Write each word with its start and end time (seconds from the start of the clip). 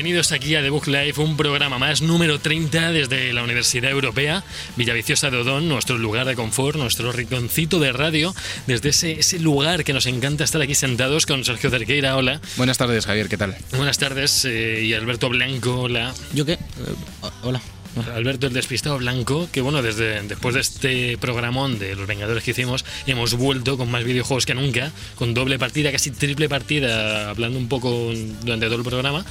Bienvenidos 0.00 0.32
aquí 0.32 0.54
a 0.54 0.62
The 0.62 0.70
Book 0.70 0.86
Live, 0.86 1.12
un 1.18 1.36
programa 1.36 1.78
más, 1.78 2.00
número 2.00 2.40
30 2.40 2.90
desde 2.90 3.34
la 3.34 3.42
Universidad 3.42 3.90
Europea, 3.90 4.42
Villaviciosa 4.76 5.28
de 5.28 5.36
Odón, 5.36 5.68
nuestro 5.68 5.98
lugar 5.98 6.26
de 6.26 6.36
confort, 6.36 6.78
nuestro 6.78 7.12
rinconcito 7.12 7.78
de 7.78 7.92
radio, 7.92 8.34
desde 8.66 8.88
ese, 8.88 9.20
ese 9.20 9.38
lugar 9.40 9.84
que 9.84 9.92
nos 9.92 10.06
encanta 10.06 10.42
estar 10.42 10.62
aquí 10.62 10.74
sentados 10.74 11.26
con 11.26 11.44
Sergio 11.44 11.68
Cerqueira, 11.68 12.16
hola. 12.16 12.40
Buenas 12.56 12.78
tardes, 12.78 13.04
Javier, 13.04 13.28
¿qué 13.28 13.36
tal? 13.36 13.54
Buenas 13.76 13.98
tardes, 13.98 14.46
eh, 14.46 14.84
y 14.84 14.94
Alberto 14.94 15.28
Blanco, 15.28 15.82
hola. 15.82 16.14
¿Yo 16.32 16.46
qué? 16.46 16.54
Eh, 16.54 16.58
hola. 17.42 17.60
Alberto 18.14 18.46
el 18.46 18.52
despistado 18.52 18.98
blanco, 18.98 19.48
que 19.52 19.60
bueno, 19.60 19.82
desde 19.82 20.22
después 20.22 20.54
de 20.54 20.60
este 20.60 21.18
programón 21.18 21.78
de 21.78 21.94
los 21.96 22.06
Vengadores 22.06 22.42
que 22.44 22.52
hicimos, 22.52 22.84
hemos 23.06 23.34
vuelto 23.34 23.76
con 23.76 23.90
más 23.90 24.04
videojuegos 24.04 24.46
que 24.46 24.54
nunca, 24.54 24.92
con 25.16 25.34
doble 25.34 25.58
partida, 25.58 25.90
casi 25.92 26.10
triple 26.10 26.48
partida, 26.48 27.30
hablando 27.30 27.58
un 27.58 27.68
poco 27.68 28.12
durante 28.42 28.66
todo 28.66 28.76
el 28.76 28.84
programa, 28.84 29.24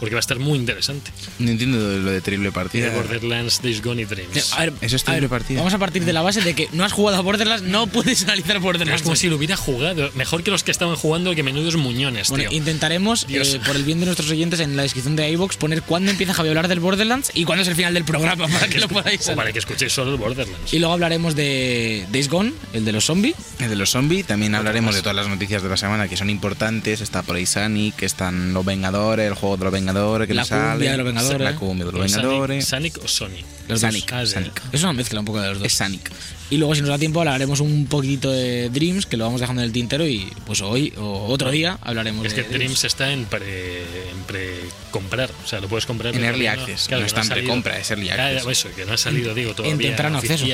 porque 0.00 0.14
va 0.14 0.18
a 0.18 0.20
estar 0.20 0.38
muy 0.38 0.58
interesante. 0.58 1.10
No 1.38 1.50
entiendo 1.50 1.78
lo 1.78 2.10
de 2.10 2.20
triple 2.20 2.52
partida. 2.52 2.90
De 2.90 2.96
Borderlands, 2.96 3.62
Days 3.62 3.82
Gone 3.82 4.02
y 4.02 4.04
Dreams. 4.04 4.52
A 4.54 4.60
ver, 4.60 4.72
Eso 4.80 4.96
es 4.96 5.02
a 5.06 5.12
ver, 5.12 5.18
triple 5.20 5.28
partida. 5.28 5.58
Vamos 5.58 5.74
a 5.74 5.78
partir 5.78 6.04
de 6.04 6.12
la 6.12 6.22
base 6.22 6.40
de 6.40 6.54
que 6.54 6.68
no 6.72 6.84
has 6.84 6.92
jugado 6.92 7.18
a 7.18 7.20
Borderlands, 7.20 7.62
no 7.64 7.86
puedes 7.86 8.24
analizar 8.24 8.58
Borderlands. 8.60 9.00
Es 9.00 9.02
como 9.02 9.16
si 9.16 9.28
lo 9.28 9.36
hubiera 9.36 9.56
jugado. 9.56 10.10
Mejor 10.14 10.42
que 10.42 10.50
los 10.50 10.64
que 10.64 10.70
estaban 10.70 10.96
jugando, 10.96 11.34
que 11.34 11.42
menudos 11.42 11.76
muñones, 11.76 12.28
Bueno, 12.30 12.48
tío. 12.48 12.58
intentaremos, 12.58 13.26
eh, 13.28 13.60
por 13.66 13.76
el 13.76 13.84
bien 13.84 14.00
de 14.00 14.06
nuestros 14.06 14.30
oyentes, 14.30 14.60
en 14.60 14.76
la 14.76 14.82
descripción 14.82 15.16
de 15.16 15.30
iVoox 15.30 15.56
poner 15.56 15.82
cuándo 15.82 16.10
empieza 16.10 16.34
Javi 16.34 16.48
a 16.48 16.52
hablar 16.52 16.68
del 16.68 16.80
Borderlands 16.80 17.30
y 17.34 17.44
cuándo 17.44 17.62
es 17.62 17.68
el 17.68 17.74
final 17.74 17.94
del 17.94 18.04
programa 18.06 18.48
para 18.48 18.68
que 18.68 18.78
lo 18.78 18.88
podáis 18.88 19.28
O 19.28 19.36
para 19.36 19.52
que 19.52 19.58
escuchéis 19.58 19.92
solo 19.92 20.12
el 20.12 20.16
Borderlands. 20.16 20.72
Y 20.72 20.78
luego 20.78 20.94
hablaremos 20.94 21.34
de 21.36 22.06
Days 22.10 22.28
Gone, 22.30 22.52
el 22.72 22.84
de 22.84 22.92
los 22.92 23.04
zombies. 23.04 23.34
El 23.58 23.68
de 23.68 23.76
los 23.76 23.90
zombies, 23.90 24.26
también 24.26 24.54
hablaremos 24.54 24.94
de 24.94 25.02
todas 25.02 25.16
las 25.16 25.28
noticias 25.28 25.62
de 25.62 25.68
la 25.68 25.76
semana 25.76 26.08
que 26.08 26.16
son 26.16 26.30
importantes. 26.30 27.00
Está 27.00 27.22
por 27.22 27.36
ahí 27.36 27.44
Sonic, 27.46 28.02
están 28.02 28.54
los 28.54 28.64
Vengadores, 28.64 29.26
el 29.26 29.34
juego 29.34 29.56
de 29.58 29.64
los 29.64 29.72
Vengadores 29.72 30.28
que 30.28 30.34
La 30.34 30.44
sale. 30.44 30.70
cumbia 30.72 30.90
de 30.92 30.96
los 30.96 31.06
Vengadores. 31.06 31.40
La 31.40 31.54
cumbia 31.56 31.84
de 31.86 31.92
los 31.92 32.00
Sonic, 32.10 32.16
Vengadores. 32.26 32.64
Sonic 32.68 32.98
o 33.04 33.08
Sony. 33.08 33.28
Los 33.68 33.80
Sonic, 33.80 34.10
dos. 34.10 34.12
Ah, 34.12 34.26
Sonic. 34.26 34.62
Es 34.72 34.82
una 34.82 34.92
mezcla 34.92 35.20
un 35.20 35.26
poco 35.26 35.40
de 35.40 35.48
los 35.48 35.58
dos. 35.58 35.66
Es 35.66 35.74
Sonic. 35.74 36.10
Y 36.48 36.58
luego, 36.58 36.74
si 36.76 36.80
nos 36.80 36.90
da 36.90 36.98
tiempo, 36.98 37.20
hablaremos 37.20 37.58
un 37.58 37.86
poquito 37.86 38.30
de 38.30 38.70
Dreams, 38.70 39.06
que 39.06 39.16
lo 39.16 39.24
vamos 39.24 39.40
dejando 39.40 39.62
en 39.62 39.66
el 39.66 39.72
tintero. 39.72 40.06
Y 40.06 40.32
pues 40.46 40.60
hoy 40.60 40.92
o 40.96 41.26
otro 41.26 41.50
día 41.50 41.78
hablaremos 41.82 42.24
Es 42.24 42.36
de 42.36 42.44
que 42.44 42.48
Dreams 42.48 42.84
está 42.84 43.12
en 43.12 43.24
pre, 43.24 43.80
en 43.82 44.22
pre 44.26 44.54
comprar, 44.92 45.30
o 45.44 45.46
sea, 45.46 45.60
lo 45.60 45.68
puedes 45.68 45.86
comprar. 45.86 46.14
En 46.14 46.24
early 46.24 46.46
access, 46.46 46.86
claro, 46.86 47.00
no 47.00 47.04
que 47.04 47.08
está 47.08 47.20
ha 47.20 47.24
en 47.24 47.30
precompra, 47.30 47.78
es 47.78 47.90
early 47.90 48.10
access. 48.10 48.46
eso, 48.46 48.68
que 48.76 48.84
no 48.84 48.92
ha 48.92 48.96
salido, 48.96 49.34
digo, 49.34 49.54
todavía. 49.54 49.88
temprano 49.88 50.18
acceso. 50.18 50.46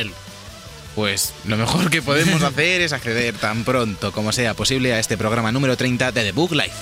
Pues 0.94 1.32
lo 1.46 1.56
mejor 1.56 1.90
que 1.90 2.02
podemos 2.02 2.42
hacer 2.42 2.82
es 2.82 2.92
acceder 2.92 3.34
tan 3.34 3.64
pronto 3.64 4.12
como 4.12 4.30
sea 4.32 4.54
posible 4.54 4.92
a 4.92 4.98
este 4.98 5.16
programa 5.16 5.50
número 5.50 5.76
30 5.76 6.12
de 6.12 6.22
The 6.22 6.32
Book 6.32 6.52
Life. 6.52 6.72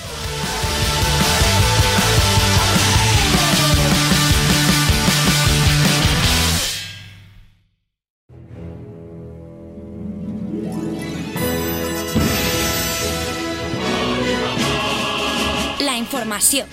La 16.01 16.05
información. 16.05 16.67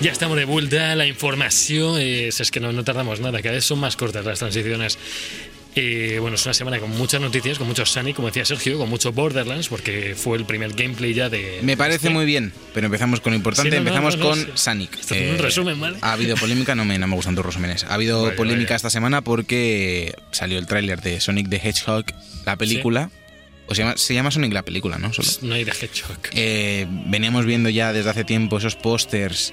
Ya 0.00 0.12
estamos 0.12 0.36
de 0.36 0.44
vuelta, 0.44 0.94
la 0.94 1.04
información 1.04 2.00
es, 2.00 2.38
es 2.38 2.52
que 2.52 2.60
no, 2.60 2.72
no 2.72 2.84
tardamos 2.84 3.18
nada, 3.18 3.42
cada 3.42 3.56
vez 3.56 3.64
son 3.64 3.80
más 3.80 3.96
cortas 3.96 4.24
las 4.24 4.38
transiciones. 4.38 4.98
Eh, 5.74 6.18
bueno, 6.20 6.36
es 6.36 6.44
una 6.44 6.54
semana 6.54 6.78
con 6.78 6.96
muchas 6.96 7.20
noticias, 7.20 7.58
con 7.58 7.66
muchos 7.66 7.90
Sonic, 7.90 8.14
como 8.14 8.28
decía 8.28 8.44
Sergio, 8.44 8.78
con 8.78 8.88
mucho 8.88 9.10
Borderlands, 9.10 9.66
porque 9.66 10.14
fue 10.16 10.38
el 10.38 10.44
primer 10.44 10.74
gameplay 10.74 11.12
ya 11.12 11.28
de... 11.28 11.58
Me 11.62 11.76
parece 11.76 12.08
muy 12.08 12.24
bien, 12.24 12.52
pero 12.72 12.86
empezamos 12.86 13.18
con 13.18 13.32
lo 13.32 13.36
importante. 13.36 13.70
Sí, 13.70 13.74
no, 13.74 13.80
empezamos 13.80 14.16
no, 14.16 14.22
no, 14.22 14.30
con 14.30 14.38
sí. 14.38 14.50
Sonic. 14.54 14.96
Esto 14.96 15.16
es 15.16 15.32
un 15.32 15.38
resumen, 15.38 15.80
¿vale? 15.80 15.98
Ha 16.02 16.12
habido 16.12 16.36
polémica, 16.36 16.76
no 16.76 16.84
me, 16.84 17.00
no 17.00 17.08
me 17.08 17.16
gustan 17.16 17.34
tus 17.34 17.44
resúmenes. 17.44 17.82
Ha 17.82 17.94
habido 17.94 18.22
Vaya, 18.22 18.36
polémica 18.36 18.68
vaya. 18.68 18.76
esta 18.76 18.90
semana 18.90 19.22
porque 19.22 20.14
salió 20.30 20.60
el 20.60 20.66
tráiler 20.68 21.00
de 21.00 21.20
Sonic 21.20 21.48
the 21.48 21.56
Hedgehog, 21.56 22.04
la 22.46 22.54
película. 22.54 23.10
O 23.68 23.74
se 23.74 23.82
llama, 23.82 23.96
se 23.96 24.14
llama 24.14 24.30
Sonic 24.30 24.52
la 24.52 24.64
película, 24.64 24.98
¿no? 24.98 25.12
Solo. 25.12 25.28
No 25.42 25.54
hay 25.54 25.64
de 25.64 25.72
Hedgehog. 25.72 26.18
Eh, 26.32 26.86
veníamos 27.06 27.44
viendo 27.44 27.68
ya 27.68 27.92
desde 27.92 28.10
hace 28.10 28.24
tiempo 28.24 28.58
esos 28.58 28.76
pósters 28.76 29.52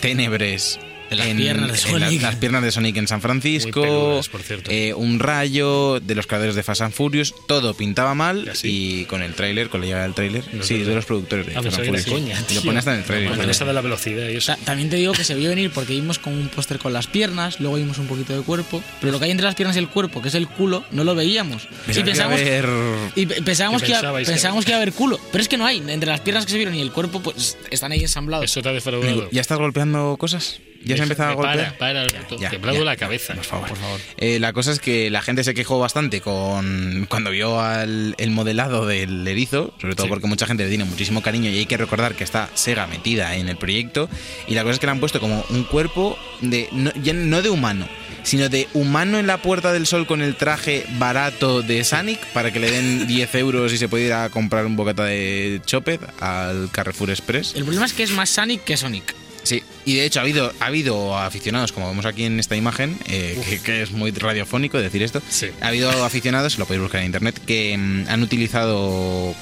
ténebres. 0.00 0.78
De 1.10 1.16
las 1.16 1.26
piernas 1.26 1.82
de 1.84 1.90
en 1.90 2.00
la- 2.00 2.10
las 2.10 2.36
piernas 2.36 2.62
de 2.62 2.72
Sonic 2.72 2.96
en 2.96 3.06
San 3.08 3.20
Francisco. 3.20 3.80
Muy 3.80 3.88
peludas, 3.88 4.28
por 4.28 4.42
cierto. 4.42 4.70
eh, 4.70 4.92
un 4.94 5.18
rayo 5.20 6.00
de 6.00 6.14
los 6.14 6.26
creadores 6.26 6.54
de 6.54 6.62
Fast 6.62 6.80
and 6.82 6.92
Furious. 6.92 7.34
Todo 7.46 7.74
pintaba 7.74 8.14
mal. 8.14 8.50
Y 8.62 9.04
con 9.04 9.22
el 9.22 9.34
tráiler, 9.34 9.68
con 9.68 9.80
la 9.80 9.86
llegada 9.86 10.04
del 10.04 10.14
tráiler. 10.14 10.44
No 10.52 10.62
sí, 10.64 10.78
de 10.78 10.94
los 10.94 11.04
productores 11.04 11.46
de 11.46 11.52
Ah, 11.52 11.62
Fast 11.62 11.76
pensaba 11.76 11.86
and 11.88 11.96
que 12.04 12.10
Furious. 12.10 12.34
coña, 12.44 12.54
lo 12.56 12.62
pone 12.62 12.78
hasta 12.80 12.92
en 12.94 12.98
el 13.00 13.04
tráiler. 13.04 13.50
Esa 13.50 13.64
de 13.64 13.72
la 13.72 13.80
velocidad 13.80 14.28
y 14.28 14.36
eso. 14.36 14.52
Ta- 14.54 14.58
También 14.64 14.90
te 14.90 14.96
digo 14.96 15.12
que 15.12 15.22
se 15.24 15.34
vio 15.34 15.48
venir 15.50 15.70
porque 15.70 15.92
vimos 15.94 16.18
con 16.18 16.32
un 16.32 16.48
póster 16.48 16.78
con 16.78 16.92
las 16.92 17.06
piernas, 17.06 17.60
luego 17.60 17.76
vimos 17.76 17.98
un 17.98 18.06
poquito 18.08 18.36
de 18.36 18.42
cuerpo, 18.42 18.82
pero 19.00 19.12
lo 19.12 19.18
que 19.18 19.26
hay 19.26 19.30
entre 19.30 19.44
las 19.46 19.54
piernas 19.54 19.76
y 19.76 19.78
el 19.78 19.88
cuerpo, 19.88 20.20
que 20.22 20.28
es 20.28 20.34
el 20.34 20.48
culo, 20.48 20.84
no 20.90 21.04
lo 21.04 21.14
veíamos. 21.14 21.66
Pensaba 21.86 21.92
y 21.92 21.94
que 21.94 22.04
pensábamos, 22.04 22.40
haber- 22.40 22.66
y 23.14 23.26
pe- 23.26 23.42
pensábamos, 23.42 23.82
¿Qué 23.82 23.86
que, 23.86 23.92
iba, 23.92 24.18
que 24.18 24.24
pensábamos 24.26 24.64
había? 24.64 24.64
que 24.66 24.70
iba 24.72 24.78
a 24.78 24.82
haber 24.82 24.92
culo, 24.94 25.20
pero 25.30 25.42
es 25.42 25.48
que 25.48 25.56
no 25.56 25.66
hay. 25.66 25.78
Entre 25.86 26.10
las 26.10 26.20
piernas 26.20 26.44
que 26.46 26.50
se 26.52 26.56
vieron 26.56 26.74
y 26.74 26.80
el 26.80 26.90
cuerpo, 26.92 27.20
pues 27.20 27.56
están 27.70 27.92
ahí 27.92 28.00
ensamblados. 28.02 28.44
Eso 28.44 28.60
te 28.62 28.68
ha 28.68 28.72
defraudado. 28.72 29.28
¿Ya 29.30 29.40
estás 29.40 29.58
golpeando 29.58 30.16
cosas? 30.18 30.58
¿Ya 30.86 30.96
se 30.96 31.02
ha 31.02 31.04
empezado 31.04 31.30
a 31.30 31.34
golpear? 31.34 31.76
Para, 31.78 32.06
para. 32.06 32.38
Ya, 32.38 32.50
te 32.50 32.56
aplaudo 32.56 32.80
ya. 32.80 32.84
la 32.84 32.96
cabeza. 32.96 33.34
Por 33.34 33.44
favor. 33.44 33.68
Eh, 34.16 34.38
la 34.38 34.52
cosa 34.52 34.72
es 34.72 34.78
que 34.80 35.10
la 35.10 35.20
gente 35.22 35.44
se 35.44 35.52
quejó 35.54 35.78
bastante 35.78 36.20
con 36.20 37.06
cuando 37.08 37.30
vio 37.30 37.60
al, 37.60 38.14
el 38.18 38.30
modelado 38.30 38.86
del 38.86 39.26
erizo, 39.26 39.74
sobre 39.80 39.94
todo 39.94 40.06
Sí. 40.06 40.10
porque 40.10 40.26
mucha 40.26 40.46
gente 40.46 40.62
le 40.62 40.68
tiene 40.68 40.84
muchísimo 40.84 41.22
cariño 41.22 41.50
y 41.50 41.58
hay 41.58 41.66
que 41.66 41.76
recordar 41.76 42.14
que 42.14 42.24
está 42.24 42.48
Sega 42.54 42.86
metida 42.86 43.36
en 43.36 43.48
el 43.48 43.56
proyecto. 43.56 44.08
Y 44.48 44.54
la 44.54 44.62
cosa 44.62 44.74
es 44.74 44.78
que 44.78 44.86
le 44.86 44.92
han 44.92 45.00
puesto 45.00 45.20
como 45.20 45.44
un 45.50 45.64
cuerpo 45.64 46.18
de 46.40 46.68
no, 46.72 46.92
ya 47.02 47.12
no 47.12 47.42
de 47.42 47.48
humano, 47.50 47.88
sino 48.22 48.48
de 48.48 48.68
humano 48.74 49.18
en 49.18 49.26
la 49.26 49.38
Puerta 49.38 49.72
del 49.72 49.86
Sol 49.86 50.06
con 50.06 50.22
el 50.22 50.36
traje 50.36 50.86
barato 50.98 51.62
de 51.62 51.82
Sonic 51.84 52.20
para 52.32 52.52
que 52.52 52.60
le 52.60 52.70
den 52.70 53.06
10 53.08 53.34
euros 53.36 53.72
y 53.72 53.78
se 53.78 53.88
pueda 53.88 54.04
ir 54.06 54.12
a 54.12 54.28
comprar 54.30 54.66
un 54.66 54.76
bocata 54.76 55.04
de 55.04 55.60
chopet 55.66 56.00
al 56.20 56.70
Carrefour 56.70 57.10
Express. 57.10 57.54
El 57.56 57.64
problema 57.64 57.86
es 57.86 57.92
que 57.92 58.02
es 58.04 58.10
más 58.12 58.30
Sonic 58.30 58.62
que 58.64 58.76
Sonic. 58.76 59.14
Sí, 59.42 59.62
y 59.86 59.94
de 59.94 60.04
hecho 60.04 60.18
ha 60.20 60.22
habido, 60.22 60.52
ha 60.60 60.66
habido 60.66 61.16
aficionados, 61.16 61.72
como 61.72 61.88
vemos 61.88 62.04
aquí 62.04 62.24
en 62.24 62.38
esta 62.38 62.56
imagen, 62.56 62.98
eh, 63.06 63.40
que, 63.48 63.60
que 63.60 63.82
es 63.82 63.92
muy 63.92 64.10
radiofónico 64.10 64.76
decir 64.78 65.02
esto, 65.02 65.22
Sí. 65.30 65.48
ha 65.62 65.68
habido 65.68 66.04
aficionados, 66.04 66.58
lo 66.58 66.66
podéis 66.66 66.82
buscar 66.82 67.00
en 67.00 67.06
internet, 67.06 67.40
que 67.46 67.74
mm, 67.78 68.04
han 68.08 68.22
utilizado, 68.22 69.34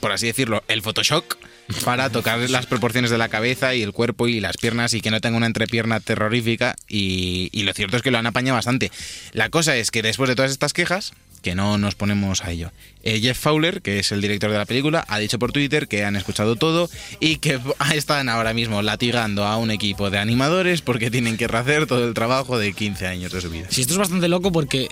por 0.00 0.12
así 0.12 0.26
decirlo, 0.26 0.62
el 0.68 0.82
Photoshop 0.82 1.24
para 1.84 2.10
tocar 2.10 2.38
las 2.50 2.66
proporciones 2.66 3.10
de 3.10 3.16
la 3.18 3.28
cabeza 3.30 3.74
y 3.74 3.82
el 3.82 3.92
cuerpo 3.92 4.28
y 4.28 4.38
las 4.40 4.56
piernas 4.58 4.92
y 4.94 5.00
que 5.00 5.10
no 5.10 5.20
tenga 5.20 5.36
una 5.38 5.46
entrepierna 5.46 5.98
terrorífica 6.00 6.76
y, 6.88 7.48
y 7.52 7.62
lo 7.62 7.72
cierto 7.72 7.96
es 7.96 8.02
que 8.02 8.10
lo 8.10 8.18
han 8.18 8.26
apañado 8.26 8.56
bastante. 8.56 8.90
La 9.32 9.48
cosa 9.48 9.74
es 9.76 9.90
que 9.90 10.02
después 10.02 10.28
de 10.28 10.36
todas 10.36 10.50
estas 10.50 10.74
quejas, 10.74 11.14
que 11.44 11.54
no 11.54 11.78
nos 11.78 11.94
ponemos 11.94 12.42
a 12.42 12.50
ello, 12.50 12.72
eh, 13.04 13.20
Jeff 13.20 13.38
Fowler, 13.38 13.82
que 13.82 14.00
es 14.00 14.10
el 14.10 14.20
director 14.20 14.50
de 14.50 14.58
la 14.58 14.64
película, 14.64 15.04
ha 15.06 15.18
dicho 15.18 15.38
por 15.38 15.52
Twitter 15.52 15.86
que 15.86 16.04
han 16.04 16.16
escuchado 16.16 16.56
todo 16.56 16.90
y 17.20 17.36
que 17.36 17.60
están 17.94 18.28
ahora 18.28 18.54
mismo 18.54 18.82
latigando 18.82 19.44
a 19.44 19.58
un 19.58 19.70
equipo 19.70 20.10
de 20.10 20.18
animadores 20.18 20.80
porque 20.80 21.10
tienen 21.10 21.36
que 21.36 21.46
rehacer 21.46 21.86
todo 21.86 22.08
el 22.08 22.14
trabajo 22.14 22.58
de 22.58 22.72
15 22.72 23.06
años 23.06 23.30
de 23.30 23.40
su 23.42 23.50
vida. 23.50 23.66
Si 23.70 23.82
esto 23.82 23.92
es 23.92 23.98
bastante 23.98 24.26
loco 24.26 24.50
porque 24.50 24.88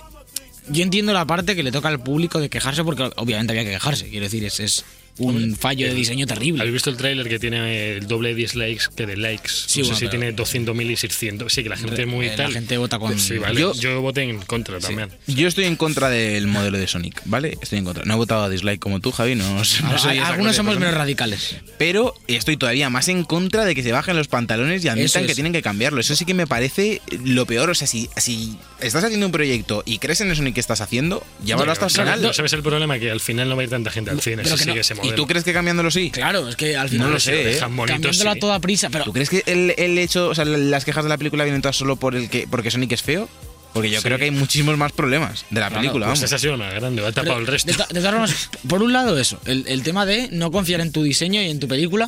yo 0.69 0.83
entiendo 0.83 1.11
la 1.11 1.25
parte 1.25 1.55
que 1.55 1.63
le 1.63 1.71
toca 1.71 1.89
al 1.89 2.01
público 2.01 2.39
de 2.39 2.49
quejarse 2.49 2.83
porque 2.83 3.09
obviamente 3.17 3.51
había 3.51 3.65
que 3.65 3.71
quejarse. 3.71 4.07
Quiero 4.09 4.25
decir, 4.25 4.45
es 4.45 4.85
un 5.17 5.55
fallo 5.55 5.87
de 5.87 5.93
diseño 5.93 6.25
terrible. 6.25 6.61
¿Habéis 6.61 6.73
visto 6.73 6.89
el 6.89 6.97
tráiler 6.97 7.27
que 7.29 7.39
tiene 7.39 7.93
el 7.97 8.07
doble 8.07 8.29
de 8.29 8.35
dislikes 8.35 8.85
que 8.95 9.05
de 9.05 9.15
likes? 9.17 9.49
Sí, 9.49 9.79
no 9.81 9.85
bueno, 9.87 9.99
sé 9.99 10.05
si 10.05 10.09
tiene 10.09 10.35
200.000 10.35 10.91
y 10.91 10.95
600. 10.97 11.53
Sí, 11.53 11.63
que 11.63 11.69
la 11.69 11.77
gente 11.77 12.01
es 12.01 12.07
muy 12.07 12.25
Eh, 12.25 12.29
la 12.29 12.35
tal. 12.35 12.53
gente 12.53 12.77
vota 12.77 12.99
con- 12.99 13.19
Sí, 13.19 13.37
vale. 13.37 13.59
Yo- 13.59 13.73
Yo, 13.73 14.01
voté 14.01 14.23
en 14.23 14.39
contra 14.39 14.79
también. 14.79 15.09
Yo 15.27 15.47
estoy 15.47 15.65
en 15.65 15.75
contra 15.75 16.09
del 16.09 16.47
modelo 16.47 16.77
de 16.77 16.87
Sonic, 16.87 17.21
¿vale? 17.25 17.57
Estoy 17.61 17.79
en 17.79 17.85
contra. 17.85 18.03
No 18.05 18.13
he 18.13 18.17
votado 18.17 18.43
a 18.43 18.49
dislike 18.49 18.79
como 18.79 18.99
tú, 18.99 19.11
Javi, 19.11 19.35
no, 19.35 19.47
no 19.55 19.63
soy 19.65 20.17
esa 20.17 20.27
Algunos 20.27 20.55
somos 20.55 20.79
menos 20.79 20.93
radicales. 20.95 21.57
Pero 21.77 22.15
estoy 22.27 22.57
todavía 22.57 22.89
más 22.89 23.07
en 23.07 23.23
contra 23.23 23.65
de 23.65 23.75
que 23.75 23.83
se 23.83 23.91
bajen 23.91 24.15
los 24.15 24.27
pantalones 24.27 24.83
y 24.83 24.87
admitan 24.87 25.23
es. 25.23 25.27
que 25.27 25.35
tienen 25.35 25.53
que 25.53 25.61
cambiarlo. 25.61 25.99
Eso 25.99 26.15
sí 26.15 26.25
que 26.25 26.33
me 26.33 26.47
parece 26.47 27.01
lo 27.23 27.45
peor. 27.45 27.69
O 27.69 27.75
sea, 27.75 27.87
si, 27.87 28.09
si 28.17 28.57
estás 28.81 29.03
haciendo 29.03 29.25
un 29.25 29.31
proyecto 29.31 29.83
y 29.85 29.99
crees 29.99 30.21
en 30.21 30.27
eso 30.31 30.37
Sonic 30.37 30.55
que 30.55 30.59
estás 30.59 30.81
haciendo, 30.81 31.23
llévalo 31.45 31.71
hasta 31.71 31.85
el 31.85 31.91
final. 31.91 32.21
¿no 32.21 32.33
¿Sabes 32.33 32.53
el 32.53 32.63
problema? 32.63 32.97
Que 32.99 33.11
al 33.11 33.19
final 33.19 33.49
no 33.49 33.55
va 33.55 33.61
a 33.61 33.65
ir 33.65 33.69
tanta 33.69 33.91
gente 33.91 34.09
al 34.11 34.19
cine 34.21 34.43
pero 34.43 34.55
que 34.57 34.65
no- 34.65 34.73
¿Y 35.03 35.11
tú 35.13 35.27
crees 35.27 35.43
que 35.43 35.53
cambiándolo 35.53 35.91
sí? 35.91 36.09
Claro, 36.11 36.47
es 36.49 36.55
que 36.55 36.75
al 36.77 36.89
final 36.89 37.07
No 37.07 37.13
lo 37.13 37.19
sé, 37.19 37.41
¿eh? 37.41 37.45
dejan 37.45 37.75
bonito, 37.75 37.93
cambiándolo 37.93 38.31
sí. 38.31 38.37
a 38.37 38.39
toda 38.39 38.59
prisa, 38.59 38.89
pero 38.89 39.03
¿Tú 39.05 39.13
crees 39.13 39.29
que 39.29 39.43
el, 39.45 39.73
el 39.77 39.97
hecho, 39.97 40.29
o 40.29 40.35
sea, 40.35 40.45
las 40.45 40.85
quejas 40.85 41.03
de 41.03 41.09
la 41.09 41.17
película 41.17 41.43
vienen 41.43 41.61
todas 41.61 41.75
solo 41.75 41.95
por 41.95 42.15
el 42.15 42.29
que 42.29 42.47
porque 42.49 42.71
Sonic 42.71 42.91
es 42.93 43.01
feo? 43.01 43.27
Porque 43.73 43.89
yo 43.89 44.01
creo 44.03 44.19
que 44.19 44.25
hay 44.25 44.31
muchísimos 44.31 44.77
más 44.77 44.91
problemas 44.91 45.45
de 45.49 45.59
la 45.59 45.69
película, 45.71 46.05
Pues 46.05 46.19
vamos. 46.19 46.23
esa 46.23 46.35
ha 46.35 46.39
sido 46.39 46.53
una 46.53 46.69
grande, 46.71 47.01
va 47.01 47.07
a 47.07 47.11
tapar 47.11 47.29
Pero, 47.29 47.39
el 47.39 47.47
resto. 47.47 47.71
De, 47.71 47.77
de 47.77 47.99
todas 48.01 48.11
formas, 48.11 48.49
por 48.67 48.83
un 48.83 48.93
lado 48.93 49.17
eso, 49.19 49.39
el, 49.45 49.65
el 49.67 49.81
tema 49.81 50.05
de 50.05 50.29
no 50.31 50.51
confiar 50.51 50.79
en 50.81 50.91
tu 50.91 51.01
diseño 51.01 51.41
y 51.41 51.49
en 51.49 51.59
tu 51.59 51.67
película, 51.67 52.07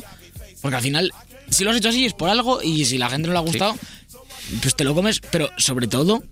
porque 0.62 0.76
al 0.76 0.82
final, 0.82 1.12
si 1.50 1.64
lo 1.64 1.70
has 1.72 1.76
hecho 1.76 1.88
así 1.88 2.04
es 2.06 2.12
por 2.12 2.30
algo 2.30 2.62
y 2.62 2.84
si 2.84 2.98
la 2.98 3.10
gente 3.10 3.26
no 3.26 3.32
le 3.32 3.38
ha 3.38 3.42
gustado, 3.42 3.74
pues 4.62 4.76
te 4.76 4.84
lo 4.84 4.94
comes, 4.94 5.20
pero 5.32 5.50
sobre 5.56 5.88
todo 5.88 6.22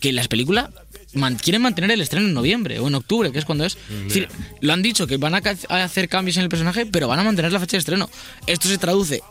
que 0.00 0.10
las 0.14 0.28
películas 0.28 0.70
man- 1.14 1.36
quieren 1.36 1.62
mantener 1.62 1.90
el 1.90 2.00
estreno 2.00 2.26
en 2.26 2.34
noviembre 2.34 2.78
o 2.78 2.88
en 2.88 2.94
octubre, 2.94 3.32
que 3.32 3.38
es 3.38 3.44
cuando 3.44 3.64
es. 3.64 3.76
Es 3.90 4.04
decir, 4.08 4.28
lo 4.60 4.72
han 4.72 4.82
dicho 4.82 5.06
que 5.06 5.16
van 5.16 5.34
a, 5.34 5.42
hacer 5.84 6.08
cambios 6.08 6.36
en 6.36 6.44
el 6.44 6.48
personaje, 6.48 6.86
pero 6.86 7.08
van 7.08 7.18
a 7.18 7.24
mantener 7.24 7.52
la 7.52 7.60
fecha 7.60 7.76
de 7.76 7.80
estreno. 7.80 8.10
Esto 8.46 8.68
se 8.68 8.78
traduce. 8.78 9.22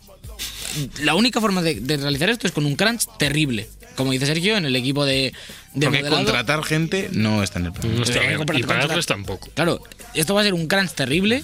La 1.01 1.15
única 1.15 1.41
forma 1.41 1.61
de, 1.61 1.75
de 1.81 1.97
realizar 1.97 2.29
esto 2.29 2.47
es 2.47 2.53
con 2.53 2.65
un 2.65 2.75
crunch 2.75 3.05
terrible. 3.17 3.67
Como 3.95 4.11
dice 4.13 4.25
Sergio, 4.25 4.55
en 4.55 4.65
el 4.65 4.75
equipo 4.75 5.03
de, 5.05 5.33
de 5.73 5.85
Porque 5.87 5.99
modelado. 5.99 6.15
contratar 6.23 6.63
gente 6.63 7.09
no 7.11 7.43
está 7.43 7.59
en 7.59 7.65
el 7.65 7.71
plan. 7.73 7.93
No 7.95 8.03
está 8.03 8.19
bien. 8.21 8.37
comprar- 8.37 8.59
Y 8.59 8.63
pagarles 8.63 9.05
tampoco. 9.05 9.49
Claro, 9.53 9.81
esto 10.13 10.33
va 10.33 10.41
a 10.41 10.43
ser 10.45 10.53
un 10.53 10.67
crunch 10.67 10.91
terrible 10.91 11.43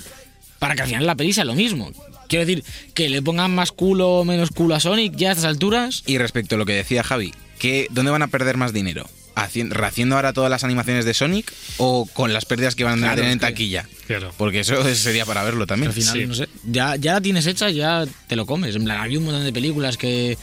para 0.59 0.75
que 0.75 0.83
al 0.83 0.87
final 0.87 1.05
la 1.05 1.15
peli 1.15 1.33
sea 1.33 1.43
lo 1.43 1.55
mismo. 1.55 1.91
Quiero 2.29 2.45
decir, 2.45 2.63
que 2.93 3.09
le 3.09 3.21
pongan 3.21 3.53
más 3.53 3.71
culo 3.71 4.09
o 4.19 4.25
menos 4.25 4.49
culo 4.51 4.75
a 4.75 4.79
Sonic 4.79 5.15
ya 5.15 5.29
a 5.29 5.31
estas 5.33 5.45
alturas. 5.45 6.03
Y 6.07 6.17
respecto 6.17 6.55
a 6.55 6.57
lo 6.57 6.65
que 6.65 6.73
decía 6.73 7.03
Javi, 7.03 7.33
¿qué, 7.59 7.87
¿dónde 7.89 8.11
van 8.11 8.21
a 8.21 8.27
perder 8.27 8.55
más 8.57 8.71
dinero? 8.73 9.09
Hacien- 9.37 9.69
¿Rehaciendo 9.71 10.15
ahora 10.15 10.33
todas 10.33 10.49
las 10.49 10.63
animaciones 10.63 11.05
de 11.05 11.13
Sonic 11.13 11.53
o 11.77 12.07
con 12.11 12.33
las 12.33 12.45
pérdidas 12.45 12.73
que 12.75 12.83
van 12.83 13.03
a 13.03 13.13
tener 13.15 13.31
en 13.31 13.39
taquilla? 13.39 13.87
Claro. 14.07 14.33
Porque 14.37 14.61
eso 14.61 14.83
sería 14.95 15.25
para 15.25 15.43
verlo 15.43 15.67
también. 15.67 15.89
Al 15.89 15.93
final, 15.93 16.13
Sí. 16.17 16.25
no 16.25 16.33
sé, 16.33 16.47
ya, 16.65 16.95
ya 16.95 17.13
la 17.13 17.21
tienes 17.21 17.45
hecha, 17.45 17.69
ya 17.69 18.05
te 18.27 18.35
lo 18.35 18.45
comes. 18.47 18.75
En 18.75 18.83
plan, 18.83 18.99
había 18.99 19.19
un 19.19 19.25
montón 19.25 19.43
de 19.45 19.53
películas 19.53 19.95
que, 19.97 20.37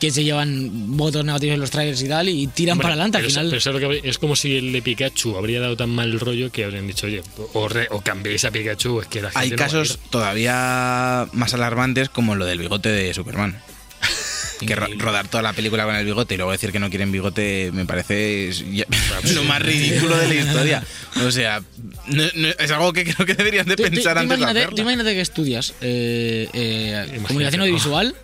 que 0.00 0.10
se 0.12 0.22
llevan 0.24 0.96
votos 0.96 1.24
negativos 1.24 1.54
en 1.54 1.60
los 1.60 1.70
trailers 1.70 2.00
y 2.00 2.08
tal 2.08 2.28
y 2.28 2.46
tiran 2.46 2.78
para 2.78 2.94
adelante. 2.94 3.18
Al 3.18 3.24
final, 3.26 3.48
pero 3.50 3.60
¿sabes 3.60 3.74
lo 3.74 3.80
que 3.80 3.84
habría- 3.96 4.10
es 4.10 4.16
como 4.18 4.34
si 4.36 4.56
el 4.56 4.72
de 4.72 4.80
Pikachu 4.80 5.36
habría 5.36 5.60
dado 5.60 5.76
tan 5.76 5.90
mal 5.90 6.18
rollo 6.20 6.50
que 6.52 6.64
habrían 6.64 6.86
dicho, 6.86 7.06
oye, 7.06 7.20
o, 7.52 7.68
re- 7.68 7.88
o 7.90 8.00
cambiéis 8.00 8.44
a 8.44 8.50
Pikachu, 8.50 9.00
es 9.02 9.08
que 9.08 9.20
la 9.22 9.28
gente 9.30 9.40
Hay 9.40 9.50
no 9.50 9.56
va 9.56 9.62
a 9.64 9.66
casos 9.66 9.90
ir. 9.90 10.10
todavía 10.10 11.26
más 11.32 11.52
alarmantes 11.52 12.08
como 12.08 12.34
lo 12.36 12.46
del 12.46 12.58
bigote 12.60 12.88
de 12.90 13.12
Superman. 13.12 13.60
Que 14.66 14.74
ro- 14.74 14.88
rodar 14.98 15.28
toda 15.28 15.42
la 15.42 15.52
película 15.52 15.84
con 15.84 15.94
el 15.94 16.04
bigote 16.04 16.34
y 16.34 16.36
luego 16.36 16.52
decir 16.52 16.72
que 16.72 16.78
no 16.78 16.88
quieren 16.90 17.12
bigote 17.12 17.70
me 17.72 17.84
parece 17.86 18.50
lo 19.34 19.44
más 19.44 19.62
ridículo 19.62 20.16
de 20.16 20.28
la 20.28 20.34
historia. 20.34 20.84
O 21.24 21.30
sea, 21.30 21.62
no- 22.06 22.24
no- 22.34 22.48
es 22.48 22.70
algo 22.70 22.92
que 22.92 23.04
creo 23.04 23.26
que 23.26 23.34
deberían 23.34 23.66
de 23.66 23.76
pensar 23.76 24.14
tú 24.14 24.20
antes 24.20 24.38
de 24.38 24.42
imagínate, 24.44 24.74
tú 24.74 24.82
imagínate 24.82 25.14
que 25.14 25.20
estudias 25.20 25.74
eh, 25.80 26.48
eh, 26.52 27.20
comunicación 27.26 27.60
audiovisual 27.62 28.14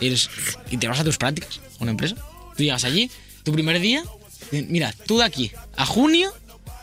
eres- 0.00 0.30
y 0.70 0.76
te 0.76 0.88
vas 0.88 1.00
a 1.00 1.04
tus 1.04 1.16
prácticas 1.18 1.60
a 1.78 1.82
una 1.82 1.92
empresa. 1.92 2.16
Tú 2.56 2.62
llegas 2.62 2.84
allí, 2.84 3.10
tu 3.42 3.52
primer 3.52 3.80
día, 3.80 4.02
mira, 4.52 4.92
tú 5.06 5.18
de 5.18 5.24
aquí 5.24 5.50
a 5.76 5.86
junio 5.86 6.32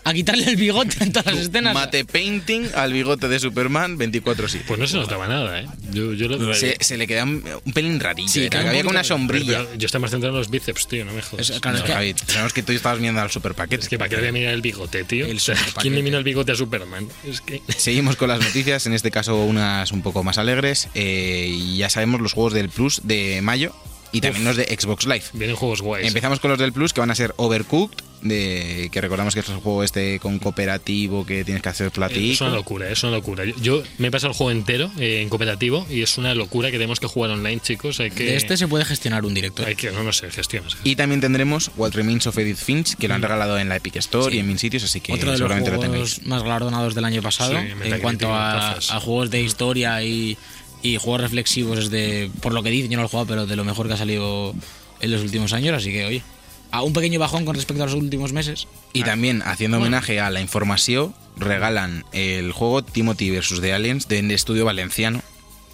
a 0.10 0.14
quitarle 0.14 0.46
el 0.46 0.56
bigote 0.56 1.04
en 1.04 1.12
todas 1.12 1.34
las 1.36 1.46
escenas. 1.46 1.74
Mate 1.74 2.06
painting 2.06 2.68
al 2.76 2.94
bigote 2.94 3.28
de 3.28 3.40
Superman 3.40 3.98
24 3.98 4.48
sí. 4.48 4.62
Pues 4.68 4.80
no 4.80 4.88
se 4.88 4.98
notaba 4.98 5.28
nada, 5.28 5.62
¿eh? 5.62 5.68
Yo, 5.92 6.14
yo 6.14 6.28
lo- 6.28 6.54
Se, 6.54 6.78
se 6.80 6.98
le 6.98 7.08
queda 7.08 7.24
un, 7.24 7.44
un 7.66 7.74
pelín 7.74 8.00
rarillo. 8.00 8.30
Sí, 8.30 8.46
eh, 8.46 8.50
un 8.52 8.68
había 8.68 8.82
como 8.82 8.92
una 8.92 9.04
sombrilla. 9.04 9.60
Pero 9.66 9.76
yo 9.78 9.86
estaba 9.86 10.04
más 10.04 10.12
centrado 10.12 10.36
en 10.36 10.40
los 10.40 10.50
bíceps, 10.50 10.88
tío, 10.88 11.06
no 11.06 11.14
me 11.14 11.22
jodas. 11.22 11.50
Es- 11.50 11.60
claro, 11.60 11.78
No, 11.78 11.84
es 11.84 11.88
que- 11.90 11.94
Javi, 11.94 12.16
sabemos 12.28 12.54
que 12.54 12.64
tú 12.64 12.72
estabas 12.72 13.00
viendo 13.00 13.22
al 13.22 13.30
super 13.32 13.54
paquete. 13.54 13.84
Es 13.84 13.90
que 13.90 13.98
para 13.98 14.10
qué 14.10 14.16
le 14.18 14.22
voy 14.24 14.30
a 14.30 14.32
mirar 14.34 14.54
el 14.54 14.62
bigote, 14.62 15.04
tío. 15.04 15.26
El 15.26 15.38
O 15.38 15.40
sea, 15.40 15.56
superpaquete. 15.56 15.82
¿Quién 15.82 15.96
le 15.96 16.04
mira 16.04 16.18
el 16.18 16.24
bigote 16.24 16.52
a 16.52 16.56
Superman? 16.56 17.08
Es 17.26 17.42
que. 17.42 17.62
Seguimos 17.78 18.16
con 18.16 18.30
las 18.30 18.40
noticias, 18.40 18.86
en 18.86 18.94
este 18.94 19.12
caso 19.12 19.44
unas 19.44 19.92
un 19.92 20.02
poco 20.02 20.24
más 20.24 20.38
alegres. 20.38 20.88
eh, 20.96 21.48
y 21.52 21.78
ya 21.78 21.90
sabemos 21.90 22.22
los 22.22 22.34
juegos 22.34 22.54
del 22.54 22.70
Plus 22.70 23.02
de 23.04 23.42
mayo 23.42 23.74
y 24.12 24.22
también 24.22 24.46
los 24.46 24.56
de 24.56 24.64
Xbox 24.66 25.06
Live. 25.06 25.24
Vienen 25.34 25.56
juegos 25.56 25.82
guays. 25.82 26.08
Empezamos 26.08 26.40
con 26.40 26.50
los 26.52 26.60
del 26.60 26.72
Plus 26.74 26.94
que 26.94 27.02
van 27.02 27.12
a 27.12 27.16
ser 27.16 27.34
Overcooked, 27.38 27.98
de, 28.22 28.90
que 28.92 29.02
recordamos 29.02 29.34
que 29.34 29.42
es 29.42 29.50
el 29.50 29.58
juego 29.58 29.84
este 29.84 30.20
con 30.20 30.40
cooperativo 30.40 31.26
que 31.26 31.44
tienes 31.44 31.62
que 31.64 31.70
hacer 31.70 31.92
platillo. 31.92 32.34
Es 32.34 32.42
una 32.42 32.50
locura, 32.52 32.90
es 32.90 33.04
una 33.04 33.14
locura. 33.14 33.46
Yo, 33.46 33.54
yo 33.62 33.84
me 33.98 34.08
he 34.08 34.12
pasado 34.12 34.32
el 34.32 34.38
juego 34.38 34.52
entero 34.52 34.92
eh, 35.00 35.22
en 35.22 35.30
cooperativo 35.30 35.86
y 35.90 36.02
es 36.02 36.18
una 36.18 36.34
locura 36.34 36.70
que 36.72 36.78
tenemos 36.78 37.00
que 37.00 37.08
jugar 37.08 37.32
online, 37.32 37.60
chicos. 37.62 38.00
Hay 38.00 38.12
que. 38.12 38.24
De 38.26 38.36
este 38.36 38.58
se 38.58 38.68
puede 38.68 38.86
gestionar 38.86 39.26
un 39.26 39.34
directo. 39.34 39.64
Hay 39.66 39.76
que, 39.76 39.92
no, 39.92 40.04
no 40.04 40.12
sé, 40.14 40.30
gestiones. 40.32 40.78
Y 40.84 40.96
también 40.96 41.22
tendremos 41.22 41.72
What 41.78 41.94
Remains 41.94 42.28
of 42.28 42.38
Edith 42.38 42.58
Finch, 42.58 42.96
que 42.96 43.08
lo 43.08 43.14
han 43.14 43.22
regalado 43.22 43.58
en 43.60 43.70
la 43.70 43.76
Epic 43.78 43.98
Store 43.98 44.32
Sí. 44.32 44.38
y 44.38 44.40
en 44.40 44.48
mil 44.48 44.60
sitios, 44.60 44.84
así 44.84 45.00
que 45.00 45.14
Otro 45.14 45.28
de 45.32 45.32
los 45.34 45.38
seguramente 45.40 45.72
lo 45.72 45.78
juegos 45.78 46.16
tengáis. 46.16 46.28
más 46.28 46.44
galardonados 46.44 46.96
del 46.96 47.06
año 47.06 47.22
pasado 47.22 47.54
Sí, 47.60 47.68
en 47.84 48.00
cuanto 48.00 48.34
a, 48.34 48.72
a 48.74 49.00
juegos 49.00 49.30
de 49.30 49.42
historia 49.42 50.02
y, 50.04 50.38
y 50.82 50.98
juegos 50.98 51.22
reflexivos 51.22 51.80
es 51.80 51.90
de 51.90 52.30
por 52.42 52.54
lo 52.54 52.64
que 52.64 52.70
dicen 52.70 52.92
yo 52.92 52.98
no 52.98 53.04
lo 53.04 53.08
he 53.08 53.10
jugado 53.10 53.28
pero 53.28 53.46
de 53.46 53.56
lo 53.56 53.64
mejor 53.64 53.88
que 53.88 53.94
ha 53.94 53.98
salido 53.98 54.54
en 55.00 55.12
los 55.12 55.22
últimos 55.22 55.54
años 55.54 55.76
así 55.76 55.92
que 55.92 56.06
oye 56.06 56.24
a 56.72 56.82
un 56.84 56.94
pequeño 56.94 57.20
bajón 57.20 57.46
con 57.46 57.56
respecto 57.56 57.84
a 57.84 57.86
los 57.88 57.96
últimos 57.96 58.34
meses 58.34 58.68
Y 58.94 59.04
también, 59.04 59.42
haciendo 59.46 59.78
homenaje 59.78 60.20
a 60.20 60.30
la 60.30 60.42
información, 60.42 61.14
regalan 61.38 62.04
el 62.14 62.52
juego 62.52 62.84
Timothy 62.84 63.32
vs. 63.32 63.62
The 63.62 63.74
Aliens 63.74 64.08
del 64.08 64.32
estudio 64.32 64.66
valenciano, 64.66 65.22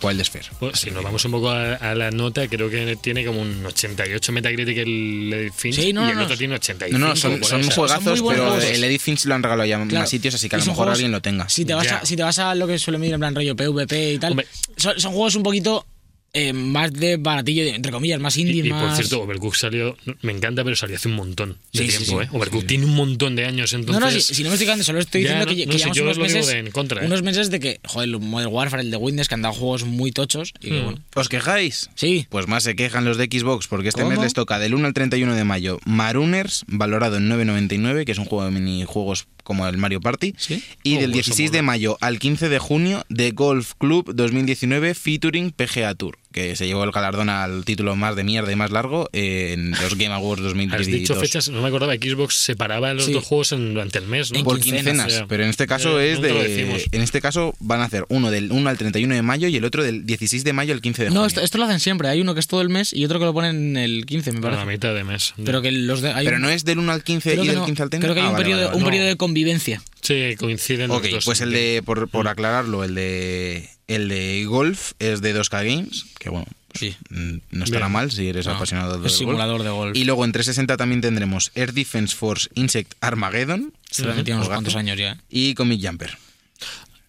Wild 0.02 0.22
Sphere. 0.26 0.48
Pues, 0.60 0.80
si 0.82 0.92
nos 0.92 1.02
vamos 1.02 1.24
un 1.24 1.32
poco 1.32 1.50
a, 1.50 1.76
a 1.76 1.96
la 1.96 2.12
nota, 2.12 2.46
creo 2.50 2.70
que 2.70 2.98
tiene 2.98 3.26
como 3.26 3.42
un 3.42 3.66
88 3.66 4.32
Metacritic 4.34 4.78
el 4.80 5.32
Edith 5.34 5.54
Finch 5.56 5.76
Sí, 5.76 5.94
no, 5.94 6.06
y 6.06 6.10
el 6.12 6.16
no, 6.18 6.24
otro 6.24 6.34
no. 6.36 6.38
tiene 6.40 6.56
85. 6.56 7.00
No, 7.00 7.08
no, 7.08 7.16
son, 7.16 7.42
son 7.44 7.64
juegazos, 7.70 8.04
son 8.04 8.12
muy 8.14 8.20
buenos 8.20 8.44
pero 8.46 8.56
juegos. 8.60 8.78
el 8.78 8.84
Edith 8.84 9.02
Finch 9.02 9.24
lo 9.26 9.36
han 9.36 9.44
regalado 9.44 9.66
ya 9.66 9.82
en 9.82 9.88
Claro, 9.88 10.04
más 10.04 10.10
sitios, 10.10 10.36
así 10.36 10.50
que 10.50 10.58
a 10.58 10.60
lo 10.60 10.66
mejor 10.66 10.76
juegos- 10.76 10.94
alguien 10.96 11.12
lo 11.14 11.22
tenga. 11.22 11.48
si 11.48 11.64
te 11.64 11.74
vas 11.74 11.90
a, 11.90 12.06
si 12.06 12.18
te 12.18 12.24
vas 12.24 12.38
a 12.40 12.54
lo 12.54 12.68
que 12.68 12.78
suele 12.80 12.98
medir 13.00 13.14
en 13.14 13.20
plan 13.22 13.34
rollo 13.34 13.56
PvP 13.56 14.14
y 14.14 14.18
tal 14.20 14.32
Hombre. 14.32 14.48
son, 14.76 15.00
son 15.00 15.14
juegos 15.14 15.36
un 15.36 15.44
poquito 15.44 15.86
eh, 16.34 16.52
más 16.52 16.92
de 16.92 17.18
baratillo 17.18 17.64
entre 17.64 17.92
comillas 17.92 18.20
más 18.20 18.38
indie 18.38 18.66
y 18.66 18.70
más 18.70 18.82
por 18.82 18.96
cierto, 18.96 19.22
Overcooked 19.22 19.58
salió, 19.58 19.96
me 20.24 20.32
encanta, 20.32 20.64
pero 20.64 20.76
salió 20.76 20.96
hace 20.96 21.08
un 21.08 21.14
montón 21.16 21.58
de 21.74 21.80
Sí, 21.80 21.88
tiempo, 21.90 22.20
sí. 22.22 22.26
¿eh? 22.26 22.30
Overcooked 22.32 22.66
tiene 22.68 22.86
un 22.86 22.96
montón 22.96 23.36
de 23.36 23.46
años, 23.46 23.72
No, 23.74 23.80
entonces. 23.80 24.02
no, 24.04 24.12
si, 24.12 24.34
si 24.36 24.44
no 24.44 24.50
me 24.50 24.56
estoy 24.56 24.66
quedando, 24.66 24.84
solo 24.84 25.00
estoy 25.00 25.22
Ya, 25.24 25.30
diciendo 25.40 25.46
no, 25.46 25.52
que, 25.52 25.58
que 25.62 25.66
no, 25.68 25.72
si 25.74 25.78
llevamos 25.78 25.98
yo 25.98 26.04
unos 26.04 26.18
lo 26.18 26.24
digo 26.26 26.38
meses, 26.40 26.54
de 26.54 26.60
en 26.60 26.72
contra, 26.72 27.04
¿eh? 27.04 27.06
unos 27.06 27.22
meses 27.22 27.50
de 27.52 27.60
que, 27.60 27.80
joder, 27.86 28.10
el 28.10 28.20
Modern 28.20 28.52
Warfare, 28.52 28.82
el 28.82 28.90
de 28.92 28.98
Windows, 28.98 29.28
que 29.28 29.36
han 29.36 29.42
dado 29.44 29.54
juegos 29.54 29.84
muy 29.86 30.12
tochos 30.12 30.54
y 30.60 30.72
Mm. 30.72 30.84
bueno, 30.84 31.00
¿Os 31.16 31.30
quejáis? 31.30 31.90
sí, 31.96 32.26
Pues 32.30 32.48
más 32.48 32.64
se 32.64 32.76
quejan 32.76 33.06
los 33.06 33.18
de 33.18 33.26
Xbox, 33.26 33.68
porque 33.68 33.90
este 33.90 34.02
¿Cómo? 34.02 34.12
mes 34.16 34.20
les 34.24 34.34
toca 34.34 34.58
del 34.58 34.74
1 34.74 34.88
al 34.88 34.94
31 34.94 35.36
de 35.36 35.44
mayo 35.44 35.80
Marooners, 35.86 36.64
valorado 36.68 37.18
en 37.18 37.30
9.99, 37.30 38.06
que 38.06 38.12
es 38.12 38.18
un 38.18 38.26
juego 38.26 38.46
de 38.46 38.52
minijuegos 38.52 39.28
como 39.44 39.68
el 39.68 39.78
Mario 39.78 40.02
Party. 40.02 40.34
Sí. 40.38 40.64
Y 40.84 40.96
Oh, 40.98 41.02
del 41.02 41.12
eso 41.12 41.16
16 41.16 41.50
mola. 41.52 41.58
de 41.58 41.62
mayo 41.62 41.98
al 42.02 42.18
15 42.20 42.50
de 42.50 42.60
junio 42.60 43.06
de 43.10 43.32
Golf 43.32 43.74
Club 43.78 44.14
2019 44.16 44.94
featuring 44.96 45.52
PGA 45.52 45.94
Tour, 45.96 46.18
que 46.34 46.56
se 46.58 46.68
llevó 46.68 46.84
el 46.84 46.92
galardón 46.92 47.30
al 47.30 47.64
título 47.64 47.96
más 47.96 48.16
de 48.18 48.24
mierda 48.26 48.52
y 48.52 48.56
más 48.58 48.72
largo 48.72 49.08
en 49.14 49.72
los 49.72 49.96
Game 49.98 50.14
Awards 50.14 50.42
Has 50.44 50.48
2022. 50.50 50.90
dicho 51.00 51.16
fechas, 51.16 51.48
no 51.50 51.62
me 51.62 51.70
acordaba, 51.70 51.94
Xbox 51.94 52.36
separaba 52.36 52.94
los 52.94 53.06
Sí. 53.06 53.14
dos 53.14 53.24
juegos 53.24 53.52
en- 53.54 53.74
durante 53.74 54.00
el 54.00 54.08
mes, 54.08 54.32
¿no? 54.32 54.40
En 54.40 54.44
por 54.44 54.60
quincenas, 54.60 54.84
quincenas, 54.84 55.14
ya. 55.20 55.28
pero 55.28 55.44
en 55.44 55.50
este 55.50 55.68
caso 55.68 56.00
Eh, 56.00 56.12
es 56.14 56.22
de 56.22 56.88
en 56.92 57.02
este 57.02 57.22
caso 57.22 57.54
van 57.60 57.80
a 57.82 57.86
hacer 57.86 58.06
uno 58.10 58.32
del 58.32 58.52
1 58.52 58.70
al 58.70 58.78
31 58.78 59.14
de 59.16 59.22
mayo 59.22 59.48
y 59.48 59.56
el 59.56 59.64
otro 59.66 59.84
del 59.84 60.06
16 60.06 60.44
de 60.44 60.52
mayo 60.54 60.74
al 60.74 60.82
15 60.82 61.04
de 61.04 61.08
junio. 61.10 61.22
No, 61.22 61.28
esto, 61.28 61.42
esto 61.42 61.58
lo 61.58 61.66
hacen 61.66 61.80
siempre. 61.80 62.08
Hay 62.10 62.20
uno 62.20 62.34
que 62.34 62.40
es 62.40 62.48
todo 62.48 62.62
el 62.62 62.70
mes 62.70 62.92
y 62.94 63.06
otro 63.06 63.20
que 63.20 63.26
lo 63.26 63.34
ponen 63.34 63.78
el 63.78 64.06
15, 64.06 64.32
me 64.32 64.40
a 64.40 64.42
la 64.42 64.50
parece. 64.58 64.66
mitad 64.66 64.94
de 64.96 65.04
mes. 65.04 65.34
Pero 65.46 65.62
que 65.62 65.72
los 65.72 66.02
de, 66.02 66.12
hay 66.12 66.26
pero 66.26 66.38
un- 66.38 66.42
no 66.44 66.50
es 66.50 66.66
del 66.66 66.80
1 66.80 66.92
al 66.92 67.04
15 67.04 67.32
creo 67.32 67.44
y 67.44 67.48
que 67.48 67.52
del 67.52 67.60
no. 67.60 67.66
15 67.66 67.84
al 67.84 67.90
30. 67.90 68.06
Creo 68.08 68.16
que 68.16 68.22
hay 68.22 68.26
Ah, 68.26 68.30
un, 68.30 68.34
vale, 68.34 68.44
periodo, 68.46 68.64
vale, 68.66 68.76
un 68.78 68.84
vale. 68.84 68.92
periodo 68.92 69.08
de 69.10 69.16
convivencia. 69.18 69.82
Sí, 70.04 70.36
coinciden 70.38 70.90
los 70.90 70.98
Ok, 71.00 71.06
dos. 71.10 71.26
pues 71.26 71.42
el 71.42 71.52
de, 71.52 71.82
por, 71.84 72.08
por 72.10 72.28
aclararlo, 72.28 72.84
el 72.84 72.94
de 72.96 73.70
el 73.88 74.10
de 74.10 74.44
golf 74.46 74.92
es 75.00 75.22
de 75.22 75.34
2K 75.36 75.64
Games, 75.66 76.06
que 76.20 76.30
bueno, 76.30 76.46
pues, 76.68 76.80
Sí. 76.80 76.96
no 77.10 77.64
estará 77.64 77.86
Bien. 77.88 77.92
mal 77.94 78.12
si 78.12 78.28
eres 78.28 78.46
No, 78.46 78.54
apasionado 78.54 78.98
del 78.98 79.06
es 79.06 79.18
simulador 79.18 79.64
de 79.64 79.70
golf. 79.70 79.96
Y 79.96 80.04
luego 80.06 80.26
en 80.26 80.32
360 80.32 80.78
también 80.78 81.02
tendremos 81.02 81.52
Air 81.56 81.74
Defense 81.74 82.16
Force 82.16 82.50
Insect 82.56 82.94
Armageddon 83.02 83.74
Se 83.90 84.04
lo 84.04 84.12
han 84.12 84.18
metido 84.18 84.38
unos 84.38 84.50
cuantos 84.50 84.76
años 84.76 84.98
ya. 84.98 85.18
y 85.30 85.54
Comic 85.54 85.86
Jumper. 85.86 86.18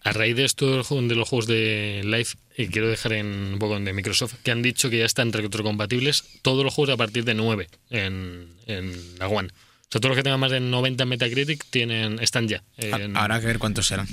A 0.03 0.13
raíz 0.13 0.35
de 0.35 0.45
esto 0.45 0.69
de 0.69 1.15
los 1.15 1.27
juegos 1.27 1.47
de 1.47 2.01
Live, 2.03 2.27
y 2.57 2.67
quiero 2.67 2.87
dejar 2.87 3.13
en 3.13 3.25
un 3.53 3.59
poco 3.59 3.79
de 3.79 3.91
Microsoft, 3.91 4.35
que 4.43 4.51
han 4.51 4.61
dicho 4.61 4.89
que 4.91 4.99
ya 4.99 5.05
están 5.05 5.33
retrocompatibles 5.33 6.23
todos 6.43 6.63
los 6.63 6.71
juegos 6.73 6.93
a 6.93 6.97
partir 6.97 7.25
de 7.25 7.33
9 7.33 7.67
en, 7.89 8.47
en 8.67 9.17
la 9.17 9.27
One. 9.27 9.49
Sea, 9.95 10.01
todos 10.01 10.09
los 10.11 10.17
que 10.17 10.23
tengan 10.23 10.39
más 10.41 10.51
de 10.51 10.59
90 10.59 11.03
en 11.03 11.09
Metacritic 11.09 11.63
tienen, 11.69 12.19
están 12.19 12.47
ya. 12.49 12.63
en- 12.77 13.15
Habrá 13.15 13.39
que 13.39 13.45
ver 13.47 13.59
cuántos 13.59 13.87
serán. 13.87 14.07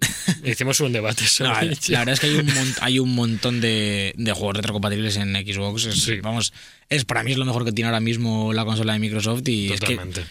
Hicimos 0.44 0.80
un 0.80 0.92
debate 0.92 1.24
sobre 1.26 1.50
la, 1.52 1.62
ello. 1.62 1.76
la 1.88 1.98
verdad 2.00 2.14
es 2.14 2.20
que 2.20 2.26
hay 2.26 2.34
un, 2.36 2.46
mon- 2.46 2.74
hay 2.80 2.98
un 2.98 3.14
montón 3.14 3.60
de, 3.60 4.14
de 4.16 4.32
juegos 4.32 4.56
retrocompatibles 4.56 5.16
en 5.16 5.34
Xbox. 5.34 5.84
Es, 5.86 6.02
Sí. 6.02 6.20
Vamos, 6.20 6.52
es 6.88 7.04
para 7.04 7.22
mí 7.22 7.32
es 7.32 7.38
lo 7.38 7.44
mejor 7.44 7.64
que 7.64 7.72
tiene 7.72 7.88
ahora 7.88 8.00
mismo 8.00 8.52
la 8.52 8.64
consola 8.64 8.92
de 8.94 8.98
Microsoft 8.98 9.46
y 9.48 9.72
es 9.72 9.80
que 9.80 9.94
Totalmente. 9.94 10.24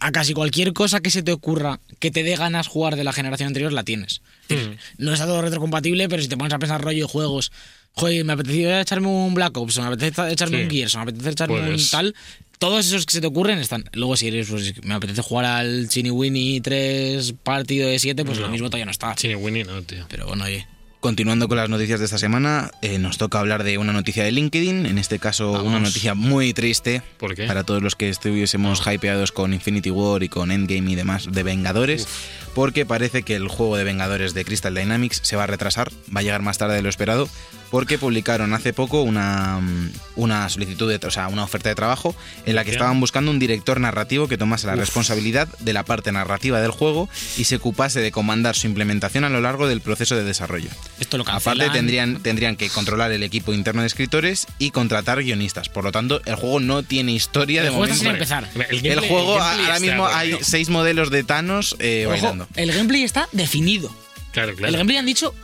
a 0.00 0.12
casi 0.12 0.32
cualquier 0.34 0.72
cosa 0.72 1.00
que 1.00 1.10
se 1.10 1.22
te 1.22 1.32
ocurra 1.32 1.80
que 1.98 2.10
te 2.10 2.22
dé 2.22 2.36
ganas 2.36 2.66
jugar 2.68 2.96
de 2.96 3.04
la 3.04 3.12
generación 3.12 3.48
anterior 3.48 3.72
la 3.72 3.84
tienes. 3.84 4.22
Mm. 4.48 5.02
No 5.04 5.12
está 5.12 5.26
todo 5.26 5.42
retrocompatible, 5.42 6.08
pero 6.08 6.22
si 6.22 6.28
te 6.28 6.36
pones 6.36 6.52
a 6.52 6.58
pensar 6.58 6.80
rollo 6.82 7.06
de 7.06 7.12
juegos, 7.12 7.52
joder, 7.98 8.24
me 8.24 8.32
apetece 8.32 8.80
echarme 8.80 9.08
un 9.08 9.34
Black 9.34 9.56
Ops, 9.56 9.78
o 9.78 9.82
me 9.82 9.88
apetece 9.88 10.32
echarme 10.32 10.58
Sí. 10.58 10.64
un 10.64 10.70
Gears, 10.70 10.94
o 10.94 10.98
me 10.98 11.02
apetece 11.04 11.30
echarme 11.30 11.74
un 11.74 11.90
tal, 11.90 12.14
todos 12.58 12.86
esos 12.86 13.06
que 13.06 13.12
se 13.12 13.20
te 13.20 13.26
ocurren 13.26 13.58
están. 13.58 13.84
Luego 13.92 14.16
si 14.16 14.28
eres, 14.28 14.48
pues, 14.48 14.74
me 14.84 14.94
apetece 14.94 15.22
jugar 15.22 15.44
al 15.44 15.88
Chini 15.88 16.10
Winnie 16.10 16.60
3 16.60 17.34
partido 17.42 17.88
de 17.88 17.98
7, 17.98 18.24
pues 18.24 18.38
lo 18.38 18.48
mismo 18.48 18.68
todavía 18.68 18.84
no 18.86 18.90
está. 18.90 19.14
Chini 19.14 19.34
Winnie 19.36 19.64
no, 19.64 19.80
tío. 19.82 20.04
Pero 20.08 20.26
bueno, 20.26 20.44
oye. 20.44 20.66
Continuando 21.00 21.46
con 21.46 21.56
las 21.56 21.68
noticias 21.68 22.00
de 22.00 22.06
esta 22.06 22.18
semana, 22.18 22.72
eh, 22.82 22.98
nos 22.98 23.18
toca 23.18 23.38
hablar 23.38 23.62
de 23.62 23.78
una 23.78 23.92
noticia 23.92 24.24
de 24.24 24.32
LinkedIn, 24.32 24.84
en 24.84 24.98
este 24.98 25.20
caso 25.20 25.62
una 25.62 25.78
noticia 25.78 26.14
muy 26.14 26.52
triste 26.52 27.02
¿Por 27.18 27.36
qué? 27.36 27.46
para 27.46 27.62
todos 27.62 27.80
los 27.80 27.94
que 27.94 28.08
estuviésemos 28.08 28.82
hypeados 28.84 29.30
con 29.30 29.54
Infinity 29.54 29.92
War 29.92 30.24
y 30.24 30.28
con 30.28 30.50
Endgame 30.50 30.90
y 30.90 30.94
demás 30.96 31.28
de 31.30 31.44
Vengadores, 31.44 32.08
porque 32.52 32.84
parece 32.84 33.22
que 33.22 33.36
el 33.36 33.46
juego 33.46 33.76
de 33.76 33.84
Vengadores 33.84 34.34
de 34.34 34.44
Crystal 34.44 34.74
Dynamics 34.74 35.20
se 35.22 35.36
va 35.36 35.44
a 35.44 35.46
retrasar, 35.46 35.88
va 36.14 36.18
a 36.18 36.22
llegar 36.24 36.42
más 36.42 36.58
tarde 36.58 36.74
de 36.74 36.82
lo 36.82 36.88
esperado, 36.88 37.28
porque 37.70 37.98
publicaron 37.98 38.54
hace 38.54 38.72
poco 38.72 39.02
una, 39.02 39.58
mm, 39.60 39.90
una 40.16 40.48
solicitud, 40.48 40.88
de, 40.90 41.06
o 41.06 41.10
sea, 41.10 41.28
una 41.28 41.44
oferta 41.44 41.68
de 41.68 41.74
trabajo 41.74 42.14
en 42.46 42.54
la 42.54 42.64
que 42.64 42.70
estaban 42.70 42.98
buscando 43.00 43.30
un 43.30 43.38
director 43.38 43.80
narrativo 43.80 44.26
que 44.28 44.38
tomase 44.38 44.66
la 44.66 44.74
responsabilidad 44.74 45.48
de 45.60 45.72
la 45.72 45.84
parte 45.84 46.10
narrativa 46.12 46.60
del 46.60 46.70
juego 46.70 47.08
y 47.36 47.44
se 47.44 47.56
ocupase 47.56 48.00
de 48.00 48.10
comandar 48.10 48.56
su 48.56 48.66
implementación 48.66 49.24
a 49.24 49.28
lo 49.28 49.40
largo 49.40 49.68
del 49.68 49.80
proceso 49.80 50.16
de 50.16 50.24
desarrollo. 50.24 50.70
Esto 50.98 51.18
lo 51.18 51.24
cancelan. 51.24 51.60
Aparte 51.60 51.78
tendrían, 51.78 52.22
tendrían 52.22 52.56
que 52.56 52.68
controlar 52.70 53.12
el 53.12 53.22
equipo 53.22 53.52
interno 53.52 53.82
de 53.82 53.86
escritores 53.88 54.46
y 54.58 54.70
contratar 54.70 55.22
guionistas. 55.22 55.68
Por 55.68 55.84
lo 55.84 55.92
tanto, 55.92 56.20
el 56.24 56.34
juego 56.36 56.60
no 56.60 56.82
tiene 56.82 57.12
historia 57.12 57.60
El 57.60 57.66
de 57.66 57.70
juego 57.74 57.84
está 57.92 58.04
momento. 58.04 58.24
sin 58.26 58.38
empezar. 58.40 58.66
El, 58.70 58.86
El 58.86 59.00
juego 59.00 59.34
el 59.36 59.40
ahora 59.42 59.62
está 59.76 59.80
mismo 59.80 60.06
hay 60.06 60.38
seis 60.42 60.68
modelos 60.68 61.10
de 61.10 61.22
Thanos 61.24 61.76
eh, 61.78 62.04
Ojo, 62.06 62.12
bailando. 62.12 62.48
el 62.56 62.72
gameplay 62.72 63.02
está 63.02 63.28
definido. 63.32 63.94
Claro, 64.32 64.50
El 64.50 64.56
claro. 64.56 64.72
gameplay 64.72 64.96
han 64.98 65.06
dicho, 65.06 65.34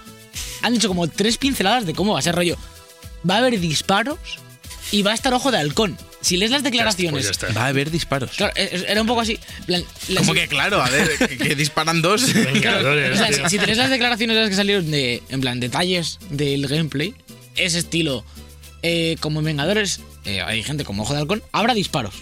han 0.64 0.72
dicho 0.74 0.88
como 0.88 1.06
tres 1.08 1.36
pinceladas 1.38 1.86
de 1.86 1.94
cómo 1.94 2.12
va 2.14 2.18
a 2.18 2.22
ser 2.22 2.34
rollo. 2.34 2.56
Va 3.28 3.36
a 3.36 3.38
haber 3.38 3.58
disparos 3.60 4.18
y 4.90 5.02
va 5.02 5.12
a 5.12 5.14
estar 5.14 5.32
ojo 5.34 5.50
de 5.50 5.58
halcón. 5.58 5.96
Si 6.20 6.36
lees 6.38 6.50
las 6.50 6.62
Pues 6.62 6.72
declaraciones. 6.72 7.26
está. 7.26 7.48
Va 7.52 7.64
a 7.64 7.68
haber 7.68 7.90
disparos. 7.90 8.30
Claro, 8.36 8.52
es- 8.56 8.84
era 8.88 9.00
un 9.00 9.06
poco 9.06 9.20
así. 9.20 9.38
plan, 9.66 9.84
las- 10.08 10.20
Como 10.22 10.32
que 10.34 10.48
claro, 10.48 10.82
a 10.82 10.88
ver, 10.88 11.10
que, 11.18 11.36
que 11.36 11.54
disparan 11.54 12.00
dos. 12.00 12.22
O 12.22 12.26
sea, 12.26 13.32
si, 13.32 13.48
si 13.50 13.58
te 13.58 13.66
lees 13.66 13.78
las 13.78 13.90
declaraciones 13.90 14.34
de 14.34 14.40
las 14.40 14.50
que 14.50 14.56
salieron 14.56 14.90
de, 14.90 15.22
en 15.28 15.40
plan, 15.40 15.60
detalles 15.60 16.18
del 16.30 16.66
gameplay, 16.66 17.14
ese 17.56 17.78
estilo, 17.78 18.24
eh, 18.82 19.16
como 19.20 19.40
en 19.40 19.44
Vengadores, 19.46 20.00
eh, 20.24 20.40
hay 20.40 20.62
gente 20.62 20.84
como 20.84 21.02
Ojo 21.02 21.12
de 21.14 21.20
Halcón, 21.20 21.42
habrá 21.52 21.74
disparos. 21.74 22.14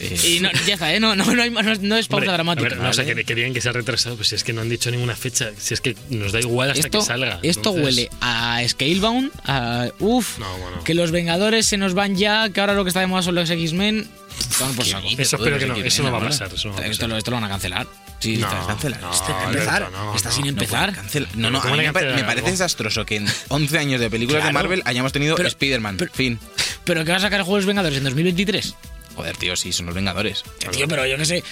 Eh, 0.00 0.16
Y 0.36 0.40
no, 0.40 0.50
ya 0.66 0.74
está, 0.74 0.92
¿eh? 0.94 1.00
No, 1.00 1.14
no, 1.14 1.24
no, 1.34 1.42
hay 1.42 1.50
no 1.50 1.60
es- 1.72 1.80
no 1.80 1.96
es 1.96 2.08
pausa 2.08 2.22
Hombre, 2.24 2.32
dramática. 2.32 2.66
A 2.66 2.70
ver, 2.70 2.78
no, 2.78 2.88
o 2.90 2.92
sea, 2.92 3.04
¿vale? 3.04 3.16
que 3.16 3.24
querían 3.24 3.52
que 3.52 3.60
se 3.60 3.68
ha 3.68 3.72
retrasado, 3.72 4.16
pues 4.16 4.28
si 4.28 4.34
es 4.34 4.44
que 4.44 4.52
no 4.52 4.60
han 4.62 4.68
dicho 4.68 4.90
ninguna 4.90 5.14
fecha, 5.16 5.50
si 5.58 5.74
es 5.74 5.80
que 5.80 5.96
nos 6.10 6.32
da 6.32 6.40
igual 6.40 6.70
hasta 6.70 6.86
esto, 6.86 6.98
que 7.00 7.04
salga. 7.04 7.38
esto 7.42 7.70
Entonces, 7.70 7.84
huele 7.84 8.10
a 8.20 8.60
Scalebound, 8.66 9.30
a. 9.44 9.88
Uff, 9.98 10.38
No, 10.38 10.56
bueno. 10.58 10.82
que 10.84 10.94
los 10.94 11.10
Vengadores 11.10 11.66
se 11.66 11.76
nos 11.76 11.94
van 11.94 12.16
ya, 12.16 12.48
que 12.50 12.60
ahora 12.60 12.74
lo 12.74 12.84
que 12.84 12.88
está 12.88 13.00
de 13.00 13.06
moda 13.06 13.22
son 13.22 13.34
los 13.34 13.48
X-Men. 13.50 14.08
Dices? 14.40 15.18
Eso 15.18 15.36
espero 15.36 15.58
que 15.58 15.66
no, 15.66 15.72
X-Men 15.74 15.86
eso 15.86 16.02
no 16.02 16.12
va 16.12 16.18
a 16.18 16.28
pasar. 16.28 16.50
Eso 16.54 16.68
no 16.68 16.74
va 16.74 16.80
a 16.80 16.86
Esto 16.86 16.92
pasar. 17.00 17.08
lo, 17.10 17.16
esto 17.18 17.30
lo 17.30 17.36
van 17.36 17.44
a 17.44 17.48
cancelar. 17.48 17.86
Sí, 18.20 18.36
No, 18.36 18.46
está 18.48 18.66
cancelar. 18.66 19.00
no, 19.00 19.12
Está 19.12 19.26
Alberto, 19.26 19.50
empezar. 19.58 19.90
no, 19.92 20.16
está 20.16 20.30
sin 20.30 20.46
empezar. 20.46 20.92
No, 21.34 21.50
no, 21.50 21.58
a 21.58 21.62
¿cómo 21.62 21.74
mí 21.76 21.82
me, 21.82 21.92
me 21.92 22.24
parece 22.24 22.50
desastroso 22.50 23.04
que 23.06 23.16
en 23.16 23.26
11 23.48 23.78
años 23.78 24.00
de 24.00 24.10
películas 24.10 24.42
de 24.44 24.50
Claro. 24.50 24.54
Marvel 24.68 24.82
hayamos 24.84 25.12
tenido 25.12 25.36
Pero- 25.36 25.48
Spider-Man. 25.48 25.96
pero- 25.98 26.12
fin. 26.12 26.38
Pero 26.84 27.04
que 27.04 27.10
va 27.10 27.18
a 27.18 27.20
sacar 27.20 27.40
el 27.40 27.44
juego 27.44 27.56
de 27.56 27.60
los 27.62 27.66
Vengadores 27.66 27.98
en 27.98 28.04
2023. 28.04 28.74
Joder, 29.20 29.36
tío, 29.36 29.56
sí, 29.56 29.72
son 29.72 29.86
los 29.86 29.94
Vengadores. 29.94 30.42
Que, 30.58 30.68
tío, 30.68 30.88
pero 30.88 31.06
yo 31.06 31.16
qué 31.16 31.24
sé. 31.24 31.44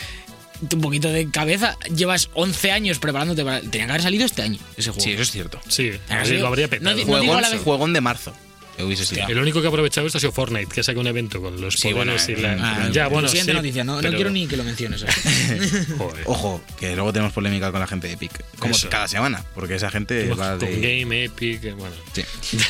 Un 0.60 0.80
poquito 0.80 1.08
de 1.12 1.30
cabeza. 1.30 1.76
Llevas 1.94 2.30
11 2.34 2.72
años 2.72 2.98
preparándote 2.98 3.44
para. 3.44 3.60
Tenía 3.60 3.87
que 3.87 3.92
haber 3.92 4.02
salido 4.02 4.25
este 4.26 4.42
año 4.42 4.58
ese 4.76 4.90
juego. 4.90 5.04
Sí, 5.04 5.12
eso 5.12 5.22
es 5.22 5.30
cierto. 5.30 5.60
Sí, 5.68 5.92
así 6.08 6.37
lo 6.38 6.48
habría 6.48 6.66
No 6.66 6.70
petado. 6.70 6.96
di- 6.96 7.04
no 7.04 7.20
digo 7.20 7.40
la 7.40 7.48
vez- 7.50 7.60
juegón 7.62 7.92
de 7.92 8.00
marzo. 8.00 8.34
Que 8.76 8.84
hubiese 8.84 9.04
sido. 9.04 9.26
El 9.26 9.38
único 9.38 9.60
que 9.60 9.66
ha 9.66 9.70
aprovechado 9.70 10.06
esto 10.06 10.18
ha 10.18 10.20
sido 10.20 10.30
Fortnite, 10.32 10.72
que 10.72 10.84
saca 10.84 11.00
un 11.00 11.06
evento 11.08 11.40
con 11.42 11.60
los 11.60 11.75
Sí, 11.75 11.88
poderes 11.92 12.25
bueno, 12.26 12.38
y 12.38 12.42
la... 12.42 12.52
Ah, 12.87 12.88
ya, 12.92 13.08
bueno, 13.08 13.26
Siguiente 13.26 13.50
sí, 13.50 13.56
noticia. 13.56 13.82
No, 13.82 13.96
no 13.96 14.02
pero- 14.02 14.14
quiero 14.14 14.30
ni 14.30 14.46
que 14.46 14.56
lo 14.56 14.62
menciones. 14.62 15.02
¿eh? 15.02 15.06
Joder. 15.98 16.22
Ojo, 16.26 16.60
que 16.78 16.94
luego 16.94 17.12
tenemos 17.12 17.32
polémica 17.32 17.72
con 17.72 17.80
la 17.80 17.88
gente 17.88 18.06
de 18.06 18.12
Epic. 18.14 18.30
Como 18.60 18.75
Eso. 18.76 18.88
cada 18.88 19.08
semana, 19.08 19.44
porque 19.56 19.75
esa 19.75 19.90
gente 19.90 20.28
Con 20.28 20.38
va 20.40 20.56
de. 20.56 20.76
Game, 21.00 21.25
Epic, 21.25 21.64
eh, 21.64 21.72
bueno. 21.72 21.94
Sí. 22.12 22.22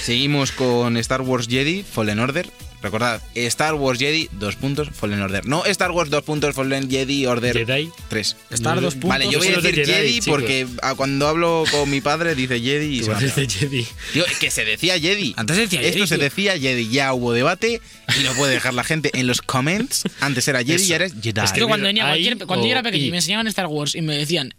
Seguimos 0.03 0.51
con 0.53 0.97
Star 0.97 1.21
Wars 1.21 1.47
Jedi 1.47 1.83
Fallen 1.83 2.21
Order. 2.21 2.49
Recordad, 2.83 3.21
Star 3.35 3.75
Wars 3.75 3.99
Jedi, 3.99 4.29
dos 4.33 4.57
puntos, 4.57 4.89
Fallen 4.93 5.21
Order. 5.21 5.47
No 5.47 5.65
Star 5.67 5.91
Wars, 5.91 6.11
dos 6.11 6.23
puntos, 6.23 6.55
Fallen 6.55 6.89
Jedi 6.89 7.27
Order 7.27 7.67
Jedi. 7.67 7.91
3. 8.09 8.37
Estar 8.51 8.81
dos 8.81 8.95
puntos. 8.95 9.11
Vale, 9.11 9.31
yo 9.31 9.39
voy 9.39 9.49
a 9.49 9.57
decir 9.57 9.85
Jedi, 9.85 10.21
porque 10.23 10.67
ah, 10.83 10.95
cuando 10.97 11.27
hablo 11.27 11.65
con 11.71 11.91
mi 11.91 12.01
padre 12.01 12.35
dice 12.35 12.61
Jedi 12.61 13.01
y 13.01 13.03
se 13.03 13.11
me 13.11 13.49
Jedi. 13.49 13.87
Tío, 14.13 14.25
que 14.39 14.51
se 14.51 14.65
decía 14.65 14.99
Jedi. 14.99 15.35
Antes 15.37 15.57
se 15.57 15.63
decía 15.63 15.81
Esto 15.81 15.95
Jedi, 15.95 16.07
se 16.07 16.15
tío. 16.17 16.25
decía 16.25 16.59
Jedi. 16.59 16.89
Ya 16.89 17.13
hubo 17.15 17.33
debate 17.33 17.81
y 18.19 18.23
lo 18.23 18.33
puede 18.35 18.55
dejar 18.55 18.75
la 18.75 18.85
gente 18.85 19.11
en 19.15 19.27
los 19.27 19.43
comments. 19.43 20.05
Antes 20.21 20.47
era 20.47 20.63
Jedi 20.63 20.85
y 20.85 20.93
ahora 20.93 21.07
es 21.07 21.15
Jedi. 21.21 21.41
Es 21.41 21.53
que 21.53 21.65
cuando, 21.65 21.87
venía 21.87 22.05
cuando 22.47 22.65
yo 22.65 22.73
era 22.73 22.83
pequeño 22.83 23.07
y 23.07 23.11
me 23.11 23.17
enseñaban 23.19 23.47
Star 23.49 23.67
Wars 23.67 23.95
y 23.95 24.03
me 24.03 24.17
decían 24.17 24.55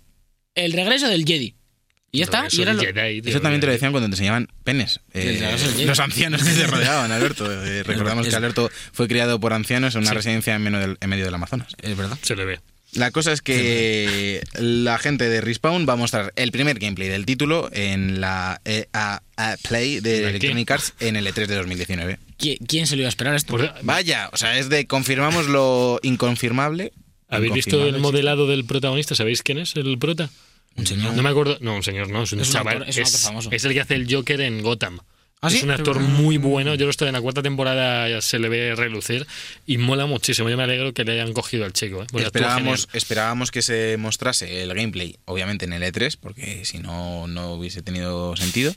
el 0.55 0.73
regreso 0.73 1.07
del 1.07 1.25
Jedi. 1.25 1.55
Y 2.11 2.19
ya 2.19 2.23
está. 2.25 2.47
Eso 2.47 2.57
Y 2.57 2.61
era 2.63 2.73
de 2.73 2.77
lo- 2.77 2.93
Jedi, 2.93 3.21
tío, 3.21 3.29
Eso 3.31 3.41
también 3.41 3.61
te 3.61 3.67
lo 3.67 3.73
decían 3.73 3.91
cuando 3.91 4.09
te 4.09 4.13
enseñaban 4.13 4.47
penes. 4.63 4.99
Eh, 5.13 5.83
los 5.85 5.99
ancianos 5.99 6.43
que 6.43 6.51
se 6.51 6.65
rodeaban, 6.67 7.11
Alberto. 7.11 7.45
Eh, 7.65 7.83
recordamos 7.83 8.25
Es- 8.25 8.31
que 8.31 8.37
Alberto 8.37 8.71
fue 8.93 9.07
criado 9.07 9.39
por 9.39 9.53
ancianos 9.53 9.93
en 9.95 10.01
una 10.01 10.09
Sí. 10.11 10.15
residencia 10.15 10.55
en 10.55 10.61
medio, 10.63 10.79
del, 10.79 10.97
en 10.99 11.09
medio 11.09 11.25
del 11.25 11.33
Amazonas. 11.35 11.75
Es 11.81 11.95
verdad. 11.95 12.17
Se 12.23 12.35
le 12.35 12.45
ve. 12.45 12.59
La 12.93 13.11
cosa 13.11 13.31
es 13.31 13.43
que 13.43 14.41
la 14.55 14.97
gente 14.97 15.29
de 15.29 15.41
Respawn 15.41 15.85
va 15.87 15.93
a 15.93 15.95
mostrar 15.95 16.33
el 16.35 16.51
primer 16.51 16.79
gameplay 16.79 17.07
del 17.07 17.23
título 17.27 17.69
en 17.71 18.19
la 18.19 18.59
EA 18.65 19.21
Play 19.67 19.99
de. 19.99 20.27
Electronic 20.29 20.71
Arts 20.71 20.93
en 20.99 21.15
el 21.15 21.27
E3 21.27 21.45
de 21.45 21.55
2019. 21.55 22.17
¿Qui- 22.39 22.57
¿Quién 22.67 22.87
se 22.87 22.95
lo 22.95 23.01
iba 23.03 23.07
a 23.07 23.09
esperar 23.09 23.35
esto? 23.35 23.51
Por- 23.51 23.71
Vaya, 23.83 24.29
o 24.33 24.37
sea, 24.37 24.57
es 24.57 24.69
de 24.69 24.87
confirmamos 24.87 25.45
lo 25.47 25.99
inconfirmable. 26.01 26.91
¿Habéis 27.27 27.53
visto 27.53 27.85
el 27.87 27.99
modelado 27.99 28.47
del 28.47 28.65
protagonista? 28.65 29.13
¿Sabéis 29.13 29.43
quién 29.43 29.59
es 29.59 29.75
el 29.75 29.99
prota? 29.99 30.31
Un 30.75 30.85
señor. 30.87 31.13
No 31.13 31.23
me 31.23 31.29
acuerdo. 31.29 31.57
No, 31.61 31.75
un 31.75 31.83
señor, 31.83 32.09
no, 32.09 32.23
es 32.23 32.31
un 32.33 32.39
Es 32.41 32.47
un 32.47 32.53
chaval. 32.53 32.77
actor- 32.77 32.89
es 32.89 32.97
un 32.97 33.03
actor 33.03 33.19
famoso. 33.19 33.49
es 33.51 33.65
el 33.65 33.73
que 33.73 33.81
hace 33.81 33.95
el 33.95 34.13
Joker 34.13 34.41
en 34.41 34.61
Gotham. 34.61 34.99
¿Ah, 35.41 35.49
sí? 35.49 35.57
Es 35.57 35.63
un 35.63 35.71
actor 35.71 35.99
muy 35.99 36.37
bueno. 36.37 36.75
Yo 36.75 36.85
lo 36.85 36.91
estoy 36.91 37.07
en 37.07 37.13
la 37.13 37.21
cuarta 37.21 37.41
temporada, 37.41 38.09
ya 38.09 38.21
se 38.21 38.39
le 38.39 38.49
ve 38.49 38.75
relucir 38.75 39.25
y 39.65 39.77
mola 39.77 40.05
muchísimo. 40.05 40.49
Yo 40.49 40.57
me 40.57 40.63
alegro 40.63 40.93
que 40.93 41.05
le 41.05 41.13
hayan 41.13 41.31
cogido 41.31 41.63
al 41.63 41.71
chico. 41.71 42.03
¿eh? 42.03 42.07
Esperábamos, 42.17 42.89
esperábamos 42.91 43.49
que 43.49 43.61
se 43.61 43.95
mostrase 43.97 44.63
el 44.63 44.73
gameplay, 44.73 45.15
obviamente 45.23 45.63
en 45.63 45.71
el 45.71 45.83
E3, 45.83 46.17
porque 46.19 46.65
si 46.65 46.79
no, 46.79 47.27
no 47.27 47.53
hubiese 47.53 47.81
tenido 47.81 48.35
sentido. 48.35 48.75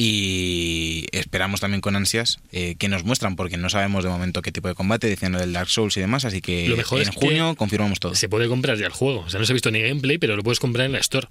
Y 0.00 1.06
esperamos 1.12 1.60
también 1.60 1.80
con 1.80 1.96
ansias 1.96 2.38
eh, 2.52 2.76
que 2.78 2.88
nos 2.88 3.04
muestran, 3.04 3.36
porque 3.36 3.56
no 3.56 3.68
sabemos 3.68 4.04
de 4.04 4.10
momento 4.10 4.40
qué 4.42 4.52
tipo 4.52 4.68
de 4.68 4.74
combate, 4.74 5.08
decían 5.08 5.32
lo 5.32 5.40
del 5.40 5.52
Dark 5.52 5.68
Souls 5.68 5.96
y 5.96 6.00
demás, 6.00 6.24
así 6.24 6.40
que 6.40 6.68
Lo 6.68 6.76
mejor 6.76 7.02
en 7.02 7.08
es 7.08 7.10
que 7.10 7.20
junio 7.20 7.54
confirmamos 7.56 7.98
todo. 8.00 8.14
Se 8.14 8.28
puede 8.28 8.48
comprar 8.48 8.78
ya 8.78 8.86
el 8.86 8.92
juego. 8.92 9.20
O 9.26 9.28
sea, 9.28 9.40
no 9.40 9.44
se 9.44 9.52
ha 9.52 9.54
visto 9.54 9.70
ni 9.70 9.82
gameplay, 9.82 10.16
pero 10.16 10.36
lo 10.36 10.42
puedes 10.42 10.60
comprar 10.60 10.86
en 10.86 10.92
la 10.92 11.00
Store. 11.00 11.28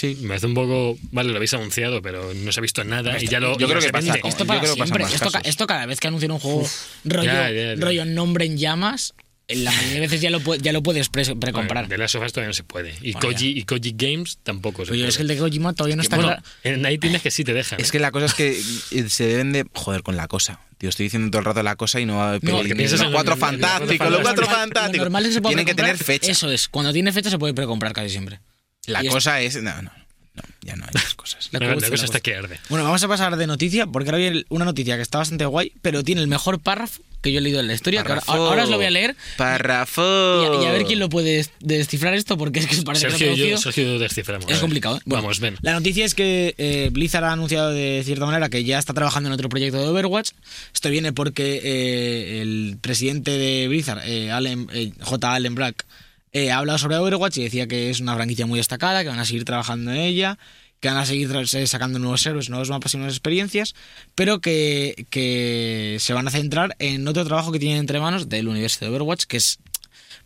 Sí. 0.00 0.16
Me 0.22 0.34
hace 0.34 0.46
un 0.46 0.54
poco. 0.54 0.96
Vale, 1.12 1.30
lo 1.30 1.36
habéis 1.36 1.52
anunciado, 1.54 2.00
pero 2.00 2.32
no 2.34 2.52
se 2.52 2.60
ha 2.60 2.62
visto 2.62 2.82
nada 2.84 3.20
y 3.22 3.26
ya 3.26 3.38
lo. 3.40 3.58
yo 3.58 3.66
y 3.66 3.70
creo 3.70 3.82
que 3.82 3.90
pasa 3.92 4.14
Esto 4.14 4.44
yo 4.44 4.46
para 4.46 4.60
creo 4.60 4.74
que 4.74 4.78
pasa 4.78 4.86
siempre. 4.86 5.04
más 5.04 5.12
Esto, 5.14 5.26
ca- 5.26 5.32
casos. 5.32 5.48
esto 5.48 5.66
cada 5.66 5.86
vez 5.86 6.00
que 6.00 6.08
anuncian 6.08 6.30
un 6.32 6.38
juego 6.38 6.66
rollo, 7.04 7.24
ya, 7.24 7.50
ya, 7.50 7.74
ya. 7.74 7.80
rollo 7.84 8.04
nombre 8.06 8.46
en 8.46 8.56
llamas, 8.56 9.14
en 9.48 9.64
la 9.64 9.72
mayoría 9.72 9.94
de 9.94 10.00
veces 10.00 10.20
ya 10.20 10.30
lo, 10.30 10.54
ya 10.56 10.72
lo 10.72 10.82
puedes 10.82 11.08
pre- 11.08 11.36
precomprar. 11.36 11.88
De 11.88 11.98
las 11.98 12.12
sofás 12.12 12.32
todavía 12.32 12.48
no 12.48 12.54
se 12.54 12.62
puede. 12.64 12.94
Y, 13.02 13.12
Bueno, 13.12 13.28
Koji, 13.28 13.48
y 13.58 13.64
Koji 13.64 13.94
Games 13.96 14.38
tampoco 14.42 14.86
se 14.86 14.92
Oye, 14.92 15.00
puede. 15.02 15.08
es 15.10 15.16
que 15.16 15.22
el 15.22 15.28
de 15.28 15.36
Kojima 15.38 15.72
todavía 15.74 15.96
no 15.96 16.02
está 16.02 16.16
bueno, 16.16 16.28
claro. 16.30 16.42
en 16.62 16.86
ahí 16.86 16.98
tienes 16.98 17.20
que 17.20 17.30
sí 17.30 17.44
te 17.44 17.52
dejan. 17.52 17.80
Es 17.80 17.88
¿eh? 17.88 17.92
que 17.92 17.98
la 17.98 18.10
cosa 18.12 18.26
es 18.26 18.34
que 18.34 18.50
eh, 18.92 19.08
se 19.08 19.24
deben 19.26 19.52
de 19.52 19.66
joder 19.74 20.02
con 20.02 20.16
la 20.16 20.28
cosa. 20.28 20.60
Tío, 20.78 20.88
estoy 20.88 21.04
diciendo 21.04 21.30
todo 21.30 21.40
el 21.40 21.44
rato 21.44 21.62
la 21.62 21.76
cosa 21.76 22.00
y 22.00 22.06
no 22.06 22.16
va 22.16 22.30
a 22.30 22.34
No, 22.34 22.40
pedir 22.40 22.68
que 22.68 22.76
piensas 22.76 23.00
los 23.00 23.12
cuatro 23.12 23.36
fantásticos, 23.36 24.10
los 24.10 24.20
cuatro 24.22 24.46
fantásticos. 24.46 24.96
Lo 24.98 25.04
normal 25.04 25.24
es 25.24 25.28
que 25.28 25.34
se 25.34 25.42
puede 25.42 25.54
Tienen 25.56 25.66
que 25.66 25.74
tener 25.74 25.98
fecha. 25.98 26.30
Eso 26.32 26.50
es, 26.50 26.68
cuando 26.68 26.92
tiene 26.92 27.12
fecha 27.12 27.28
se 27.28 27.38
puede 27.38 27.52
precomprar 27.52 27.92
casi 27.92 28.08
siempre. 28.08 28.40
La 28.86 29.04
cosa 29.04 29.40
es. 29.40 29.56
No, 29.62 29.82
no, 29.82 29.90
no, 30.34 30.42
ya 30.62 30.76
no 30.76 30.84
hay 30.84 30.90
esas 30.94 31.14
cosas. 31.14 31.48
La 31.52 31.58
La, 31.60 31.74
cosa- 31.74 31.80
la 31.80 31.86
la 31.88 31.90
cosa 31.90 32.04
está 32.04 32.20
que 32.20 32.34
arde. 32.34 32.58
Bueno, 32.68 32.84
vamos 32.84 33.02
a 33.02 33.08
pasar 33.08 33.36
de 33.36 33.46
noticia, 33.46 33.86
porque 33.86 34.08
ahora 34.10 34.18
viene 34.18 34.44
una 34.48 34.64
noticia 34.64 34.96
que 34.96 35.02
está 35.02 35.18
bastante 35.18 35.44
guay, 35.46 35.72
pero 35.82 36.02
tiene 36.04 36.20
el 36.20 36.26
mejor 36.28 36.60
párrafo 36.60 37.02
que 37.22 37.32
yo 37.32 37.38
he 37.38 37.42
leído 37.42 37.60
en 37.60 37.66
la 37.66 37.74
historia. 37.74 38.02
que 38.02 38.12
ahora, 38.28 38.64
os 38.64 38.70
lo 38.70 38.76
voy 38.78 38.86
a 38.86 38.90
leer 38.90 39.14
Párrafo. 39.36 40.00
y 40.02 40.46
a, 40.56 40.62
y 40.62 40.66
a 40.66 40.72
ver 40.72 40.84
quién 40.86 40.98
lo 40.98 41.10
puede 41.10 41.32
des- 41.36 41.50
descifrar 41.60 42.14
esto, 42.14 42.38
porque 42.38 42.60
es 42.60 42.66
que 42.66 42.80
parece 42.82 43.08
que 43.08 43.10
Sergio 43.18 43.32
y 43.34 43.84
yo, 43.84 43.98
desciframos. 43.98 44.46
A 44.46 44.48
Es 44.48 44.54
ver. 44.54 44.60
complicado, 44.62 44.96
¿eh? 44.96 45.00
Bueno, 45.04 45.24
Vamos, 45.24 45.38
ven. 45.40 45.56
La 45.60 45.74
noticia 45.74 46.06
es 46.06 46.14
que 46.14 46.54
eh, 46.56 46.88
Blizzard 46.90 47.24
ha 47.24 47.32
anunciado 47.32 47.72
de 47.72 48.00
cierta 48.06 48.24
manera 48.24 48.48
que 48.48 48.64
ya 48.64 48.78
está 48.78 48.94
trabajando 48.94 49.28
en 49.28 49.34
otro 49.34 49.50
proyecto 49.50 49.78
de 49.78 49.88
Overwatch. 49.88 50.30
Esto 50.72 50.88
viene 50.88 51.12
porque 51.12 51.60
eh, 51.62 52.40
el 52.40 52.78
presidente 52.80 53.32
de 53.32 53.68
Blizzard, 53.68 54.00
eh, 54.06 54.30
Allen, 54.30 54.68
eh, 54.72 54.92
J. 55.02 55.34
Allen 55.34 55.54
Brack, 55.54 55.84
eh, 56.32 56.50
ha 56.50 56.58
hablado 56.58 56.78
sobre 56.78 56.96
Overwatch 56.96 57.38
y 57.38 57.44
decía 57.44 57.66
que 57.66 57.90
es 57.90 58.00
una 58.00 58.14
franquicia 58.14 58.46
muy 58.46 58.58
destacada, 58.58 59.02
que 59.02 59.08
van 59.08 59.18
a 59.18 59.24
seguir 59.24 59.44
trabajando 59.44 59.90
en 59.90 59.98
ella, 59.98 60.38
que 60.80 60.88
van 60.88 60.96
a 60.96 61.06
seguir 61.06 61.28
sacando 61.66 61.98
nuevos 61.98 62.24
héroes, 62.24 62.48
nuevos 62.48 62.70
mapas 62.70 62.94
y 62.94 62.96
nuevas 62.96 63.14
experiencias, 63.14 63.74
pero 64.14 64.40
que, 64.40 65.06
que 65.10 65.98
se 66.00 66.12
van 66.12 66.26
a 66.26 66.30
centrar 66.30 66.74
en 66.78 67.06
otro 67.06 67.24
trabajo 67.24 67.52
que 67.52 67.58
tienen 67.58 67.78
entre 67.78 68.00
manos 68.00 68.28
del 68.28 68.48
universo 68.48 68.78
de 68.84 68.90
Overwatch, 68.90 69.24
que 69.24 69.36
es, 69.36 69.58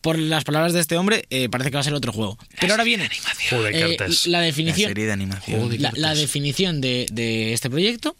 por 0.00 0.18
las 0.18 0.44
palabras 0.44 0.72
de 0.72 0.80
este 0.80 0.96
hombre, 0.96 1.24
eh, 1.30 1.48
parece 1.48 1.70
que 1.70 1.74
va 1.74 1.80
a 1.80 1.84
ser 1.84 1.94
otro 1.94 2.12
juego. 2.12 2.38
Pero 2.60 2.74
ahora 2.74 2.84
viene 2.84 3.08
Juego 3.48 3.64
de 3.64 3.70
eh, 3.70 3.96
cartas. 3.96 4.26
la 4.26 4.38
La 4.38 4.44
definición, 4.44 4.90
serie 4.90 5.06
de 5.06 5.12
animación. 5.12 5.80
La, 5.80 5.92
la 5.96 6.14
definición 6.14 6.80
de, 6.80 7.06
de 7.10 7.52
este 7.52 7.70
proyecto. 7.70 8.16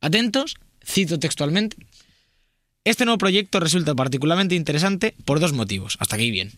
Atentos, 0.00 0.56
cito 0.84 1.18
textualmente. 1.18 1.76
Este 2.86 3.04
nuevo 3.04 3.18
proyecto 3.18 3.58
resulta 3.58 3.96
particularmente 3.96 4.54
interesante 4.54 5.12
por 5.24 5.40
dos 5.40 5.52
motivos. 5.52 5.96
Hasta 5.98 6.14
aquí 6.14 6.30
bien. 6.30 6.52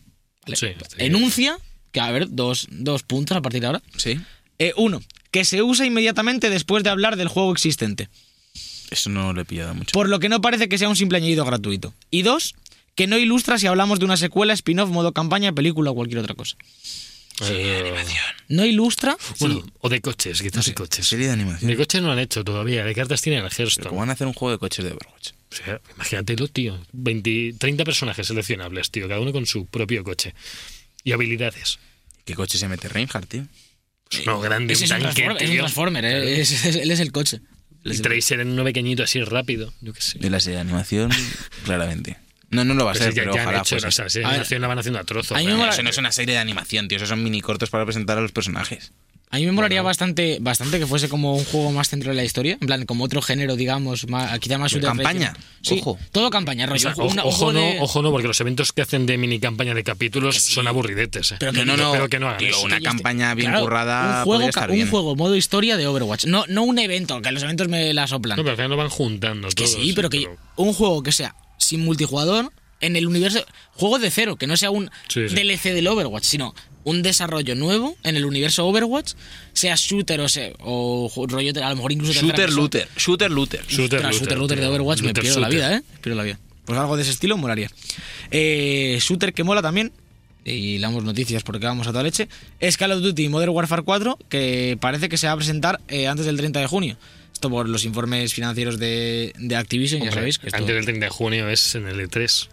Enuncia, 0.99 1.59
que 1.91 2.01
a 2.01 2.11
ver, 2.11 2.27
dos, 2.29 2.69
dos 2.71 3.03
puntos 3.03 3.35
a 3.35 3.41
partir 3.41 3.63
de 3.63 3.69
ahora. 3.69 3.83
Sí. 3.97 4.21
Eh, 4.59 4.75
uno, 4.77 5.01
que 5.31 5.47
se 5.47 5.63
usa 5.63 5.87
inmediatamente 5.87 6.51
después 6.51 6.85
de 6.85 6.91
hablar 6.91 7.17
del 7.17 7.29
juego 7.29 7.51
existente, 7.51 8.11
Eso 8.91 9.09
no 9.09 9.33
lo 9.33 9.41
he 9.41 9.47
pillado 9.47 9.75
mucho. 9.75 9.93
por 9.93 10.11
lo 10.11 10.21
que 10.21 10.29
no 10.29 10.43
parece 10.43 10.69
que 10.69 10.77
sea 10.77 10.91
un 10.91 10.97
simple 10.97 11.17
añadido 11.17 11.47
gratuito. 11.47 11.95
Y 12.11 12.23
dos, 12.23 12.55
que 12.95 13.07
no 13.07 13.17
ilustra 13.17 13.57
si 13.59 13.67
hablamos 13.67 13.99
de 13.99 14.05
una 14.05 14.19
secuela, 14.19 14.53
spin-off, 14.53 14.91
modo 14.91 15.13
campaña, 15.13 15.53
película 15.55 15.93
o 15.93 15.95
cualquier 15.95 16.19
otra 16.21 16.35
cosa. 16.35 16.57
Eh, 17.43 17.95
No 18.49 18.65
ilustra. 18.65 19.17
bueno, 19.39 19.65
o 19.81 19.89
de 19.89 20.01
coches, 20.01 20.43
quizás 20.43 20.67
de 20.67 20.75
coches. 20.75 21.07
Serie 21.07 21.27
de 21.27 21.33
animación. 21.33 21.71
De 21.71 21.77
coches 21.77 22.03
no 22.03 22.11
han 22.13 22.19
hecho 22.19 22.43
todavía, 22.45 22.85
de 22.85 22.95
cartas 22.95 23.21
tienen 23.23 23.45
el 23.45 23.51
Hearthstone. 23.51 23.89
¿Cómo 23.89 24.01
van 24.01 24.11
a 24.11 24.13
hacer 24.15 24.27
un 24.27 24.33
juego 24.35 24.53
de 24.53 24.59
coches 24.59 24.85
de 24.85 24.93
Overwatch? 24.93 25.31
O 25.51 25.55
sea, 25.55 25.81
imagínatelo, 25.95 26.49
tío. 26.49 26.79
20, 26.93 27.55
30 27.59 27.85
personajes 27.85 28.27
seleccionables, 28.27 28.91
tío, 28.91 29.09
cada 29.09 29.21
uno 29.21 29.33
con 29.33 29.47
su 29.47 29.67
propio 29.67 30.05
coche. 30.05 30.35
Y 31.05 31.13
habilidades. 31.13 31.79
¿Qué 32.25 32.35
coche 32.35 32.59
se 32.59 32.69
mete 32.69 32.89
Reinhardt, 32.89 33.29
tío? 33.29 33.47
Pues 34.11 34.23
uno 34.27 34.41
grande, 34.41 34.75
es 34.75 34.83
un, 34.83 34.89
tanque, 34.89 35.05
Transformer, 35.23 35.43
es 35.43 35.51
un. 35.51 35.57
Transformer, 35.57 36.05
eh, 36.05 36.41
es- 36.41 36.65
es- 36.65 36.77
él 36.77 36.91
es 36.91 37.01
el 37.01 37.13
coche. 37.13 37.41
Y 37.85 37.91
el- 37.91 38.03
Tracer 38.03 38.41
en 38.41 38.49
uno 38.51 38.65
pequeñito 38.65 39.03
así 39.03 39.23
rápido. 39.23 39.73
Yo 39.81 39.93
qué 39.93 40.01
sé. 40.03 40.19
De 40.19 40.29
la 40.29 40.41
serie 40.41 40.57
de 40.57 40.63
animación, 40.63 41.11
claramente. 41.65 42.17
No, 42.51 42.65
no 42.65 42.75
lo 42.75 42.85
va 42.87 42.93
a 42.93 42.95
Pues 42.95 43.05
ser, 43.05 43.15
pero 43.15 43.33
ojalá 43.35 43.59
hecho, 43.59 43.77
fuese. 43.79 43.87
o 43.89 43.91
sea, 43.91 44.09
si 44.09 44.19
A 44.19 44.23
ver, 44.23 44.31
animación 44.31 44.63
la 44.63 44.69
van 44.69 44.79
haciendo 44.79 44.99
a 44.99 45.05
trozos. 45.05 45.37
a 45.37 45.41
mí 45.41 45.47
me 45.47 45.53
¿no? 45.53 45.59
mola- 45.59 45.73
Eso 45.73 45.83
no 45.83 45.91
es 45.91 45.99
una 45.99 46.13
serie 46.13 46.35
de 46.35 46.41
animación, 46.41 46.89
tío. 46.89 46.97
Esos 46.97 47.09
son 47.11 47.23
mini 47.23 47.41
cortos 47.43 47.69
para 47.71 47.85
presentar 47.85 48.17
a 48.17 48.21
los 48.23 48.33
personajes. 48.33 48.93
A 49.31 49.37
mí 49.37 49.45
me 49.45 49.53
molaría 49.53 49.83
bastante, 49.83 50.39
bastante 50.41 50.79
que 50.79 50.87
fuese 50.87 51.11
como 51.11 51.37
un 51.37 51.45
juego 51.45 51.71
más 51.71 51.91
centrado 51.91 52.13
en 52.13 52.17
la 52.17 52.25
historia, 52.25 52.57
en 52.59 52.67
plan, 52.67 52.87
como 52.87 53.05
otro 53.05 53.21
género, 53.21 53.57
digamos, 53.57 54.09
más, 54.09 54.39
quizá 54.39 54.57
más 54.57 54.73
De 54.73 54.81
campaña. 54.81 55.35
Sí, 55.61 55.81
ojo. 55.83 55.99
todo 56.13 56.31
campaña, 56.31 56.65
O 56.65 56.69
rollo. 56.69 56.81
sea, 56.81 56.93
ojo, 56.93 57.05
una- 57.13 57.25
ojo 57.25 57.53
no, 57.53 57.61
de- 57.61 57.79
ojo 57.79 58.01
no, 58.01 58.11
porque 58.11 58.27
los 58.27 58.41
eventos 58.41 58.73
que 58.73 58.81
hacen 58.81 59.05
de 59.05 59.19
mini 59.19 59.39
campaña 59.39 59.75
de 59.75 59.85
capítulos 59.85 60.37
son 60.39 60.67
aburridetes. 60.67 61.33
eh. 61.33 61.37
Pero 61.39 61.53
no, 61.53 61.67
no, 61.67 61.77
no. 61.77 61.89
espero 61.89 62.09
que 62.09 62.19
no 62.19 62.29
hagan 62.29 62.39
tío, 62.39 62.49
eso. 62.49 62.63
una 62.63 62.79
que 62.79 62.85
campaña 62.85 63.35
bien 63.35 63.51
Claro, 63.51 63.67
currada 63.67 64.01
un 64.21 64.25
juego, 64.25 64.25
podría 64.25 64.47
ca- 64.47 64.61
estar 64.61 64.71
un 64.71 64.77
bien. 64.77 64.89
juego 64.91 65.15
modo 65.15 65.37
historia 65.37 65.77
de 65.77 65.87
Overwatch. 65.87 66.25
No, 66.25 66.47
no 66.49 66.63
un 66.63 66.79
evento, 66.79 67.21
que 67.21 67.31
los 67.31 67.43
eventos 67.43 67.69
me 67.69 67.93
la 67.93 68.07
soplan. 68.07 68.39
No, 68.39 68.43
pero 68.45 68.53
al 68.53 68.57
final 68.57 68.71
lo 68.71 68.77
van 68.79 68.89
juntando. 68.89 69.49
que 69.49 69.55
todo, 69.65 69.67
sí, 69.67 69.93
pero 69.95 70.09
que 70.09 70.27
un 70.57 70.73
juego 70.73 71.03
que 71.03 71.13
sea 71.13 71.35
sin 71.59 71.81
multijugador 71.85 72.53
en 72.81 72.97
el 72.97 73.07
universo. 73.07 73.45
Juego 73.73 73.99
de 73.99 74.11
cero, 74.11 74.37
que 74.37 74.47
no 74.47 74.57
sea 74.57 74.71
un 74.71 74.91
Sí, 75.09 75.29
sí. 75.29 75.35
DLC 75.35 75.75
del 75.75 75.87
Overwatch, 75.89 76.25
sino 76.25 76.55
un 76.85 77.03
desarrollo 77.03 77.55
nuevo 77.55 77.97
en 78.03 78.17
el 78.17 78.25
universo 78.25 78.67
Overwatch, 78.67 79.13
sea 79.53 79.75
shooter 79.77 80.21
o 80.21 80.29
sea, 80.29 80.51
o 80.61 81.11
rollo, 81.29 81.53
a 81.63 81.69
lo 81.71 81.77
mejor 81.77 81.93
incluso 81.93 82.15
Shooter 82.19 82.51
looter. 82.53 82.89
Shooter 82.97 83.31
looter. 83.31 83.61
Shooter, 83.69 83.99
Ostras, 83.99 84.03
looter, 84.03 84.21
shooter 84.21 84.39
looter 84.39 84.61
de. 84.61 84.67
Overwatch 84.69 85.03
me 85.03 85.13
pierdo 85.13 85.41
la 85.41 85.49
vida, 85.49 85.77
¿eh? 85.77 85.83
Pierdo 86.01 86.17
la 86.17 86.25
vida. 86.25 86.39
Pues 86.65 86.79
algo 86.79 86.97
de 86.97 87.03
ese 87.03 87.11
estilo 87.13 87.37
molaría. 87.37 87.71
Eh, 88.31 88.99
shooter 89.01 89.33
que 89.35 89.45
mola 89.45 89.61
también, 89.63 89.93
y 90.45 90.79
damos 90.79 91.05
noticias 91.05 91.43
porque 91.43 91.67
vamos 91.67 91.87
a 91.87 91.91
toda 91.91 92.03
leche, 92.03 92.29
es 92.61 92.77
Call 92.77 92.93
of 92.93 93.03
Duty 93.03 93.29
Modern 93.29 93.53
Warfare 93.53 93.83
4, 93.83 94.19
que 94.29 94.79
parece 94.81 95.09
que 95.09 95.17
se 95.19 95.27
va 95.27 95.33
a 95.33 95.37
presentar 95.37 95.81
eh, 95.89 96.07
antes 96.07 96.27
del 96.27 96.37
30 96.37 96.61
de 96.61 96.67
junio. 96.67 96.97
Esto 97.39 97.51
por 97.51 97.69
los 97.69 97.85
informes 97.85 98.35
financieros 98.35 98.81
de, 98.81 99.33
de 99.39 99.55
Activision, 99.55 100.03
ya 100.03 100.11
sabéis. 100.11 100.41
Que 100.41 100.49
esto- 100.49 100.57
Antes 100.59 100.75
del 100.75 100.85
30 100.85 101.07
de 101.07 101.11
junio 101.11 101.49
es 101.49 101.77
en 101.77 101.87
el 101.87 102.01
E 102.01 102.09
E3. 102.09 102.49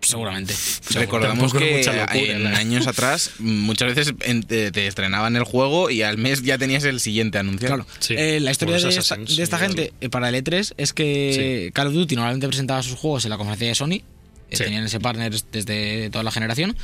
seguramente. 0.00 0.54
Recordamos 0.94 1.52
que 1.52 1.76
mucha 1.76 1.92
locura, 1.92 2.14
en 2.34 2.46
años 2.46 2.86
atrás 2.86 3.32
muchas 3.38 3.94
veces 3.94 4.14
en- 4.22 4.42
te, 4.42 4.72
te 4.72 4.86
estrenaban 4.86 5.36
el 5.36 5.44
juego 5.44 5.90
y 5.90 6.00
al 6.00 6.16
mes 6.16 6.42
ya 6.42 6.56
tenías 6.56 6.82
el 6.84 6.98
siguiente 7.00 7.36
anunciado. 7.36 7.74
Claro, 7.84 7.90
Sí, 8.00 8.14
Eh, 8.16 8.40
la 8.40 8.52
historia 8.52 8.78
de 8.78 8.88
esta, 8.88 9.16
de 9.16 9.58
gente 9.66 9.92
eh, 10.00 10.08
para 10.08 10.30
el 10.30 10.34
E3 10.34 10.72
es 10.78 10.94
que 10.94 11.70
Call 11.74 11.88
of 11.88 11.92
Duty 11.92 12.16
normalmente 12.16 12.48
presentaba 12.48 12.82
sus 12.82 12.94
juegos 12.94 13.24
en 13.26 13.30
la 13.32 13.36
conferencia 13.36 13.68
de 13.68 13.74
Sony, 13.74 13.92
eh, 14.50 14.56
Sí. 14.56 14.64
tenían 14.64 14.82
ese 14.84 14.98
partner 14.98 15.30
desde 15.52 16.08
toda 16.08 16.24
la 16.24 16.30
generación, 16.32 16.74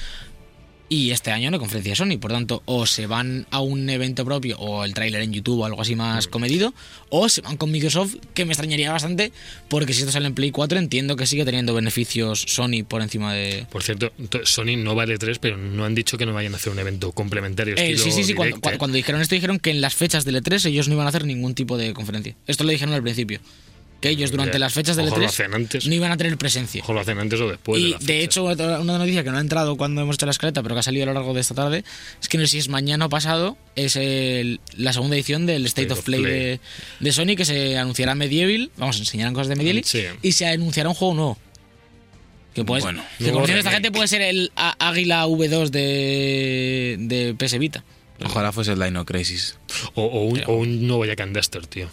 y 0.90 1.10
este 1.10 1.30
año 1.30 1.50
no 1.50 1.56
hay 1.56 1.58
conferencia 1.60 1.92
de 1.92 1.96
Sony, 1.96 2.18
por 2.18 2.30
tanto, 2.32 2.62
o 2.64 2.86
se 2.86 3.06
van 3.06 3.46
a 3.50 3.60
un 3.60 3.90
evento 3.90 4.24
propio, 4.24 4.58
o 4.58 4.84
el 4.84 4.94
tráiler 4.94 5.20
en 5.22 5.32
YouTube 5.34 5.60
o 5.60 5.64
algo 5.66 5.82
así 5.82 5.94
más 5.94 6.26
Mm. 6.26 6.30
comedido, 6.30 6.74
o 7.10 7.28
se 7.28 7.42
van 7.42 7.56
con 7.58 7.70
Microsoft, 7.70 8.14
que 8.34 8.44
me 8.46 8.52
extrañaría 8.52 8.90
bastante, 8.90 9.30
porque 9.68 9.92
si 9.92 10.00
esto 10.00 10.12
sale 10.12 10.26
en 10.26 10.34
Play 10.34 10.50
4 10.50 10.78
entiendo 10.78 11.16
que 11.16 11.26
sigue 11.26 11.44
teniendo 11.44 11.74
beneficios 11.74 12.44
Sony 12.48 12.84
por 12.88 13.02
encima 13.02 13.34
de... 13.34 13.66
Por 13.70 13.82
cierto, 13.82 14.10
to- 14.30 14.46
Sony 14.46 14.76
no 14.78 14.94
vale 14.94 15.18
3, 15.18 15.38
pero 15.38 15.56
no 15.58 15.84
han 15.84 15.94
dicho 15.94 16.16
que 16.16 16.24
no 16.24 16.32
vayan 16.32 16.54
a 16.54 16.56
hacer 16.56 16.72
un 16.72 16.78
evento 16.78 17.12
complementario. 17.12 17.74
Eh, 17.76 17.98
sí, 17.98 18.10
sí, 18.10 18.24
sí, 18.24 18.32
cuando, 18.34 18.56
direct, 18.56 18.64
cu- 18.64 18.74
eh. 18.74 18.78
cuando 18.78 18.96
dijeron 18.96 19.20
esto 19.20 19.34
dijeron 19.34 19.58
que 19.58 19.70
en 19.70 19.80
las 19.80 19.94
fechas 19.94 20.24
del 20.24 20.42
E3 20.42 20.64
ellos 20.66 20.88
no 20.88 20.94
iban 20.94 21.06
a 21.06 21.10
hacer 21.10 21.24
ningún 21.26 21.54
tipo 21.54 21.76
de 21.76 21.92
conferencia. 21.92 22.34
Esto 22.46 22.64
lo 22.64 22.70
dijeron 22.70 22.94
al 22.94 23.02
principio. 23.02 23.40
Que 24.00 24.10
ellos 24.10 24.30
durante 24.30 24.52
Ya. 24.52 24.58
las 24.60 24.72
fechas 24.74 24.94
del 24.96 25.08
Ojo, 25.08 25.16
lo 25.16 25.24
E3 25.24 25.28
hacen 25.28 25.54
antes. 25.54 25.84
no 25.86 25.92
iban 25.92 26.12
a 26.12 26.16
tener 26.16 26.38
presencia. 26.38 26.82
Ojo, 26.84 26.92
lo 26.92 27.00
hacen 27.00 27.18
antes 27.18 27.40
o 27.40 27.48
después. 27.48 27.82
y 27.82 27.94
de 27.98 28.22
hecho, 28.22 28.44
una 28.44 28.96
noticia 28.98 29.24
que 29.24 29.30
no 29.30 29.38
ha 29.38 29.40
entrado 29.40 29.76
cuando 29.76 30.00
hemos 30.02 30.14
hecho 30.14 30.26
la 30.26 30.30
escaleta, 30.30 30.62
pero 30.62 30.76
que 30.76 30.78
ha 30.80 30.82
salido 30.84 31.02
a 31.02 31.06
lo 31.06 31.14
largo 31.14 31.34
de 31.34 31.40
esta 31.40 31.54
tarde, 31.56 31.82
es 32.22 32.28
que 32.28 32.38
no 32.38 32.44
sé 32.44 32.48
si 32.52 32.58
es 32.58 32.68
mañana 32.68 33.06
o 33.06 33.08
pasado, 33.08 33.56
es 33.74 33.96
el- 33.96 34.60
la 34.76 34.92
segunda 34.92 35.16
edición 35.16 35.46
del 35.46 35.66
State, 35.66 35.92
of 35.92 36.02
Play, 36.02 36.22
De, 36.22 36.60
de 37.00 37.12
Sony, 37.12 37.34
que 37.36 37.44
se 37.44 37.76
anunciará 37.76 38.14
Medieval, 38.14 38.70
vamos, 38.76 38.98
enseñarán 39.00 39.34
cosas 39.34 39.48
de 39.48 39.56
Medieval, 39.56 39.82
Sí. 39.84 40.04
y 40.22 40.30
se 40.32 40.46
anunciará 40.46 40.88
un 40.90 40.94
juego 40.94 41.14
nuevo. 41.14 41.38
Que, 42.54 42.64
puede, 42.64 42.82
Bueno, 42.82 43.04
que 43.18 43.24
dice 43.32 43.58
esta 43.58 43.70
gente 43.72 43.90
puede 43.92 44.06
ser 44.08 44.20
el 44.22 44.52
A- 44.56 44.76
Águila 44.88 45.26
V2 45.26 45.70
de, 45.70 46.96
de 47.00 47.34
PS 47.34 47.58
Vita. 47.58 47.84
Ojalá 48.24 48.52
fuese 48.52 48.72
el 48.72 48.80
Dino 48.80 49.04
Crisis. 49.04 49.56
O, 49.94 50.02
o 50.04 50.24
un, 50.24 50.42
o 50.46 50.54
un 50.54 50.86
nuevo 50.86 51.04
Jack 51.04 51.20
and 51.20 51.36
Duster, 51.36 51.66
tío. 51.66 51.88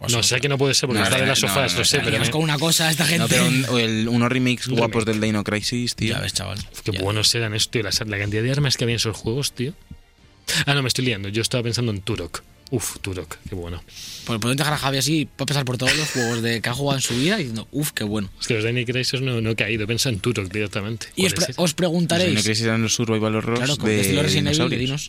Uf. 0.00 0.12
No, 0.12 0.22
sé 0.22 0.40
que 0.40 0.48
no 0.48 0.58
puede 0.58 0.74
ser 0.74 0.88
porque 0.88 0.98
No, 1.00 1.04
está 1.04 1.16
de 1.16 1.22
no, 1.22 1.28
las 1.28 1.42
no, 1.42 1.48
sofás, 1.48 1.72
no, 1.72 1.78
lo 1.78 1.84
sé, 1.86 1.98
no, 1.98 2.04
pero 2.04 2.18
me- 2.20 2.30
con 2.30 2.42
una 2.42 2.58
cosa 2.58 2.90
esta 2.90 3.06
gente. 3.06 3.18
No, 3.18 3.28
pero 3.28 3.46
un- 3.46 3.80
el- 3.80 4.08
unos 4.08 4.30
remakes 4.30 4.66
Un 4.68 4.76
guapos 4.76 5.04
remake. 5.04 5.12
del 5.20 5.20
Dino 5.28 5.42
Crisis, 5.44 5.94
tío. 5.96 6.14
Ya 6.14 6.20
ves, 6.20 6.34
chaval. 6.34 6.58
qué 6.84 6.92
Ya. 6.92 7.00
buenos 7.02 7.34
eran 7.34 7.54
esto, 7.54 7.70
tío. 7.70 7.82
La, 7.82 7.90
la 8.06 8.18
cantidad 8.18 8.42
de 8.42 8.50
armas 8.52 8.76
que 8.76 8.84
había 8.84 8.94
en 8.94 8.96
esos 8.98 9.16
juegos, 9.16 9.52
tío. 9.52 9.72
Ah, 10.66 10.74
no, 10.74 10.82
me 10.82 10.88
estoy 10.88 11.04
liando. 11.06 11.28
Yo 11.30 11.40
estaba 11.42 11.62
pensando 11.64 11.92
en 11.92 12.02
Turok. 12.02 12.42
Uf, 12.70 12.98
Turok, 13.00 13.36
qué 13.48 13.54
bueno. 13.54 13.82
Pues 14.26 14.40
podemos 14.40 14.56
dejar 14.56 14.72
a 14.74 14.76
Javi 14.78 14.98
así 14.98 15.26
para 15.36 15.46
pasar 15.46 15.64
por 15.64 15.78
todos 15.78 15.96
los 15.96 16.10
juegos 16.10 16.42
de 16.42 16.60
que 16.60 16.68
ha 16.68 16.74
jugado 16.74 16.98
en 16.98 17.02
su 17.02 17.16
vida 17.16 17.36
y 17.36 17.44
diciendo, 17.44 17.68
uff, 17.70 17.92
qué 17.92 18.02
bueno. 18.04 18.28
Es 18.40 18.48
que 18.48 18.54
los 18.54 18.64
Dino 18.64 18.84
Crisis 18.84 19.20
no, 19.20 19.40
no 19.40 19.50
he 19.50 19.56
caído, 19.56 19.86
pensé 19.86 20.08
en 20.08 20.18
Turok 20.20 20.52
directamente. 20.52 21.06
Y 21.16 21.26
os, 21.26 21.32
¿Cuál 21.32 21.34
pre- 21.34 21.44
es 21.44 21.48
ese? 21.50 21.52
os 21.52 21.56
Los 21.62 21.70
Dino 21.70 21.76
preguntaréis, 21.76 22.42
Crisis 22.44 22.64
eran 22.64 22.82
los 22.82 22.92
Survival 22.94 23.36
Horrors 23.36 23.58
claro, 23.60 23.76
como 23.76 23.88
de 23.88 24.00
estilo 24.00 24.22
Resident 24.22 24.48
Evil 24.54 24.68
de 24.68 24.76
dinos. 24.78 25.08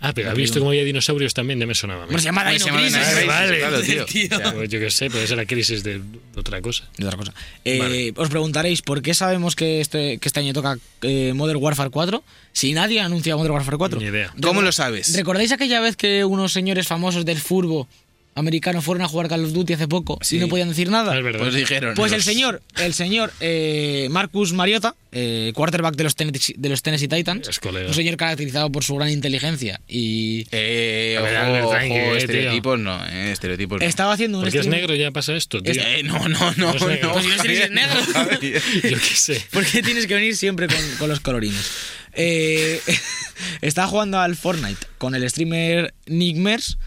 Ah, 0.00 0.12
pero 0.12 0.30
¿has 0.30 0.36
visto 0.36 0.58
cómo 0.58 0.70
había 0.70 0.84
dinosaurios 0.84 1.34
también? 1.34 1.60
Ya 1.60 1.66
me 1.66 1.74
sonaba. 1.74 2.02
a 2.04 2.06
mí. 2.06 2.10
Hombre, 2.10 2.20
se 2.22 2.26
llama 2.26 2.40
Hombre, 2.42 2.54
Dino 2.58 2.64
se 2.64 2.70
llama 2.70 2.80
Crisis. 2.80 2.98
Dino 3.00 3.06
Crisis, 3.14 3.26
Vale. 3.28 3.58
claro, 3.58 3.80
tío. 3.82 4.04
Tío. 4.06 4.28
O 4.36 4.38
sea, 4.40 4.52
Pues 4.54 4.68
yo 4.70 4.80
qué 4.80 4.90
sé, 4.90 5.10
puede 5.10 5.26
ser 5.26 5.36
la 5.36 5.46
crisis 5.46 5.82
de 5.84 6.00
otra 6.36 6.60
cosa. 6.60 6.88
Y 6.98 7.04
otra 7.04 7.16
cosa. 7.16 7.32
Eh, 7.64 7.78
Vale. 7.78 8.12
Os 8.16 8.28
preguntaréis 8.28 8.82
por 8.82 9.00
qué 9.02 9.14
sabemos 9.14 9.54
que 9.54 9.80
este, 9.80 10.18
que 10.18 10.28
este 10.28 10.40
año 10.40 10.52
toca 10.52 10.78
eh, 11.02 11.32
Modern 11.34 11.62
Warfare 11.62 11.90
4 11.90 12.22
si 12.52 12.72
nadie 12.72 13.00
anuncia 13.00 13.36
Modern 13.36 13.54
Warfare 13.54 13.76
4. 13.78 14.00
Ni 14.00 14.06
idea. 14.06 14.34
¿Cómo 14.42 14.62
lo 14.62 14.72
sabes? 14.72 15.14
¿Recordáis 15.16 15.52
aquella 15.52 15.80
vez 15.80 15.96
que 15.96 16.24
unos 16.24 16.52
señores 16.52 16.88
famosos 16.88 17.24
del 17.24 17.38
furbo 17.38 17.88
americano 18.34 18.80
fueron 18.82 19.02
a 19.04 19.08
jugar 19.08 19.28
Call 19.28 19.44
of 19.44 19.52
Duty 19.52 19.74
hace 19.74 19.88
poco 19.88 20.18
Sí. 20.22 20.36
y 20.36 20.40
no 20.40 20.48
podían 20.48 20.68
decir 20.68 20.88
nada? 20.90 21.16
Es 21.16 21.22
verdad. 21.22 21.40
Pues 21.40 21.54
dijeron. 21.54 21.94
Pues 21.94 22.12
el 22.12 22.22
señor, 22.22 22.62
el 22.78 22.94
señor 22.94 23.32
eh, 23.40 24.08
Marcus 24.10 24.52
Mariota, 24.52 24.94
eh, 25.12 25.52
quarterback 25.54 25.94
de 25.96 26.04
los, 26.04 26.16
Tennessee, 26.16 26.54
de 26.56 26.68
los 26.70 26.82
Tennessee 26.82 27.08
Titans, 27.08 27.48
Es 27.48 27.60
un 27.62 27.94
señor 27.94 28.16
caracterizado 28.16 28.70
por 28.72 28.84
su 28.84 28.94
gran 28.96 29.10
inteligencia 29.10 29.80
y 29.86 30.46
Eh, 30.50 31.16
A 31.18 31.22
ver, 31.22 31.62
ojo, 31.62 31.68
ojo, 31.70 31.76
eh, 31.78 32.16
estereotipos 32.18 32.78
no, 32.78 33.06
eh, 33.06 33.32
estereotipos 33.32 33.80
no. 33.80 33.86
estaba 33.86 34.12
haciendo 34.14 34.38
un 34.38 34.44
Porque 34.44 34.58
es 34.60 34.66
negro 34.66 34.94
ya 34.94 35.10
pasa 35.10 35.34
esto, 35.34 35.62
tío. 35.62 35.74
Eh, 35.74 36.02
no, 36.02 36.28
no, 36.28 36.54
no, 36.56 36.70
es. 36.74 36.82
Pues 36.82 37.70
negro. 37.70 38.00
Yo 38.40 38.98
qué 38.98 39.14
sé. 39.14 39.42
¿Por 39.50 39.64
qué 39.66 39.82
tienes 39.82 40.06
que 40.06 40.14
venir 40.14 40.36
siempre 40.36 40.66
con, 40.68 40.76
con 40.98 41.08
los 41.08 41.20
colorines? 41.20 41.70
Eh, 42.14 42.80
estaba 43.60 43.88
jugando 43.88 44.18
al 44.20 44.36
Fortnite 44.36 44.86
con 44.98 45.14
el 45.14 45.28
streamer 45.28 45.94
Nick 46.06 46.36
Mers 46.36 46.78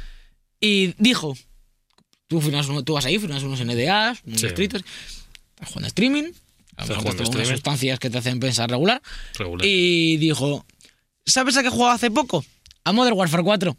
y 0.59 0.93
dijo: 0.97 1.35
Tú, 2.27 2.41
firmas 2.41 2.67
uno- 2.67 2.83
tú 2.83 2.93
vas 2.93 3.05
ahí, 3.05 3.19
firmas 3.19 3.43
unos 3.43 3.59
NDAs, 3.61 4.19
unos 4.25 4.41
Sí. 4.41 4.47
escritos, 4.47 4.83
estás 5.53 5.69
jugando 5.69 5.87
streaming, 5.87 6.23
a 6.77 6.81
Estás 6.83 6.97
jugando 6.97 7.23
unas 7.29 7.47
sustancias 7.47 7.99
que 7.99 8.09
te 8.09 8.17
hacen 8.17 8.39
pensar 8.39 8.69
regular. 8.69 9.01
Regular. 9.37 9.65
Y 9.65 10.17
dijo: 10.17 10.65
¿Sabes 11.25 11.55
a 11.57 11.63
qué 11.63 11.69
jugaba 11.69 11.93
hace 11.93 12.09
poco? 12.11 12.43
A 12.83 12.91
Modern 12.91 13.15
Warfare 13.17 13.43
4. 13.43 13.77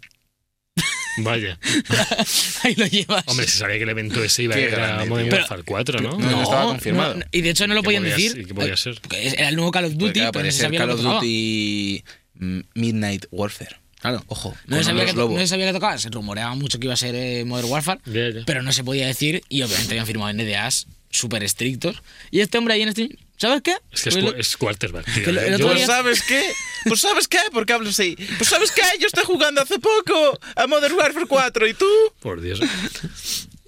Vaya. 1.18 1.58
ahí 2.62 2.74
lo 2.74 2.86
llevas. 2.86 3.24
Hombre, 3.26 3.46
se 3.48 3.58
sabía 3.58 3.78
que 3.78 3.84
el 3.84 3.88
evento 3.88 4.22
ese 4.22 4.42
iba 4.42 4.54
a 4.54 4.58
Qué 4.58 4.64
ir 4.64 4.74
a 4.74 4.76
grande, 4.76 5.06
Modern 5.06 5.28
tío. 5.30 5.38
Warfare 5.38 5.62
4, 5.62 6.00
¿no? 6.00 6.18
No, 6.18 6.42
estaba 6.42 6.64
confirmado. 6.64 7.14
no, 7.14 7.24
y 7.32 7.40
de 7.40 7.50
hecho 7.50 7.66
no 7.66 7.74
lo 7.74 7.80
¿Qué 7.80 7.84
podían 7.86 8.02
podía 8.02 8.16
decir. 8.16 8.32
ser? 8.32 8.40
¿Y 8.42 8.44
qué 8.44 8.54
podía 8.54 8.76
ser? 8.76 9.00
Porque 9.00 9.28
era 9.28 9.48
el 9.48 9.56
nuevo 9.56 9.70
Call 9.70 9.86
of 9.86 9.94
Duty, 9.94 10.20
pero 10.32 10.44
no 10.44 10.44
se 10.44 10.52
ser 10.52 10.66
sabía 10.66 10.80
Call 10.80 10.88
lo 10.88 10.94
of. 10.94 11.00
Duty 11.22 12.04
mm, 12.34 12.60
Midnight 12.74 13.26
Warfare. 13.30 13.76
Claro. 14.00 14.22
Ojo, 14.28 14.54
No 14.66 14.76
se, 14.78 14.84
sabía 14.84 15.04
que, 15.06 15.12
no 15.14 15.38
se 15.38 15.46
sabía 15.46 15.66
que 15.66 15.72
tocaba, 15.72 15.98
se 15.98 16.10
rumoreaba 16.10 16.54
mucho 16.54 16.78
que 16.78 16.86
iba 16.86 16.94
a 16.94 16.98
ser 16.98 17.14
eh, 17.14 17.44
Modern 17.44 17.68
Warfare, 17.70 18.00
pero 18.44 18.62
no 18.62 18.72
se 18.72 18.84
podía 18.84 19.06
decir 19.06 19.42
y 19.48 19.62
obviamente 19.62 19.92
habían 19.92 20.06
firmado 20.06 20.32
NDAs 20.32 20.86
súper 21.10 21.42
estrictos. 21.42 22.02
Y 22.30 22.40
este 22.40 22.58
hombre 22.58 22.74
ahí 22.74 22.82
en 22.82 22.92
stream, 22.92 23.10
¿sabes 23.38 23.62
qué? 23.62 23.74
Es 23.90 24.02
que 24.02 24.08
es, 24.10 24.16
Pues 24.18 24.34
es 24.36 24.56
quarterback, 24.58 25.06
tío. 25.14 25.30
el 25.30 25.58
Pues 25.60 25.76
día- 25.76 25.86
¿sabes 25.86 26.22
qué? 26.22 26.42
Pues 26.84 27.00
¿sabes 27.00 27.26
qué? 27.26 27.38
¿Por 27.52 27.64
qué 27.64 27.72
hablas 27.72 27.98
así? 27.98 28.16
Pues 28.36 28.50
¿sabes 28.50 28.70
qué? 28.70 28.82
Yo 29.00 29.06
estoy 29.06 29.24
jugando 29.24 29.62
hace 29.62 29.78
poco 29.78 30.38
a 30.54 30.66
Modern 30.66 30.94
Warfare 30.94 31.26
4 31.26 31.66
y 31.68 31.74
tú... 31.74 31.86
Por 32.20 32.40
Dios. 32.42 32.60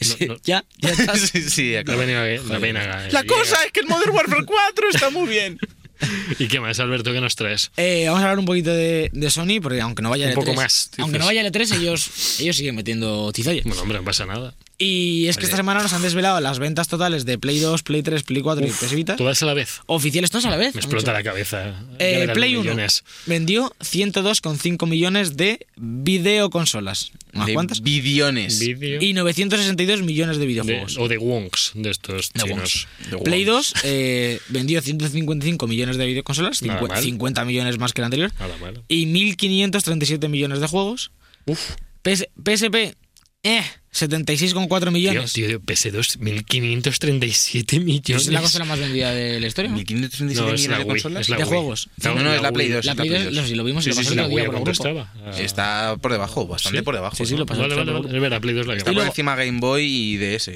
Sí, 0.00 0.26
no. 0.28 0.36
ya, 0.44 0.64
ya 0.78 0.90
estás. 0.92 1.18
sí, 1.22 1.42
sí, 1.50 1.72
La 1.72 1.80
acabo. 1.80 1.98
pena, 1.98 2.24
la 2.24 2.60
pena, 2.60 3.08
La 3.10 3.24
cosa 3.24 3.64
es 3.64 3.72
que 3.72 3.80
el 3.80 3.86
Modern 3.86 4.12
Warfare 4.12 4.44
4 4.44 4.90
está 4.90 5.10
muy 5.10 5.26
bien. 5.28 5.58
¿Y 6.38 6.48
qué 6.48 6.60
más, 6.60 6.78
Alberto, 6.80 7.12
qué 7.12 7.20
nos 7.20 7.36
traes? 7.36 7.70
Eh, 7.76 8.04
vamos 8.06 8.20
a 8.20 8.24
hablar 8.24 8.38
un 8.38 8.44
poquito 8.44 8.72
de, 8.72 9.10
de 9.12 9.30
Sony, 9.30 9.60
porque 9.62 9.80
aunque 9.80 10.02
no 10.02 10.10
vaya 10.10 10.26
Un 10.26 10.32
L3, 10.32 10.34
poco 10.36 10.54
más, 10.54 10.90
aunque 10.98 11.18
no 11.18 11.26
vaya 11.26 11.42
L3, 11.42 11.76
ellos, 11.76 12.40
ellos 12.40 12.56
siguen 12.56 12.76
metiendo 12.76 13.32
tizoya. 13.32 13.62
Bueno, 13.64 13.82
hombre, 13.82 13.98
no 13.98 14.04
pasa 14.04 14.26
nada. 14.26 14.54
Y 14.80 15.26
es 15.26 15.36
que 15.36 15.44
esta 15.44 15.56
semana 15.56 15.82
nos 15.82 15.92
han 15.92 16.02
desvelado 16.02 16.40
las 16.40 16.60
ventas 16.60 16.86
totales 16.86 17.24
de 17.24 17.36
Play 17.36 17.58
2, 17.58 17.82
Play 17.82 18.02
3, 18.04 18.22
Play 18.22 18.42
4 18.42 18.64
y 18.64 18.70
PS 18.70 18.94
Vita. 18.94 19.16
Todas 19.16 19.42
a 19.42 19.46
la 19.46 19.54
vez. 19.54 19.80
Oficiales 19.86 20.30
todos 20.30 20.44
a 20.44 20.50
la 20.50 20.56
vez. 20.56 20.72
Me 20.76 20.80
explota 20.80 21.12
la 21.12 21.24
cabeza. 21.24 21.74
Eh, 21.98 22.18
verás 22.20 22.34
Play 22.36 22.52
los 22.52 22.60
1 22.62 22.70
millones. 22.70 23.04
vendió 23.26 23.72
102,5 23.80 24.86
millones 24.86 25.36
de 25.36 25.66
videoconsolas. 25.76 27.10
¿Unas 27.34 27.46
de 27.46 27.54
cuantas? 27.54 27.80
Bidiones. 27.82 28.60
Vídeo. 28.60 29.02
Y 29.02 29.14
962 29.14 30.02
millones 30.02 30.36
de 30.36 30.40
de- 30.42 30.46
videojuegos. 30.46 30.96
o 30.96 31.08
de 31.08 31.18
Wongs, 31.18 31.72
de 31.74 31.90
estos 31.90 32.32
De 32.32 32.44
chinos. 32.44 32.86
De 33.10 33.18
Play 33.18 33.44
Wongs. 33.46 33.72
2 33.72 33.82
eh, 33.84 34.40
vendió 34.48 34.80
155 34.80 35.66
millones 35.66 35.96
de 35.96 36.06
videoconsolas, 36.06 36.62
Nada 36.62 36.78
50, 36.78 36.94
mal. 36.94 37.02
50 37.04 37.44
millones 37.44 37.78
más 37.78 37.92
que 37.92 38.00
el 38.00 38.04
anterior, 38.04 38.32
Nada 38.38 38.54
y 38.86 39.06
1.537 39.06 40.28
millones 40.28 40.60
de 40.60 40.68
juegos. 40.68 41.10
Uf, 41.46 41.72
PS- 42.04 42.28
PSP, 42.44 42.94
eh, 43.42 43.62
76,4 43.92 44.78
tío, 44.80 44.90
millones. 44.92 45.32
tío, 45.32 45.60
PS2, 45.60 46.18
1537 46.18 47.80
millones. 47.80 48.26
es 48.26 48.32
la 48.32 48.40
consola 48.40 48.64
más 48.64 48.78
vendida 48.78 49.12
de 49.12 49.40
la 49.40 49.46
historia, 49.46 49.70
¿no? 49.70 49.76
1537 49.76 50.40
No, 50.48 50.54
es 50.54 50.60
millones 50.60 50.78
de 50.78 50.84
Wii. 50.84 50.88
consolas. 51.02 51.26
De 51.26 51.34
Wii. 51.36 51.44
juegos. 51.44 51.88
No, 52.04 52.14
No, 52.14 52.22
no, 52.22 52.34
es 52.34 52.42
la 52.42 52.52
Play 52.52 52.66
Wii. 52.66 52.74
2. 52.76 52.84
La 52.84 52.94
Play 52.94 53.08
2, 53.08 53.32
lo, 53.32 53.46
si 53.46 53.54
lo 53.54 53.64
vimos, 53.64 53.84
Sí, 53.84 53.90
lo 53.90 53.94
sí, 53.94 54.00
pasó 54.00 54.08
sí, 54.10 54.12
el 54.14 54.16
la 54.18 54.22
otro 54.24 54.34
Wii 54.34 54.42
día 54.42 54.46
por 54.50 54.54
el 54.58 54.64
grupo. 54.64 54.70
estaba. 54.72 55.12
Ah, 55.24 55.40
Está 55.40 55.96
por 56.00 56.12
debajo, 56.12 56.46
bastante 56.46 56.78
¿Sí? 56.78 56.84
por 56.84 56.94
debajo. 56.94 57.16
Sí, 57.16 57.26
sí, 57.26 57.36
lo 57.36 57.46
pasó. 57.46 57.62
Vale, 57.62 57.74
vale, 57.74 57.92
vale. 57.92 58.06
Es 58.14 58.20
verdad, 58.20 58.40
Play 58.40 58.54
2 58.54 58.66
la 58.66 58.72
que 58.74 58.78
Está 58.78 58.90
por 58.90 58.94
luego- 58.94 59.10
encima 59.10 59.34
Game 59.36 59.58
Boy 59.60 59.84
y 59.84 60.16
DS. 60.18 60.50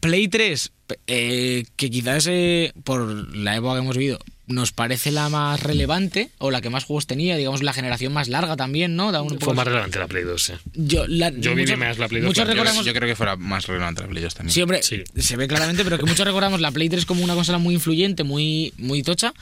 Play 0.00 0.28
3, 0.28 0.72
p- 0.86 0.98
eh, 1.06 1.64
que 1.76 1.90
quizás 1.90 2.26
eh, 2.30 2.72
por 2.84 3.34
la 3.36 3.56
época 3.56 3.74
que 3.74 3.78
hemos 3.80 3.96
vivido 3.96 4.18
nos 4.46 4.72
parece 4.72 5.10
la 5.10 5.28
más 5.30 5.62
relevante 5.62 6.28
o 6.38 6.50
la 6.50 6.60
que 6.60 6.68
más 6.70 6.84
juegos 6.84 7.06
tenía, 7.06 7.36
digamos 7.36 7.62
la 7.62 7.72
generación 7.72 8.12
más 8.12 8.28
larga 8.28 8.56
también, 8.56 8.94
¿no? 8.96 9.10
Da 9.10 9.22
un 9.22 9.28
poco- 9.30 9.46
Fue 9.46 9.54
más 9.54 9.66
relevante 9.66 9.98
la 9.98 10.06
Play 10.06 10.24
2, 10.24 10.50
eh. 10.50 10.58
yo, 10.74 11.06
la- 11.06 11.30
Yo 11.30 11.54
viví 11.54 11.74
más 11.76 11.98
la 11.98 12.08
Play 12.08 12.20
2 12.20 12.28
Muchos 12.28 12.42
que 12.44 12.48
la 12.48 12.52
recordamos, 12.54 12.84
Yo 12.84 12.92
creo 12.92 13.08
que 13.08 13.16
fuera 13.16 13.36
más 13.36 13.66
relevante 13.66 14.02
la 14.02 14.08
Play 14.08 14.22
2 14.22 14.34
también. 14.34 14.52
sí, 14.52 14.60
hombre, 14.62 14.82
Sí. 14.82 15.02
se 15.16 15.36
ve 15.36 15.48
claramente, 15.48 15.82
pero 15.84 15.96
que 15.98 16.04
muchos 16.04 16.26
recordamos 16.26 16.60
la 16.60 16.70
Play 16.72 16.88
3 16.90 17.06
como 17.06 17.24
una 17.24 17.34
consola 17.34 17.58
muy 17.58 17.74
influyente, 17.74 18.22
muy, 18.24 18.72
muy 18.78 19.02
tocha. 19.02 19.32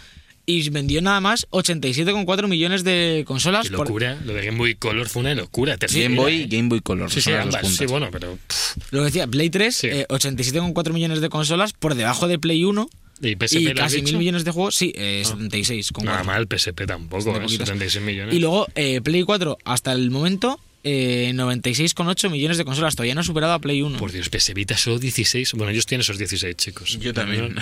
Y 0.44 0.68
vendió 0.70 1.00
nada 1.02 1.20
más 1.20 1.46
87,4 1.50 2.48
millones 2.48 2.82
de 2.82 3.22
consolas. 3.28 3.68
Qué 3.68 3.76
por- 3.76 3.86
locura. 3.86 4.18
Lo 4.24 4.34
de 4.34 4.44
Game 4.44 4.58
Boy 4.58 4.74
Color 4.74 5.08
fue 5.08 5.20
una 5.20 5.34
locura. 5.36 5.76
Game 5.76 5.78
terrible, 5.78 6.16
Boy 6.16 6.34
y 6.34 6.46
Game 6.48 6.68
Boy 6.68 6.80
Color. 6.80 7.12
Sí, 7.12 7.20
sí, 7.20 7.32
ambas. 7.32 7.66
Sí, 7.68 7.86
bueno, 7.86 8.08
pero. 8.10 8.36
pff, 8.48 8.76
Lo 8.90 9.00
que 9.00 9.04
decía, 9.06 9.26
Play 9.28 9.50
3, 9.50 9.76
Sí. 9.76 9.86
eh, 9.86 10.06
87,4 10.08 10.92
millones 10.92 11.20
de 11.20 11.28
consolas 11.28 11.72
por 11.74 11.94
debajo 11.94 12.26
de 12.26 12.40
Play 12.40 12.64
1 12.64 12.88
¿Y 13.22 13.34
PSP 13.36 13.60
y 13.60 13.74
casi 13.74 13.96
dicho? 13.96 14.08
mil 14.08 14.18
millones 14.18 14.44
de 14.44 14.50
juegos. 14.50 14.74
Sí, 14.74 14.92
eh, 14.96 15.22
76. 15.24 15.92
con 15.92 16.04
Nada 16.04 16.18
cuatro. 16.24 16.32
mal, 16.32 16.58
PSP 16.58 16.86
tampoco, 16.86 17.36
eh, 17.36 17.40
poquitas. 17.40 17.68
76 17.68 18.04
millones. 18.04 18.34
Y 18.34 18.38
luego 18.40 18.66
eh, 18.74 19.00
Play 19.00 19.22
4 19.22 19.58
hasta 19.64 19.92
el 19.92 20.10
momento 20.10 20.58
eh, 20.84 21.30
96,8 21.34 22.28
millones 22.30 22.58
de 22.58 22.64
consolas. 22.64 22.96
Todavía 22.96 23.14
no 23.14 23.20
ha 23.20 23.24
superado 23.24 23.52
a 23.52 23.60
Play 23.60 23.80
1. 23.82 23.98
Por 23.98 24.10
Dios, 24.12 24.28
PS 24.28 24.52
Vita 24.54 24.76
solo 24.76 24.98
16. 24.98 25.52
Bueno, 25.54 25.70
ellos 25.70 25.86
tienen 25.86 26.00
esos 26.02 26.18
16, 26.18 26.56
chicos. 26.56 26.98
Yo 27.00 27.14
también. 27.14 27.54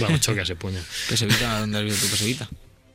Vamos, 0.00 0.20
choca 0.20 0.42
ese 0.42 0.54
puño. 0.54 0.78
PS 1.08 1.26
Vita, 1.26 1.60
¿dónde 1.60 1.78
has 1.78 1.84
visto 1.84 2.06
tu 2.06 2.12
PS 2.14 2.24
Vita? 2.24 2.48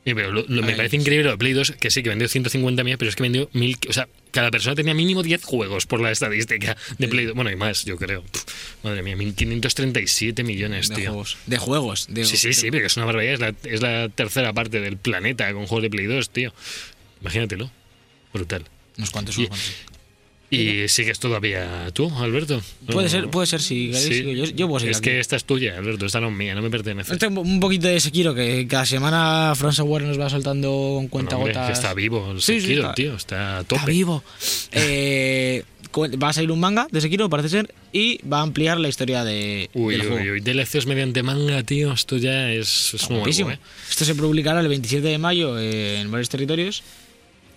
Pero 0.04 0.30
lo- 0.32 0.44
lo- 0.46 0.62
me 0.62 0.74
parece 0.74 0.96
increíble 0.96 1.24
lo 1.24 1.30
de 1.30 1.38
Play 1.38 1.54
2, 1.54 1.72
que 1.80 1.90
sí, 1.90 2.02
que 2.02 2.10
vendió 2.10 2.28
150 2.28 2.84
millones, 2.84 2.98
pero 2.98 3.08
es 3.08 3.16
que 3.16 3.22
vendió 3.22 3.48
mil. 3.54 3.78
O 3.88 3.92
sea, 3.94 4.06
cada 4.32 4.50
persona 4.50 4.74
tenía 4.76 4.92
mínimo 4.92 5.22
10 5.22 5.42
juegos 5.44 5.86
por 5.86 6.00
la 6.00 6.10
estadística 6.10 6.76
de 6.98 7.08
Play 7.08 7.24
2. 7.24 7.34
Bueno, 7.34 7.50
y 7.50 7.56
más, 7.56 7.84
yo 7.86 7.96
creo. 7.96 8.22
Pff, 8.22 8.44
madre 8.84 9.02
mía, 9.02 9.16
1537 9.16 10.44
millones, 10.44 10.90
De 10.90 10.96
tío. 10.96 11.06
juegos. 11.10 11.38
De 11.46 11.56
juegos. 11.58 12.06
de- 12.10 12.24
Sí, 12.26 12.36
sí, 12.36 12.52
sí, 12.52 12.70
pero 12.70 12.82
que 12.82 12.86
es 12.88 12.96
una 12.98 13.06
barbaridad. 13.06 13.34
Es 13.34 13.40
la, 13.40 13.54
es 13.70 13.80
la 13.80 14.08
tercera 14.10 14.52
parte 14.52 14.80
del 14.80 14.98
planeta 14.98 15.50
con 15.54 15.66
juegos 15.66 15.82
de 15.84 15.90
Play 15.90 16.06
2, 16.06 16.28
tío. 16.30 16.52
Imagínatelo. 17.22 17.70
Brutal. 18.32 18.64
Unos 18.98 19.10
cuantos, 19.10 19.38
unos 19.38 19.48
cuantos. 19.48 19.72
¿Y 20.54 20.88
sigues 20.88 21.18
todavía 21.18 21.90
tú, 21.92 22.10
Alberto? 22.18 22.60
Puede 22.90 23.08
ser, 23.08 23.28
puede 23.28 23.46
ser, 23.46 23.60
Sí. 23.60 23.92
sigo 23.94 24.32
yo, 24.32 24.44
yo 24.44 24.66
puedo 24.68 24.80
seguir 24.80 24.92
Es 24.92 24.98
aquí. 24.98 25.10
que 25.10 25.20
esta 25.20 25.36
es 25.36 25.44
tuya, 25.44 25.76
Alberto, 25.78 26.06
esta 26.06 26.20
no 26.20 26.28
es 26.28 26.34
mía, 26.34 26.54
no 26.54 26.62
me 26.62 26.70
pertenece. 26.70 27.14
Un 27.26 27.60
poquito 27.60 27.88
de 27.88 27.98
Sekiro, 28.00 28.34
que 28.34 28.66
cada 28.68 28.86
semana 28.86 29.52
From 29.56 29.72
Software 29.72 30.02
nos 30.04 30.18
va 30.18 30.30
soltando 30.30 30.68
con 30.70 30.94
Bueno, 30.94 31.08
cuenta 31.10 31.36
hombre, 31.36 31.52
gotas. 31.54 31.66
que 31.68 31.72
está 31.72 31.94
vivo 31.94 32.30
el 32.32 32.40
Sí, 32.42 32.54
sí, 32.54 32.60
Sekiro, 32.62 32.82
está- 32.82 32.94
tío, 32.94 33.14
está 33.16 33.58
a 33.58 33.64
tope. 33.64 33.76
Está 33.76 33.86
vivo. 33.90 34.22
Eh, 34.72 35.62
va 36.22 36.30
a 36.30 36.32
salir 36.32 36.50
un 36.50 36.58
manga 36.58 36.88
de 36.90 37.00
Sekiro, 37.00 37.28
parece 37.30 37.48
ser, 37.50 37.72
y 37.92 38.18
va 38.26 38.38
a 38.40 38.42
ampliar 38.42 38.80
la 38.80 38.88
historia 38.88 39.22
de, 39.22 39.70
Uy, 39.74 39.94
del 39.96 40.02
uy, 40.02 40.08
juego. 40.08 40.32
uy, 40.32 40.40
DLCs 40.40 40.86
mediante 40.86 41.22
manga, 41.22 41.62
tío, 41.62 41.92
esto 41.92 42.16
ya 42.16 42.50
es, 42.50 42.94
es 42.94 43.08
nuevo. 43.10 43.26
¿eh? 43.28 43.58
Esto 43.88 44.04
se 44.04 44.14
publicará 44.16 44.58
el 44.60 44.66
27 44.68 45.06
de 45.06 45.18
mayo 45.18 45.56
en 45.58 46.10
varios 46.10 46.28
territorios. 46.28 46.82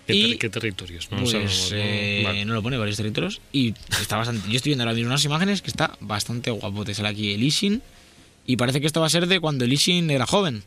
¿Qué, 0.08 0.16
Y- 0.16 0.30
ter- 0.30 0.38
qué 0.40 0.50
territorios? 0.50 1.12
No 1.12 1.18
pues 1.20 1.32
sabemos, 1.32 1.70
¿no? 1.72 1.78
eh, 1.78 2.22
Vale. 2.26 2.46
no 2.46 2.54
lo 2.56 2.64
pone 2.64 2.78
varios 2.78 2.98
territorios. 2.98 3.42
Y 3.52 3.74
está 4.02 4.18
bastante. 4.18 4.50
Yo 4.50 4.56
estoy 4.56 4.72
viendo 4.72 4.84
ahora 4.84 4.94
mismo 4.96 5.10
unas 5.10 5.24
imágenes 5.26 5.62
que 5.62 5.70
está 5.70 5.96
bastante 6.00 6.50
guapo. 6.50 6.84
Te 6.86 6.94
sale 6.96 7.10
aquí 7.10 7.34
el 7.34 7.44
Ishin. 7.44 7.82
Y 8.46 8.56
parece 8.58 8.80
que 8.82 8.88
esto 8.88 9.02
va 9.02 9.08
a 9.08 9.10
ser 9.10 9.28
de 9.28 9.40
cuando 9.42 9.66
el 9.66 9.74
Ishin 9.74 10.10
era 10.10 10.26
joven. 10.26 10.64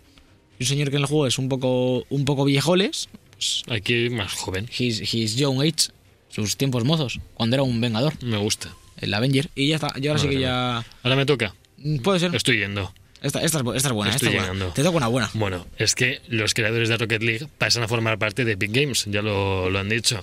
Un 0.61 0.66
señor 0.66 0.90
que 0.90 0.96
en 0.96 1.03
el 1.03 1.09
juego 1.09 1.26
es 1.26 1.38
un 1.38 1.48
poco, 1.48 2.05
un 2.11 2.24
poco 2.26 2.44
viejoles. 2.44 3.09
Pues 3.33 3.62
Aquí 3.70 4.11
más 4.11 4.35
joven, 4.35 4.68
his, 4.79 5.14
his 5.14 5.37
young 5.37 5.61
age. 5.62 5.90
Sus 6.29 6.57
tiempos 6.59 6.85
mozos. 6.85 7.18
Cuando 7.35 7.57
era 7.57 7.62
un 7.62 7.81
vengador. 7.81 8.12
me 8.22 8.37
gusta. 8.37 8.74
El 8.98 9.14
Avenger. 9.14 9.48
Y 9.55 9.68
ya 9.68 9.76
está. 9.76 9.98
Yo 9.98 10.11
ahora 10.11 10.22
sí 10.22 10.29
que 10.29 10.38
ya. 10.38 10.85
Ahora 11.03 11.16
me 11.16 11.24
toca, 11.24 11.55
Puede 12.03 12.20
ser. 12.20 12.35
estoy 12.37 12.59
yendo. 12.59 12.92
Esta, 13.22 13.40
esta 13.42 13.59
esta 13.74 13.88
es 13.88 13.92
buena. 13.92 14.14
Estoy 14.14 14.28
esta 14.28 14.38
es 14.38 14.44
buena. 14.46 14.52
llegando. 14.52 14.72
Te 14.74 14.83
toca 14.83 14.96
una 14.96 15.06
buena. 15.09 15.30
Bueno, 15.35 15.66
es 15.76 15.94
que 15.94 16.20
los 16.28 16.54
creadores 16.54 16.88
de 16.88 16.96
Rocket 16.96 17.22
League 17.22 17.46
pasan 17.59 17.83
a 17.83 17.88
formar 17.88 18.18
parte 18.18 18.44
de 18.44 18.52
Epic 18.52 18.70
Games, 18.72 19.04
ya 19.09 19.20
lo, 19.22 19.68
lo 19.70 19.78
han 19.78 19.88
dicho. 19.88 20.22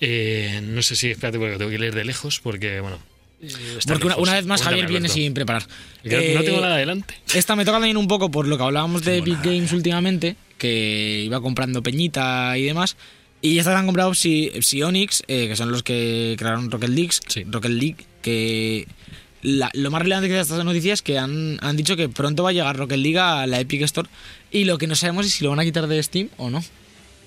Eh, 0.00 0.60
no 0.62 0.82
sé 0.82 0.94
si, 0.96 1.10
espérate, 1.10 1.38
porque 1.38 1.56
tengo 1.58 1.70
que 1.70 1.78
leer 1.78 1.94
de 1.94 2.04
lejos, 2.04 2.40
porque, 2.40 2.80
bueno. 2.80 2.98
eh, 3.42 3.48
Porque 3.86 4.06
una, 4.18 4.34
vez 4.34 4.46
más 4.46 4.62
Javier 4.62 4.86
viene 4.86 5.08
sin 5.08 5.34
preparar. 5.34 5.62
No 6.04 6.10
Eh, 6.12 6.40
tengo 6.44 6.60
nada 6.60 6.74
adelante. 6.76 7.14
Esta 7.34 7.56
me 7.56 7.64
toca 7.64 7.76
también 7.78 7.96
un 7.96 8.06
poco 8.08 8.30
por 8.30 8.46
lo 8.46 8.56
que 8.56 8.62
hablábamos 8.64 9.02
de 9.02 9.12
tengo 9.14 9.24
Epic 9.26 9.38
nada, 9.38 9.50
Games 9.52 9.72
últimamente, 9.72 10.36
que 10.58 11.22
iba 11.24 11.40
comprando 11.40 11.82
Peñita 11.82 12.56
y 12.56 12.64
demás. 12.64 12.96
Y 13.40 13.58
esta 13.58 13.72
la 13.72 13.78
han 13.80 13.86
comprado 13.86 14.14
Psyonix, 14.14 15.22
eh, 15.28 15.46
que 15.48 15.54
son 15.56 15.70
los 15.70 15.82
que 15.84 16.34
crearon 16.38 16.70
Rocket 16.70 16.90
League. 16.90 17.10
Sí. 17.28 17.44
Rocket 17.48 17.70
League, 17.70 17.96
que 18.20 18.86
la- 19.42 19.70
lo 19.74 19.90
más 19.90 20.02
relevante 20.02 20.28
que 20.28 20.34
de 20.34 20.40
esta 20.40 20.62
noticia 20.64 20.92
es 20.94 21.02
que 21.02 21.18
han, 21.18 21.58
han 21.62 21.76
dicho 21.76 21.96
que 21.96 22.08
pronto 22.08 22.42
va 22.42 22.50
a 22.50 22.52
llegar 22.52 22.76
Rocket 22.76 22.98
League 22.98 23.18
a 23.18 23.46
la 23.46 23.60
Epic 23.60 23.82
Store. 23.82 24.08
Y 24.50 24.64
lo 24.64 24.78
que 24.78 24.86
no 24.86 24.94
sabemos 24.94 25.26
es 25.26 25.32
si 25.32 25.44
lo 25.44 25.50
van 25.50 25.60
a 25.60 25.64
quitar 25.64 25.86
de 25.86 26.02
Steam 26.02 26.28
o 26.38 26.50
no. 26.50 26.62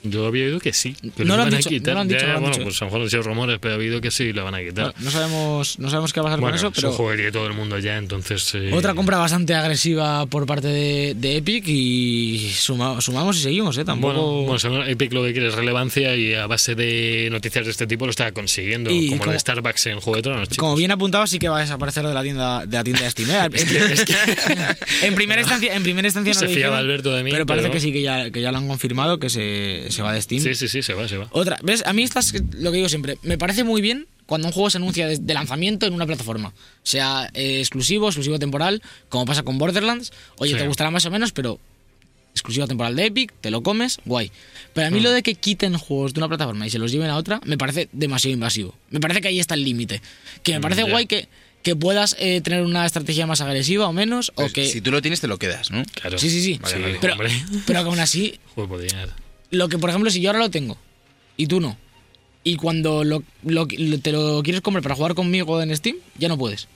Yo 0.04 0.26
había 0.26 0.46
oído 0.46 0.60
que 0.60 0.74
sí. 0.74 0.96
Que 1.16 1.26
No 1.26 1.38
lo 1.38 1.44
han 1.44 1.50
dicho, 1.52 1.70
no 1.70 1.94
lo 1.94 2.00
han 2.00 2.08
dicho, 2.08 2.20
Ya, 2.22 2.26
no 2.28 2.32
lo 2.32 2.36
han 2.38 2.42
bueno, 2.44 2.56
dicho. 2.56 2.64
pues 2.66 2.82
a 2.82 2.86
lo 2.86 2.92
mejor 2.92 3.02
han 3.04 3.10
sido 3.12 3.24
rumores, 3.24 3.60
pero 3.62 3.76
he 3.76 3.78
oído 3.78 4.02
que 4.02 4.10
sí 4.12 4.34
lo 4.34 4.44
van 4.44 4.56
a 4.56 4.60
quitar. 4.62 4.94
No 5.00 5.12
sabemos, 5.12 5.78
no 5.80 5.90
sabemos 5.90 6.12
qué 6.14 6.20
va 6.22 6.26
a 6.26 6.30
pasar 6.30 6.40
Bueno, 6.40 6.54
con 6.54 6.58
eso, 6.58 6.68
es 6.70 6.74
pero 6.76 6.90
un 6.90 6.96
juego 6.96 7.12
que 7.12 7.18
tiene 7.18 7.32
todo 7.32 7.48
el 7.48 7.54
mundo 7.54 7.78
ya, 7.80 7.98
entonces. 7.98 8.56
eh, 8.56 8.72
otra 8.74 8.94
compra 8.96 9.18
bastante 9.18 9.54
agresiva 9.54 10.26
por 10.26 10.46
parte 10.46 10.68
de, 10.68 11.14
de 11.16 11.38
Epic 11.38 11.66
y 11.68 12.50
suma- 12.54 13.00
sumamos 13.02 13.38
y 13.38 13.42
seguimos, 13.42 13.78
¿eh? 13.78 13.86
Tampoco... 13.86 14.44
Bueno, 14.44 14.70
bueno, 14.70 14.86
Epic 14.86 15.14
lo 15.14 15.24
que 15.24 15.34
quiere 15.34 15.48
es 15.50 15.56
relevancia 15.56 16.16
y 16.16 16.34
a 16.34 16.48
base 16.48 16.76
de 16.76 17.30
noticias 17.32 17.66
de 17.66 17.72
este 17.72 17.86
tipo 17.88 18.06
lo 18.06 18.12
está 18.12 18.32
consiguiendo, 18.32 18.90
Y 18.92 19.10
como, 19.10 19.22
como- 19.22 19.32
de 19.34 19.40
Starbucks 19.40 19.86
en 19.88 20.00
Juego 20.00 20.16
de 20.18 20.22
Tronos. 20.24 20.50
chicos. 20.50 20.58
Como 20.58 20.76
bien 20.76 20.92
apuntado, 20.92 21.28
sí 21.28 21.38
que 21.40 21.50
va 21.50 21.58
a 21.58 21.62
desaparecer 21.62 22.06
de 22.08 22.14
la 22.14 22.24
tienda 22.24 22.66
de 22.66 22.78
la 22.78 22.84
tienda 22.84 23.04
de 23.04 23.10
Steam. 23.12 23.30
¿eh? 23.30 23.50
En, 25.02 25.08
en 25.10 25.16
primera 25.16 25.42
instancia, 25.42 25.76
en 25.76 25.84
primera 25.84 26.08
instancia 26.08 26.34
no 26.34 26.40
Se 26.40 26.46
lo 26.48 26.52
fiaba 26.52 26.78
Alberto 26.78 27.12
de 27.14 27.24
mí, 27.24 27.32
pero 27.32 27.46
parece 27.46 27.68
pero- 27.68 27.74
que 27.74 27.80
sí 27.80 27.92
que 27.92 28.02
ya, 28.02 28.32
que 28.32 28.42
ya 28.42 28.52
lo 28.52 28.58
han 28.58 28.68
confirmado 28.68 29.20
que 29.20 29.30
se, 29.30 29.91
se 29.92 30.02
va 30.02 30.14
de 30.14 30.22
Steam. 30.22 30.42
Sí, 30.44 30.56
sí, 30.56 30.68
sí, 30.68 30.82
se 30.82 30.94
va, 30.94 31.08
se 31.08 31.18
va. 31.18 31.28
Otra, 31.32 31.58
¿ves? 31.64 31.84
A 31.86 31.94
mí 31.94 32.04
estas, 32.04 32.34
lo 32.54 32.72
que 32.72 32.78
digo 32.78 32.90
siempre, 32.90 33.18
me 33.24 33.38
parece 33.38 33.64
muy 33.64 33.82
bien 33.82 34.08
cuando 34.26 34.48
un 34.48 34.54
juego 34.54 34.70
se 34.70 34.78
anuncia 34.78 35.08
de, 35.08 35.34
lanzamiento 35.34 35.86
en 35.86 35.94
una 35.94 36.06
plataforma, 36.06 36.54
sea 36.84 37.30
eh, 37.34 37.60
exclusivo, 37.60 38.08
exclusivo 38.08 38.40
temporal, 38.40 38.82
como 39.10 39.26
pasa 39.26 39.44
con 39.44 39.58
Borderlands. 39.58 40.14
Oye, 40.38 40.54
Sí. 40.54 40.58
te 40.58 40.68
gustará 40.68 40.90
más 40.92 41.06
o 41.06 41.12
menos, 41.12 41.32
pero 41.34 41.60
exclusivo 42.34 42.66
temporal 42.66 42.96
de 42.96 43.08
Epic, 43.08 43.34
te 43.42 43.52
lo 43.52 43.62
comes, 43.62 44.00
guay. 44.06 44.32
Pero 44.74 44.88
a 44.88 44.90
mí 44.90 45.00
Mm. 45.02 45.04
lo 45.04 45.12
de 45.12 45.22
que 45.22 45.36
quiten 45.36 45.78
juegos 45.78 46.14
de 46.14 46.22
una 46.22 46.30
plataforma 46.30 46.66
y 46.66 46.70
se 46.70 46.80
los 46.80 46.92
lleven 46.92 47.10
a 47.10 47.18
otra, 47.18 47.42
me 47.44 47.58
parece 47.58 47.90
demasiado 47.92 48.34
invasivo. 48.34 48.74
Me 48.90 49.02
parece 49.02 49.20
que 49.20 49.28
ahí 49.28 49.40
está 49.40 49.54
el 49.56 49.66
límite. 49.66 50.02
Que 50.44 50.54
me 50.54 50.62
parece 50.62 50.84
Mm, 50.84 50.86
ya. 50.88 50.92
guay 50.92 51.06
que, 51.08 51.28
que 51.62 51.76
puedas 51.76 52.16
eh, 52.20 52.40
tener 52.42 52.64
una 52.64 52.86
estrategia 52.86 53.28
más 53.28 53.42
agresiva 53.42 53.86
o 53.88 53.92
menos, 53.94 54.32
Pues 54.34 54.50
o 54.50 54.54
que... 54.54 54.66
Si 54.66 54.80
tú 54.80 54.92
lo 54.92 55.02
tienes, 55.02 55.20
te 55.20 55.28
lo 55.28 55.38
quedas, 55.38 55.72
¿no? 55.72 55.84
Claro. 55.94 56.18
Sí, 56.18 56.30
sí, 56.30 56.42
sí. 56.42 56.58
Vale, 56.62 56.76
Sí, 56.78 56.82
vale, 56.82 56.98
pero, 57.02 57.14
hombre. 57.14 57.32
pero 57.68 57.82
que 57.84 57.90
aún 57.90 58.00
así, 58.00 58.40
Joder, 58.56 58.70
podía- 58.70 59.16
lo 59.52 59.70
que, 59.70 59.78
por 59.78 59.90
ejemplo, 59.90 60.10
si 60.10 60.22
yo 60.22 60.30
ahora 60.30 60.40
lo 60.40 60.50
tengo 60.50 60.78
y 61.38 61.48
tú 61.48 61.60
no, 61.60 61.78
y 62.44 62.56
cuando 62.56 63.04
lo, 63.04 63.24
lo- 63.44 63.68
te 63.68 64.12
lo 64.12 64.42
quieres 64.44 64.62
comprar 64.62 64.82
para 64.84 64.96
jugar 64.96 65.14
conmigo 65.16 65.62
en 65.62 65.76
Steam, 65.76 65.98
ya 66.18 66.28
no 66.28 66.38
puedes. 66.38 66.68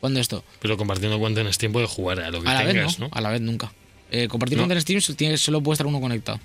Cuando 0.00 0.20
esto. 0.20 0.44
Pero 0.60 0.76
compartiendo 0.76 1.18
cuenta 1.18 1.40
en 1.40 1.52
Steam 1.52 1.72
puedes 1.72 1.88
jugar 1.90 2.20
a 2.20 2.30
lo 2.30 2.42
que 2.42 2.48
A 2.48 2.54
la 2.54 2.66
tengas, 2.66 2.86
vez 2.86 2.98
no, 2.98 3.06
¿no? 3.08 3.10
a 3.14 3.20
la 3.20 3.30
vez 3.30 3.40
nunca. 3.40 3.72
Eh, 4.10 4.28
compartir 4.28 4.58
No. 4.58 4.62
cuenta 4.64 4.74
en 4.90 5.00
Steam 5.00 5.36
solo 5.38 5.62
puede 5.62 5.74
estar 5.74 5.86
uno 5.86 6.00
conectado. 6.00 6.38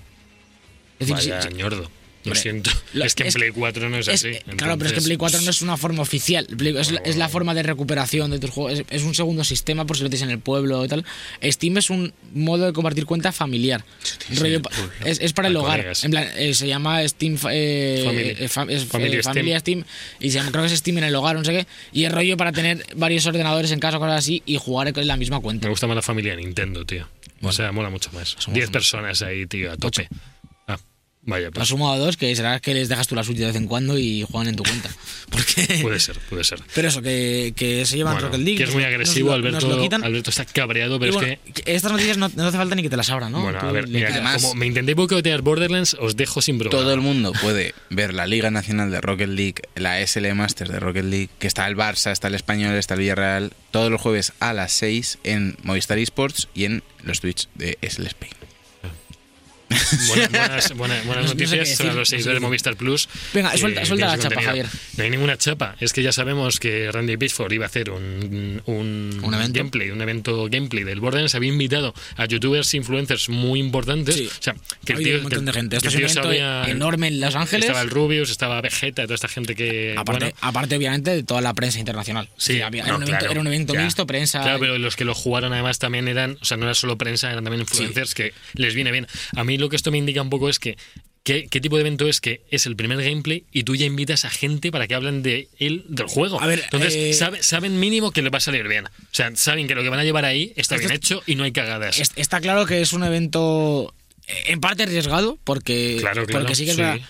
Es 0.98 1.08
Vaya 1.10 1.40
si- 1.42 1.48
si- 1.48 1.54
ñordo. 1.54 1.90
Lo 2.24 2.34
siento. 2.34 2.70
lo- 2.92 3.04
es 3.04 3.14
que 3.14 3.24
en 3.26 3.32
Play 3.32 3.50
4 3.50 3.88
no 3.88 3.96
es, 3.98 4.08
Es- 4.08 4.14
así. 4.24 4.28
eh, 4.28 4.42
claro, 4.56 4.76
pero 4.76 4.90
es 4.90 4.94
que 4.94 5.00
Play 5.02 5.16
4 5.16 5.40
no 5.40 5.50
es 5.50 5.62
una 5.62 5.76
forma 5.76 6.02
oficial. 6.02 6.46
Play- 6.46 6.76
es, 6.76 6.92
la, 6.92 7.00
es 7.00 7.16
la 7.16 7.28
forma 7.28 7.54
de 7.54 7.62
recuperación 7.62 8.30
de 8.30 8.38
tus 8.38 8.50
juegos. 8.50 8.80
Es, 8.80 8.84
es 8.90 9.02
un 9.02 9.14
segundo 9.14 9.42
sistema 9.44 9.86
por 9.86 9.96
si 9.96 10.02
lo 10.02 10.10
tienes 10.10 10.22
en 10.24 10.30
el 10.30 10.38
pueblo 10.38 10.84
y 10.84 10.88
tal. 10.88 11.04
Steam 11.42 11.78
es 11.78 11.88
un 11.90 12.12
modo 12.34 12.66
de 12.66 12.72
compartir 12.72 13.06
cuenta 13.06 13.32
familiar. 13.32 13.84
Rollo 14.36 14.60
es, 15.04 15.32
para 15.32 15.48
el 15.48 15.56
hogar. 15.56 15.92
En 16.02 16.10
plan, 16.10 16.28
eh, 16.36 16.52
se 16.54 16.66
llama 16.68 17.06
Steam 17.08 17.38
eh, 17.50 18.02
Family. 18.04 18.28
eh, 18.30 18.48
fam- 18.48 18.86
Family 19.22 19.58
Steam. 19.58 19.84
Y 20.20 20.30
se 20.30 20.38
llama, 20.38 20.50
creo 20.50 20.64
que 20.66 20.72
es 20.72 20.78
Steam 20.78 20.98
en 20.98 21.04
el 21.04 21.14
hogar, 21.14 21.36
no 21.36 21.44
sé 21.44 21.52
qué. 21.52 21.66
Y 21.92 22.04
es 22.04 22.12
rollo 22.12 22.36
para 22.36 22.52
tener 22.52 22.84
varios 22.96 23.24
ordenadores 23.26 23.70
en 23.70 23.80
casa 23.80 23.96
o 23.96 24.00
cosas 24.00 24.18
así 24.18 24.42
y 24.46 24.56
jugar 24.56 24.88
en 24.94 25.06
la 25.06 25.16
misma 25.16 25.40
cuenta. 25.40 25.66
Me 25.66 25.70
gusta 25.70 25.86
más 25.86 25.96
la 25.96 26.02
familia 26.02 26.36
Nintendo, 26.36 26.84
tío. 26.84 27.08
o 27.42 27.52
sea, 27.52 27.72
mola 27.72 27.88
mucho 27.88 28.10
más. 28.12 28.36
somos 28.38 28.54
10 28.54 28.66
un- 28.66 28.72
personas 28.72 29.22
ahí, 29.22 29.46
tío, 29.46 29.72
a 29.72 29.76
tope. 29.76 30.08
Vaya, 31.22 31.48
Has 31.48 31.52
pues 31.52 31.68
sumado 31.68 31.98
dos, 32.04 32.16
que 32.16 32.34
será 32.34 32.58
que 32.60 32.74
les 32.74 32.88
dejas 32.88 33.06
tú 33.08 33.14
la 33.14 33.22
suya 33.24 33.40
de 33.40 33.46
vez 33.46 33.56
en 33.56 33.66
cuando 33.66 33.98
y 33.98 34.26
juegan 34.30 34.48
en 34.48 34.56
tu 34.56 34.62
cuenta. 34.62 34.90
Porque. 35.30 35.78
puede 35.82 36.00
ser, 36.00 36.18
puede 36.28 36.42
ser. 36.44 36.60
Pero 36.74 36.88
eso, 36.88 37.02
que, 37.02 37.52
que 37.54 37.84
se 37.86 37.96
llevan 37.96 38.14
Bueno, 38.14 38.28
Rocket 38.28 38.40
League. 38.44 38.58
que 38.58 38.64
es 38.64 38.74
muy 38.74 38.82
agresivo, 38.84 39.30
nos 39.30 39.38
lo- 39.40 39.50
nos 39.52 39.62
Alberto. 39.64 39.76
lo 39.76 39.82
quitan. 39.82 40.02
Alberto 40.04 40.30
está 40.30 40.44
cabreado, 40.44 40.98
pero 40.98 41.12
bueno, 41.12 41.36
es 41.44 41.52
que. 41.62 41.72
estas 41.74 41.92
noticias 41.92 42.16
no, 42.18 42.30
no 42.34 42.46
hace 42.46 42.56
falta 42.56 42.74
ni 42.74 42.82
que 42.82 42.90
te 42.90 42.96
las 42.96 43.10
abra, 43.10 43.28
¿no? 43.30 43.42
Bueno, 43.42 43.58
Tú 43.60 43.66
a 43.66 43.72
ver, 43.72 43.86
mira, 43.88 44.08
Además- 44.10 44.42
como 44.42 44.54
me 44.56 44.66
intenté 44.66 44.94
boicotear 44.94 45.42
Borderlands, 45.42 45.94
os 46.00 46.16
dejo 46.16 46.42
sin 46.42 46.58
programa. 46.58 46.82
Todo 46.82 46.94
el 46.94 47.00
mundo 47.00 47.32
puede 47.40 47.74
ver 47.90 48.12
la 48.14 48.26
Liga 48.26 48.50
Nacional 48.50 48.90
de 48.90 49.00
Rocket 49.00 49.28
League, 49.28 49.62
la 49.76 50.00
SL 50.04 50.34
Masters 50.34 50.70
de 50.70 50.80
Rocket 50.80 51.04
League, 51.04 51.28
que 51.38 51.46
está 51.46 51.66
el 51.68 51.76
Barça, 51.76 52.10
está 52.10 52.28
el 52.28 52.34
Español, 52.34 52.74
está 52.74 52.94
el 52.94 53.00
Villarreal, 53.00 53.52
todos 53.70 53.90
los 53.90 54.00
jueves 54.00 54.32
a 54.40 54.52
las 54.52 54.72
6 54.72 55.18
en 55.22 55.56
Movistar 55.62 55.98
Esports 55.98 56.48
y 56.54 56.64
en 56.64 56.82
los 57.04 57.20
Twitch 57.20 57.48
de 57.54 57.78
SL 57.82 58.06
Spain. 58.06 58.32
Buena- 60.08 60.28
buenas, 60.28 60.72
buenas, 60.74 61.06
buenas 61.06 61.24
No- 61.26 61.34
no 61.34 61.46
sé 61.46 61.56
noticias 61.56 61.78
para 61.78 61.88
los 61.90 61.96
no 61.98 62.04
sé 62.04 62.10
seguidores 62.10 62.40
de. 62.40 62.46
Movistar 62.46 62.76
Plus. 62.76 63.08
Venga, 63.34 63.56
suelta- 63.56 63.84
suelta 63.84 64.06
tiene 64.06 64.22
la 64.22 64.28
chapa. 64.30 64.42
Javier. 64.42 64.66
No 64.96 65.04
hay 65.04 65.10
ninguna 65.10 65.36
chapa. 65.36 65.76
Es 65.80 65.92
que 65.92 66.02
ya 66.02 66.12
sabemos 66.12 66.58
que 66.60 66.90
Randy 66.92 67.16
Pitchford 67.16 67.52
iba 67.52 67.64
a 67.64 67.68
hacer 67.68 67.90
un, 67.90 68.62
un, 68.66 69.20
¿Un 69.22 69.34
evento? 69.34 69.58
gameplay, 69.58 69.90
un 69.90 70.00
evento 70.00 70.48
gameplay 70.50 70.84
del 70.84 71.00
Borderlands. 71.00 71.34
Había 71.34 71.48
invitado 71.50 71.94
a 72.16 72.26
youtubers 72.26 72.72
influencers 72.74 73.28
muy 73.28 73.60
importantes. 73.60 74.14
Sí. 74.16 74.28
O 74.28 74.42
sea, 74.42 74.54
que 74.84 74.92
el 74.94 74.98
tío, 75.02 75.16
un 75.16 75.22
montón 75.24 75.44
de 75.44 75.52
gente. 75.52 75.76
Esto 75.76 75.88
es 75.88 75.94
un 75.94 76.00
evento 76.02 76.22
sabía- 76.22 76.64
enorme 76.68 77.08
en 77.08 77.20
Los 77.20 77.34
Ángeles. 77.34 77.66
Estaba 77.66 77.82
el 77.82 77.90
Rubius, 77.90 78.30
estaba 78.30 78.60
Vegeta, 78.60 79.02
toda 79.04 79.14
esta 79.14 79.28
gente 79.28 79.54
que. 79.54 79.94
Aparte, 79.96 80.24
bueno, 80.26 80.36
aparte, 80.40 80.76
obviamente, 80.76 81.10
de 81.10 81.22
toda 81.22 81.40
la 81.40 81.54
prensa 81.54 81.78
internacional. 81.78 82.28
Sí, 82.36 82.60
había- 82.60 82.82
no, 82.82 82.88
era, 82.88 82.96
un 82.96 83.02
evento, 83.02 83.18
claro, 83.18 83.32
era 83.32 83.40
un 83.40 83.46
evento 83.46 83.74
ya. 83.74 83.82
mixto, 83.82 84.06
prensa. 84.06 84.42
Claro, 84.42 84.58
pero 84.60 84.78
los 84.78 84.96
que 84.96 85.04
lo 85.04 85.14
jugaron 85.14 85.52
además 85.52 85.78
también 85.78 86.08
eran, 86.08 86.38
o 86.40 86.44
sea, 86.44 86.56
no 86.56 86.64
era 86.64 86.74
solo 86.74 86.96
prensa, 86.98 87.30
eran 87.30 87.44
también 87.44 87.60
influencers 87.62 88.14
que 88.14 88.32
les 88.54 88.74
viene 88.74 88.92
bien. 88.92 89.06
A 89.36 89.44
mí 89.44 89.58
lo 89.58 89.68
que 89.68 89.76
esto 89.80 89.90
me 89.90 89.98
indica 89.98 90.22
un 90.22 90.30
poco 90.30 90.48
es 90.48 90.58
que 90.58 90.76
¿Qué, 91.22 91.48
qué 91.50 91.60
tipo 91.60 91.76
de 91.76 91.82
evento 91.82 92.08
es 92.08 92.18
que 92.22 92.40
es 92.50 92.64
el 92.64 92.76
primer 92.76 92.96
gameplay 93.04 93.44
y 93.52 93.64
tú 93.64 93.76
ya 93.76 93.84
invitas 93.84 94.24
a 94.24 94.30
gente 94.30 94.72
para 94.72 94.88
que 94.88 94.94
hablen 94.94 95.22
de 95.22 95.48
él, 95.58 95.84
del 95.90 96.06
juego? 96.06 96.40
A 96.40 96.46
ver, 96.46 96.62
Entonces, 96.64 96.94
eh, 96.94 97.12
sabe- 97.12 97.42
saben 97.42 97.78
mínimo 97.78 98.10
que 98.10 98.22
les 98.22 98.32
va 98.32 98.38
a 98.38 98.40
salir 98.40 98.66
bien. 98.66 98.86
O 98.86 98.90
sea, 99.12 99.30
saben 99.36 99.68
que 99.68 99.74
lo 99.74 99.82
que 99.82 99.90
van 99.90 100.00
a 100.00 100.04
llevar 100.04 100.24
ahí 100.24 100.54
está 100.56 100.76
Esto 100.76 100.88
bien 100.88 100.96
hecho 100.96 101.22
y 101.26 101.34
no 101.34 101.44
hay 101.44 101.52
cagadas. 101.52 101.98
Es- 101.98 102.12
Está 102.16 102.40
claro 102.40 102.64
que 102.64 102.80
es 102.80 102.94
un 102.94 103.04
evento 103.04 103.92
eh, 104.26 104.32
en 104.46 104.60
parte 104.60 104.84
arriesgado, 104.84 105.38
porque, 105.44 105.98
claro, 106.00 106.24
claro. 106.24 106.40
porque 106.46 106.54
sí 106.54 106.64
que 106.64 106.70
es 106.70 106.76
sí. 106.76 106.82
verdad. 106.82 107.00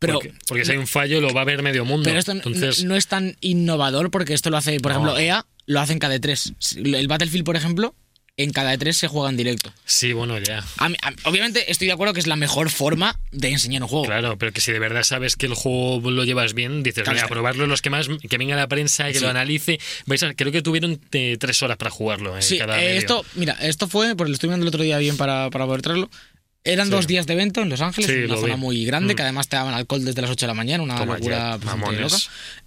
Pero, 0.00 0.14
porque, 0.14 0.32
porque 0.48 0.64
si 0.64 0.72
hay 0.72 0.78
un 0.78 0.88
fallo 0.88 1.20
lo 1.20 1.32
va 1.32 1.42
a 1.42 1.44
ver 1.44 1.62
medio 1.62 1.84
mundo. 1.84 2.02
pero 2.04 2.18
esto 2.18 2.32
Entonces, 2.32 2.82
no 2.82 2.96
es 2.96 3.06
tan 3.06 3.36
innovador 3.40 4.10
porque 4.10 4.34
esto 4.34 4.50
lo 4.50 4.56
hace, 4.56 4.80
por 4.80 4.90
No. 4.90 4.98
ejemplo, 4.98 5.18
EA 5.18 5.46
lo 5.66 5.78
hace 5.80 5.92
en 5.92 6.00
KD3. 6.00 6.96
El 6.96 7.06
Battlefield, 7.06 7.44
por 7.44 7.54
ejemplo, 7.54 7.94
en 8.42 8.52
KD3 8.52 8.92
se 8.92 9.08
juega 9.08 9.30
en 9.30 9.36
directo. 9.36 9.72
sí, 9.84 10.12
bueno, 10.12 10.38
ya. 10.38 10.64
A 10.78 10.88
mí- 10.88 10.96
a- 11.02 11.28
obviamente 11.28 11.70
estoy 11.70 11.86
de 11.86 11.92
acuerdo 11.92 12.14
que 12.14 12.20
es 12.20 12.26
la 12.26 12.36
mejor 12.36 12.70
forma 12.70 13.18
de 13.32 13.48
enseñar 13.50 13.82
un 13.82 13.88
juego. 13.88 14.04
Claro, 14.06 14.38
pero 14.38 14.52
que 14.52 14.60
si 14.60 14.72
de 14.72 14.78
verdad 14.78 15.02
sabes 15.02 15.36
que 15.36 15.46
el 15.46 15.54
juego 15.54 16.10
lo 16.10 16.24
llevas 16.24 16.54
bien, 16.54 16.82
dices, 16.82 17.04
Claro, 17.04 17.16
está- 17.18 17.28
probarlo 17.28 17.66
los 17.66 17.82
que 17.82 17.90
más, 17.90 18.08
que 18.08 18.38
venga 18.38 18.56
la 18.56 18.68
prensa, 18.68 19.08
que 19.08 19.14
Sí. 19.14 19.20
lo 19.20 19.28
analice. 19.30 19.78
Vais 20.06 20.22
a- 20.22 20.34
creo 20.34 20.52
que 20.52 20.62
tuvieron 20.62 21.00
eh, 21.12 21.36
tres 21.38 21.62
horas 21.62 21.76
para 21.76 21.90
jugarlo. 21.90 22.36
eh, 22.38 22.42
Sí, 22.42 22.58
cada 22.58 22.82
eh, 22.82 22.96
esto, 22.96 23.24
mira, 23.34 23.52
esto 23.60 23.88
fue, 23.88 24.16
porque 24.16 24.30
lo 24.30 24.34
estuve 24.34 24.50
viendo 24.50 24.64
el 24.64 24.68
otro 24.68 24.82
día 24.82 24.98
bien 24.98 25.16
para, 25.16 25.50
para 25.50 25.66
poder 25.66 25.82
traerlo. 25.82 26.10
Eran 26.62 26.86
Sí. 26.88 26.92
dos 26.92 27.06
días 27.06 27.26
de 27.26 27.32
evento 27.32 27.62
en 27.62 27.70
Los 27.70 27.80
Ángeles, 27.80 28.10
Sí, 28.10 28.16
en 28.16 28.24
una 28.30 28.36
zona 28.40 28.54
vi. 28.56 28.60
muy 28.60 28.84
grande, 28.84 29.14
Mm. 29.14 29.16
que 29.16 29.22
además 29.22 29.48
te 29.48 29.56
daban 29.56 29.72
alcohol 29.74 30.04
desde 30.04 30.20
las 30.20 30.30
8 30.30 30.44
de 30.44 30.48
la 30.48 30.54
mañana, 30.54 30.82
una 30.82 30.96
Toma 30.98 31.14
locura 31.14 31.56
bastante 31.56 32.00
loca. 32.00 32.16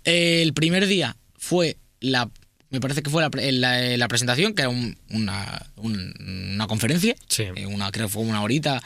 Eh, 0.05 0.41
el 0.41 0.53
primer 0.53 0.88
día 0.88 1.15
fue 1.38 1.77
la. 1.99 2.29
Me 2.73 2.81
parece 2.81 3.01
que 3.03 3.09
fue 3.09 3.21
la, 3.21 3.29
pre- 3.29 3.51
la- 3.53 3.95
la 3.97 4.07
presentación, 4.07 4.53
que 4.55 4.63
era 4.63 4.69
un- 4.69 4.97
una, 5.12 5.65
un- 5.77 6.13
una 6.55 6.67
conferencia, 6.67 7.15
Sí. 7.29 7.43
eh, 7.55 7.65
una, 7.67 7.91
creo 7.91 8.07
que 8.07 8.13
fue 8.13 8.23
una 8.23 8.41
horita 8.41 8.81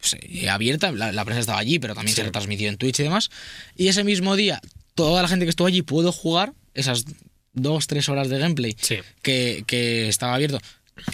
pues, 0.00 0.16
eh, 0.20 0.48
abierta, 0.48 0.92
la, 0.92 1.10
la 1.12 1.24
prensa 1.24 1.40
estaba 1.40 1.58
allí, 1.58 1.78
pero 1.78 1.94
también 1.94 2.14
Sí. 2.14 2.20
se 2.20 2.24
retransmitió 2.26 2.68
en 2.68 2.76
Twitch 2.76 3.00
y 3.00 3.04
demás. 3.04 3.30
Y 3.76 3.88
ese 3.88 4.04
mismo 4.04 4.36
día, 4.36 4.60
toda 4.94 5.22
la 5.22 5.28
gente 5.28 5.44
que 5.44 5.50
estuvo 5.50 5.66
allí 5.68 5.82
pudo 5.82 6.12
jugar 6.12 6.52
esas 6.74 7.04
dos, 7.52 7.86
tres 7.86 8.08
horas 8.08 8.28
de 8.28 8.38
gameplay 8.38 8.76
Sí. 8.80 8.96
que, 9.22 9.64
que 9.66 10.08
estaba 10.08 10.34
abierto 10.34 10.60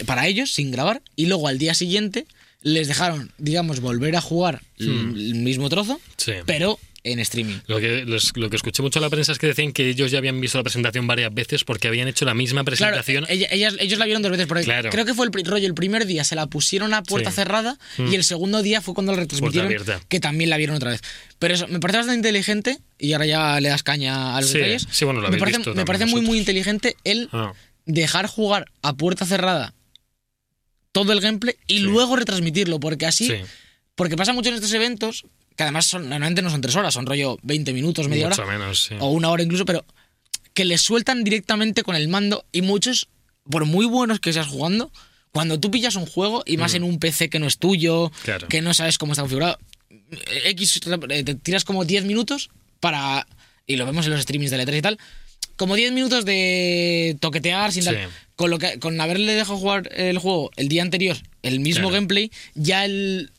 para 0.06 0.26
ellos 0.26 0.52
sin 0.52 0.70
grabar 0.70 1.02
y 1.16 1.26
luego 1.26 1.48
al 1.48 1.58
día 1.58 1.72
siguiente 1.74 2.26
les 2.62 2.88
dejaron, 2.88 3.32
digamos, 3.38 3.80
volver 3.80 4.16
a 4.16 4.20
jugar 4.22 4.62
el- 4.78 4.88
el 4.88 5.34
mismo 5.36 5.68
trozo, 5.68 6.00
Hmm. 6.26 6.32
Pero 6.46 6.78
en 7.04 7.18
streaming. 7.20 7.58
Lo 7.66 7.78
que, 7.78 8.04
los- 8.06 8.34
lo 8.34 8.48
que 8.48 8.56
escuché 8.56 8.82
mucho 8.82 8.98
en 8.98 9.02
la 9.02 9.10
prensa 9.10 9.30
es 9.32 9.38
que 9.38 9.46
decían 9.46 9.72
que 9.72 9.88
ellos 9.90 10.10
ya 10.10 10.16
habían 10.18 10.40
visto 10.40 10.56
la 10.58 10.64
presentación 10.64 11.06
varias 11.06 11.32
veces 11.34 11.62
porque 11.62 11.86
habían 11.86 12.08
hecho 12.08 12.24
la 12.24 12.32
misma 12.34 12.64
presentación. 12.64 13.26
ella- 13.28 13.46
ellas- 13.50 13.76
ellos 13.78 13.98
la 13.98 14.06
vieron 14.06 14.22
dos 14.22 14.30
veces, 14.32 14.46
porque 14.46 14.64
Claro. 14.64 14.88
creo 14.90 15.04
que 15.04 15.12
fue 15.14 15.26
el 15.26 15.44
rollo, 15.44 15.66
el 15.66 15.74
primer 15.74 16.06
día 16.06 16.24
se 16.24 16.34
la 16.34 16.46
pusieron 16.46 16.94
a 16.94 17.02
puerta 17.02 17.30
Sí. 17.30 17.36
cerrada 17.36 17.78
Mm. 17.98 18.06
y 18.10 18.14
el 18.14 18.24
segundo 18.24 18.62
día 18.62 18.80
fue 18.80 18.94
cuando 18.94 19.12
la 19.12 19.18
retransmitieron, 19.18 20.00
que 20.08 20.18
también 20.20 20.48
la 20.50 20.56
vieron 20.56 20.76
otra 20.76 20.90
vez. 20.92 21.02
Pero 21.38 21.52
eso, 21.54 21.68
me 21.68 21.78
parece 21.78 21.98
bastante 21.98 22.16
inteligente, 22.16 22.78
y 22.98 23.12
ahora 23.12 23.26
ya 23.26 23.60
le 23.60 23.68
das 23.68 23.82
caña 23.82 24.36
a 24.36 24.40
los 24.40 24.48
Sí, 24.50 24.58
detalles, 24.58 24.86
sí, 24.90 25.04
bueno, 25.04 25.20
lo 25.20 25.30
me 25.30 25.36
parece, 25.38 25.58
visto 25.58 25.74
me 25.74 25.84
parece 25.84 26.06
muy, 26.06 26.22
muy 26.22 26.38
inteligente 26.38 26.96
el 27.04 27.28
Ah, 27.32 27.52
dejar 27.84 28.26
jugar 28.28 28.64
a 28.80 28.94
puerta 28.94 29.26
cerrada 29.26 29.74
todo 30.92 31.12
el 31.12 31.20
gameplay 31.20 31.54
y 31.66 31.74
Sí. 31.78 31.80
luego 31.80 32.16
retransmitirlo, 32.16 32.80
porque 32.80 33.04
así, 33.04 33.26
sí, 33.26 33.34
porque 33.94 34.16
pasa 34.16 34.32
mucho 34.32 34.48
en 34.48 34.54
estos 34.54 34.72
eventos, 34.72 35.26
que 35.56 35.62
además 35.62 35.86
son, 35.86 36.08
normalmente 36.08 36.42
no 36.42 36.50
son 36.50 36.60
tres 36.60 36.74
horas, 36.76 36.94
son 36.94 37.06
rollo 37.06 37.38
20 37.42 37.72
minutos, 37.72 38.08
media 38.08 38.28
mucho 38.28 38.42
hora, 38.42 38.52
menos. 38.58 38.84
sí. 38.88 38.94
o 38.98 39.08
una 39.10 39.30
hora 39.30 39.42
incluso, 39.42 39.64
pero 39.64 39.84
que 40.52 40.64
les 40.64 40.80
sueltan 40.80 41.24
directamente 41.24 41.82
con 41.82 41.96
el 41.96 42.08
mando 42.08 42.44
y 42.52 42.62
muchos, 42.62 43.08
por 43.50 43.64
muy 43.64 43.86
buenos 43.86 44.20
que 44.20 44.32
seas 44.32 44.46
jugando, 44.46 44.90
cuando 45.32 45.58
tú 45.58 45.70
pillas 45.70 45.96
un 45.96 46.06
juego 46.06 46.42
y 46.46 46.56
más 46.56 46.74
en 46.74 46.84
un 46.84 46.98
PC 47.00 47.28
que 47.28 47.38
no 47.40 47.46
es 47.46 47.58
tuyo, 47.58 48.10
Mm. 48.10 48.24
Claro. 48.24 48.48
que 48.48 48.62
no 48.62 48.72
sabes 48.74 48.98
cómo 48.98 49.12
está 49.12 49.22
configurado, 49.22 49.58
X, 50.46 50.80
eh, 51.08 51.24
te 51.24 51.34
tiras 51.34 51.64
como 51.64 51.84
10 51.84 52.04
minutos 52.04 52.50
para, 52.80 53.26
y 53.66 53.76
lo 53.76 53.86
vemos 53.86 54.06
en 54.06 54.12
los 54.12 54.22
streamings 54.22 54.50
de 54.50 54.58
E3 54.64 54.78
y 54.78 54.82
tal, 54.82 54.98
como 55.56 55.74
10 55.76 55.92
minutos 55.92 56.24
de 56.24 57.16
toquetear 57.20 57.72
sin 57.72 57.84
tal. 57.84 58.08
Con, 58.36 58.50
lo 58.50 58.58
que, 58.58 58.78
con 58.80 59.00
haberle 59.00 59.34
dejado 59.34 59.56
jugar 59.58 59.88
el 59.94 60.18
juego 60.18 60.50
el 60.56 60.68
día 60.68 60.82
anterior, 60.82 61.16
el 61.42 61.60
mismo 61.60 61.82
Claro. 61.88 61.94
gameplay, 61.94 62.30
ya 62.54 62.84
el. 62.84 63.30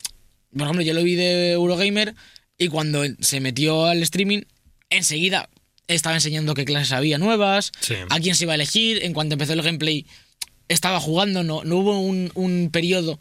Por 0.52 0.62
ejemplo, 0.62 0.82
yo 0.82 0.94
lo 0.94 1.02
vi 1.02 1.14
de 1.14 1.52
Eurogamer 1.52 2.14
y 2.58 2.68
cuando 2.68 3.02
se 3.20 3.40
metió 3.40 3.86
al 3.86 4.02
streaming, 4.02 4.42
enseguida 4.90 5.48
estaba 5.88 6.16
enseñando 6.16 6.54
qué 6.54 6.64
clases 6.64 6.92
había 6.92 7.18
nuevas, 7.18 7.72
Sí. 7.80 7.94
a 8.08 8.20
quién 8.20 8.34
se 8.34 8.44
iba 8.44 8.52
a 8.52 8.56
elegir. 8.56 9.04
En 9.04 9.12
cuanto 9.12 9.34
empezó 9.34 9.52
el 9.52 9.62
gameplay, 9.62 10.06
estaba 10.68 10.98
jugando, 11.00 11.44
no, 11.44 11.62
no 11.64 11.76
hubo 11.76 11.98
un, 12.00 12.30
un 12.34 12.70
periodo 12.72 13.18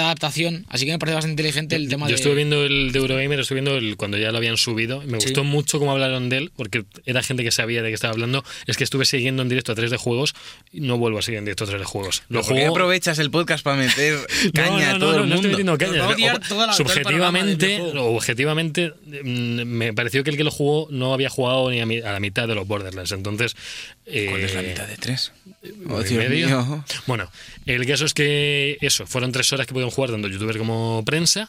de 0.00 0.04
adaptación. 0.04 0.66
Así 0.68 0.86
que 0.86 0.92
me 0.92 0.98
parece 0.98 1.14
bastante 1.14 1.32
inteligente 1.42 1.76
el 1.76 1.88
tema 1.88 2.06
Yo 2.06 2.10
de. 2.10 2.14
estuve 2.16 2.34
viendo 2.34 2.64
el 2.64 2.92
de 2.92 2.98
Eurogamer, 2.98 3.40
estuve 3.40 3.60
viendo 3.60 3.76
el, 3.76 3.96
cuando 3.96 4.16
ya 4.18 4.30
lo 4.32 4.38
habían 4.38 4.56
subido. 4.56 5.00
Me 5.02 5.20
Sí. 5.20 5.26
gustó 5.26 5.44
mucho 5.44 5.78
cómo 5.78 5.92
hablaron 5.92 6.28
de 6.28 6.38
él, 6.38 6.52
porque 6.56 6.84
era 7.06 7.22
gente 7.22 7.42
que 7.44 7.50
sabía 7.50 7.82
de 7.82 7.88
qué 7.88 7.94
estaba 7.94 8.12
hablando. 8.12 8.44
Es 8.66 8.76
que 8.76 8.84
estuve 8.84 9.04
siguiendo 9.04 9.42
en 9.42 9.48
directo 9.48 9.72
a 9.72 9.74
3 9.74 9.90
de 9.90 9.96
juegos 9.96 10.34
y 10.72 10.80
no 10.80 10.98
vuelvo 10.98 11.18
a 11.18 11.22
seguir 11.22 11.38
en 11.38 11.44
directo 11.44 11.64
a 11.64 11.66
3 11.68 11.78
de 11.80 11.84
juegos. 11.86 12.22
Lo 12.28 12.40
¿Por 12.40 12.48
qué 12.48 12.54
juego. 12.60 12.74
aprovechas 12.74 13.18
el 13.18 13.30
podcast 13.30 13.64
para 13.64 13.76
meter 13.76 14.18
caña 14.54 14.68
no, 14.68 14.78
no, 14.90 14.96
a 14.96 14.98
todo 14.98 15.12
no, 15.18 15.22
el 15.24 15.28
no 15.30 15.34
estoy 15.36 15.50
mundo? 15.52 15.72
metiendo 15.78 16.06
caña. 16.06 16.38
Toda 16.48 16.66
la- 16.66 16.72
subjetivamente, 16.72 17.80
objetivamente, 17.80 18.92
mm, 19.06 19.62
me 19.64 19.92
pareció 19.94 20.24
que 20.24 20.30
el 20.30 20.36
que 20.36 20.44
lo 20.44 20.50
jugó 20.50 20.88
no 20.90 21.12
había 21.14 21.28
jugado 21.30 21.70
ni 21.70 21.80
a, 21.80 21.86
mi- 21.86 21.98
a 22.00 22.12
la 22.12 22.20
mitad 22.20 22.48
de 22.48 22.54
los 22.54 22.66
Borderlands. 22.66 23.12
Entonces. 23.12 23.54
¿Cuál 24.04 24.40
es 24.42 24.54
la 24.54 24.60
eh, 24.60 24.66
mitad 24.68 24.86
de 24.86 24.96
tres? 24.98 25.32
Oh, 25.46 26.02
¿Nueve 26.02 26.04
y 26.04 26.08
Dios 26.12 26.28
medio? 26.28 26.46
mío. 26.48 26.84
Bueno, 27.06 27.30
el 27.64 27.86
caso 27.86 28.04
es 28.04 28.12
que 28.12 28.76
eso, 28.82 29.06
fueron 29.06 29.32
tres 29.32 29.50
horas 29.54 29.66
que 29.66 29.72
pudieron 29.84 29.90
jugar 29.90 30.10
tanto 30.10 30.28
youtuber 30.28 30.58
como 30.58 31.02
prensa. 31.04 31.48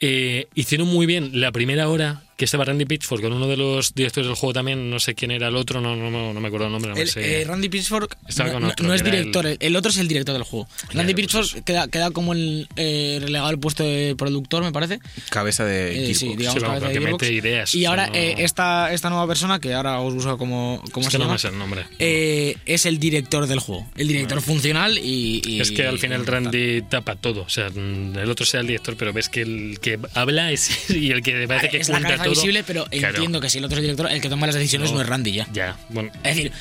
Eh, 0.00 0.46
hicieron 0.54 0.88
muy 0.88 1.06
bien 1.06 1.40
la 1.40 1.50
primera 1.50 1.88
hora 1.88 2.22
que 2.38 2.44
estaba 2.44 2.64
Randy 2.64 2.84
Pitchford 2.86 3.20
con 3.20 3.32
uno 3.32 3.48
de 3.48 3.56
los 3.56 3.94
directores 3.94 4.28
del 4.28 4.36
juego 4.36 4.52
también, 4.52 4.88
no 4.88 5.00
sé 5.00 5.14
quién 5.16 5.32
era 5.32 5.48
el 5.48 5.56
otro, 5.56 5.80
no, 5.80 5.96
no, 5.96 6.08
no, 6.10 6.32
no 6.32 6.40
me 6.40 6.46
acuerdo 6.46 6.66
el 6.66 6.72
nombre. 6.72 6.92
No 6.92 6.96
El, 6.96 7.08
sé. 7.08 7.42
eh, 7.42 7.44
Randy 7.44 7.68
Pitchford 7.68 8.08
Estaba 8.28 8.48
no, 8.50 8.54
con 8.54 8.62
no- 8.62 8.68
otro, 8.68 8.86
no 8.86 8.94
es 8.94 9.02
director, 9.02 9.44
el... 9.46 9.56
el 9.60 9.74
otro 9.76 9.90
es 9.90 9.96
el 9.98 10.06
director 10.06 10.32
del 10.34 10.44
juego. 10.44 10.68
Randy 10.94 11.14
pues 11.14 11.26
Pitchford 11.26 11.64
queda, 11.64 11.88
queda 11.88 12.12
como 12.12 12.32
el 12.32 12.68
eh, 12.76 13.18
relegado 13.20 13.48
al 13.48 13.58
puesto 13.58 13.82
de 13.82 14.14
productor, 14.16 14.62
me 14.62 14.70
parece. 14.70 15.00
Cabeza 15.30 15.64
de 15.64 16.10
Eh, 16.10 16.14
sí, 16.14 16.28
digamos 16.36 16.54
Sí, 16.54 16.60
vamos, 16.60 16.78
cabeza 16.80 17.00
de 17.00 17.12
mete 17.12 17.32
ideas, 17.32 17.74
Y 17.74 17.84
ahora 17.86 18.08
eh, 18.14 18.36
esta, 18.38 18.92
esta 18.92 19.10
nueva 19.10 19.26
persona, 19.26 19.58
que 19.58 19.74
ahora 19.74 19.98
os 20.00 20.14
busco 20.14 20.38
cómo, 20.38 20.80
cómo 20.92 21.06
Es 21.08 21.12
se 21.12 21.18
que 21.18 21.24
no 21.24 21.36
llama, 21.36 21.50
el 21.52 21.58
nombre. 21.58 21.86
eh, 21.98 22.54
es 22.66 22.86
el 22.86 23.00
director 23.00 23.48
del 23.48 23.58
juego. 23.58 23.84
El 23.96 24.06
director 24.06 24.40
funcional 24.42 24.96
y, 24.96 25.42
y- 25.44 25.60
Es 25.60 25.72
que 25.72 25.84
al 25.86 25.98
final 25.98 26.24
Randy 26.24 26.82
tapa 26.82 27.16
todo. 27.16 27.42
O 27.42 27.48
sea, 27.48 27.66
el 27.66 28.30
otro 28.30 28.46
sea 28.46 28.60
el 28.60 28.68
director, 28.68 28.94
pero 28.96 29.12
ves 29.12 29.28
que 29.28 29.42
el 29.42 29.80
que 29.80 29.98
habla 30.14 30.52
es 30.52 30.88
y 30.90 31.10
el 31.10 31.20
que 31.20 31.48
parece 31.48 31.68
que 31.68 31.80
cuenta 31.84 32.27
todo. 32.34 32.42
visible, 32.42 32.64
pero 32.64 32.84
Claro. 32.86 33.08
entiendo 33.16 33.40
que 33.40 33.50
si 33.50 33.58
el 33.58 33.64
otro 33.64 33.76
es 33.76 33.80
el 33.80 33.84
director, 33.84 34.10
el 34.10 34.20
que 34.20 34.28
toma 34.28 34.46
las 34.46 34.54
decisiones 34.54 34.92
no, 34.92 35.00
es 35.00 35.06
Randy 35.08 35.32
ya. 35.32 35.46
Ya, 35.52 35.76
bueno, 35.88 36.10
Es 36.22 36.36
decir, 36.36 36.52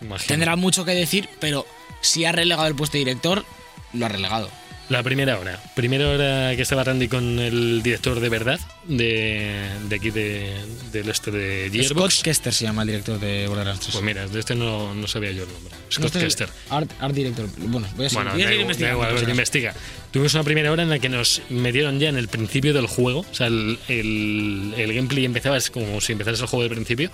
imagino. 0.00 0.28
tendrá 0.28 0.56
mucho 0.56 0.84
que 0.84 0.92
decir, 0.92 1.28
pero 1.40 1.66
si 2.00 2.24
ha 2.24 2.32
relegado 2.32 2.66
el 2.68 2.74
puesto 2.74 2.94
de 2.94 3.00
director, 3.00 3.44
lo 3.92 4.06
ha 4.06 4.08
relegado. 4.08 4.50
La 4.92 5.02
primera 5.02 5.38
hora. 5.38 5.58
Primera 5.74 6.06
hora 6.10 6.54
que 6.54 6.60
estaba 6.60 6.84
Randy 6.84 7.08
con 7.08 7.38
el 7.38 7.82
director 7.82 8.20
de 8.20 8.28
verdad 8.28 8.60
de, 8.84 9.66
de 9.88 9.96
aquí 9.96 10.10
de, 10.10 10.54
del 10.92 11.08
este 11.08 11.30
de 11.30 11.70
Gearbox. 11.72 12.16
Scott 12.16 12.24
Kester 12.24 12.52
se 12.52 12.64
llama 12.66 12.82
el 12.82 12.88
director 12.88 13.18
de 13.18 13.46
Borderlands 13.48 13.80
3. 13.80 13.92
Pues 13.94 14.04
mira, 14.04 14.28
de 14.28 14.38
este 14.38 14.54
no, 14.54 14.94
no 14.94 15.06
sabía 15.06 15.30
yo 15.32 15.44
el 15.44 15.48
nombre. 15.50 15.72
No, 15.72 15.78
Scott 15.88 16.16
es 16.16 16.24
Kester. 16.24 16.50
Art, 16.68 16.90
art 17.00 17.14
director. 17.14 17.48
Bueno, 17.56 17.88
voy 17.96 18.04
a 18.04 18.10
seguir, 18.10 18.22
Bueno, 18.22 18.32
voy 18.34 18.42
a 18.42 18.74
seguir 18.74 18.88
igual, 18.90 19.30
investiga. 19.30 19.74
Tuvimos 20.10 20.34
una 20.34 20.44
primera 20.44 20.70
hora 20.70 20.82
en 20.82 20.90
la 20.90 20.98
que 20.98 21.08
nos 21.08 21.40
metieron 21.48 21.98
ya 21.98 22.10
en 22.10 22.18
el 22.18 22.28
principio 22.28 22.74
del 22.74 22.86
juego. 22.86 23.20
O 23.20 23.34
sea, 23.34 23.46
el, 23.46 23.78
el, 23.88 24.74
el 24.76 24.92
gameplay 24.92 25.24
empezaba 25.24 25.56
es 25.56 25.70
como 25.70 26.02
si 26.02 26.12
empezaras 26.12 26.38
el 26.40 26.48
juego 26.48 26.64
del 26.64 26.72
principio. 26.72 27.10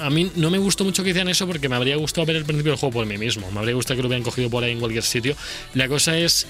A 0.00 0.10
mí 0.10 0.30
no 0.36 0.50
me 0.50 0.58
gustó 0.58 0.84
mucho 0.84 1.02
que 1.02 1.10
hicieran 1.10 1.28
eso 1.28 1.46
porque 1.46 1.68
me 1.68 1.76
habría 1.76 1.96
gustado 1.96 2.26
ver 2.26 2.36
el 2.36 2.44
principio 2.44 2.72
del 2.72 2.78
juego 2.78 2.92
por 2.92 3.06
mí 3.06 3.18
mismo. 3.18 3.50
Me 3.50 3.58
habría 3.58 3.74
gustado 3.74 3.96
que 3.96 4.02
lo 4.02 4.08
hubieran 4.08 4.24
cogido 4.24 4.50
por 4.50 4.64
ahí 4.64 4.72
en 4.72 4.80
cualquier 4.80 5.02
sitio. 5.02 5.36
La 5.74 5.88
cosa 5.88 6.18
es 6.18 6.46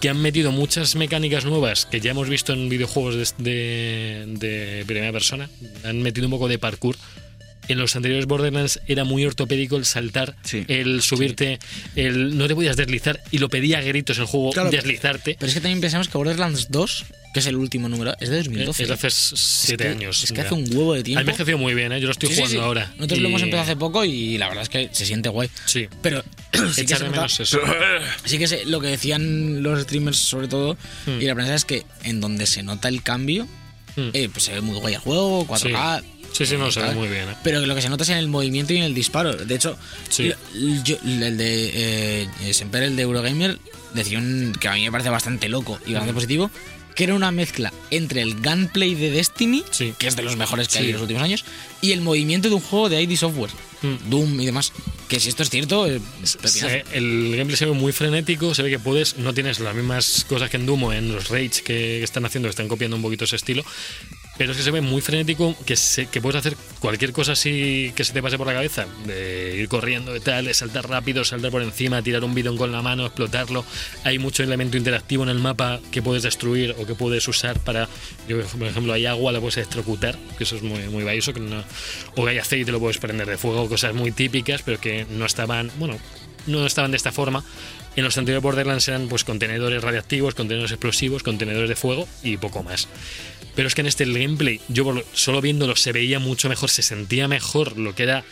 que 0.00 0.08
han 0.08 0.20
metido 0.20 0.52
muchas 0.52 0.96
mecánicas 0.96 1.44
nuevas 1.44 1.86
que 1.86 2.00
ya 2.00 2.10
hemos 2.10 2.28
visto 2.28 2.52
en 2.52 2.68
videojuegos 2.68 3.14
de, 3.14 3.34
de, 3.38 4.46
de 4.46 4.84
primera 4.86 5.12
persona. 5.12 5.48
Han 5.84 6.02
metido 6.02 6.26
un 6.26 6.32
poco 6.32 6.48
de 6.48 6.58
parkour. 6.58 6.96
En 7.68 7.78
los 7.78 7.94
anteriores 7.96 8.26
Borderlands 8.26 8.80
era 8.86 9.04
muy 9.04 9.24
ortopédico 9.26 9.76
el 9.76 9.84
saltar, 9.84 10.34
Sí. 10.42 10.64
el 10.68 11.02
subirte, 11.02 11.58
el 11.96 12.36
no 12.38 12.46
te 12.48 12.54
podías 12.54 12.76
deslizar 12.76 13.22
y 13.30 13.38
lo 13.38 13.48
pedía 13.50 13.78
a 13.78 13.82
gritos 13.82 14.18
el 14.18 14.24
juego 14.24 14.50
Claro, 14.52 14.70
deslizarte. 14.70 15.36
Pero 15.38 15.48
es 15.48 15.54
que 15.54 15.60
también 15.60 15.80
pensamos 15.80 16.08
que 16.08 16.16
Borderlands 16.16 16.68
2, 16.70 17.04
que 17.34 17.40
es 17.40 17.46
el 17.46 17.56
último 17.56 17.90
número, 17.90 18.14
es 18.20 18.30
de 18.30 18.38
2012. 18.38 18.82
Es 18.84 18.88
de 18.88 18.94
hace 18.94 19.10
siete 19.10 19.84
que- 19.84 19.90
años. 19.90 20.24
es 20.24 20.30
que 20.30 20.38
ya. 20.38 20.44
hace 20.44 20.54
un 20.54 20.64
huevo 20.74 20.94
de 20.94 21.02
tiempo. 21.02 21.18
Ha 21.18 21.20
envejecido 21.20 21.58
muy 21.58 21.74
bien, 21.74 21.92
¿eh? 21.92 22.00
yo 22.00 22.06
lo 22.06 22.12
estoy 22.12 22.30
Sí, 22.30 22.36
jugando 22.36 22.58
sí. 22.58 22.64
ahora. 22.64 22.92
Nosotros 22.96 23.18
Y- 23.18 23.22
lo 23.22 23.28
hemos 23.28 23.42
empezado 23.42 23.62
hace 23.64 23.76
poco 23.76 24.04
y 24.04 24.38
la 24.38 24.48
verdad 24.48 24.62
es 24.62 24.68
que 24.70 24.88
se 24.92 25.04
siente 25.04 25.28
guay. 25.28 25.50
Sí. 25.66 25.88
Pero 26.00 26.24
sí 26.74 26.86
que, 26.86 26.94
se 26.96 27.00
de 27.00 27.04
nota- 27.10 27.16
menos 27.16 27.38
eso. 27.40 27.60
sí 28.24 28.38
que 28.38 28.48
se- 28.48 28.64
lo 28.64 28.80
que 28.80 28.86
decían 28.88 29.62
los 29.62 29.82
streamers 29.82 30.16
sobre 30.16 30.48
todo, 30.48 30.78
Hmm. 31.04 31.20
y 31.20 31.24
la 31.26 31.34
prensa 31.34 31.54
es 31.54 31.66
que 31.66 31.84
en 32.04 32.22
donde 32.22 32.46
se 32.46 32.62
nota 32.62 32.88
el 32.88 33.02
cambio, 33.02 33.46
Hmm. 33.96 34.10
eh, 34.14 34.28
pues 34.32 34.44
se 34.44 34.52
ve 34.54 34.60
muy 34.62 34.78
guay 34.78 34.94
el 34.94 35.00
juego, 35.00 35.46
4K. 35.46 36.02
Sí, 36.32 36.46
sí, 36.46 36.56
no, 36.56 36.70
se 36.70 36.80
ve 36.82 36.94
muy 36.94 37.08
bien. 37.08 37.28
¿eh? 37.28 37.34
Pero 37.42 37.60
lo 37.64 37.74
que 37.74 37.82
se 37.82 37.88
nota 37.88 38.04
es 38.04 38.10
en 38.10 38.18
el 38.18 38.28
movimiento 38.28 38.72
y 38.72 38.76
en 38.78 38.84
el 38.84 38.94
disparo. 38.94 39.32
De 39.34 39.54
hecho, 39.54 39.76
Sí. 40.08 40.30
yo- 40.84 40.96
el 41.04 41.36
de 41.36 42.26
eh, 42.48 42.54
Semper, 42.54 42.82
el 42.84 42.96
de 42.96 43.02
Eurogamer, 43.02 43.58
decía 43.94 44.18
un- 44.18 44.54
que 44.60 44.68
a 44.68 44.74
mí 44.74 44.84
me 44.84 44.92
parece 44.92 45.10
bastante 45.10 45.48
loco 45.48 45.78
y 45.86 45.90
Mm. 45.90 45.94
bastante 45.94 46.14
positivo, 46.14 46.50
que 46.94 47.04
era 47.04 47.14
una 47.14 47.30
mezcla 47.30 47.72
entre 47.90 48.22
el 48.22 48.34
gunplay 48.40 48.94
de 48.94 49.10
Destiny, 49.10 49.64
Sí. 49.70 49.94
que 49.98 50.08
es 50.08 50.16
de 50.16 50.22
los 50.22 50.36
mejores 50.36 50.68
que 50.68 50.78
hay 50.78 50.84
Sí. 50.84 50.88
en 50.90 50.94
los 50.94 51.02
últimos 51.02 51.22
años, 51.22 51.44
y 51.80 51.92
el 51.92 52.00
movimiento 52.00 52.48
de 52.48 52.56
un 52.56 52.60
juego 52.60 52.88
de 52.88 53.00
ID 53.02 53.16
Software, 53.16 53.50
Mm. 53.82 54.10
Doom 54.10 54.40
y 54.40 54.46
demás. 54.46 54.72
Que 55.08 55.20
si 55.20 55.28
esto 55.28 55.42
es 55.44 55.48
cierto, 55.50 55.86
eh, 55.86 56.00
pepinazo. 56.42 56.68
Se- 56.68 56.84
el 56.92 57.30
gameplay 57.36 57.56
se 57.56 57.64
ve 57.66 57.72
muy 57.72 57.92
frenético, 57.92 58.52
se 58.54 58.62
ve 58.62 58.70
que 58.70 58.78
puedes, 58.80 59.16
no 59.16 59.32
tienes 59.32 59.60
las 59.60 59.74
mismas 59.74 60.26
cosas 60.28 60.50
que 60.50 60.56
en 60.56 60.66
Doom 60.66 60.82
o 60.84 60.92
en 60.92 61.12
los 61.14 61.28
Rage 61.28 61.62
que 61.64 62.02
están 62.02 62.24
haciendo, 62.26 62.48
que 62.48 62.50
están 62.50 62.66
copiando 62.68 62.96
un 62.96 63.02
poquito 63.02 63.24
ese 63.24 63.36
estilo, 63.36 63.64
pero 64.38 64.52
es 64.52 64.56
que 64.56 64.62
se 64.62 64.70
ve 64.70 64.80
muy 64.80 65.02
frenético, 65.02 65.54
que, 65.66 65.76
que 66.10 66.20
puedes 66.22 66.38
hacer 66.38 66.56
cualquier 66.78 67.12
cosa 67.12 67.32
así 67.32 67.92
que 67.96 68.04
se 68.04 68.12
te 68.12 68.22
pase 68.22 68.38
por 68.38 68.46
la 68.46 68.54
cabeza, 68.54 68.86
de 69.04 69.56
ir 69.56 69.68
corriendo 69.68 70.14
y 70.16 70.20
tal, 70.20 70.44
de 70.46 70.54
saltar 70.54 70.88
rápido, 70.88 71.24
saltar 71.24 71.50
por 71.50 71.62
encima, 71.62 72.00
tirar 72.02 72.22
un 72.24 72.34
bidón 72.34 72.56
con 72.56 72.70
la 72.72 72.80
mano, 72.80 73.04
explotarlo. 73.06 73.64
Hay 74.04 74.18
mucho 74.18 74.42
elemento 74.44 74.76
interactivo 74.76 75.24
en 75.24 75.28
el 75.28 75.38
mapa 75.40 75.80
que 75.90 76.00
puedes 76.02 76.22
destruir 76.22 76.74
o 76.78 76.86
que 76.86 76.94
puedes 76.94 77.26
usar 77.28 77.58
para, 77.58 77.88
yo, 78.28 78.40
por 78.42 78.68
ejemplo, 78.68 78.92
hay 78.92 79.06
agua, 79.06 79.32
la 79.32 79.40
puedes 79.40 79.56
electrocutar, 79.56 80.16
que 80.38 80.44
eso 80.44 80.56
es 80.56 80.62
muy, 80.62 80.80
muy 80.88 81.02
valioso, 81.04 81.34
que 81.34 81.40
no- 81.40 81.64
o 82.16 82.26
hay 82.26 82.38
aceite, 82.38 82.70
lo 82.72 82.78
puedes 82.80 82.98
prender 82.98 83.26
de 83.26 83.36
fuego, 83.36 83.68
cosas 83.68 83.92
muy 83.94 84.12
típicas, 84.12 84.62
pero 84.62 84.80
que 84.80 85.04
no 85.10 85.26
estaban, 85.26 85.70
bueno, 85.78 85.98
no 86.46 86.66
estaban 86.66 86.90
de 86.90 86.96
esta 86.96 87.12
forma. 87.12 87.44
En 87.96 88.04
los 88.04 88.16
anteriores 88.16 88.42
Borderlands 88.42 88.86
eran 88.88 89.08
pues 89.08 89.24
contenedores 89.24 89.82
radiactivos, 89.82 90.34
contenedores 90.34 90.72
explosivos, 90.72 91.22
contenedores 91.22 91.68
de 91.68 91.76
fuego 91.76 92.08
y 92.22 92.36
poco 92.36 92.62
más. 92.62 92.88
Pero 93.54 93.66
es 93.66 93.74
que 93.74 93.80
en 93.80 93.88
este 93.88 94.04
gameplay, 94.04 94.60
yo 94.68 94.94
solo 95.12 95.40
viéndolo 95.40 95.74
se 95.74 95.90
veía 95.90 96.20
mucho 96.20 96.48
mejor, 96.48 96.70
se 96.70 96.82
sentía 96.82 97.26
mejor 97.26 97.76
lo 97.76 97.94
que 97.94 98.04
era 98.04 98.24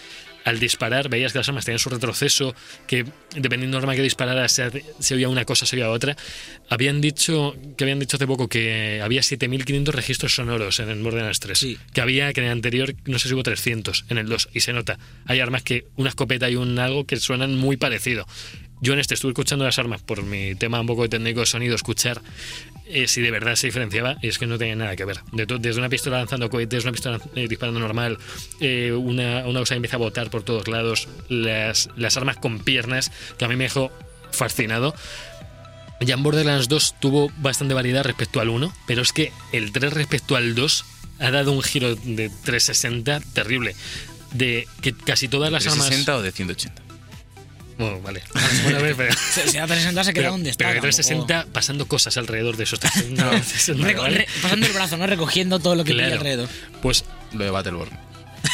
al 0.47 0.61
disparar, 0.61 1.09
veías 1.09 1.33
que 1.33 1.39
las 1.39 1.49
armas 1.49 1.65
tenían 1.65 1.81
su 1.81 1.91
retroceso, 1.91 2.55
que 2.87 3.05
dependiendo 3.35 3.77
del 3.77 3.83
arma 3.83 3.97
que 3.97 4.03
disparara 4.03 4.49
se, 4.49 4.85
se 5.01 5.15
oía 5.17 5.29
una 5.29 5.45
cosa, 5.45 5.67
se 5.67 5.75
oía 5.75 5.91
otra. 5.91 6.17
Habían 6.71 7.01
dicho, 7.01 7.57
que 7.77 7.83
habían 7.83 7.99
dicho 7.99 8.17
hace 8.17 8.29
poco 8.29 8.49
que 8.49 9.01
había 9.03 9.25
7500 9.25 9.93
registros 9.93 10.37
sonoros 10.37 10.79
en 10.79 10.89
el 10.89 11.03
Borderlands 11.03 11.41
3. 11.41 11.59
Sí. 11.59 11.79
Que 11.93 12.01
había, 12.01 12.33
que 12.33 12.43
en 12.43 12.47
el 12.47 12.53
anterior, 12.53 12.95
no 13.07 13.19
sé 13.19 13.27
si 13.27 13.35
hubo 13.35 13.43
300 13.43 14.05
en 14.09 14.19
el 14.19 14.29
2, 14.29 14.51
y 14.53 14.61
se 14.61 14.73
nota. 14.73 15.01
Hay 15.25 15.41
armas 15.41 15.65
que, 15.65 15.87
una 15.97 16.11
escopeta 16.11 16.49
y 16.49 16.55
un 16.55 16.79
algo 16.79 17.07
que 17.07 17.17
suenan 17.17 17.57
muy 17.57 17.77
parecido. 17.77 18.25
Yo 18.81 18.93
en 18.93 19.01
este 19.01 19.15
estuve 19.15 19.33
escuchando 19.33 19.65
las 19.65 19.81
armas 19.81 20.01
por 20.01 20.23
mi 20.23 20.55
tema 20.55 20.81
un 20.81 20.87
poco 20.87 21.03
de 21.03 21.09
técnico 21.09 21.41
de 21.41 21.47
sonido, 21.47 21.75
escuchar 21.75 22.23
eh, 22.89 23.09
si 23.09 23.21
de 23.21 23.31
verdad 23.31 23.57
se 23.57 23.67
diferenciaba, 23.67 24.17
es 24.23 24.39
que 24.39 24.47
no 24.47 24.59
tenía 24.59 24.77
nada 24.77 24.97
que 24.97 25.05
ver. 25.05 25.21
De 25.33 25.47
desde 25.47 25.79
una 25.79 25.89
pistola 25.89 26.19
lanzando 26.19 26.49
cohetes, 26.51 26.85
una 26.85 26.93
pistola 26.93 27.21
eh, 27.35 27.49
disparando 27.49 27.81
normal, 27.81 28.19
eh, 28.61 28.93
una, 28.93 29.47
una 29.47 29.61
cosa 29.61 29.75
que 29.75 29.77
empieza 29.77 29.97
a 29.97 30.01
botar 30.01 30.31
por 30.31 30.43
todos 30.43 30.69
lados, 30.69 31.09
las, 31.29 31.89
las 31.97 32.17
armas 32.17 32.37
con 32.37 32.61
piernas, 32.61 33.11
que 33.39 33.45
a 33.45 33.49
mí 33.49 33.57
me 33.57 33.65
dejó 33.65 33.91
fascinado. 34.31 34.95
Ya 36.01 36.15
en 36.15 36.23
Borderlands 36.23 36.69
2 36.69 36.97
tuvo 37.01 37.33
bastante 37.39 37.75
variedad 37.75 38.05
respecto 38.05 38.41
al 38.41 38.51
1, 38.51 38.73
pero 38.87 39.03
es 39.03 39.13
que 39.13 39.33
el 39.53 39.73
3 39.73 39.93
respecto 39.93 40.37
al 40.37 40.55
2 40.55 40.85
ha 41.19 41.31
dado 41.31 41.53
un 41.53 41.63
giro 41.63 41.95
de 41.95 42.31
360 42.45 43.21
terrible. 43.33 43.75
De 44.33 44.69
que 44.83 44.93
casi 44.93 45.29
todas 45.29 45.51
las 45.51 45.65
¿De 45.65 45.71
armas. 45.71 45.87
60 45.87 46.17
o 46.17 46.23
de 46.23 46.33
180? 46.33 46.86
Bueno, 47.79 48.01
vale. 48.01 48.23
Bueno, 48.63 48.79
a 48.79 48.83
ver, 48.83 48.97
pero- 48.97 49.15
Se, 49.33 49.49
se 49.51 49.59
da 49.59 49.67
360 49.67 50.05
se 50.05 50.13
queda 50.15 50.23
pero, 50.23 50.33
donde 50.33 50.51
está. 50.51 50.65
pero 50.65 50.71
que 50.71 50.81
tampoco- 50.81 50.97
360 51.27 51.53
pasando 51.53 51.87
cosas 51.87 52.17
alrededor 52.17 52.57
de 52.57 52.65
esos 52.65 52.81
360. 52.81 53.37
eso 53.57 53.75
no 53.75 53.87
Reco- 53.87 54.03
vale. 54.03 54.19
re- 54.19 54.29
pasando 54.43 54.67
el 54.67 54.73
brazo, 54.73 54.97
¿no? 54.97 55.07
Recogiendo 55.07 55.59
todo 55.59 55.75
lo 55.75 55.85
que 55.85 55.93
pilla 55.93 56.07
Claro. 56.07 56.21
alrededor. 56.21 56.49
Pues 56.83 57.05
Lo 57.33 57.45
de 57.45 57.51
Battleborn. 57.51 57.91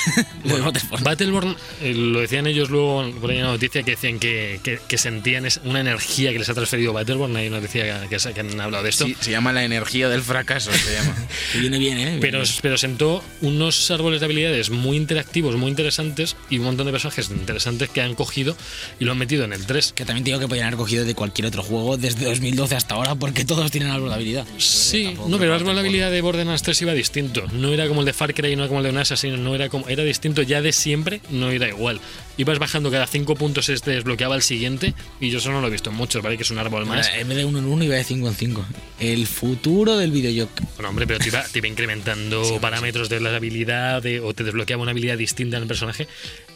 De 0.44 0.60
Waterfall. 0.60 1.00
Battleborn, 1.02 1.56
eh, 1.82 1.94
lo 1.94 2.20
decían 2.20 2.46
ellos 2.46 2.70
luego 2.70 3.10
por 3.20 3.30
ahí 3.30 3.38
en 3.38 3.44
la 3.44 3.50
noticia 3.52 3.82
que 3.82 3.92
decían 3.92 4.18
que, 4.18 4.60
que- 4.62 4.78
que 4.86 4.98
sentían 4.98 5.46
una 5.64 5.80
energía 5.80 6.32
que 6.32 6.38
les 6.38 6.48
ha 6.48 6.54
transferido 6.54 6.92
Battleborn. 6.92 7.34
Hay 7.36 7.48
una 7.48 7.56
noticia 7.60 8.08
que, 8.08 8.16
que 8.16 8.40
han 8.40 8.60
hablado 8.60 8.82
de 8.84 8.90
esto. 8.90 9.06
Sí, 9.06 9.16
se 9.20 9.30
llama 9.30 9.52
la 9.52 9.64
energía 9.64 10.08
del 10.08 10.22
fracaso, 10.22 10.70
se 10.72 10.92
llama. 10.94 11.14
Viene 11.60 11.78
bien, 11.78 11.98
¿eh? 11.98 12.04
Viene 12.04 12.20
Pero, 12.20 12.40
bien. 12.42 12.54
pero 12.62 12.78
sentó 12.78 13.22
unos 13.40 13.90
árboles 13.90 14.20
de 14.20 14.26
habilidades 14.26 14.70
muy 14.70 14.96
interactivos, 14.96 15.56
muy 15.56 15.70
interesantes 15.70 16.36
y 16.50 16.58
un 16.58 16.64
montón 16.64 16.86
de 16.86 16.92
personajes 16.92 17.30
interesantes 17.30 17.88
que 17.90 18.00
han 18.02 18.14
cogido 18.14 18.56
y 18.98 19.04
lo 19.04 19.12
han 19.12 19.18
metido 19.18 19.44
en 19.44 19.52
el 19.52 19.66
3. 19.66 19.92
Que 19.94 20.04
también 20.04 20.24
digo 20.24 20.38
que 20.38 20.46
podrían 20.48 20.66
haber 20.68 20.78
cogido 20.78 21.04
de 21.04 21.14
cualquier 21.14 21.46
otro 21.46 21.62
juego 21.62 21.96
desde 21.96 22.24
2012 22.26 22.74
hasta 22.76 22.94
ahora 22.94 23.14
porque 23.14 23.44
todos 23.44 23.70
tienen 23.70 23.90
algo 23.90 24.08
de 24.08 24.14
habilidad. 24.14 24.46
Sí, 24.58 25.14
no, 25.28 25.38
pero 25.38 25.38
que 25.38 25.46
la 25.46 25.56
tampoco. 25.58 25.78
habilidad 25.80 26.10
de 26.10 26.20
Borderlands 26.20 26.62
3 26.62 26.82
iba 26.82 26.92
distinto. 26.92 27.44
No 27.52 27.72
era 27.72 27.86
como 27.88 28.00
el 28.00 28.06
de 28.06 28.12
Far 28.12 28.34
Cry, 28.34 28.56
no 28.56 28.62
era 28.62 28.68
como 28.68 28.80
el 28.80 28.84
de 28.84 28.90
un 28.90 28.98
Assassin, 28.98 29.42
no 29.42 29.54
era 29.54 29.68
como. 29.68 29.88
Era 29.92 30.02
distinto 30.04 30.42
ya 30.42 30.60
de 30.62 30.72
siempre, 30.72 31.20
no 31.30 31.50
era 31.50 31.68
igual. 31.68 32.00
Ibas 32.38 32.58
bajando 32.58 32.90
cada 32.90 33.06
5 33.06 33.34
puntos, 33.36 33.66
se 33.66 33.76
te 33.76 33.90
desbloqueaba 33.90 34.34
el 34.36 34.42
siguiente 34.42 34.94
y 35.20 35.30
yo 35.30 35.38
eso 35.38 35.50
no 35.52 35.60
lo 35.60 35.66
he 35.68 35.70
visto 35.70 35.90
en 35.90 35.96
muchos, 35.96 36.22
¿vale? 36.22 36.36
Que 36.36 36.42
es 36.44 36.50
un 36.50 36.58
árbol 36.58 36.86
más. 36.86 37.08
En 37.14 37.28
vez 37.28 37.36
de 37.36 37.44
uno 37.44 37.58
en 37.58 37.66
uno 37.66 37.84
iba 37.84 37.94
de 37.94 38.04
5 38.04 38.26
en 38.28 38.34
5. 38.34 38.66
El 39.00 39.26
futuro 39.26 39.96
del 39.98 40.10
videojuego. 40.10 40.50
Bueno, 40.76 40.88
hombre, 40.88 41.06
pero 41.06 41.18
te 41.18 41.28
iba, 41.28 41.42
te 41.44 41.58
iba 41.58 41.68
incrementando 41.68 42.58
parámetros 42.60 43.08
de 43.08 43.20
la 43.20 43.36
habilidad 43.36 44.02
de- 44.02 44.20
o 44.20 44.32
te 44.34 44.44
desbloqueaba 44.44 44.82
una 44.82 44.92
habilidad 44.92 45.18
distinta 45.18 45.56
en 45.58 45.62
el 45.64 45.68
personaje. 45.68 46.08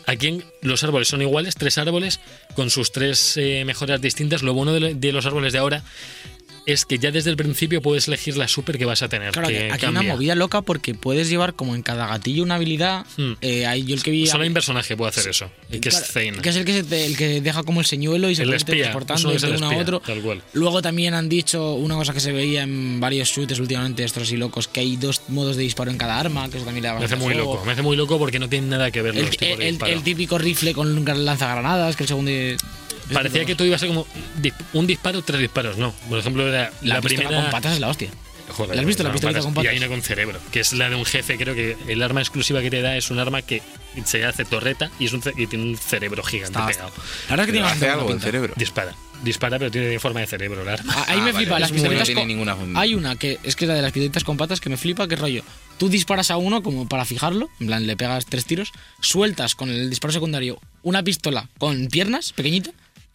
Aquí 0.07 0.41
los 0.63 0.83
árboles 0.85 1.09
son 1.09 1.21
iguales, 1.21 1.57
tres 1.57 1.79
árboles 1.79 2.21
con 2.55 2.71
sus 2.71 2.93
tres 2.93 3.37
eh, 3.37 3.65
mejoras 3.67 4.01
distintas. 4.01 4.43
Lo 4.43 4.55
bueno 4.55 4.73
de, 4.73 4.95
de 4.95 5.13
los 5.13 5.27
árboles 5.27 5.53
de 5.53 5.59
ahora 5.59 5.83
es 6.67 6.85
que 6.85 6.99
ya 6.99 7.11
desde 7.13 7.31
el 7.31 7.37
principio 7.37 7.81
puedes 7.81 8.09
elegir 8.09 8.37
la 8.37 8.49
super 8.49 8.77
que 8.77 8.85
vas 8.85 9.03
a 9.03 9.09
tener. 9.09 9.31
Claro, 9.33 9.49
que 9.49 9.71
aquí 9.73 9.85
hay 9.87 9.91
una 9.91 10.01
cambia. 10.01 10.13
movida 10.15 10.35
loca 10.35 10.63
porque 10.63 10.95
puedes 10.95 11.29
llevar 11.29 11.55
como 11.55 11.75
en 11.75 11.83
cada 11.83 12.07
gatillo 12.09 12.43
una 12.43 12.57
habilidad. 12.57 13.07
Hmm. 13.17 13.33
Eh, 13.41 13.67
ahí 13.67 13.85
yo 13.85 13.95
el 13.95 14.03
que 14.03 14.11
vi. 14.11 14.27
Solo 14.27 14.43
hay 14.43 14.49
un 14.49 14.55
personaje 14.55 14.89
que 14.89 14.97
puede 14.97 15.11
hacer 15.11 15.29
eso, 15.29 15.51
que 15.71 15.81
Claro, 15.81 15.99
es 16.05 16.13
Zane. 16.13 16.39
Que 16.43 16.49
es 16.49 16.57
el 16.57 16.65
que, 16.65 16.73
se 16.73 16.83
te- 16.85 17.07
el 17.07 17.17
que 17.17 17.41
deja 17.41 17.63
como 17.63 17.81
el 17.81 17.87
señuelo 17.87 18.29
y 18.29 18.35
se 18.35 18.43
El 18.43 18.49
puede 18.49 18.57
espía, 18.59 18.77
transportando 18.91 19.31
de 19.31 19.51
uno 19.57 19.71
a 19.71 19.77
otro. 19.77 20.01
tal 20.01 20.21
cual. 20.21 20.43
Luego 20.53 20.83
también 20.83 21.15
han 21.15 21.29
dicho 21.29 21.75
una 21.75 21.95
cosa 21.95 22.13
que 22.13 22.21
se 22.21 22.33
veía 22.33 22.63
en 22.65 22.99
varios 23.01 23.29
shooters 23.31 23.61
últimamente, 23.61 24.03
estos 24.05 24.31
y 24.33 24.37
locos, 24.37 24.69
que 24.69 24.81
hay 24.81 24.97
dos 24.97 25.23
modos 25.29 25.57
de 25.57 25.63
disparo 25.63 25.91
en 25.91 25.99
cada 25.99 26.19
arma, 26.19 26.49
que 26.51 26.57
eso 26.57 26.65
también 26.67 26.83
le 26.83 26.89
da 26.89 26.99
Me 26.99 27.05
hace 27.05 27.17
muy 27.17 27.33
juego. 27.35 27.55
loco, 27.55 27.65
me 27.65 27.73
hace 27.73 27.83
muy 27.83 27.97
loco 27.97 28.19
porque 28.19 28.39
no 28.39 28.49
tiene 28.49 28.67
nada 28.67 28.91
que 28.91 29.03
ver 29.03 29.17
El, 29.17 29.27
los 29.27 29.37
tipos 29.37 29.59
de 29.59 29.65
el- 29.69 29.71
disparo. 29.75 29.93
el 29.93 30.03
típico 30.03 30.37
rifle 30.39 30.75
con 30.75 31.05
lanzagranadas, 31.25 31.95
que 31.95 32.03
el 32.03 32.09
segundo. 32.09 32.31
Parecía 33.13 33.45
que 33.45 33.55
todo 33.55 33.67
iba 33.67 33.77
a 33.77 33.79
ser 33.79 33.89
como 33.89 34.07
un 34.73 34.87
disparo, 34.87 35.23
tres 35.23 35.41
disparos. 35.41 35.77
No, 35.79 35.93
por 36.09 36.19
ejemplo, 36.19 36.47
era 36.49 36.71
la, 36.83 36.95
la, 36.97 37.01
pistola 37.01 37.29
primera. 37.29 37.43
con 37.43 37.51
patas 37.51 37.73
es 37.75 37.81
la 37.81 37.89
hostia. 37.89 38.11
Joder, 38.49 38.77
¿La 38.77 38.83
has 38.83 38.87
visto, 38.87 39.03
la 39.03 39.09
no, 39.09 39.13
pistolita 39.15 39.41
con 39.41 39.51
Y 39.51 39.55
patas? 39.57 39.71
hay 39.73 39.79
una 39.79 39.89
con 39.89 40.03
cerebro, 40.03 40.39
que 40.53 40.61
es 40.61 40.73
la 40.73 40.89
de 40.89 40.95
un 40.95 41.05
jefe. 41.05 41.37
Creo 41.37 41.55
que 41.55 41.77
el 41.89 42.03
arma 42.03 42.21
exclusiva 42.21 42.61
que 42.63 42.71
te 42.71 42.81
da 42.81 42.97
es 42.97 43.11
un 43.11 43.19
arma 43.19 43.43
que 43.43 43.61
se 44.05 44.25
hace 44.25 44.45
torreta 44.45 44.91
y, 45.01 45.07
es 45.07 45.13
un 45.13 45.23
y 45.37 45.47
tiene 45.49 45.65
un 45.65 45.77
cerebro 45.77 46.23
gigante 46.23 46.53
Está- 46.59 46.67
pegado. 46.67 46.93
La 47.29 47.31
verdad 47.31 47.41
es 47.41 47.47
que 47.47 47.53
tiene 47.53 47.69
Hace 47.69 47.89
algo 47.89 48.13
el 48.13 48.21
cerebro. 48.21 48.53
Dispara, 48.57 48.95
dispara, 49.25 49.59
pero 49.59 49.71
tiene 49.73 49.99
forma 49.99 50.21
de 50.21 50.27
cerebro 50.29 50.63
el 50.63 50.69
arma. 50.69 50.93
Ah, 50.97 51.05
Ahí 51.09 51.19
Ah, 51.21 51.25
me 51.25 51.33
vale, 51.33 51.45
flipa, 51.45 51.59
las 51.59 51.73
no 51.73 52.25
ninguna 52.27 52.55
funda. 52.55 52.81
Hay 52.81 52.95
una 52.95 53.17
que 53.17 53.41
es 53.43 53.57
que 53.57 53.65
es 53.65 53.69
la 53.69 53.75
de 53.75 53.83
las 53.83 53.91
pistolitas 53.91 54.23
con 54.23 54.37
patas 54.37 54.61
que 54.61 54.69
me 54.71 54.77
flipa, 54.77 55.09
que 55.09 55.15
es 55.15 55.21
rollo. 55.21 55.43
Tú 55.79 55.89
disparas 55.89 56.31
a 56.31 56.37
uno 56.37 56.63
como 56.63 56.89
para 56.89 57.05
fijarlo, 57.05 57.51
en 57.61 57.67
plan 57.67 57.87
le 57.87 57.97
pegas 57.97 58.27
tres 58.27 58.47
tiros, 58.47 58.71
sueltas 59.01 59.55
con 59.57 59.71
el 59.71 59.91
disparo 59.91 60.13
secundario 60.13 60.59
una 60.83 61.03
pistola 61.03 61.49
con 61.59 61.89
piernas 61.89 62.33
pequeñita 62.33 62.71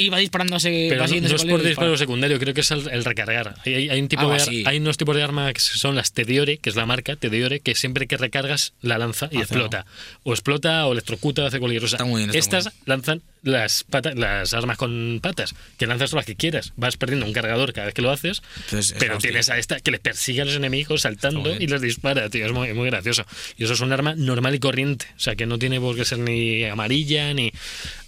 y 0.05 0.09
va 0.09 0.21
ese 0.57 0.87
Pero 0.89 1.01
va 1.01 1.07
no, 1.07 1.35
es 1.35 1.45
por 1.45 1.63
disparo 1.63 1.97
secundario, 1.97 2.39
creo 2.39 2.53
que 2.53 2.61
es 2.61 2.71
el, 2.71 2.89
el 2.89 3.03
recargar. 3.05 3.55
Hay, 3.65 3.89
hay- 3.89 4.01
un 4.01 4.07
tipo 4.07 4.21
Algo 4.21 4.33
de, 4.33 4.63
hay 4.65 4.77
unos 4.77 4.97
tipos 4.97 5.15
de 5.15 5.23
arma 5.23 5.51
que 5.53 5.59
son 5.59 5.95
las 5.95 6.11
Tediore, 6.13 6.57
que 6.57 6.69
es 6.69 6.75
la 6.75 6.85
marca 6.85 7.15
Tediore, 7.15 7.59
que 7.59 7.75
siempre 7.75 8.07
que 8.07 8.17
recargas 8.17 8.73
la 8.81 8.97
lanza 8.97 9.29
y 9.31 9.37
explota. 9.37 9.85
O 10.23 10.33
explota 10.33 10.85
o 10.87 10.93
electrocuta 10.93 11.43
o 11.43 11.45
hace 11.45 11.59
cualquier 11.59 11.81
cosa. 11.81 12.03
Bien, 12.03 12.29
Estas 12.33 12.69
lanzan 12.85 13.21
las 13.43 13.83
patas, 13.83 14.15
las 14.15 14.53
armas 14.53 14.77
con 14.77 15.19
patas, 15.21 15.55
que 15.77 15.87
lanzas 15.87 16.13
las 16.13 16.25
que 16.25 16.35
quieras. 16.35 16.73
Vas 16.75 16.97
perdiendo 16.97 17.25
un 17.25 17.33
cargador 17.33 17.73
cada 17.73 17.85
vez 17.85 17.93
que 17.93 18.01
lo 18.01 18.11
haces, 18.11 18.41
Entonces, 18.65 18.91
es 18.93 18.99
pero 18.99 19.15
hostia. 19.17 19.29
tienes 19.29 19.49
a 19.49 19.57
esta 19.57 19.79
que 19.79 19.91
les 19.91 19.99
persigue 19.99 20.41
a 20.41 20.45
los 20.45 20.55
enemigos 20.55 21.01
saltando 21.01 21.55
y 21.55 21.67
les 21.67 21.81
dispara, 21.81 22.29
tío. 22.29 22.45
Es 22.45 22.51
muy, 22.51 22.73
muy 22.73 22.89
gracioso. 22.89 23.25
Y 23.57 23.63
eso 23.63 23.73
es 23.73 23.79
un 23.81 23.91
arma 23.91 24.15
normal 24.15 24.55
y 24.55 24.59
corriente. 24.59 25.07
O 25.15 25.19
sea, 25.19 25.35
que 25.35 25.45
no 25.45 25.57
tiene 25.59 25.79
por 25.79 25.95
qué 25.95 26.05
ser 26.05 26.19
ni 26.19 26.63
amarilla 26.65 27.33
ni. 27.33 27.51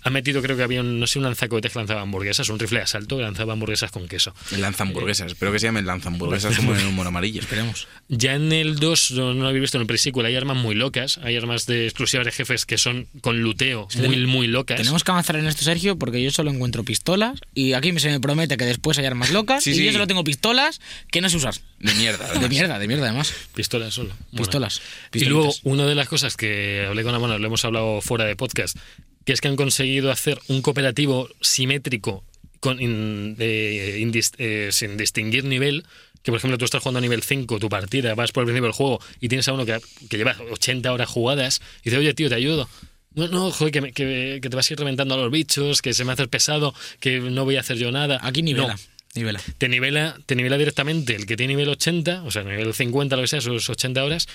Ha 0.06 0.10
metido, 0.10 0.42
creo 0.42 0.58
que 0.58 0.64
había 0.64 0.82
un, 0.82 1.00
no 1.00 1.08
sé, 1.08 1.18
un 1.18 1.24
lanzacohetes 1.24 1.72
que 1.72 1.80
lanzaba 1.80 2.02
hamburguesas, 2.02 2.50
un 2.50 2.60
rifle 2.60 2.80
de 2.80 2.84
asalto 2.84 3.16
que 3.16 3.24
lanzaba 3.24 3.54
hamburguesas 3.54 3.90
con 3.90 4.06
queso. 4.10 4.36
El 4.52 4.60
lanzamburguesas. 4.62 5.32
Espero 5.32 5.54
que 5.54 5.60
se 5.60 5.68
llamen 5.68 5.86
lanzamburguesas 5.86 6.58
como 6.58 6.74
en 6.74 6.82
el 6.82 6.88
humor 6.88 7.08
amarillo. 7.08 7.40
Esperemos. 7.40 7.88
Ya 8.10 8.34
en 8.36 8.52
el 8.52 8.80
2, 8.80 9.12
no, 9.12 9.34
no 9.34 9.44
lo 9.44 9.48
habéis 9.48 9.62
visto 9.62 9.78
en 9.78 9.82
el 9.82 9.88
pre-sequel, 9.88 10.26
hay 10.26 10.36
armas 10.36 10.58
muy 10.58 10.76
locas, 10.76 11.20
hay 11.20 11.38
armas 11.38 11.66
de 11.68 11.86
exclusivas 11.86 12.26
de 12.26 12.34
jefes 12.34 12.66
que 12.66 12.78
son 12.78 13.08
con 13.22 13.40
luteo 13.42 13.88
muy, 13.96 14.26
muy 14.26 14.48
locas. 14.48 14.76
Tenemos 14.76 15.06
que 15.06 15.12
avanzar 15.24 15.36
en 15.38 15.48
esto, 15.48 15.64
Sergio, 15.64 15.98
porque 15.98 16.22
yo 16.22 16.32
solo 16.32 16.52
encuentro 16.52 16.84
pistolas 16.84 17.40
y 17.54 17.74
aquí 17.74 17.98
se 18.00 18.10
me 18.10 18.20
promete 18.20 18.58
que 18.58 18.66
después 18.66 18.98
hay 18.98 19.06
armas 19.06 19.32
locas 19.32 19.64
Sí, 19.64 19.72
y 19.72 19.76
sí. 19.76 19.86
yo 19.86 19.92
solo 19.94 20.06
tengo 20.08 20.24
pistolas 20.24 20.82
que 21.12 21.22
no 21.22 21.30
sé 21.30 21.38
usar. 21.38 21.56
De 21.80 21.94
mierda. 21.96 22.34
De 22.34 22.50
mierda, 22.50 22.80
de 22.80 22.88
mierda 22.88 23.06
además. 23.08 23.34
Pistolas 23.56 23.94
solo. 23.94 24.10
Bueno. 24.32 24.38
Pistolas. 24.46 24.82
Y 25.14 25.26
luego, 25.26 25.54
una 25.64 25.86
de 25.86 25.96
las 25.96 26.08
cosas 26.08 26.36
que 26.38 26.86
hablé 26.88 27.04
con 27.04 27.18
bueno, 27.20 27.38
lo 27.40 27.48
hemos 27.48 27.64
hablado 27.66 28.02
fuera 28.02 28.26
de 28.26 28.36
podcast, 28.36 28.78
que 29.26 29.34
es 29.34 29.42
que 29.42 29.48
han 29.48 29.56
conseguido 29.56 30.12
hacer 30.12 30.40
un 30.48 30.62
cooperativo 30.62 31.30
simétrico 31.42 32.24
con, 32.60 32.82
in- 32.82 33.36
eh, 33.40 34.00
indis- 34.02 34.34
eh, 34.38 34.70
sin 34.72 34.98
distinguir 34.98 35.46
nivel. 35.46 35.86
Que 36.24 36.32
por 36.32 36.38
ejemplo 36.38 36.58
tú 36.58 36.64
estás 36.64 36.82
jugando 36.82 37.00
a 37.00 37.02
nivel 37.02 37.22
5, 37.22 37.60
tu 37.60 37.68
partida, 37.68 38.16
vas 38.16 38.32
por 38.32 38.44
el 38.44 38.46
principio 38.46 38.68
del 38.68 38.74
juego 38.74 39.02
y 39.20 39.28
tienes 39.28 39.46
a 39.50 39.54
uno 39.54 39.66
que, 39.66 39.78
que 40.10 40.16
lleva 40.16 40.36
80 40.52 40.94
horas 40.94 41.10
jugadas 41.10 41.62
y 41.82 41.90
dice, 41.90 41.98
oye 41.98 42.14
tío, 42.14 42.30
te 42.30 42.36
ayudo. 42.36 42.70
No, 43.16 43.28
no, 43.28 43.52
joder, 43.52 43.72
que, 43.72 43.82
me- 43.82 43.92
que- 43.94 44.40
que 44.42 44.50
te 44.50 44.56
vas 44.56 44.70
a 44.70 44.74
ir 44.74 44.80
reventando 44.80 45.14
a 45.16 45.18
los 45.18 45.32
bichos, 45.32 45.82
que 45.82 45.94
se 45.94 46.04
me 46.06 46.14
hace 46.14 46.28
pesado, 46.28 46.74
que 47.00 47.20
no 47.20 47.46
voy 47.46 47.58
a 47.58 47.60
hacer 47.62 47.78
yo 47.78 47.92
nada. 47.92 48.20
Aquí 48.24 48.42
nivela. 48.42 48.74
No, 48.74 48.80
Nivela. 49.16 49.40
te 49.60 49.70
nivela, 49.70 50.18
te 50.26 50.36
nivela 50.36 50.58
directamente 50.58 51.16
el 51.16 51.26
que 51.28 51.38
tiene 51.38 51.54
nivel 51.54 51.70
80, 51.70 52.24
o 52.24 52.32
sea, 52.32 52.42
nivel 52.44 52.74
50, 52.74 53.16
lo 53.16 53.22
que 53.22 53.28
sea, 53.28 53.42
sus 53.42 53.70
80 53.70 54.04
horas, 54.04 54.28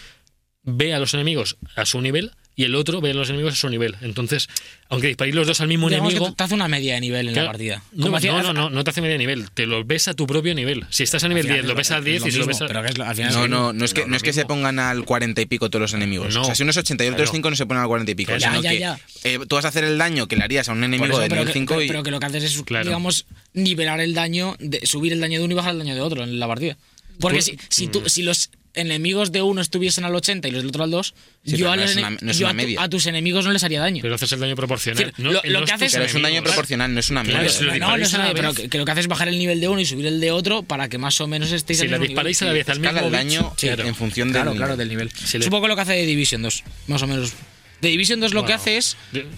ve 0.62 0.94
a 0.94 1.00
los 1.00 1.14
enemigos 1.14 1.56
a 1.74 1.84
su 1.84 2.00
nivel 2.00 2.30
y 2.58 2.64
el 2.64 2.74
otro 2.74 3.00
ve 3.00 3.12
a 3.12 3.14
los 3.14 3.28
enemigos 3.28 3.52
a 3.52 3.56
su 3.56 3.68
nivel. 3.68 3.94
Entonces, 4.00 4.48
aunque 4.88 5.06
disparéis 5.06 5.36
los 5.36 5.46
dos 5.46 5.60
al 5.60 5.68
mismo 5.68 5.88
Digamos 5.88 6.10
que 6.12 6.16
enemigo. 6.16 6.34
te 6.34 6.42
hace 6.42 6.54
una 6.54 6.66
media 6.66 6.94
de 6.94 7.00
nivel 7.00 7.28
en 7.28 7.34
claro, 7.34 7.46
la 7.46 7.52
partida. 7.52 7.82
No, 7.92 8.08
no, 8.10 8.42
no, 8.42 8.52
no, 8.52 8.70
no 8.70 8.82
te 8.84 8.90
hace 8.90 9.00
media 9.00 9.16
nivel, 9.16 9.48
te 9.52 9.64
lo 9.64 9.84
ves 9.84 10.08
a 10.08 10.14
tu 10.14 10.26
propio 10.26 10.56
nivel. 10.56 10.84
Si 10.90 11.04
estás 11.04 11.22
a 11.22 11.28
nivel 11.28 11.42
Al 11.46 11.52
final 11.52 11.56
10, 11.60 11.64
es 11.64 11.68
lo 11.68 11.74
ves 11.76 11.86
es 11.86 11.90
al 11.92 12.04
10 12.04 12.26
y 12.26 12.30
si 12.32 12.38
lo 12.38 12.46
ves 12.46 12.60
a... 12.60 12.66
pero 12.66 12.82
que 12.82 12.88
es 12.88 12.98
lo- 12.98 13.04
al 13.04 13.14
final 13.14 13.32
No, 13.32 13.46
no, 13.46 13.72
no 13.72 13.84
es 13.84 13.94
que, 13.94 14.06
no 14.06 14.16
es 14.16 14.24
que 14.24 14.32
se 14.32 14.44
pongan 14.44 14.80
al 14.80 15.04
40 15.04 15.40
y 15.40 15.46
pico 15.46 15.70
todos 15.70 15.82
los 15.82 15.94
enemigos. 15.94 16.34
No. 16.34 16.42
O 16.42 16.44
sea, 16.44 16.56
si 16.56 16.64
uno 16.64 16.70
es 16.70 16.76
80 16.76 17.04
y 17.04 17.06
otro 17.06 17.22
es 17.22 17.30
Claro. 17.30 17.36
5 17.36 17.50
no 17.50 17.56
se 17.56 17.66
ponen 17.66 17.82
al 17.82 17.88
40 17.88 18.10
y 18.10 18.14
pico. 18.16 18.36
Ya, 18.36 18.48
sino 18.50 18.60
ya, 18.62 18.70
que 18.70 18.78
ya. 18.80 19.00
eh, 19.22 19.38
tú 19.48 19.54
vas 19.54 19.64
a 19.64 19.68
hacer 19.68 19.84
el 19.84 19.96
daño 19.96 20.26
que 20.26 20.34
le 20.34 20.42
harías 20.42 20.68
a 20.68 20.72
un 20.72 20.82
enemigo 20.82 21.06
eso, 21.12 21.20
de 21.20 21.28
nivel 21.28 21.46
que, 21.46 21.52
5 21.52 21.74
pero- 21.74 21.82
y... 21.84 21.86
pero 21.86 22.02
que 22.02 22.10
lo 22.10 22.18
que 22.18 22.26
haces 22.26 22.42
es, 22.42 22.62
Claro. 22.64 22.86
digamos, 22.86 23.26
nivelar 23.54 24.00
el 24.00 24.14
daño, 24.14 24.56
de, 24.58 24.84
subir 24.84 25.12
el 25.12 25.20
daño 25.20 25.38
de 25.38 25.44
uno 25.44 25.52
y 25.52 25.56
bajar 25.56 25.74
el 25.74 25.78
daño 25.78 25.94
de 25.94 26.00
otro 26.00 26.24
en 26.24 26.40
la 26.40 26.48
partida. 26.48 26.76
Porque 27.20 27.36
Pues- 27.38 27.44
si, 27.46 27.58
si, 27.68 27.86
tú, 27.88 28.02
si 28.08 28.22
los 28.22 28.50
enemigos 28.74 29.32
de 29.32 29.42
uno 29.42 29.60
estuviesen 29.60 30.04
al 30.04 30.14
80 30.14 30.48
y 30.48 30.50
los 30.50 30.60
del 30.62 30.68
otro 30.68 30.84
al 30.84 30.90
2, 30.90 31.14
Sí, 31.44 31.52
yo, 31.52 31.56
pero 31.58 31.70
a, 31.72 31.76
no 31.76 31.82
los 31.82 31.96
una- 31.96 32.32
yo 32.32 32.46
a, 32.46 32.50
tu- 32.50 32.56
media. 32.56 32.82
a 32.82 32.88
tus 32.88 33.06
enemigos 33.06 33.44
no 33.44 33.52
les 33.52 33.64
haría 33.64 33.80
daño. 33.80 34.02
Pero 34.02 34.14
haces 34.14 34.30
el 34.32 34.40
daño 34.40 34.54
proporcional. 34.56 35.02
Es 35.02 35.06
decir, 35.10 35.24
No, 35.24 35.32
lo- 35.32 35.40
lo 35.44 35.60
no 35.60 35.66
que 35.66 35.72
es 35.72 35.76
haces- 35.76 35.92
Pero 35.92 36.04
es 36.04 36.14
un 36.14 36.22
daño 36.22 36.42
proporcional, 36.42 36.92
no 36.94 37.00
es 37.00 37.10
una 37.10 37.22
Claro, 37.24 37.38
media. 37.38 37.50
si 37.50 37.64
lo 37.64 37.74
no, 37.76 37.96
no, 37.96 38.02
es 38.04 38.12
una- 38.12 38.32
pero 38.32 38.48
vez. 38.48 38.56
que, 38.58 38.68
que 38.68 38.78
lo 38.78 38.84
que 38.84 38.90
haces 38.92 39.04
es 39.04 39.08
bajar 39.08 39.28
el 39.28 39.38
nivel 39.38 39.60
de 39.60 39.68
uno 39.68 39.80
y 39.80 39.86
subir 39.86 40.06
el 40.06 40.20
de 40.20 40.30
otro 40.30 40.62
para 40.62 40.88
que 40.88 40.98
más 40.98 41.20
o 41.20 41.26
menos 41.26 41.50
estéis 41.52 41.78
Si 41.78 41.84
al 41.86 41.90
la 41.92 41.98
mismo 41.98 42.08
disparáis 42.10 42.42
a 42.42 42.44
la 42.46 42.50
nivel. 42.52 42.64
vez 42.66 42.68
al 42.76 42.80
mismo 42.80 42.98
el 43.06 43.12
daño 43.12 43.54
claro. 43.56 43.84
en 43.84 43.94
función 43.94 44.30
Claro, 44.30 44.50
del 44.50 44.56
claro, 44.58 44.72
nivel. 44.74 44.88
del 44.88 44.88
nivel. 44.88 45.10
Si 45.26 45.38
le- 45.38 45.42
Es 45.44 45.46
un 45.46 45.50
poco 45.50 45.68
lo 45.68 45.74
que 45.76 45.82
hace 45.82 45.92
de 45.92 46.06
Division 46.06 46.42
2, 46.42 46.62
más 46.86 47.02
o 47.02 47.06
menos. 47.06 47.32
De 47.80 47.88
Division 47.88 48.18
2 48.20 48.32
lo 48.34 48.40
que 48.42 48.54
Bueno, 48.56 48.56
hace 48.60 48.76
es 48.76 48.96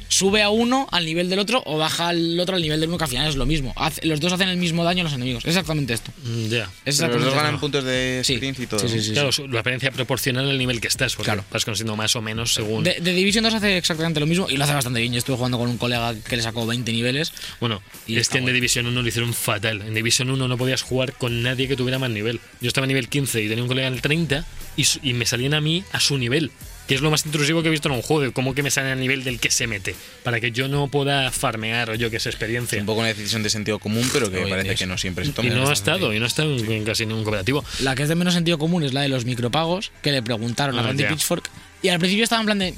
sube 0.08 0.42
a 0.42 0.50
uno 0.50 0.88
al 0.92 1.04
nivel 1.04 1.28
del 1.28 1.38
otro 1.38 1.62
o 1.66 1.76
baja 1.78 2.08
al 2.08 2.38
otro 2.40 2.56
al 2.56 2.62
nivel 2.62 2.80
del 2.80 2.88
uno, 2.88 2.96
que 2.98 3.04
al 3.04 3.10
final 3.10 3.28
es 3.28 3.36
lo 3.36 3.44
mismo. 3.46 3.72
Hace- 3.76 4.06
los 4.06 4.18
dos 4.20 4.32
hacen 4.32 4.48
el 4.48 4.56
mismo 4.56 4.82
daño 4.84 5.00
a 5.02 5.04
los 5.04 5.12
enemigos. 5.12 5.44
Exactamente 5.44 5.92
esto. 5.94 6.10
Mm, 6.24 6.46
Ya. 6.48 6.70
Es 6.84 6.98
Pero 6.98 7.14
los 7.14 7.24
dos 7.26 7.34
ganan 7.34 7.60
puntos 7.60 7.84
de 7.84 8.22
Sí. 8.24 8.32
experiencia 8.32 8.64
y 8.64 8.66
todo. 8.66 8.80
Sí, 8.80 8.88
sí, 8.88 9.02
sí. 9.02 9.12
Claro, 9.12 9.30
la 9.48 9.58
experiencia 9.58 9.90
proporcional 9.90 10.48
al 10.48 10.58
nivel 10.58 10.80
que 10.80 10.88
estás, 10.88 11.14
porque 11.16 11.26
Claro. 11.26 11.44
vas 11.50 11.64
consiguiendo 11.64 11.96
más 11.96 12.16
o 12.16 12.22
menos 12.22 12.54
según. 12.54 12.82
De, 12.84 12.98
de 13.00 13.12
Division 13.12 13.44
2 13.44 13.54
hace 13.54 13.76
exactamente 13.76 14.20
lo 14.20 14.26
mismo 14.26 14.48
y 14.48 14.56
lo 14.56 14.64
hace 14.64 14.72
bastante 14.74 15.00
bien. 15.00 15.12
Yo 15.12 15.18
estuve 15.18 15.36
jugando 15.36 15.58
con 15.58 15.68
un 15.68 15.76
colega 15.78 16.14
que 16.14 16.36
le 16.36 16.42
sacó 16.42 16.66
20 16.66 16.92
niveles. 16.92 17.32
Bueno, 17.60 17.82
Y 18.06 18.16
es 18.18 18.28
que 18.30 18.38
en 18.38 18.46
The. 18.46 18.52
Division 18.54 18.86
1 18.86 19.02
lo 19.02 19.08
hicieron 19.08 19.34
fatal. 19.34 19.82
En 19.82 19.94
Division 19.94 20.30
1 20.30 20.48
no 20.48 20.56
podías 20.56 20.82
jugar 20.82 21.12
con 21.12 21.42
nadie 21.42 21.68
que 21.68 21.76
tuviera 21.76 21.98
más 21.98 22.10
nivel. 22.10 22.40
Yo 22.60 22.68
estaba 22.68 22.84
a 22.86 22.88
nivel 22.88 23.08
15 23.08 23.42
y 23.42 23.48
tenía 23.48 23.62
un 23.62 23.68
colega 23.68 23.86
en 23.88 23.94
el 23.94 24.00
30 24.02 24.44
y, 24.76 24.86
y 25.02 25.12
me 25.12 25.26
salían 25.26 25.52
a 25.54 25.60
mí 25.60 25.84
a 25.92 26.00
su 26.00 26.16
nivel. 26.18 26.50
Que 26.90 26.96
es 26.96 27.02
lo 27.02 27.10
más 27.12 27.24
intrusivo 27.24 27.62
que 27.62 27.68
he 27.68 27.70
visto 27.70 27.88
en 27.88 27.94
un 27.94 28.02
juego, 28.02 28.22
de 28.22 28.32
cómo 28.32 28.52
que 28.52 28.64
me 28.64 28.70
salen 28.72 28.90
al 28.90 28.98
nivel 28.98 29.22
del 29.22 29.38
que 29.38 29.48
se 29.52 29.68
mete. 29.68 29.94
Para 30.24 30.40
que 30.40 30.50
yo 30.50 30.66
no 30.66 30.88
pueda 30.88 31.30
farmear 31.30 31.90
o 31.90 31.94
yo 31.94 32.10
que 32.10 32.18
sé, 32.18 32.30
experiencia. 32.30 32.80
Un 32.80 32.86
poco 32.86 32.98
una 32.98 33.08
decisión 33.10 33.44
de 33.44 33.48
sentido 33.50 33.78
común, 33.78 34.10
pero 34.12 34.28
que 34.28 34.38
Hoy 34.42 34.50
parece 34.50 34.74
que 34.74 34.82
es- 34.84 34.88
no 34.88 34.98
siempre 34.98 35.24
se 35.24 35.30
Y 35.30 35.34
toma. 35.34 35.50
no 35.50 35.68
ha 35.68 35.72
estado, 35.72 36.12
y 36.12 36.18
no 36.18 36.24
ha 36.24 36.28
estado 36.28 36.52
en, 36.52 36.68
en 36.68 36.84
casi 36.84 37.06
ningún 37.06 37.22
cooperativo. 37.22 37.64
La 37.78 37.94
que 37.94 38.02
es 38.02 38.08
de 38.08 38.16
menos 38.16 38.34
sentido 38.34 38.58
común 38.58 38.82
es 38.82 38.92
la 38.92 39.02
de 39.02 39.08
los 39.08 39.24
micropagos, 39.24 39.92
que 40.02 40.10
le 40.10 40.20
preguntaron 40.20 40.76
a 40.78 40.80
Ah, 40.82 40.86
Randy 40.88 41.04
ya. 41.04 41.08
Pitchfork. 41.10 41.48
Y 41.80 41.90
al 41.90 42.00
principio 42.00 42.24
estaba 42.24 42.40
en 42.42 42.46
plan 42.46 42.58
de. 42.58 42.74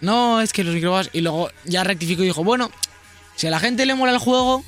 No, 0.00 0.40
es 0.40 0.52
que 0.52 0.62
los 0.62 0.72
micropagos. 0.74 1.10
Y 1.12 1.20
luego 1.20 1.50
ya 1.64 1.82
rectificó 1.82 2.22
y 2.22 2.26
dijo: 2.26 2.44
Bueno, 2.44 2.70
si 3.34 3.48
a 3.48 3.50
la 3.50 3.58
gente 3.58 3.84
le 3.84 3.94
mola 3.96 4.12
el 4.12 4.18
juego, 4.18 4.64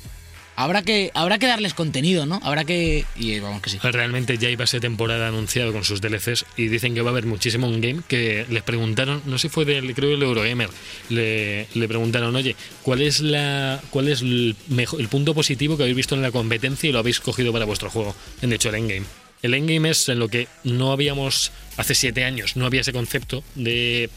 habrá 0.57 0.81
que, 0.81 1.11
habrá 1.13 1.37
que 1.37 1.47
darles 1.47 1.73
contenido, 1.73 2.25
¿no? 2.25 2.41
Habrá 2.43 2.65
que. 2.65 3.05
Y 3.15 3.39
vamos 3.39 3.61
que 3.61 3.69
sí. 3.69 3.79
Realmente 3.81 4.37
ya 4.37 4.49
iba 4.49 4.65
a 4.65 4.67
ser 4.67 4.81
temporada 4.81 5.29
anunciado 5.29 5.71
con 5.71 5.85
sus 5.85 6.01
DLCs 6.01 6.45
y 6.57 6.67
dicen 6.67 6.95
que 6.95 7.01
va 7.01 7.11
a 7.11 7.13
haber 7.13 7.25
muchísimo 7.25 7.67
un 7.67 7.79
game 7.79 8.01
que 8.07 8.45
les 8.49 8.63
preguntaron, 8.63 9.21
no 9.25 9.37
sé 9.37 9.43
si 9.43 9.49
fue 9.49 9.65
del, 9.65 9.93
creo 9.93 10.13
el 10.13 10.21
Eurogamer, 10.21 10.69
le, 11.09 11.67
le 11.73 11.87
preguntaron, 11.87 12.35
oye, 12.35 12.55
¿cuál 12.81 13.01
es 13.01 13.21
la 13.21 13.79
cuál 13.91 14.09
es 14.09 14.21
el 14.21 14.55
punto 15.09 15.33
positivo 15.33 15.77
que 15.77 15.83
habéis 15.83 15.95
visto 15.95 16.15
en 16.15 16.23
la 16.23 16.31
competencia 16.31 16.89
y 16.89 16.91
lo 16.91 16.99
habéis 16.99 17.19
cogido 17.19 17.53
para 17.53 17.65
vuestro 17.65 17.89
juego? 17.89 18.15
En 18.41 18.51
hecho, 18.51 18.69
el 18.69 18.75
endgame. 18.75 19.05
El 19.43 19.53
endgame 19.53 19.91
es 19.91 20.09
en 20.09 20.17
lo 20.17 20.27
que 20.27 20.47
no 20.63 20.91
habíamos, 20.91 21.51
hace 21.77 21.93
siete 21.93 22.23
años, 22.23 22.55
no 22.55 22.65
había 22.65 22.81
ese 22.81 22.91
concepto 22.91 23.43
de 23.53 24.09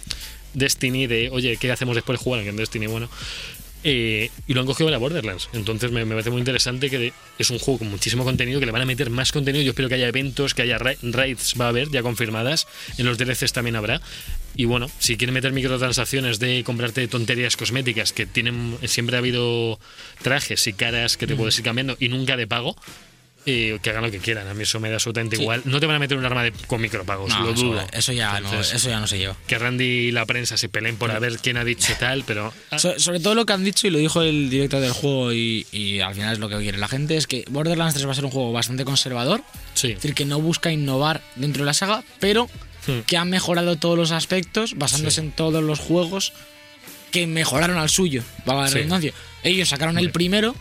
Destiny, 0.54 1.06
de, 1.06 1.28
oye, 1.30 1.58
¿qué 1.58 1.70
hacemos 1.70 1.94
después 1.94 2.18
de 2.18 2.24
jugar 2.24 2.40
en 2.40 2.56
Destiny? 2.56 2.86
Bueno, 2.86 3.10
eh, 3.84 4.30
y 4.46 4.54
lo 4.54 4.60
han 4.60 4.66
cogido 4.66 4.86
para 4.88 4.98
Borderlands. 4.98 5.48
Entonces 5.52 5.90
me, 5.90 6.04
me 6.04 6.12
parece 6.12 6.30
muy 6.30 6.38
interesante 6.40 6.90
que 6.90 7.12
es 7.38 7.50
un 7.50 7.58
juego 7.58 7.78
con 7.78 7.90
muchísimo 7.90 8.24
contenido, 8.24 8.60
que 8.60 8.66
le 8.66 8.72
van 8.72 8.82
a 8.82 8.86
meter 8.86 9.10
más 9.10 9.32
contenido. 9.32 9.62
Yo 9.64 9.70
espero 9.70 9.88
que 9.88 9.94
haya 9.96 10.08
eventos, 10.08 10.54
que 10.54 10.62
haya 10.62 10.78
ra- 10.78 10.94
raids, 11.02 11.54
va 11.60 11.66
a 11.66 11.68
haber 11.68 11.88
ya 11.90 12.02
confirmadas. 12.02 12.66
En 12.98 13.06
los 13.06 13.18
DLCs 13.18 13.52
también 13.52 13.76
habrá. 13.76 14.00
Y 14.54 14.64
bueno, 14.64 14.90
si 14.98 15.16
quieren 15.16 15.34
meter 15.34 15.52
microtransacciones 15.52 16.38
de 16.38 16.62
comprarte 16.64 17.06
tonterías 17.08 17.56
cosméticas, 17.56 18.12
que 18.12 18.26
tienen 18.26 18.76
siempre 18.84 19.16
ha 19.16 19.20
habido 19.20 19.78
trajes 20.22 20.66
y 20.66 20.72
caras 20.72 21.16
que 21.16 21.26
te 21.26 21.36
puedes 21.36 21.56
ir 21.58 21.64
cambiando 21.64 21.96
y 22.00 22.08
nunca 22.08 22.36
de 22.36 22.46
pago. 22.46 22.76
Y 23.44 23.78
que 23.78 23.90
hagan 23.90 24.02
lo 24.04 24.10
que 24.10 24.18
quieran. 24.18 24.46
A 24.48 24.54
mí 24.54 24.62
eso 24.64 24.80
me 24.80 24.88
da 24.90 24.96
absolutamente 24.96 25.36
Sí. 25.36 25.42
igual. 25.42 25.62
No 25.64 25.80
te 25.80 25.86
van 25.86 25.96
a 25.96 25.98
meter 25.98 26.16
un 26.18 26.24
arma 26.24 26.42
de, 26.42 26.52
con 26.66 26.80
micropagos, 26.80 27.30
No, 27.30 27.40
lo 27.44 27.52
eso, 27.52 27.62
dudo. 27.64 27.86
eso 27.92 28.12
ya 28.12 28.38
no, 28.40 28.60
eso 28.60 28.88
ya 28.88 29.00
no 29.00 29.06
se 29.06 29.18
lleva. 29.18 29.36
Que 29.46 29.58
Randy 29.58 29.84
y 29.84 30.10
la 30.12 30.26
prensa 30.26 30.56
se 30.56 30.68
peleen 30.68 30.96
por 30.96 31.10
a 31.10 31.18
ver 31.18 31.38
quién 31.38 31.56
ha 31.56 31.64
dicho 31.64 31.92
tal, 31.98 32.24
pero. 32.24 32.52
ah, 32.70 32.78
So- 32.78 32.98
sobre 32.98 33.20
todo 33.20 33.34
lo 33.34 33.46
que 33.46 33.52
han 33.52 33.64
dicho 33.64 33.86
y 33.86 33.90
lo 33.90 33.98
dijo 33.98 34.22
el 34.22 34.50
director 34.50 34.80
del 34.80 34.92
juego 34.92 35.32
y, 35.32 35.66
y 35.72 36.00
al 36.00 36.14
final 36.14 36.34
es 36.34 36.38
lo 36.38 36.48
que 36.48 36.58
quiere 36.58 36.78
la 36.78 36.88
gente 36.88 37.16
es 37.16 37.26
que 37.26 37.44
Borderlands 37.50 37.94
3 37.94 38.06
va 38.06 38.12
a 38.12 38.14
ser 38.14 38.24
un 38.24 38.30
juego 38.30 38.52
bastante 38.52 38.84
conservador, 38.84 39.42
sí. 39.74 39.88
es 39.88 39.94
decir, 39.96 40.14
que 40.14 40.24
no 40.26 40.40
busca 40.40 40.70
innovar 40.70 41.22
dentro 41.36 41.62
de 41.62 41.66
la 41.66 41.74
saga, 41.74 42.02
pero 42.18 42.48
Hmm. 42.86 43.00
que 43.06 43.18
ha 43.18 43.26
mejorado 43.26 43.76
todos 43.76 43.98
los 43.98 44.10
aspectos 44.10 44.72
basándose 44.78 45.20
Sí. 45.20 45.26
en 45.26 45.32
todos 45.32 45.62
los 45.62 45.78
juegos 45.78 46.32
que 47.10 47.26
mejoraron 47.26 47.76
al 47.76 47.90
suyo, 47.90 48.22
la 48.46 48.68
redundancia. 48.68 49.12
Ellos 49.42 49.68
sacaron 49.68 49.98
el 49.98 50.10
primero 50.12 50.54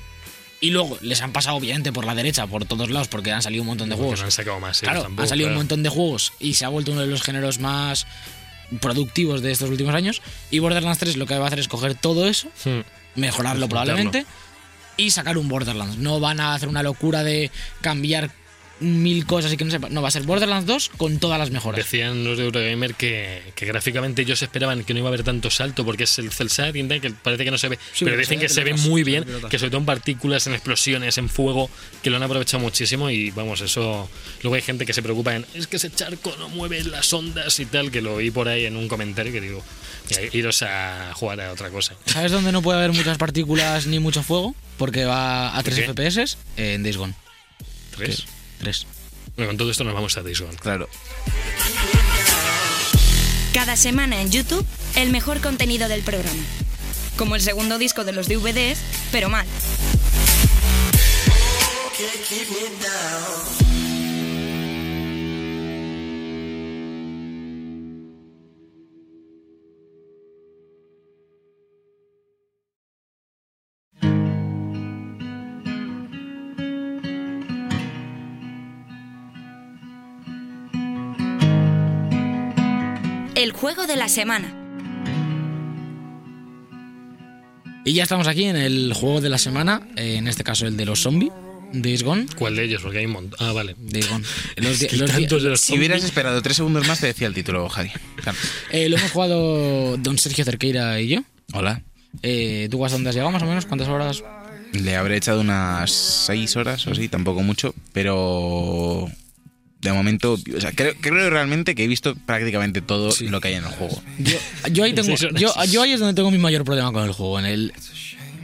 y 0.61 0.71
luego 0.71 0.97
les 1.01 1.21
han 1.21 1.31
pasado 1.31 1.55
obviamente 1.57 1.91
por 1.93 2.05
la 2.05 2.15
derecha, 2.15 2.45
por 2.47 2.65
todos 2.65 2.89
lados, 2.89 3.07
porque 3.07 3.31
han 3.31 3.41
salido 3.41 3.61
un 3.63 3.67
montón 3.67 3.89
de 3.89 3.95
Porque 3.95 4.03
juegos. 4.03 4.19
no 4.19 4.25
han 4.25 4.31
sacado 4.31 4.59
más. 4.59 4.81
Claro, 4.81 5.03
tampoco, 5.03 5.21
han 5.23 5.29
salido 5.29 5.49
un 5.49 5.55
montón 5.55 5.83
de 5.83 5.89
juegos 5.89 6.33
y 6.39 6.53
se 6.55 6.65
ha 6.65 6.69
vuelto 6.69 6.91
uno 6.91 7.01
de 7.01 7.07
los 7.07 7.21
géneros 7.21 7.59
más 7.59 8.05
productivos 8.81 9.41
de 9.41 9.51
estos 9.51 9.69
últimos 9.69 9.95
años. 9.95 10.21
Y 10.51 10.59
Borderlands 10.59 10.99
3 10.99 11.17
lo 11.17 11.25
que 11.25 11.37
va 11.37 11.45
a 11.45 11.47
hacer 11.47 11.59
es 11.59 11.67
coger 11.67 11.95
todo 11.95 12.27
eso, 12.27 12.49
Hmm. 12.65 12.81
mejorarlo 13.15 13.67
probablemente 13.67 14.25
y 14.97 15.11
sacar 15.11 15.37
un 15.37 15.47
Borderlands. 15.47 15.97
No 15.97 16.19
van 16.19 16.39
a 16.39 16.53
hacer 16.53 16.69
una 16.69 16.83
locura 16.83 17.23
de 17.23 17.51
cambiar 17.81 18.31
mil 18.79 19.25
cosas 19.25 19.51
y 19.53 19.57
que 19.57 19.65
no 19.65 19.71
sepa. 19.71 19.89
No, 19.89 20.01
va 20.01 20.07
a 20.07 20.11
ser 20.11 20.23
Borderlands 20.23 20.65
2 20.65 20.91
con 20.97 21.19
todas 21.19 21.37
las 21.39 21.51
mejoras. 21.51 21.77
Decían 21.77 22.23
los 22.23 22.37
de 22.37 22.45
Eurogamer 22.45 22.95
que, 22.95 23.41
que 23.55 23.65
gráficamente 23.65 24.21
ellos 24.21 24.41
esperaban 24.41 24.83
que 24.83 24.93
no 24.93 24.99
iba 24.99 25.09
a 25.09 25.11
haber 25.11 25.23
tanto 25.23 25.49
salto 25.49 25.85
porque 25.85 26.03
es 26.05 26.19
el 26.19 26.31
cel 26.31 26.47
shading 26.49 26.87
tal, 26.87 27.01
que 27.01 27.09
parece 27.11 27.43
que 27.45 27.51
no 27.51 27.57
se 27.57 27.69
ve. 27.69 27.79
Sí, 27.93 28.05
pero 28.05 28.17
dicen 28.17 28.39
se 28.39 28.45
ve 28.45 28.47
que 28.47 28.49
se 28.53 28.63
ve 28.63 28.73
muy 28.73 28.81
se 28.81 28.89
ve 28.91 29.03
bien, 29.03 29.23
pelotas. 29.25 29.49
que 29.49 29.59
sobre 29.59 29.71
todo 29.71 29.79
en 29.79 29.85
partículas, 29.85 30.47
en 30.47 30.53
explosiones, 30.53 31.17
en 31.17 31.29
fuego, 31.29 31.69
que 32.01 32.09
lo 32.09 32.17
han 32.17 32.23
aprovechado 32.23 32.61
muchísimo 32.61 33.09
y 33.09 33.31
vamos, 33.31 33.61
eso. 33.61 34.09
Luego 34.43 34.55
hay 34.55 34.61
gente 34.61 34.85
que 34.85 34.93
se 34.93 35.01
preocupa 35.01 35.35
en 35.35 35.45
es 35.53 35.67
que 35.67 35.77
ese 35.77 35.91
charco 35.91 36.35
no 36.37 36.49
mueve 36.49 36.83
las 36.83 37.11
ondas 37.13 37.59
y 37.59 37.65
tal, 37.65 37.91
que 37.91 38.01
lo 38.01 38.17
vi 38.17 38.31
por 38.31 38.47
ahí 38.47 38.65
en 38.65 38.75
un 38.75 38.87
comentario 38.87 39.31
que 39.31 39.41
digo, 39.41 39.63
"Mira, 40.09 40.21
iros 40.33 40.61
a 40.63 41.11
jugar 41.15 41.41
a 41.41 41.51
otra 41.51 41.69
cosa. 41.69 41.93
¿Sabes 42.05 42.31
dónde 42.31 42.51
no 42.51 42.61
puede 42.61 42.79
haber 42.79 42.93
muchas 42.93 43.17
partículas 43.17 43.87
ni 43.87 43.99
mucho 43.99 44.23
fuego? 44.23 44.55
Porque 44.77 45.05
va 45.05 45.57
a 45.57 45.63
3 45.63 45.75
qué? 45.75 45.83
FPS 45.93 46.37
en 46.57 46.83
Days 46.83 46.97
Gone. 46.97 47.13
¿Tres? 47.95 48.25
3. 48.59 48.85
Bueno, 49.35 49.49
con 49.49 49.57
todo 49.57 49.71
esto 49.71 49.83
nos 49.83 49.93
vamos 49.93 50.17
a 50.17 50.21
Days 50.21 50.41
Gone. 50.41 50.55
Claro. 50.57 50.87
Cada 53.53 53.75
semana 53.75 54.21
en 54.21 54.31
YouTube, 54.31 54.65
el 54.95 55.09
mejor 55.09 55.41
contenido 55.41 55.87
del 55.89 56.01
programa. 56.01 56.43
Como 57.17 57.35
el 57.35 57.41
segundo 57.41 57.77
disco 57.77 58.03
de 58.03 58.11
los 58.11 58.27
DVDs, 58.27 58.79
pero 59.11 59.29
mal. 59.29 59.47
El 83.39 83.53
juego 83.53 83.87
de 83.87 83.95
la 83.95 84.09
semana. 84.09 84.53
Y 87.85 87.93
ya 87.93 88.03
estamos 88.03 88.27
aquí 88.27 88.43
en 88.43 88.57
el 88.57 88.91
juego 88.93 89.21
de 89.21 89.29
la 89.29 89.37
semana, 89.37 89.87
eh, 89.95 90.15
en 90.15 90.27
este 90.27 90.43
caso 90.43 90.67
el 90.67 90.75
de 90.75 90.83
los 90.83 90.99
zombies, 90.99 91.31
Days 91.71 92.03
Gone. 92.03 92.25
¿Cuál 92.37 92.57
de 92.57 92.65
ellos? 92.65 92.81
Porque 92.81 92.97
hay 92.97 93.05
un 93.05 93.13
montón. 93.13 93.39
Ah, 93.39 93.53
vale. 93.53 93.77
Days 93.79 94.09
Gone. 94.09 94.25
Los 94.57 94.81
los 94.91 95.43
de 95.43 95.49
los 95.51 95.61
Si 95.61 95.77
hubieras 95.77 96.03
esperado 96.03 96.41
tres 96.41 96.57
segundos 96.57 96.85
más, 96.85 96.99
te 96.99 97.07
decía 97.07 97.27
el 97.27 97.33
título, 97.33 97.69
Javi. 97.69 97.91
Claro. 98.21 98.37
eh, 98.71 98.89
lo 98.89 98.97
hemos 98.97 99.11
jugado 99.11 99.95
don 99.95 100.17
Sergio 100.17 100.43
Cerqueira 100.43 100.99
y 100.99 101.07
yo. 101.07 101.23
Hola. 101.53 101.81
Eh, 102.21 102.67
¿Tú 102.69 102.83
hasta 102.83 102.97
dónde 102.97 103.11
has 103.11 103.15
llegado 103.15 103.31
más 103.31 103.43
o 103.43 103.45
menos? 103.45 103.65
¿Cuántas 103.65 103.87
horas? 103.87 104.21
Le 104.73 104.97
habré 104.97 105.15
echado 105.15 105.39
unas 105.39 105.91
seis 105.91 106.57
horas 106.57 106.85
o 106.87 106.91
así, 106.91 107.07
tampoco 107.07 107.41
mucho, 107.41 107.73
pero 107.93 109.09
de 109.81 109.93
momento, 109.93 110.33
o 110.33 110.61
sea, 110.61 110.71
creo, 110.73 110.93
creo 110.99 111.29
realmente 111.29 111.73
que 111.75 111.83
he 111.85 111.87
visto 111.87 112.15
prácticamente 112.25 112.81
todo 112.81 113.13
lo 113.21 113.39
que 113.41 113.47
hay 113.49 113.53
en 113.55 113.63
el 113.63 113.69
juego. 113.71 114.01
Yo, 114.17 114.37
yo 114.71 114.83
ahí 114.83 114.93
tengo, 114.93 115.07
Sí, 115.17 115.17
son- 115.27 115.35
yo, 115.35 115.53
yo 115.71 115.81
ahí 115.81 115.93
es 115.93 115.99
donde 115.99 116.13
tengo 116.15 116.31
mi 116.31 116.37
mayor 116.37 116.63
problema 116.65 116.91
con 116.91 117.03
el 117.05 117.11
juego, 117.13 117.39
en 117.39 117.45
el 117.45 117.73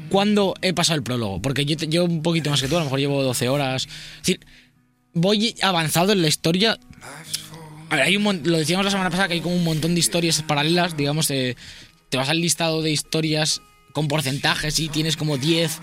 cuando 0.10 0.54
he 0.62 0.72
pasado 0.74 0.96
el 0.98 1.04
prólogo, 1.04 1.42
porque 1.42 1.66
yo, 1.66 1.76
yo 1.78 2.06
un 2.06 2.22
poquito 2.22 2.50
más 2.52 2.62
que 2.62 2.68
tú, 2.68 2.76
a 2.76 2.80
lo 2.80 2.86
mejor 2.86 3.00
llevo 3.00 3.22
12 3.24 3.50
horas. 3.50 3.84
Es 3.86 4.22
decir, 4.22 4.40
voy 5.14 5.56
avanzado 5.62 6.14
en 6.14 6.22
la 6.22 6.28
historia. 6.28 6.78
A 7.90 7.96
ver, 7.96 8.06
hay 8.06 8.16
un 8.18 8.24
mon- 8.24 8.42
lo 8.46 8.58
decíamos 8.58 8.86
la 8.86 8.92
semana 8.92 9.10
pasada 9.10 9.28
que 9.28 9.34
hay 9.36 9.42
como 9.42 9.56
un 9.56 9.64
montón 9.64 9.94
de 9.94 10.00
historias 10.00 10.42
paralelas, 10.44 10.96
digamos, 10.96 11.30
eh, 11.32 11.56
te 12.10 12.18
vas 12.18 12.30
al 12.30 12.40
listado 12.40 12.82
de 12.82 12.92
historias 12.92 13.62
con 13.94 14.08
porcentajes 14.08 14.80
y 14.80 14.90
tienes 14.90 15.18
como 15.18 15.38
10 15.38 15.80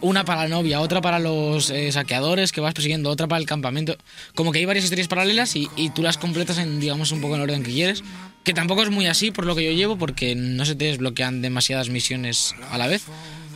una 0.00 0.24
para 0.24 0.42
la 0.42 0.48
novia, 0.48 0.80
otra 0.80 1.00
para 1.00 1.18
los 1.18 1.70
eh, 1.70 1.90
saqueadores 1.92 2.52
que 2.52 2.60
vas 2.60 2.74
persiguiendo, 2.74 3.10
otra 3.10 3.28
para 3.28 3.40
el 3.40 3.46
campamento. 3.46 3.96
Como 4.34 4.52
que 4.52 4.58
hay 4.58 4.64
varias 4.64 4.84
historias 4.84 5.08
paralelas 5.08 5.56
y, 5.56 5.68
y 5.76 5.90
tú 5.90 6.02
las 6.02 6.18
completas 6.18 6.58
en, 6.58 6.80
digamos, 6.80 7.12
un 7.12 7.20
poco 7.20 7.34
en 7.34 7.42
el 7.42 7.50
orden 7.50 7.62
que 7.62 7.72
quieres. 7.72 8.02
Que 8.44 8.54
tampoco 8.54 8.82
es 8.82 8.90
muy 8.90 9.06
así 9.06 9.30
por 9.30 9.44
lo 9.44 9.54
que 9.54 9.64
yo 9.64 9.72
llevo, 9.72 9.96
porque 9.98 10.34
no 10.34 10.64
se 10.64 10.74
te 10.74 10.86
desbloquean 10.86 11.42
demasiadas 11.42 11.90
misiones 11.90 12.54
a 12.70 12.78
la 12.78 12.86
vez. 12.86 13.04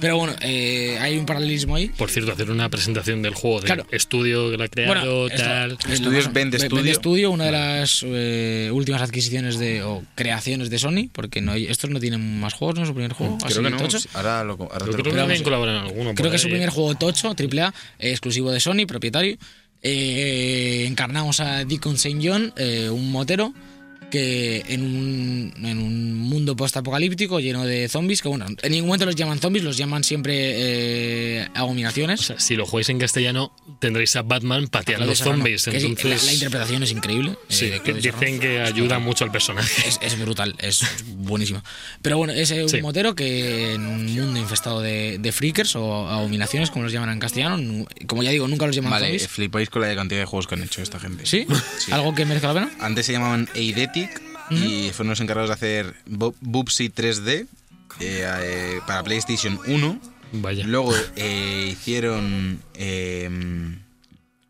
Pero 0.04 0.18
bueno, 0.18 0.34
eh, 0.42 0.98
hay 1.00 1.16
un 1.16 1.24
paralelismo 1.24 1.76
ahí. 1.76 1.86
Por 1.88 2.10
cierto, 2.10 2.30
hacer 2.32 2.50
una 2.50 2.68
presentación 2.68 3.22
del 3.22 3.32
juego, 3.32 3.60
del 3.60 3.64
Claro. 3.68 3.86
estudio 3.90 4.50
que 4.50 4.58
lo 4.58 4.64
ha 4.64 4.68
creado, 4.68 5.20
Bueno, 5.22 5.34
tal. 5.34 5.78
Estudios 5.90 6.26
más- 6.26 6.34
Vende 6.34 6.58
Ve- 6.58 6.66
Studio. 6.66 6.94
Studio, 6.94 7.30
una 7.30 7.46
de 7.46 7.52
las 7.52 8.04
eh, 8.06 8.68
últimas 8.70 9.00
adquisiciones 9.00 9.58
de 9.58 9.82
o 9.82 10.04
creaciones 10.14 10.68
de 10.68 10.78
Sony, 10.78 11.08
porque 11.10 11.40
no 11.40 11.52
hay, 11.52 11.64
estos 11.68 11.88
no 11.88 12.00
tienen 12.00 12.38
más 12.38 12.52
juegos, 12.52 12.78
¿no? 12.78 12.84
Su 12.84 12.92
primer 12.92 13.14
juego. 13.14 13.38
Creo 13.38 13.62
que 13.62 13.70
no. 13.70 13.76
tocho. 13.78 13.96
Ahora 14.12 14.44
lo, 14.44 14.52
ahora 14.52 14.68
te 14.72 14.78
Yo 14.80 14.86
lo 14.88 14.92
creo 14.92 15.26
que 15.26 15.42
colaboran 15.42 15.76
alguno. 15.76 16.14
Creo 16.14 16.30
es 16.34 16.42
su 16.42 16.48
primer 16.50 16.68
juego 16.68 16.94
tocho, 16.96 17.34
AAA, 17.34 17.72
eh, 17.98 18.10
exclusivo 18.10 18.50
de 18.52 18.60
Sony, 18.60 18.84
propietario. 18.86 19.38
Eh, 19.82 20.84
encarnamos 20.86 21.40
a 21.40 21.64
Deacon 21.64 21.94
St. 21.94 22.18
John, 22.22 22.52
eh, 22.56 22.88
un 22.90 23.10
motero 23.10 23.52
que 24.14 24.62
en 24.68 24.82
un, 24.82 25.52
en 25.64 25.78
un 25.78 26.14
mundo 26.18 26.54
post-apocalíptico 26.54 27.40
lleno 27.40 27.64
de 27.66 27.88
zombies, 27.88 28.22
que 28.22 28.28
bueno, 28.28 28.46
en 28.62 28.70
ningún 28.72 28.86
momento 28.86 29.06
los 29.06 29.16
llaman 29.16 29.40
zombies, 29.40 29.64
los 29.64 29.76
llaman 29.76 30.04
siempre 30.04 30.34
eh, 30.38 31.48
abominaciones. 31.54 32.20
O 32.20 32.22
sea, 32.22 32.38
si 32.40 32.54
lo 32.54 32.64
jugáis 32.64 32.88
en 32.90 33.00
castellano, 33.00 33.52
tendréis 33.80 34.14
a 34.14 34.22
Batman 34.22 34.68
pateando 34.68 35.06
Claudio 35.06 35.16
Serrano, 35.16 35.38
zombies. 35.38 35.66
Entonces, 35.66 36.20
la, 36.22 36.26
la 36.26 36.32
interpretación 36.32 36.82
es 36.84 36.92
increíble. 36.92 37.30
eh, 37.32 37.36
sí, 37.48 37.66
de 37.66 37.72
que 37.80 37.92
Claudio 37.92 38.02
Serrano. 38.02 38.20
dicen 38.20 38.40
que 38.40 38.60
ayuda 38.60 38.98
mucho 39.00 39.24
al 39.24 39.32
personaje. 39.32 39.88
Es, 39.88 39.98
es 40.00 40.18
brutal, 40.20 40.54
es 40.60 40.82
buenísimo. 41.16 41.62
Pero 42.02 42.16
bueno, 42.18 42.32
es 42.32 42.50
un 42.52 42.68
Sí. 42.68 42.80
motero 42.80 43.14
que 43.16 43.74
en 43.74 43.84
un 43.86 44.06
mundo 44.14 44.38
infestado 44.38 44.80
de, 44.80 45.18
de 45.18 45.32
freakers 45.32 45.74
o 45.76 46.08
abominaciones, 46.08 46.70
como 46.70 46.84
los 46.84 46.92
llaman 46.92 47.10
en 47.10 47.18
castellano, 47.18 47.84
como 48.06 48.22
ya 48.22 48.30
digo, 48.30 48.46
nunca 48.48 48.66
los 48.66 48.76
llaman 48.76 48.92
Vale, 48.92 49.06
zombies. 49.06 49.28
flipáis 49.28 49.70
con 49.70 49.82
la 49.82 49.94
cantidad 49.94 50.20
de 50.20 50.26
juegos 50.26 50.46
que 50.46 50.54
han 50.54 50.62
hecho 50.62 50.82
esta 50.82 51.00
gente. 51.00 51.26
¿Sí? 51.26 51.46
¿Algo 51.90 52.14
que 52.14 52.24
merezca 52.24 52.48
la 52.52 52.54
pena? 52.54 52.70
Antes 52.80 53.06
se 53.06 53.12
llamaban 53.12 53.48
Y 54.50 54.90
fueron 54.90 55.10
los 55.10 55.20
encargados 55.20 55.48
de 55.48 55.54
hacer 55.54 55.94
Bubsy 56.06 56.90
3D 56.90 57.30
eh, 57.30 57.46
eh, 58.00 58.80
para 58.86 59.02
PlayStation 59.02 59.58
1. 59.66 60.00
Vaya. 60.32 60.66
Luego 60.66 60.92
eh, 61.16 61.68
hicieron 61.72 62.60
eh, 62.74 63.28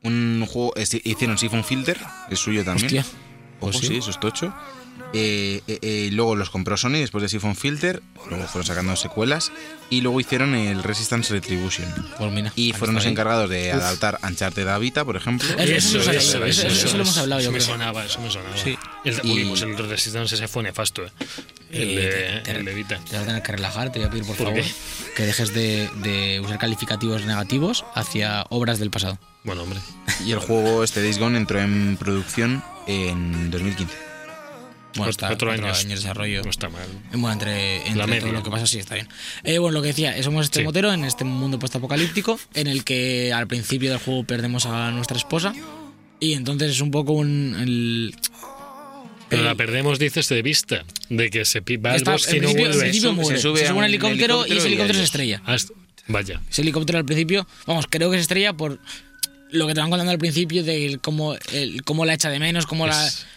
un 0.03 0.47
juego, 0.47 0.73
hicieron 0.77 1.39
Siphon 1.39 1.65
Filter, 1.65 1.99
es 2.31 2.39
suyo 2.39 2.65
también. 2.65 2.87
Hostia. 2.87 3.07
Ojo, 3.61 3.73
sí. 3.73 3.87
sí, 3.87 3.97
eso 3.97 4.11
es 4.11 4.21
tocho. 4.21 4.55
Eh, 5.17 5.61
eh, 5.69 5.79
eh, 5.83 6.09
luego 6.13 6.35
los 6.35 6.51
compró 6.51 6.77
Sony 6.77 6.95
después 6.99 7.23
de 7.23 7.29
Siphon 7.29 7.55
Filter, 7.55 8.03
luego 8.29 8.47
fueron 8.49 8.67
sacando 8.67 8.97
secuelas 8.97 9.53
y 9.89 10.01
luego 10.01 10.19
hicieron 10.21 10.57
el 10.57 10.83
Resistance 10.83 11.33
Retribution. 11.33 11.87
Pues 12.19 12.33
mira, 12.33 12.53
Y 12.57 12.73
fueron 12.73 12.97
los 12.97 13.07
encargados 13.07 13.49
de 13.49 13.71
adaptar 13.71 14.19
Uncharted 14.25 14.67
a 14.67 14.77
Vita, 14.79 15.05
por 15.05 15.17
ejemplo. 15.17 15.49
Eso- 15.57 15.99
eso 15.99 15.99
lo 15.99 16.05
sabía 16.05 16.21
yo, 16.21 16.45
eso- 16.47 16.67
eso 16.67 16.97
lo 16.97 17.03
hemos 17.05 17.17
hablado, 17.17 17.41
eso 17.41 17.49
yo 17.49 17.53
me 17.53 17.59
creo. 17.59 17.71
sonaba, 17.71 18.05
eso 18.05 18.21
me 18.21 18.31
sonaba. 18.31 18.57
Sí. 18.57 18.77
El, 19.05 19.21
Y- 19.23 19.31
uy, 19.31 19.45
pues 19.45 19.63
el 19.63 19.77
Resistance 19.79 20.35
ese 20.35 20.49
fue 20.49 20.65
nefasto, 20.65 21.05
eh. 21.07 21.11
El, 21.71 21.95
de, 21.97 22.41
te- 22.45 22.51
el 22.51 22.65
de 22.65 22.75
Vita. 22.75 22.99
Te 23.09 23.13
vas 23.17 23.23
a 23.23 23.27
tener 23.27 23.43
que 23.43 23.53
relajar, 23.53 23.93
te 23.93 23.99
voy 24.01 24.09
a 24.09 24.11
pedir 24.11 24.25
por, 24.25 24.37
¿Por 24.37 24.47
favor 24.49 24.63
qué? 24.63 24.71
que 25.17 25.23
dejes 25.27 25.55
de, 25.55 25.89
de 26.03 26.41
usar 26.41 26.59
calificativos 26.59 27.25
negativos 27.25 27.85
hacia 27.95 28.47
obras 28.51 28.79
del 28.81 28.91
pasado. 28.91 29.19
Bueno, 29.45 29.63
hombre. 29.63 29.79
Y 30.25 30.33
el 30.33 30.39
juego, 30.39 30.83
este 30.83 31.03
Days 31.03 31.19
Gone, 31.19 31.37
entró 31.39 31.61
en 31.61 31.97
producción 32.01 32.65
en 32.89 33.51
2015. 33.53 33.95
Bueno, 34.97 35.07
Cuatro- 35.07 35.11
está 35.11 35.27
cuatro 35.29 35.49
cuatro 35.49 35.65
años. 35.67 35.79
años 35.81 35.89
de 35.91 35.95
desarrollo. 36.09 36.43
No 36.45 36.51
está 36.51 36.69
mal. 36.69 36.87
Bueno, 37.13 37.33
entre, 37.33 37.77
entre 37.89 37.95
La 38.07 38.21
todo 38.21 38.33
lo 38.33 38.43
que 38.43 38.51
pasa, 38.51 38.67
sí, 38.67 38.79
está 38.79 38.95
bien. 38.95 39.09
Eh, 39.43 39.59
bueno, 39.59 39.75
lo 39.75 39.83
que 39.83 39.89
decía, 39.89 40.21
somos 40.23 40.45
este 40.47 40.61
Sí. 40.61 40.65
motero 40.65 40.93
en 40.93 41.05
este 41.05 41.25
mundo 41.25 41.59
postapocalíptico 41.59 42.39
en 42.55 42.67
el 42.69 42.85
que 42.85 43.33
al 43.33 43.47
principio 43.47 43.91
del 43.91 43.99
juego 43.99 44.25
perdemos 44.25 44.67
a 44.67 44.91
nuestra 44.93 45.17
esposa 45.17 45.53
y 46.21 46.35
entonces 46.35 46.71
es 46.71 46.81
un 46.81 46.91
poco 46.91 47.13
un... 47.13 47.57
el- 47.61 48.15
Pero 49.29 49.43
la 49.43 49.55
perdemos, 49.55 49.99
dices, 49.99 50.29
de 50.29 50.43
vista. 50.43 50.85
De 51.09 51.31
que 51.31 51.45
se 51.45 51.61
va 51.61 51.91
al 51.91 51.97
está- 51.97 52.13
bosque 52.13 52.37
y 52.37 52.41
no 52.41 52.53
vuelve. 52.53 52.93
Se 52.93 53.11
muere. 53.11 53.37
Se 53.37 53.43
sube 53.43 53.59
sube, 53.59 53.69
a 53.69 53.73
un 53.73 53.79
un 53.79 53.85
helicóptero, 53.85 54.47
y 54.47 54.53
ese 54.53 54.53
helicóptero 54.53 54.65
y 54.65 54.67
helicóptero 54.69 54.99
se 54.99 55.05
estrella. 55.05 55.43
Hasta- 55.45 55.73
Vaya. 56.07 56.41
Ese 56.51 56.63
helicóptero 56.63 56.99
al 56.99 57.05
principio, 57.05 57.47
vamos, 57.67 57.87
creo 57.89 58.11
que 58.11 58.19
se 58.19 58.23
estrella 58.23 58.53
por 58.53 58.79
lo 59.51 59.67
que 59.67 59.75
te 59.75 59.81
van 59.81 59.89
contando 59.91 60.13
al 60.13 60.19
principio 60.19 60.63
de 60.63 60.99
cómo, 61.03 61.35
el, 61.53 61.83
cómo 61.85 62.05
la 62.05 62.15
echa 62.15 62.29
de 62.31 62.39
menos, 62.39 62.67
cómo 62.67 62.87
la... 62.87 63.07
Es- 63.07 63.25
Va, 63.25 63.35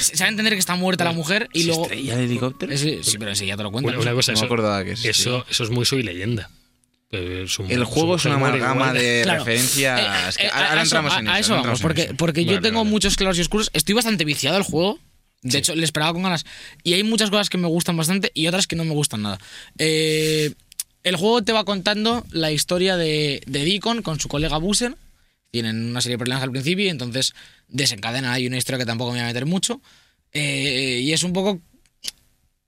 Se 0.00 0.16
va 0.22 0.26
a 0.26 0.28
entender 0.28 0.52
que 0.54 0.58
está 0.58 0.74
muerta 0.76 1.04
la 1.04 1.12
mujer 1.12 1.48
y 1.52 1.60
¿Se 1.62 1.66
luego... 1.68 1.82
estrella 1.84 2.14
el 2.14 2.20
helicóptero? 2.20 2.72
Ese- 2.72 3.02
sí, 3.04 3.18
pero 3.18 3.30
ese 3.32 3.46
ya 3.46 3.56
te 3.56 3.62
lo 3.62 3.70
cuentan. 3.70 3.94
Una, 3.94 4.02
una 4.02 4.12
cosa, 4.14 4.32
No 4.32 4.36
me 4.36 4.38
eso, 4.40 4.44
acordaba 4.46 4.84
que 4.84 4.96
sí. 4.96 5.08
eso, 5.08 5.44
eso 5.48 5.64
es 5.64 5.70
muy 5.70 5.84
soy 5.86 6.02
leyenda. 6.02 6.50
Su- 7.46 7.64
El 7.68 7.84
juego 7.84 8.16
es 8.16 8.24
una 8.26 8.34
amalgama 8.34 8.92
de 8.92 9.20
Claro. 9.22 9.38
referencias. 9.44 10.36
Eh, 10.38 10.42
eh, 10.44 10.50
ahora 10.52 10.66
a 10.66 10.70
ahora 10.70 10.82
eso- 10.82 10.96
entramos 10.96 11.18
en 11.18 11.28
a- 11.28 11.34
a 11.34 11.38
eso. 11.38 11.46
eso 11.46 11.52
vamos, 11.54 11.64
entramos 11.64 11.80
porque, 11.80 12.02
eso. 12.02 12.14
porque 12.16 12.44
yo 12.44 12.52
Vale, 12.52 12.62
tengo 12.68 12.80
vale. 12.80 12.90
muchos 12.90 13.16
claros 13.16 13.38
y 13.38 13.40
oscuros. 13.40 13.70
Estoy 13.72 13.94
bastante 13.94 14.24
viciado 14.24 14.56
al 14.56 14.62
juego. 14.62 14.98
De 15.40 15.56
hecho, 15.58 15.74
le 15.76 15.84
esperaba 15.84 16.12
con 16.12 16.24
ganas. 16.24 16.44
Y 16.82 16.94
hay 16.94 17.04
muchas 17.04 17.30
cosas 17.30 17.48
que 17.48 17.56
me 17.58 17.68
gustan 17.68 17.96
bastante 17.96 18.30
y 18.34 18.46
otras 18.48 18.66
que 18.66 18.74
no 18.76 18.84
me 18.84 18.92
gustan 18.92 19.22
nada. 19.22 19.38
Eh, 19.78 20.52
el 21.04 21.16
juego 21.16 21.42
te 21.42 21.52
va 21.52 21.64
contando 21.64 22.26
la 22.30 22.50
historia 22.50 22.96
de, 22.96 23.40
de 23.46 23.64
Deacon 23.64 24.02
con 24.02 24.18
su 24.20 24.28
colega 24.28 24.58
Buser. 24.58 24.96
Tienen 25.50 25.88
una 25.90 26.00
serie 26.02 26.14
de 26.14 26.18
problemas 26.18 26.42
al 26.42 26.50
principio 26.50 26.84
y 26.84 26.88
entonces 26.88 27.34
desencadena 27.68 28.32
ahí 28.32 28.46
una 28.46 28.56
historia 28.58 28.78
que 28.78 28.86
tampoco 28.86 29.12
me 29.12 29.18
voy 29.18 29.24
a 29.24 29.28
meter 29.28 29.46
mucho. 29.46 29.80
Eh, 30.32 31.00
y 31.02 31.12
es 31.12 31.22
un 31.22 31.32
poco 31.32 31.60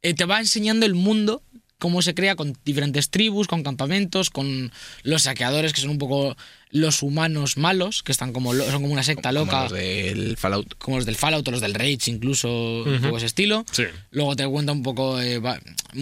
eh, 0.03 0.15
te 0.15 0.25
va 0.25 0.39
enseñando 0.41 0.87
el 0.87 0.95
mundo, 0.95 1.43
cómo 1.79 2.01
se 2.03 2.15
crea 2.15 2.37
con 2.37 2.55
diferentes 2.65 3.11
tribus, 3.11 3.47
con 3.47 3.63
campamentos, 3.63 4.31
con 4.31 4.71
los 5.03 5.23
saqueadores, 5.23 5.73
que 5.73 5.81
son 5.81 5.91
un 5.91 5.99
poco 5.99 6.37
los 6.71 7.03
humanos 7.03 7.57
malos, 7.57 8.03
que 8.03 8.13
están 8.13 8.33
como, 8.33 8.55
son 8.55 8.83
como 8.83 8.93
una 8.93 9.03
secta 9.03 9.31
Como 9.31 9.45
loca, 9.47 9.63
los 9.65 9.73
del 9.73 10.37
Fallout. 10.37 10.75
como 10.79 10.99
los 10.99 11.07
del 11.07 11.17
Fallout 11.17 11.47
o 11.49 11.51
los 11.51 11.61
del 11.61 11.75
Rage, 11.75 11.99
incluso 12.11 12.49
un 12.85 12.95
Ujú. 12.97 13.03
poco 13.05 13.17
ese 13.19 13.27
estilo. 13.27 13.65
Sí. 13.73 13.85
Luego 14.11 14.37
te 14.37 14.47
cuenta 14.47 14.73
un 14.73 14.83
poco, 14.83 15.21
eh, 15.21 15.39
va- 15.39 15.59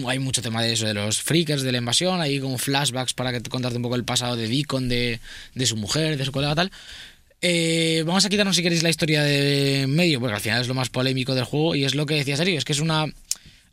hay 0.07 0.19
mucho 0.19 0.41
tema 0.41 0.61
de 0.61 0.73
eso, 0.73 0.85
de 0.85 0.93
los 0.93 1.21
freakers, 1.21 1.63
de 1.63 1.71
la 1.71 1.77
invasión, 1.79 2.21
hay 2.21 2.39
como 2.39 2.57
flashbacks 2.57 3.13
para 3.13 3.31
que 3.31 3.41
te 3.41 3.49
contarte 3.49 3.77
un 3.77 3.83
poco 3.83 3.95
el 3.95 4.03
pasado 4.05 4.35
de 4.35 4.47
Deacon, 4.47 4.87
de, 4.89 5.19
de 5.55 5.65
su 5.65 5.75
mujer, 5.75 6.17
de 6.17 6.25
su 6.25 6.31
colega 6.31 6.55
tal. 6.55 6.71
Eh, 7.41 8.03
vamos 8.05 8.25
a 8.25 8.29
quitarnos 8.29 8.55
si 8.55 8.63
queréis 8.63 8.83
la 8.83 8.89
historia 8.89 9.23
de 9.23 9.85
medio, 9.87 10.19
porque 10.19 10.35
al 10.35 10.41
final 10.41 10.61
es 10.61 10.67
lo 10.67 10.73
más 10.73 10.89
polémico 10.89 11.35
del 11.35 11.45
juego 11.45 11.75
y 11.75 11.85
es 11.85 11.95
lo 11.95 12.05
que 12.05 12.15
decía 12.15 12.35
Sergio, 12.35 12.57
es 12.57 12.65
que 12.65 12.73
es 12.73 12.81
una 12.81 13.05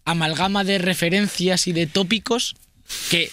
amalgama 0.04 0.62
de 0.62 0.78
referencias 0.78 1.66
y 1.66 1.72
de 1.72 1.86
tópicos 1.86 2.54
que 3.10 3.30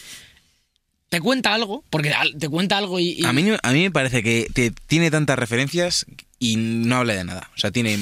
te 1.09 1.21
cuenta 1.21 1.53
algo, 1.53 1.83
porque 1.91 2.11
te 2.39 2.49
cuenta 2.49 2.79
algo 2.79 2.99
y... 2.99 3.23
A 3.23 3.33
mí, 3.33 3.45
a 3.61 3.71
mí 3.71 3.81
me 3.83 3.91
parece 3.91 4.23
que 4.23 4.47
tiene 4.87 5.11
tantas 5.11 5.37
referencias 5.37 6.07
y 6.39 6.55
no 6.57 6.97
habla 6.97 7.13
de 7.13 7.23
nada. 7.23 7.51
O 7.55 7.59
sea, 7.59 7.69
tiene 7.69 7.99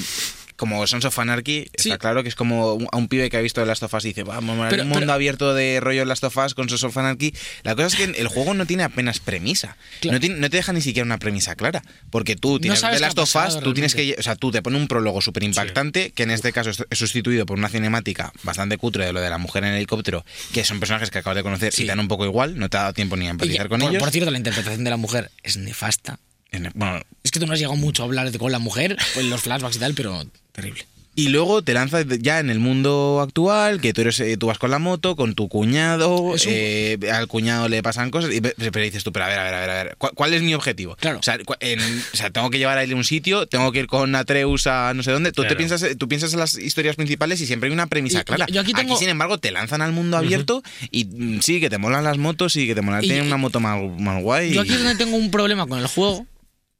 como 0.62 0.86
Sons 0.86 1.04
of 1.04 1.18
Anarchy, 1.18 1.66
Sí. 1.76 1.88
está 1.88 1.98
claro 1.98 2.22
que 2.22 2.28
es 2.28 2.36
como 2.36 2.74
un- 2.74 2.86
a 2.92 2.96
un 2.96 3.08
pibe 3.08 3.28
que 3.30 3.36
ha 3.36 3.40
visto 3.40 3.64
Last 3.64 3.82
of 3.82 3.92
Us 3.94 4.04
y 4.04 4.08
dice, 4.08 4.22
vamos, 4.22 4.56
a 4.64 4.68
Pero- 4.68 4.84
un 4.84 4.90
mundo 4.90 5.00
pero- 5.00 5.12
abierto 5.12 5.54
de 5.54 5.80
rollo 5.80 6.04
Last 6.04 6.22
of 6.22 6.36
Us 6.36 6.54
con 6.54 6.68
Sons 6.68 6.84
of 6.84 6.96
Anarchy. 6.96 7.34
La 7.64 7.74
cosa 7.74 7.88
es 7.88 7.96
que 7.96 8.04
el 8.04 8.28
juego 8.28 8.54
no 8.54 8.64
tiene 8.64 8.84
apenas 8.84 9.18
premisa. 9.18 9.76
Claro. 10.00 10.14
No, 10.16 10.20
tiene- 10.20 10.36
no 10.36 10.48
te 10.48 10.58
deja 10.58 10.72
ni 10.72 10.80
siquiera 10.80 11.04
una 11.04 11.18
premisa 11.18 11.56
clara. 11.56 11.82
Porque 12.10 12.36
tú 12.36 12.60
tienes 12.60 12.78
sabes 12.78 12.98
The 12.98 13.06
Last 13.06 13.18
of 13.18 13.34
Us, 13.34 13.60
tú 13.60 13.74
tienes 13.74 13.96
que... 13.96 14.14
O 14.16 14.22
sea, 14.22 14.36
tú 14.36 14.52
te 14.52 14.62
pone 14.62 14.76
un 14.76 14.86
prólogo 14.86 15.20
súper 15.20 15.42
impactante, 15.42 16.12
que 16.12 16.22
en 16.22 16.30
este 16.30 16.52
caso 16.52 16.70
es 16.70 16.98
sustituido 16.98 17.44
por 17.44 17.58
una 17.58 17.68
cinemática 17.68 18.32
bastante 18.44 18.78
cutre 18.78 19.06
de 19.06 19.12
lo 19.12 19.20
de 19.20 19.30
la 19.30 19.38
mujer 19.38 19.64
en 19.64 19.70
el 19.70 19.76
helicóptero, 19.78 20.24
que 20.54 20.64
son 20.64 20.78
personajes 20.78 21.10
que 21.10 21.18
acabas 21.18 21.36
de 21.38 21.42
conocer 21.42 21.72
Sí. 21.72 21.82
y 21.82 21.86
te 21.86 21.90
dan 21.90 21.98
un 22.00 22.06
poco 22.08 22.24
igual, 22.24 22.58
no 22.58 22.68
te 22.68 22.76
ha 22.76 22.82
dado 22.82 22.92
tiempo 22.92 23.16
ni 23.16 23.26
a 23.26 23.30
empatizar 23.30 23.68
con 23.68 23.80
por, 23.80 23.90
ellos. 23.90 24.00
por 24.02 24.12
cierto, 24.12 24.30
la 24.30 24.38
interpretación 24.38 24.84
de 24.84 24.90
la 24.90 24.96
mujer 24.96 25.30
es 25.42 25.56
nefasta. 25.56 26.20
En- 26.50 26.70
Bueno, 26.74 27.00
Es 27.24 27.30
que 27.30 27.40
tú 27.40 27.46
no 27.46 27.54
has 27.54 27.58
llegado 27.58 27.76
mucho 27.76 28.02
a 28.02 28.06
hablar 28.06 28.30
de- 28.30 28.38
con 28.38 28.52
la 28.52 28.58
mujer, 28.58 28.96
pues 29.14 29.24
los 29.26 29.40
flashbacks 29.40 29.76
y 29.76 29.78
tal, 29.78 29.94
pero 29.94 30.22
terrible. 30.52 30.86
Y 31.14 31.28
luego 31.28 31.60
te 31.60 31.74
lanzas 31.74 32.06
ya 32.20 32.38
en 32.40 32.48
el 32.48 32.58
mundo 32.58 33.20
actual, 33.22 33.82
que 33.82 33.92
tú 33.92 34.00
eres, 34.00 34.18
eh, 34.20 34.38
tú 34.38 34.46
vas 34.46 34.56
con 34.56 34.70
la 34.70 34.78
moto, 34.78 35.14
con 35.14 35.34
tu 35.34 35.46
cuñado, 35.50 36.32
eh, 36.46 36.96
al 37.12 37.26
cuñado 37.28 37.68
le 37.68 37.82
pasan 37.82 38.10
cosas, 38.10 38.32
y 38.32 38.40
pero 38.40 38.80
dices 38.80 39.04
tú, 39.04 39.12
pero 39.12 39.26
a 39.26 39.28
ver, 39.28 39.38
a 39.38 39.44
ver, 39.44 39.52
a 39.54 39.60
ver, 39.60 39.70
a 39.70 39.84
ver, 39.84 39.94
¿cuál, 39.98 40.12
cuál 40.14 40.32
es 40.32 40.40
mi 40.40 40.54
objetivo? 40.54 40.96
Claro. 40.96 41.18
O 41.18 41.22
sea, 41.22 41.36
cu- 41.44 41.52
en- 41.60 41.80
o 41.82 42.16
sea, 42.16 42.30
tengo 42.30 42.48
que 42.48 42.56
llevar 42.56 42.78
a 42.78 42.82
él 42.82 42.92
a 42.92 42.96
un 42.96 43.04
sitio, 43.04 43.46
tengo 43.46 43.70
que 43.72 43.80
ir 43.80 43.88
con 43.88 44.14
Atreus 44.14 44.66
a 44.66 44.94
no 44.94 45.02
sé 45.02 45.10
dónde. 45.12 45.32
Tú, 45.32 45.42
te 45.44 45.54
piensas, 45.54 45.82
eh, 45.82 45.96
tú 45.96 46.08
piensas 46.08 46.32
en 46.32 46.38
las 46.38 46.54
historias 46.56 46.96
principales 46.96 47.42
y 47.42 47.46
siempre 47.46 47.66
hay 47.68 47.74
una 47.74 47.88
premisa 47.88 48.20
Y- 48.20 48.24
clara. 48.24 48.46
yo- 48.46 48.54
yo 48.54 48.60
aquí 48.62 48.72
tengo- 48.72 48.96
sin 48.96 49.10
embargo, 49.10 49.36
te 49.36 49.50
lanzan 49.50 49.82
al 49.82 49.92
mundo 49.92 50.16
abierto 50.16 50.62
y 50.90 51.04
mm, 51.04 51.40
sí, 51.42 51.60
que 51.60 51.68
te 51.68 51.76
molan 51.76 52.04
las 52.04 52.16
motos 52.16 52.56
y 52.56 52.66
que 52.66 52.74
te 52.74 52.80
molan, 52.80 53.02
tienen 53.02 53.26
una 53.26 53.36
moto 53.36 53.60
más, 53.60 53.78
más 54.00 54.22
guay. 54.22 54.54
Yo 54.54 54.62
y- 54.62 54.64
aquí 54.64 54.72
es 54.72 54.78
donde 54.82 54.96
tengo 54.96 55.18
un 55.18 55.30
problema 55.30 55.66
con 55.66 55.78
el 55.78 55.88
juego, 55.88 56.26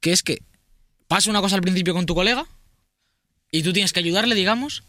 que 0.00 0.12
es 0.12 0.22
que 0.22 0.40
pasa 1.06 1.28
una 1.28 1.42
cosa 1.42 1.56
al 1.56 1.60
principio 1.60 1.92
con 1.92 2.06
tu 2.06 2.14
colega 2.14 2.46
y 3.52 3.62
tú 3.62 3.72
tienes 3.72 3.92
que 3.92 4.00
ayudarle, 4.00 4.34
digamos, 4.34 4.82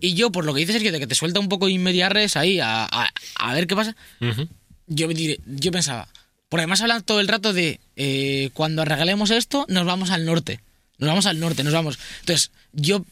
y 0.00 0.14
yo, 0.14 0.30
por 0.32 0.44
lo 0.46 0.54
que 0.54 0.60
dices, 0.60 0.74
Sergio, 0.74 0.92
de 0.92 1.00
que 1.00 1.06
te 1.06 1.14
suelta 1.14 1.40
un 1.40 1.48
poco 1.50 1.68
inmediares 1.68 2.36
ahí 2.36 2.60
a, 2.60 2.84
a- 2.84 3.12
a 3.34 3.54
ver 3.54 3.66
qué 3.66 3.76
pasa, 3.76 3.94
Ujú. 4.20 4.48
yo, 4.86 5.08
diré- 5.08 5.40
yo 5.44 5.70
pensaba, 5.72 6.08
porque 6.48 6.62
además 6.62 6.80
hablan 6.80 7.02
todo 7.02 7.20
el 7.20 7.28
rato 7.28 7.52
de 7.52 7.80
eh, 7.96 8.50
cuando 8.54 8.80
arreglemos 8.82 9.30
esto, 9.30 9.66
nos 9.68 9.84
vamos 9.84 10.10
al 10.10 10.24
norte, 10.24 10.60
nos 10.98 11.08
vamos 11.08 11.26
al 11.26 11.38
norte, 11.40 11.62
nos 11.64 11.72
vamos. 11.74 11.98
Entonces, 12.20 12.50
yo 12.72 13.04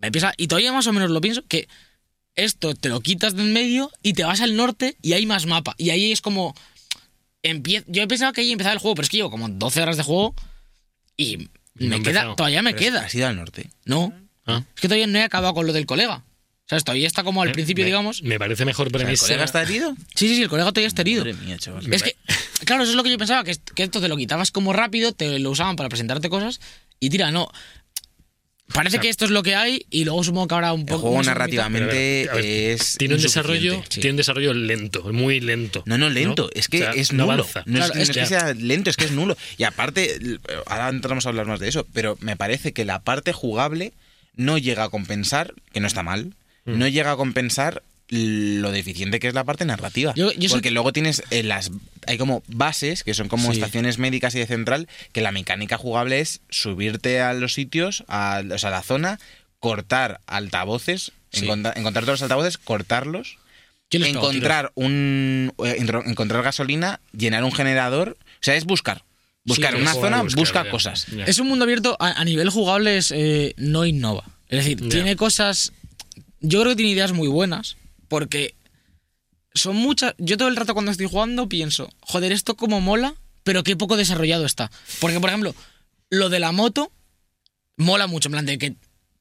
me 0.00 0.10
piensa, 0.10 0.34
y 0.36 0.48
todavía 0.48 0.72
más 0.72 0.86
o 0.88 0.92
menos 0.92 1.10
lo 1.10 1.20
pienso, 1.20 1.42
que 1.46 1.68
esto 2.34 2.74
te 2.74 2.88
lo 2.88 3.00
quitas 3.00 3.36
de 3.36 3.42
en 3.42 3.52
medio 3.52 3.90
y 4.02 4.14
te 4.14 4.24
vas 4.24 4.40
al 4.40 4.56
norte 4.56 4.96
y 5.02 5.12
hay 5.12 5.26
más 5.26 5.46
mapa. 5.46 5.74
Y 5.78 5.90
ahí 5.90 6.10
es 6.12 6.20
como. 6.22 6.54
empie- 7.42 7.84
Yo 7.86 8.06
pensaba 8.08 8.32
que 8.32 8.40
ahí 8.40 8.50
empezaba 8.52 8.72
el 8.72 8.78
juego, 8.80 8.94
pero 8.96 9.04
es 9.04 9.10
que 9.10 9.18
llevo 9.18 9.30
como 9.30 9.48
12 9.48 9.82
horas 9.82 9.96
de 9.96 10.02
juego 10.02 10.34
y 11.16 11.36
no 11.36 11.44
me 11.74 11.86
ha 11.96 11.98
queda, 11.98 12.08
empezado. 12.10 12.34
todavía 12.36 12.62
me 12.62 12.72
Pero 12.74 12.82
es- 12.84 12.90
queda. 12.90 13.00
Has 13.06 13.14
ido 13.14 13.26
al 13.28 13.36
norte. 13.36 13.70
No, 13.84 14.12
Ah. 14.46 14.62
es 14.74 14.80
que 14.80 14.88
todavía 14.88 15.06
no 15.06 15.18
he 15.18 15.22
acabado 15.22 15.54
con 15.54 15.66
lo 15.66 15.72
del 15.72 15.86
colega. 15.86 16.22
¿Sabes? 16.68 16.84
Todavía 16.84 17.06
está 17.06 17.22
como 17.24 17.42
al 17.42 17.48
Eh, 17.50 17.52
principio, 17.52 17.82
me- 17.82 17.86
digamos. 17.86 18.22
Me 18.22 18.38
parece 18.38 18.64
mejor 18.64 18.86
O 18.86 18.90
sea, 18.90 18.98
¿El 19.00 19.04
premisa. 19.04 19.26
colega 19.26 19.44
está 19.44 19.62
herido? 19.62 19.94
Sí, 20.14 20.28
sí, 20.28 20.36
sí, 20.36 20.42
el 20.42 20.48
colega 20.48 20.70
todavía 20.70 20.88
está 20.88 21.02
herido. 21.02 21.24
Madre 21.24 21.34
mía, 21.44 21.58
chaval. 21.58 21.92
Es 21.92 22.02
que, 22.02 22.16
claro, 22.64 22.82
eso 22.84 22.92
es 22.92 22.96
lo 22.96 23.02
que 23.02 23.10
yo 23.10 23.18
pensaba, 23.18 23.44
que, 23.44 23.54
que 23.74 23.82
esto 23.82 24.00
te 24.00 24.08
lo 24.08 24.16
quitabas 24.16 24.50
como 24.52 24.72
rápido, 24.72 25.12
te 25.12 25.38
lo 25.38 25.50
usaban 25.50 25.76
para 25.76 25.88
presentarte 25.88 26.28
cosas 26.30 26.60
y 27.00 27.10
tira, 27.10 27.30
no. 27.30 27.50
Parece 28.72 29.00
que 29.00 29.10
esto 29.10 29.26
es 29.26 29.30
lo 29.30 29.42
que 29.42 29.54
hay 29.54 29.84
y 29.90 30.04
luego 30.04 30.24
supongo 30.24 30.48
que 30.48 30.54
habrá 30.54 30.72
un 30.72 30.80
El 30.82 30.86
poco... 30.86 31.00
juego 31.02 31.16
más 31.18 31.26
narrativamente 31.26 32.28
ver, 32.32 32.44
es. 32.44 32.96
Tiene 32.96 33.16
un 33.16 33.20
desarrollo, 33.20 33.82
sí. 33.90 34.00
tiene 34.00 34.12
un 34.12 34.16
desarrollo 34.16 34.54
lento, 34.54 35.02
muy 35.12 35.40
lento. 35.40 35.82
No, 35.84 35.98
no, 35.98 36.08
lento. 36.08 36.48
Es 36.54 36.68
que 36.68 36.78
O 36.78 36.80
sea, 36.80 36.92
es 36.92 37.12
no 37.12 37.24
nulo. 37.26 37.42
avanza. 37.42 37.64
No, 37.66 37.78
Claro, 37.78 37.92
es, 37.92 37.96
no 37.96 38.02
es 38.02 38.08
es 38.10 38.16
que 38.16 38.26
sea 38.26 38.54
lento, 38.54 38.88
es 38.88 38.96
que 38.96 39.04
es 39.04 39.10
nulo. 39.10 39.36
Y 39.58 39.64
aparte, 39.64 40.18
ahora 40.66 40.88
entramos 40.88 41.26
a 41.26 41.28
hablar 41.28 41.44
más 41.46 41.60
de 41.60 41.68
eso, 41.68 41.86
pero 41.92 42.16
me 42.20 42.36
parece 42.36 42.72
que 42.72 42.86
la 42.86 43.02
parte 43.02 43.34
jugable 43.34 43.92
no 44.36 44.58
llega 44.58 44.84
a 44.84 44.88
compensar, 44.88 45.54
que 45.72 45.80
no 45.80 45.86
está 45.86 46.02
mal, 46.02 46.34
Mm. 46.64 46.78
no 46.78 46.88
llega 46.88 47.12
a 47.12 47.16
compensar 47.16 47.82
lo 48.08 48.70
deficiente 48.72 49.18
que 49.20 49.28
es 49.28 49.34
la 49.34 49.44
parte 49.44 49.64
narrativa. 49.64 50.12
Yo- 50.16 50.32
yo 50.32 50.48
soy- 50.48 50.58
Porque 50.58 50.70
luego 50.70 50.92
tienes 50.92 51.22
eh, 51.30 51.42
las. 51.42 51.70
Hay 52.06 52.18
como 52.18 52.42
bases, 52.46 53.04
que 53.04 53.14
son 53.14 53.28
como 53.28 53.48
Sí. 53.52 53.58
estaciones 53.58 53.98
médicas 53.98 54.34
y 54.34 54.38
de 54.38 54.46
central, 54.46 54.86
que 55.12 55.22
la 55.22 55.32
mecánica 55.32 55.78
jugable 55.78 56.20
es 56.20 56.40
subirte 56.50 57.20
a 57.20 57.32
los 57.32 57.54
sitios, 57.54 58.04
a, 58.08 58.42
o 58.52 58.58
sea, 58.58 58.68
a 58.68 58.72
la 58.72 58.82
zona, 58.82 59.18
cortar 59.60 60.20
altavoces, 60.26 61.12
Sí. 61.30 61.44
encontra- 61.46 61.72
encontrar 61.76 62.04
todos 62.04 62.20
los 62.20 62.22
altavoces, 62.22 62.58
cortarlos 62.58 63.38
encontrar 63.90 64.72
un 64.74 65.52
eh, 65.64 65.76
encontrar 66.06 66.42
gasolina, 66.42 67.00
llenar 67.16 67.44
un 67.44 67.52
generador, 67.52 68.16
o 68.20 68.36
sea, 68.40 68.54
es 68.56 68.64
buscar. 68.64 69.04
Buscar 69.44 69.74
Sí, 69.74 69.80
una 69.80 69.92
zona, 69.94 70.22
buscar, 70.22 70.38
busca 70.40 70.64
ya. 70.64 70.70
cosas. 70.70 71.06
Ya. 71.06 71.24
Es 71.24 71.38
un 71.38 71.48
mundo 71.48 71.64
abierto, 71.64 71.96
a, 71.98 72.20
a 72.20 72.24
nivel 72.24 72.48
jugable 72.50 72.96
es, 72.96 73.10
eh, 73.10 73.54
no 73.56 73.84
innova. 73.86 74.24
Es 74.48 74.58
decir, 74.64 74.80
Ya. 74.80 74.88
tiene 74.88 75.16
cosas... 75.16 75.72
Yo 76.40 76.60
creo 76.60 76.72
que 76.72 76.76
tiene 76.76 76.92
ideas 76.92 77.12
muy 77.12 77.28
buenas, 77.28 77.76
porque 78.08 78.54
son 79.54 79.76
muchas... 79.76 80.14
Yo 80.18 80.36
todo 80.36 80.48
el 80.48 80.56
rato 80.56 80.74
cuando 80.74 80.90
estoy 80.92 81.06
jugando 81.08 81.48
pienso, 81.48 81.90
joder, 82.00 82.32
esto 82.32 82.56
como 82.56 82.80
mola, 82.80 83.14
pero 83.44 83.62
qué 83.64 83.76
poco 83.76 83.96
desarrollado 83.96 84.44
está. 84.46 84.70
Porque, 85.00 85.18
por 85.20 85.28
ejemplo, 85.30 85.54
lo 86.10 86.28
de 86.28 86.38
la 86.40 86.52
moto 86.52 86.92
mola 87.76 88.06
mucho, 88.06 88.28
en 88.28 88.32
plan 88.32 88.46
de 88.46 88.58
que 88.58 88.74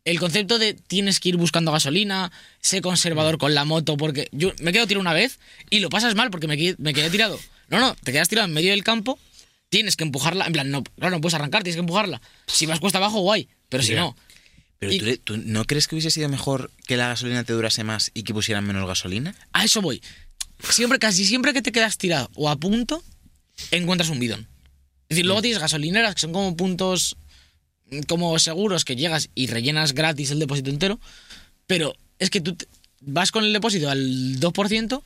el 0.03 0.19
concepto 0.19 0.57
de 0.59 0.73
tienes 0.73 1.19
que 1.19 1.29
ir 1.29 1.37
buscando 1.37 1.71
gasolina, 1.71 2.31
sé 2.59 2.81
conservador 2.81 3.37
con 3.37 3.53
la 3.55 3.65
moto, 3.65 3.97
porque 3.97 4.27
yo 4.31 4.51
me 4.59 4.71
quedo 4.73 4.87
tirado 4.87 5.01
una 5.01 5.13
vez 5.13 5.39
y 5.69 5.79
lo 5.79 5.89
pasas 5.89 6.15
mal 6.15 6.29
porque 6.31 6.47
me 6.47 6.57
quedé, 6.57 6.75
me 6.79 6.93
quedé 6.93 7.09
tirado. 7.09 7.39
No, 7.69 7.79
no, 7.79 7.95
te 8.03 8.11
quedas 8.11 8.27
tirado 8.29 8.47
en 8.47 8.53
medio 8.53 8.71
del 8.71 8.83
campo, 8.83 9.19
tienes 9.71 9.95
que 9.95 10.03
empujarla, 10.03 10.45
en 10.45 10.51
plan, 10.53 10.69
no, 10.69 10.83
claro, 10.83 11.15
no 11.15 11.21
puedes 11.21 11.33
arrancar, 11.33 11.63
tienes 11.63 11.77
que 11.77 11.79
empujarla. 11.79 12.21
Si 12.45 12.65
vas 12.67 12.79
cuesta 12.79 12.99
abajo, 12.99 13.21
guay, 13.21 13.47
pero 13.69 13.81
si 13.81 13.95
no, 13.95 14.15
Pero 14.77 14.91
Y- 14.93 14.99
¿tú, 14.99 15.17
tú 15.35 15.37
no 15.37 15.63
crees 15.65 15.87
que 15.87 15.95
hubiese 15.95 16.09
sido 16.11 16.27
mejor 16.27 16.71
que 16.87 16.97
la 16.97 17.07
gasolina 17.07 17.43
te 17.43 17.53
durase 17.53 17.83
más 17.83 18.09
y 18.13 18.23
que 18.23 18.33
pusieran 18.33 18.65
menos 18.65 18.85
gasolina? 18.87 19.33
a 19.53 19.63
eso 19.63 19.81
voy. 19.81 20.01
Siempre, 20.69 20.97
casi 20.99 21.23
siempre 21.25 21.53
que 21.53 21.61
te 21.61 21.71
quedas 21.71 21.97
tirado 21.97 22.29
o 22.35 22.49
a 22.49 22.55
punto, 22.55 23.03
encuentras 23.71 24.09
un 24.09 24.19
bidón. 24.19 24.41
Es 25.07 25.15
decir, 25.15 25.25
luego 25.25 25.41
tienes 25.41 25.59
gasolineras 25.59 26.15
que 26.15 26.21
son 26.21 26.33
como 26.33 26.55
puntos 26.57 27.15
mm, 27.91 28.01
como 28.07 28.37
seguros 28.39 28.83
que 28.83 28.95
llegas 28.95 29.29
y 29.35 29.47
rellenas 29.47 29.93
gratis 29.93 30.31
el 30.31 30.39
depósito 30.39 30.69
entero, 30.71 30.99
pero 31.67 31.95
es 32.19 32.29
que 32.29 32.41
tú 32.41 32.55
te- 32.55 32.67
vas 33.01 33.31
con 33.31 33.43
el 33.45 33.53
depósito 33.53 33.89
al 33.89 34.39
2% 34.39 35.03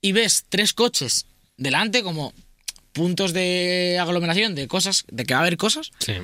y 0.00 0.12
ves 0.12 0.44
tres 0.48 0.72
coches 0.72 1.26
delante 1.58 2.02
como 2.02 2.32
puntos 2.94 3.34
de 3.34 3.98
aglomeración 4.00 4.54
de 4.54 4.66
cosas, 4.68 5.04
de 5.10 5.24
que 5.26 5.34
va 5.34 5.40
a 5.40 5.42
haber 5.42 5.58
cosas, 5.58 5.90
Sí. 5.98 6.14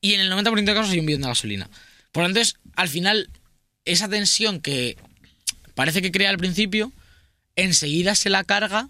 y 0.00 0.14
en 0.14 0.20
el 0.20 0.30
90% 0.32 0.72
de 0.72 0.74
casos 0.74 0.92
hay 0.92 0.98
un 0.98 1.06
bidón 1.06 1.22
de 1.22 1.28
gasolina. 1.28 1.70
Por 2.10 2.22
lo 2.22 2.28
tanto, 2.28 2.40
es, 2.40 2.56
al 2.74 2.88
final, 2.88 3.30
esa 3.84 4.08
tensión 4.08 4.60
que 4.60 4.96
parece 5.74 6.02
que 6.02 6.10
crea 6.10 6.30
al 6.30 6.38
principio, 6.38 6.92
enseguida 7.56 8.14
se 8.16 8.30
la 8.30 8.42
carga 8.44 8.88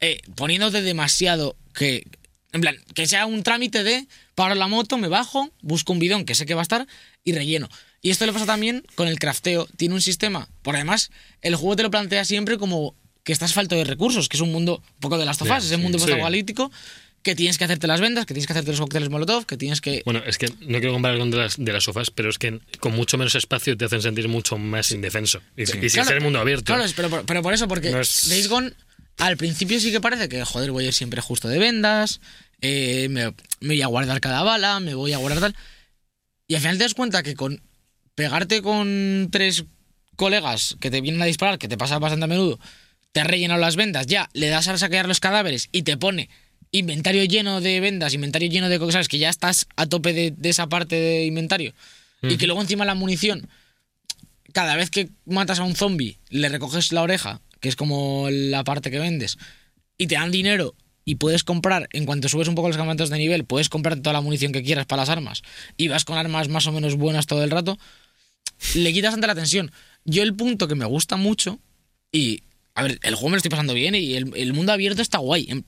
eh, 0.00 0.20
poniéndote 0.36 0.82
demasiado 0.82 1.56
que 1.74 2.04
En 2.52 2.60
plan, 2.60 2.76
que 2.94 3.06
sea 3.06 3.26
un 3.26 3.42
trámite 3.42 3.82
de 3.84 4.06
paro 4.34 4.54
la 4.54 4.66
moto, 4.68 4.96
me 4.98 5.08
bajo, 5.08 5.50
busco 5.62 5.92
un 5.92 5.98
bidón 5.98 6.24
que 6.24 6.34
sé 6.34 6.46
que 6.46 6.54
va 6.54 6.60
a 6.60 6.68
estar 6.68 6.86
y 7.24 7.32
relleno. 7.32 7.68
Y 8.00 8.10
esto 8.10 8.24
le 8.24 8.32
pasa 8.32 8.46
también 8.46 8.82
con 8.94 9.08
el 9.08 9.18
crafteo. 9.18 9.66
Tiene 9.76 9.94
un 9.94 10.00
sistema. 10.00 10.48
Por 10.62 10.74
además, 10.76 11.10
el 11.42 11.56
juego 11.56 11.76
te 11.76 11.82
lo 11.82 11.90
plantea 11.90 12.24
siempre 12.24 12.56
como 12.56 12.94
que 13.26 13.32
estás 13.32 13.52
falto 13.52 13.74
de 13.74 13.82
recursos, 13.82 14.28
que 14.28 14.36
es 14.36 14.40
un 14.40 14.52
mundo 14.52 14.76
un 14.76 15.00
poco 15.00 15.18
de 15.18 15.24
las 15.24 15.36
tofas, 15.36 15.64
es 15.64 15.72
el 15.72 15.78
mundo 15.78 15.98
sí. 15.98 16.10
apocalíptico, 16.12 16.70
que 17.24 17.34
tienes 17.34 17.58
que 17.58 17.64
hacerte 17.64 17.88
las 17.88 18.00
vendas, 18.00 18.24
que 18.24 18.34
tienes 18.34 18.46
que 18.46 18.52
hacerte 18.52 18.70
los 18.70 18.78
cócteles 18.78 19.08
molotov, 19.10 19.46
que 19.46 19.56
tienes 19.56 19.80
que... 19.80 20.02
Bueno, 20.04 20.22
es 20.24 20.38
que 20.38 20.46
no 20.60 20.78
quiero 20.78 20.92
comparar 20.92 21.18
con 21.18 21.32
de 21.32 21.38
las, 21.38 21.56
de 21.58 21.72
las 21.72 21.82
sofás, 21.82 22.12
pero 22.12 22.30
es 22.30 22.38
que 22.38 22.60
con 22.78 22.94
mucho 22.94 23.18
menos 23.18 23.34
espacio 23.34 23.76
te 23.76 23.84
hacen 23.84 24.00
sentir 24.00 24.28
mucho 24.28 24.58
más 24.58 24.92
indefenso. 24.92 25.40
Y, 25.56 25.62
y 25.62 25.66
sin 25.66 25.80
Claro, 25.90 26.06
ser 26.06 26.16
el 26.18 26.22
mundo 26.22 26.38
abierto. 26.38 26.72
Claro, 26.72 26.84
pero, 26.94 27.26
pero 27.26 27.42
por 27.42 27.52
eso, 27.52 27.66
porque 27.66 27.90
No 27.90 28.00
es- 28.00 28.28
Days 28.28 28.46
Gone 28.48 28.72
al 29.18 29.36
principio 29.36 29.80
sí 29.80 29.90
que 29.90 30.00
parece 30.00 30.28
que, 30.28 30.44
joder, 30.44 30.70
voy 30.70 30.84
a 30.84 30.86
ir 30.88 30.92
siempre 30.94 31.20
justo 31.20 31.48
de 31.48 31.58
vendas, 31.58 32.20
eh, 32.60 33.08
me, 33.10 33.32
me 33.58 33.74
voy 33.74 33.82
a 33.82 33.88
guardar 33.88 34.20
cada 34.20 34.44
bala, 34.44 34.78
me 34.78 34.94
voy 34.94 35.12
a 35.14 35.18
guardar 35.18 35.40
tal. 35.40 35.56
Y 36.46 36.54
al 36.54 36.60
final 36.60 36.78
te 36.78 36.84
das 36.84 36.94
cuenta 36.94 37.24
que 37.24 37.34
con 37.34 37.60
pegarte 38.14 38.62
con 38.62 39.30
tres 39.32 39.64
colegas 40.14 40.76
que 40.80 40.92
te 40.92 41.00
vienen 41.00 41.20
a 41.22 41.24
disparar, 41.26 41.58
que 41.58 41.66
te 41.66 41.76
pasa 41.76 41.98
bastante 41.98 42.24
a 42.24 42.28
menudo, 42.28 42.60
te 43.16 43.20
has 43.22 43.26
rellenado 43.26 43.58
las 43.58 43.76
vendas, 43.76 44.06
ya 44.06 44.28
le 44.34 44.48
das 44.48 44.68
a 44.68 44.76
saquear 44.76 45.08
los 45.08 45.20
cadáveres 45.20 45.70
y 45.72 45.84
te 45.84 45.96
pone 45.96 46.28
inventario 46.70 47.24
lleno 47.24 47.62
de 47.62 47.80
vendas, 47.80 48.12
inventario 48.12 48.50
lleno 48.50 48.68
de 48.68 48.78
cosas, 48.78 49.08
que 49.08 49.16
ya 49.16 49.30
estás 49.30 49.68
a 49.74 49.86
tope 49.86 50.12
de, 50.12 50.34
de 50.36 50.50
esa 50.50 50.66
parte 50.66 50.96
de 50.96 51.24
inventario. 51.24 51.72
Y 52.20 52.36
que 52.36 52.46
luego 52.46 52.60
encima 52.60 52.84
la 52.84 52.94
munición 52.94 53.48
cada 54.52 54.76
vez 54.76 54.90
que 54.90 55.08
matas 55.24 55.60
a 55.60 55.64
un 55.64 55.74
zombie, 55.74 56.18
le 56.28 56.50
recoges 56.50 56.92
la 56.92 57.00
oreja, 57.00 57.40
que 57.60 57.70
es 57.70 57.76
como 57.76 58.28
la 58.30 58.64
parte 58.64 58.90
que 58.90 58.98
vendes, 58.98 59.38
y 59.96 60.08
te 60.08 60.16
dan 60.16 60.30
dinero 60.30 60.74
y 61.06 61.14
puedes 61.14 61.42
comprar, 61.42 61.88
en 61.94 62.04
cuanto 62.04 62.28
subes 62.28 62.48
un 62.48 62.54
poco 62.54 62.68
los 62.68 62.76
campeonatos 62.76 63.08
de 63.08 63.16
nivel, 63.16 63.46
puedes 63.46 63.70
comprar 63.70 63.96
toda 63.96 64.12
la 64.12 64.20
munición 64.20 64.52
que 64.52 64.62
quieras 64.62 64.84
para 64.84 65.00
las 65.00 65.08
armas 65.08 65.40
y 65.78 65.88
vas 65.88 66.04
con 66.04 66.18
armas 66.18 66.50
más 66.50 66.66
o 66.66 66.72
menos 66.72 66.96
buenas 66.96 67.24
todo 67.24 67.42
el 67.42 67.50
rato, 67.50 67.78
le 68.74 68.92
quitas 68.92 69.14
ante 69.14 69.26
la 69.26 69.34
tensión. 69.34 69.72
Yo 70.04 70.22
el 70.22 70.34
punto 70.34 70.68
que 70.68 70.74
me 70.74 70.84
gusta 70.84 71.16
mucho, 71.16 71.58
y 72.12 72.42
a 72.76 72.82
ver, 72.84 72.98
el 73.02 73.14
juego 73.14 73.30
me 73.30 73.32
lo 73.32 73.36
estoy 73.38 73.50
pasando 73.50 73.74
bien 73.74 73.94
y 73.96 74.14
el, 74.14 74.32
el 74.36 74.52
mundo 74.52 74.72
abierto 74.72 75.02
está 75.02 75.18
guay. 75.18 75.46
Em, 75.48 75.62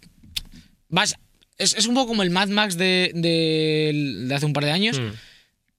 Vas, 0.88 1.16
es, 1.58 1.74
es 1.74 1.86
un 1.86 1.94
poco 1.94 2.08
como 2.08 2.22
el 2.22 2.30
Mad 2.30 2.48
Max 2.48 2.76
de, 2.78 3.10
de- 3.14 4.24
de 4.26 4.34
hace 4.34 4.46
un 4.46 4.52
par 4.52 4.64
de 4.64 4.70
años 4.70 4.98
Mm. 5.00 5.08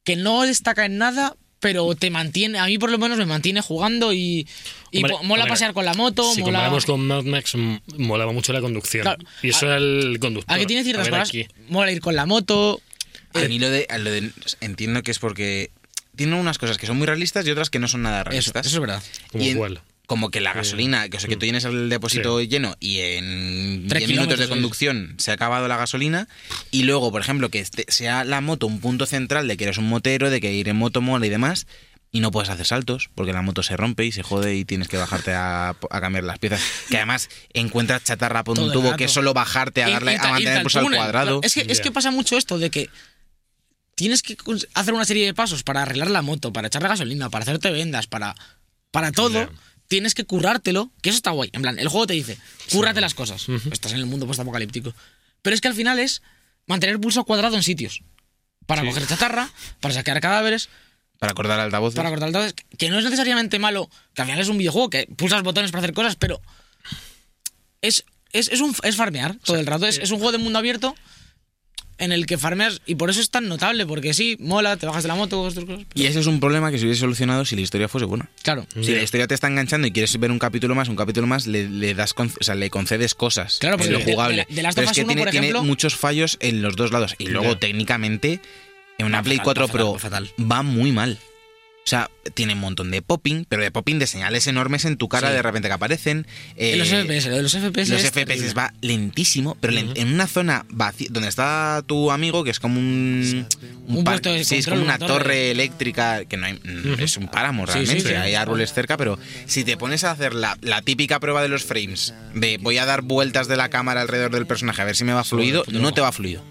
que 0.04 0.16
no 0.16 0.44
destaca 0.44 0.86
en 0.86 0.98
nada, 0.98 1.36
pero 1.60 1.94
te 1.96 2.10
mantiene, 2.10 2.60
a 2.60 2.66
mí 2.66 2.78
por 2.78 2.90
lo 2.92 2.98
menos 2.98 3.18
me 3.18 3.26
mantiene 3.26 3.62
jugando 3.62 4.14
y, 4.14 4.48
y 4.92 4.98
Hombre, 4.98 5.14
po- 5.14 5.24
mola 5.24 5.44
hombre, 5.44 5.54
pasear 5.54 5.74
con 5.74 5.86
la 5.86 5.94
moto, 5.94 6.24
Si 6.34 6.42
mola... 6.42 6.60
comparamos 6.60 6.86
con 6.86 7.06
Mad 7.08 7.24
Max, 7.24 7.54
molaba 7.98 8.32
mucho 8.32 8.54
la 8.54 8.62
conducción. 8.62 9.04
Claro. 9.04 9.24
Y 9.42 9.50
eso 9.50 9.66
era 9.66 9.78
el 9.78 10.18
conductor. 10.20 10.56
Aquí 10.56 10.66
tiene 10.66 10.84
ciertas 10.84 11.10
cosas, 11.10 11.30
aquí. 11.30 11.48
mola 11.70 11.92
ir 11.92 12.02
con 12.02 12.16
la 12.16 12.26
moto, 12.26 12.82
A 13.34 13.40
mí 13.42 13.60
lo 13.60 13.70
de, 13.70 13.86
a 13.90 13.98
lo 13.98 14.10
de- 14.12 14.32
Entiendo 14.62 15.04
que 15.04 15.12
es 15.12 15.20
porque. 15.20 15.72
Tiene 16.16 16.36
unas 16.36 16.58
cosas 16.58 16.78
que 16.78 16.86
son 16.86 16.98
muy 16.98 17.08
realistas 17.08 17.48
y 17.48 17.52
otras 17.52 17.70
que 17.70 17.80
no 17.80 17.88
son 17.88 18.02
nada 18.02 18.22
eso, 18.22 18.30
realistas. 18.30 18.66
eso 18.66 18.76
es 18.76 18.82
verdad. 18.82 19.02
Como 19.32 19.46
cuál. 19.56 19.82
Como 20.10 20.32
que 20.32 20.42
la 20.42 20.54
gasolina, 20.54 21.08
que, 21.08 21.18
o 21.18 21.20
sea, 21.20 21.30
que 21.30 21.36
tú 21.36 21.42
tienes 21.42 21.66
el 21.66 21.88
depósito 21.88 22.42
lleno 22.42 22.76
y 22.80 22.98
en 22.98 23.82
10 23.82 23.90
Tres 23.90 24.08
minutos 24.10 24.40
de 24.40 24.50
conducción 24.50 25.14
se 25.20 25.30
ha 25.30 25.36
acabado 25.36 25.68
la 25.68 25.78
gasolina. 25.78 26.28
Y 26.72 26.82
luego, 26.82 27.12
por 27.12 27.22
ejemplo, 27.22 27.50
que 27.50 27.60
este- 27.60 27.86
sea 27.90 28.24
la 28.24 28.42
moto 28.42 28.66
un 28.66 28.80
punto 28.80 29.06
central 29.06 29.48
de 29.48 29.56
que 29.56 29.66
eres 29.66 29.78
un 29.78 29.88
motero, 29.88 30.32
de 30.32 30.42
que 30.42 30.52
ir 30.52 30.68
en 30.68 30.78
moto 30.78 31.00
mola 31.02 31.28
y 31.28 31.30
demás. 31.30 31.68
Y 32.12 32.22
no 32.22 32.32
puedes 32.32 32.50
hacer 32.50 32.66
saltos 32.66 33.12
porque 33.14 33.34
la 33.34 33.44
moto 33.44 33.62
se 33.62 33.78
rompe 33.78 34.04
y 34.04 34.12
se 34.12 34.24
jode 34.24 34.56
y 34.56 34.66
tienes 34.66 34.88
que 34.88 34.98
bajarte 34.98 35.32
a, 35.34 35.70
a 35.92 36.02
cambiar 36.02 36.24
las 36.24 36.40
piezas. 36.40 36.60
Que 36.90 36.98
además 36.98 37.30
encuentras 37.54 38.04
chatarra 38.04 38.44
por 38.44 38.56
Todo 38.56 38.66
un 38.66 38.72
el 38.72 38.74
tubo 38.80 38.96
que 38.96 39.04
es 39.04 39.12
solo 39.12 39.36
bajarte 39.36 39.84
a 39.84 39.90
darle 39.92 40.18
a 40.18 40.28
mantener 40.30 40.58
al 40.58 40.62
pulso 40.64 40.80
al 40.80 40.88
cuadrado. 40.90 41.40
Es 41.44 41.54
que, 41.54 41.66
es 41.70 41.82
que 41.82 41.92
pasa 41.92 42.10
mucho 42.10 42.36
esto 42.36 42.58
de 42.58 42.72
que 42.72 42.90
tienes 43.94 44.24
que 44.24 44.36
hacer 44.74 44.94
una 44.96 45.06
serie 45.06 45.28
de 45.28 45.36
pasos 45.36 45.62
para 45.62 45.84
arreglar 45.84 46.10
la 46.10 46.24
moto, 46.24 46.52
para 46.52 46.66
echarle 46.68 46.88
gasolina, 46.90 47.30
para 47.30 47.44
hacerte 47.44 47.70
vendas, 47.70 48.08
para, 48.08 48.36
para 48.90 49.12
todo. 49.12 49.48
Tienes 49.90 50.14
que 50.14 50.24
currártelo, 50.24 50.92
que 51.02 51.10
eso 51.10 51.18
está 51.18 51.32
guay. 51.32 51.50
En 51.52 51.62
plan, 51.64 51.78
el 51.80 51.88
juego 51.90 52.08
te 52.08 52.14
dice, 52.14 52.38
cúrrate 52.72 53.02
las 53.02 53.16
cosas. 53.16 53.48
Estás 53.72 53.92
en 53.92 53.98
el 53.98 54.06
mundo 54.06 54.26
postapocalíptico. 54.28 54.94
Pero 55.42 55.54
es 55.54 55.62
que 55.62 55.68
al 55.68 55.74
final 55.74 56.00
es 56.00 56.22
mantener 56.68 57.00
pulso 57.02 57.26
cuadrado 57.26 57.56
en 57.58 57.64
sitios. 57.64 58.04
Para 58.68 58.86
coger 58.86 59.08
chatarra, 59.08 59.50
para 59.80 59.96
saquear 59.96 60.22
cadáveres, 60.22 60.70
Para 61.18 61.32
acordar 61.32 61.60
altavoces. 61.60 61.96
para 61.98 62.10
cortar 62.10 62.28
altavoces, 62.28 62.54
que 62.78 62.90
no 62.90 63.00
es 63.00 63.04
necesariamente 63.04 63.58
malo, 63.58 63.90
que 64.14 64.22
al 64.22 64.28
final 64.28 64.40
es 64.42 64.48
un 64.48 64.60
videojuego, 64.60 64.92
que 64.92 65.08
pulsas 65.18 65.42
botones 65.42 65.72
para 65.72 65.82
hacer 65.82 65.94
cosas, 65.94 66.16
pero 66.16 66.40
es, 67.82 68.06
es, 68.32 68.50
es, 68.50 68.62
un, 68.62 68.76
es 68.84 68.96
farmear 68.96 69.38
todo 69.44 69.58
el 69.58 69.66
rato. 69.66 69.88
Es, 69.88 69.98
es 69.98 70.12
un 70.12 70.20
juego 70.20 70.32
de 70.32 70.38
mundo 70.38 70.60
abierto 70.60 70.96
en 72.00 72.12
el 72.12 72.26
que 72.26 72.38
farmeas 72.38 72.82
y 72.86 72.96
por 72.96 73.10
eso 73.10 73.22
es 73.22 73.30
tan 73.30 73.48
notable, 73.48 73.86
porque 73.86 74.14
sí, 74.14 74.38
mola, 74.40 74.78
te 74.78 74.86
bajas 74.86 75.04
de 75.04 75.10
la 75.10 75.16
moto, 75.16 75.48
estas 75.48 75.66
cosas. 75.66 75.86
pero- 75.94 76.02
Y 76.04 76.08
ese 76.08 76.20
es 76.20 76.26
un 76.28 76.40
problema 76.40 76.72
que 76.72 76.78
se 76.80 76.86
hubiese 76.86 77.02
solucionado 77.02 77.46
si 77.46 77.56
la 77.56 77.62
historia 77.62 77.88
fuese 77.88 78.06
buena. 78.06 78.30
claro. 78.42 78.66
Si 78.82 78.94
la 78.96 79.04
historia 79.04 79.28
te 79.28 79.34
está 79.36 79.48
enganchando 79.48 79.88
y 79.88 79.92
quieres 79.92 80.18
ver 80.20 80.32
un 80.32 80.40
capítulo 80.40 80.74
más, 80.76 80.88
un 80.90 80.96
capítulo 80.96 81.28
más, 81.28 81.46
le, 81.48 81.70
le 81.70 81.94
das 81.94 82.14
con- 82.14 82.32
o 82.40 82.44
sea, 82.44 82.56
le 82.56 82.70
concedes 82.70 83.14
cosas. 83.16 83.58
Claro, 83.60 83.78
porque 83.78 83.92
lo 83.92 84.00
de- 84.00 84.06
de- 84.06 84.12
jugable. 84.14 84.48
de 84.50 84.64
Last 84.64 84.76
Pero 84.76 84.90
es 84.90 84.96
que 84.96 85.02
Us 85.02 85.06
1, 85.06 85.08
tiene, 85.10 85.22
por 85.24 85.32
tiene 85.32 85.48
ejemplo- 85.48 85.64
muchos 85.64 85.96
fallos 85.96 86.38
en 86.40 86.62
los 86.62 86.76
dos 86.76 86.92
lados. 86.92 87.16
Y 87.20 87.28
luego, 87.28 87.58
técnicamente, 87.58 88.40
en 88.98 89.06
una 89.06 89.18
Va 89.20 89.24
Play 89.24 89.38
fatal, 89.38 89.46
4 89.46 89.64
va 89.64 89.68
fatal, 89.68 89.78
Pro 89.80 89.94
va 89.94 90.00
fatal. 90.00 90.30
va 90.52 90.64
muy 90.64 90.92
mal. 90.92 91.18
O 91.90 91.96
sea, 92.00 92.12
tiene 92.36 92.54
un 92.54 92.60
montón 92.60 92.92
de 92.92 93.02
popping, 93.02 93.46
pero 93.50 93.64
de 93.64 93.72
popping 93.72 93.98
de 93.98 94.06
señales 94.06 94.46
enormes 94.46 94.86
en 94.86 94.96
tu 94.96 95.10
cara 95.10 95.30
Sí. 95.30 95.34
de 95.34 95.42
repente 95.42 95.70
que 95.70 95.74
aparecen. 95.74 96.28
En 96.56 96.78
los 96.78 96.92
Eh, 96.92 97.02
FPS, 97.04 97.30
lo 97.32 97.36
de 97.38 97.42
los 97.42 97.52
FPS. 97.56 97.90
los 97.92 98.02
FPS 98.04 98.26
terrible. 98.26 98.54
va 98.54 98.74
lentísimo, 98.82 99.58
pero 99.60 99.76
en 99.76 100.14
una 100.14 100.28
zona 100.28 100.68
vacía, 100.70 101.08
donde 101.10 101.30
está 101.30 101.82
tu 101.88 102.12
amigo, 102.12 102.44
que 102.44 102.52
es 102.52 102.60
como 102.60 102.80
un. 102.80 103.48
Un 103.88 104.04
par- 104.04 104.14
puesto 104.22 104.32
de 104.32 104.44
sí, 104.44 104.58
es 104.58 104.66
como 104.66 104.84
una 104.84 104.98
una 104.98 105.00
torre. 105.00 105.14
torre. 105.24 105.50
eléctrica, 105.50 106.26
que 106.26 106.38
no 106.38 106.46
hay. 106.46 106.62
Es 107.00 107.18
un 107.18 107.28
páramo 107.28 107.66
Sí, 107.66 107.74
realmente. 107.74 108.02
sí, 108.02 108.08
sí. 108.10 108.14
hay 108.14 108.36
árboles 108.36 108.72
cerca, 108.72 108.96
pero 108.96 109.18
si 109.48 109.64
te 109.64 109.76
pones 109.76 110.04
a 110.04 110.12
hacer 110.12 110.36
la, 110.36 110.60
la 110.62 110.84
típica 110.84 111.20
prueba 111.20 111.42
de 111.42 111.48
los 111.50 111.64
frames, 111.64 112.14
de 112.36 112.60
voy 112.60 112.78
a 112.78 112.86
dar 112.86 113.02
vueltas 113.02 113.48
de 113.48 113.58
la 113.58 113.70
cámara 113.70 114.02
alrededor 114.02 114.30
del 114.30 114.46
personaje 114.46 114.80
a 114.84 114.86
ver 114.86 114.96
si 114.96 115.06
me 115.06 115.14
va 115.14 115.24
fluido, 115.24 115.64
no 115.72 115.92
te 115.92 116.02
va 116.02 116.12
fluido. 116.12 116.44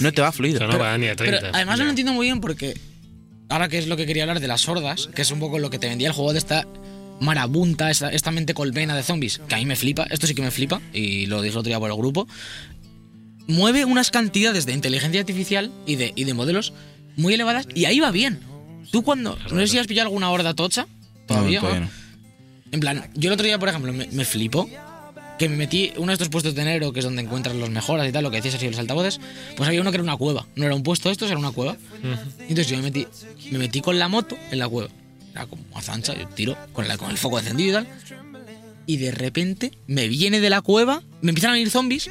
No 0.00 0.12
te 0.12 0.20
va 0.20 0.28
O 0.28 0.32
fluido. 0.32 0.58
sea, 0.58 0.66
no 0.68 0.78
va 0.78 0.96
ni 0.98 1.08
a 1.08 1.16
30. 1.16 1.40
Pero 1.40 1.54
además 1.54 1.78
no 1.78 1.84
lo 1.84 1.90
entiendo 1.90 2.12
muy 2.12 2.26
bien 2.26 2.40
porque 2.42 2.74
ahora 3.48 3.68
que 3.68 3.78
es 3.78 3.86
lo 3.86 3.96
que 3.96 4.06
quería 4.06 4.24
hablar 4.24 4.40
de 4.40 4.48
las 4.48 4.62
sordas, 4.62 5.08
que 5.14 5.22
es 5.22 5.30
un 5.30 5.40
poco 5.40 5.58
lo 5.58 5.70
que 5.70 5.78
te 5.78 5.88
vendía 5.88 6.08
el 6.08 6.14
juego 6.14 6.32
de 6.32 6.38
esta 6.38 6.66
marabunta, 7.20 7.90
esta, 7.90 8.10
esta 8.10 8.30
mente 8.30 8.54
colmena 8.54 8.96
de 8.96 9.02
zombies, 9.02 9.40
que 9.48 9.54
a 9.54 9.58
mí 9.58 9.66
me 9.66 9.76
flipa, 9.76 10.06
esto 10.10 10.26
sí 10.26 10.34
que 10.34 10.42
me 10.42 10.50
flipa, 10.50 10.80
y 10.92 11.26
lo 11.26 11.42
dije 11.42 11.52
el 11.52 11.58
otro 11.58 11.68
día 11.68 11.78
por 11.78 11.90
el 11.90 11.96
grupo, 11.96 12.26
mueve 13.46 13.84
unas 13.84 14.10
cantidades 14.10 14.66
de 14.66 14.72
inteligencia 14.72 15.20
artificial 15.20 15.70
y 15.86 15.96
de, 15.96 16.12
y 16.16 16.24
de 16.24 16.34
modelos 16.34 16.72
muy 17.16 17.34
elevadas, 17.34 17.66
y 17.74 17.84
ahí 17.84 18.00
va 18.00 18.10
bien. 18.10 18.40
Tú 18.90 19.02
cuando... 19.02 19.38
No 19.50 19.60
sé 19.60 19.68
si 19.68 19.78
has 19.78 19.86
pillado 19.86 20.08
alguna 20.08 20.30
horda 20.30 20.54
tocha, 20.54 20.86
todavía, 21.26 21.60
no. 21.60 21.88
En 22.72 22.80
plan, 22.80 23.08
yo 23.14 23.28
el 23.28 23.34
otro 23.34 23.46
día, 23.46 23.58
por 23.58 23.68
ejemplo, 23.68 23.92
me, 23.92 24.08
me 24.08 24.24
flipó 24.24 24.68
que 25.44 25.48
me 25.50 25.56
metí 25.56 25.92
uno 25.96 26.08
de 26.08 26.14
estos 26.14 26.28
puestos 26.28 26.54
de 26.54 26.62
enero, 26.62 26.92
que 26.92 27.00
es 27.00 27.04
donde 27.04 27.22
encuentras 27.22 27.54
los 27.56 27.70
mejoras 27.70 28.08
y 28.08 28.12
tal, 28.12 28.24
lo 28.24 28.30
que 28.30 28.36
decías 28.38 28.54
así, 28.54 28.68
los 28.68 28.78
altavoces, 28.78 29.20
pues 29.56 29.68
había 29.68 29.80
uno 29.80 29.90
que 29.90 29.96
era 29.96 30.02
una 30.02 30.16
cueva. 30.16 30.46
No 30.56 30.64
era 30.66 30.74
un 30.74 30.82
puesto 30.82 31.10
esto, 31.10 31.26
era 31.26 31.38
una 31.38 31.52
cueva. 31.52 31.76
Y 32.38 32.42
entonces 32.50 32.68
yo 32.68 32.76
me 32.76 32.82
metí, 32.82 33.06
me 33.50 33.58
metí 33.58 33.80
con 33.80 33.98
la 33.98 34.08
moto 34.08 34.36
en 34.50 34.58
la 34.58 34.68
cueva. 34.68 34.88
Era 35.32 35.46
como 35.46 35.62
más 35.74 35.88
ancha, 35.88 36.14
yo 36.14 36.26
tiro 36.28 36.56
con, 36.72 36.86
la, 36.88 36.96
con 36.96 37.10
el 37.10 37.18
foco 37.18 37.38
encendido 37.38 37.70
y 37.80 37.84
tal. 37.84 37.88
Y 38.86 38.96
de 38.98 39.10
repente 39.12 39.72
me 39.86 40.08
viene 40.08 40.40
de 40.40 40.50
la 40.50 40.60
cueva, 40.60 41.02
me 41.22 41.30
empiezan 41.30 41.50
a 41.50 41.54
venir 41.54 41.70
zombies, 41.70 42.10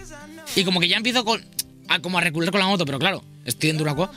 y 0.56 0.64
como 0.64 0.80
que 0.80 0.88
ya 0.88 0.98
empiezo 0.98 1.24
con, 1.24 1.44
a, 1.88 2.00
como 2.00 2.18
a 2.18 2.22
recular 2.22 2.52
con 2.52 2.60
la 2.60 2.68
moto, 2.68 2.86
pero 2.86 3.00
claro, 3.00 3.24
estoy 3.46 3.70
dentro 3.70 3.86
de 3.86 3.92
una 3.92 3.96
cueva. 3.96 4.14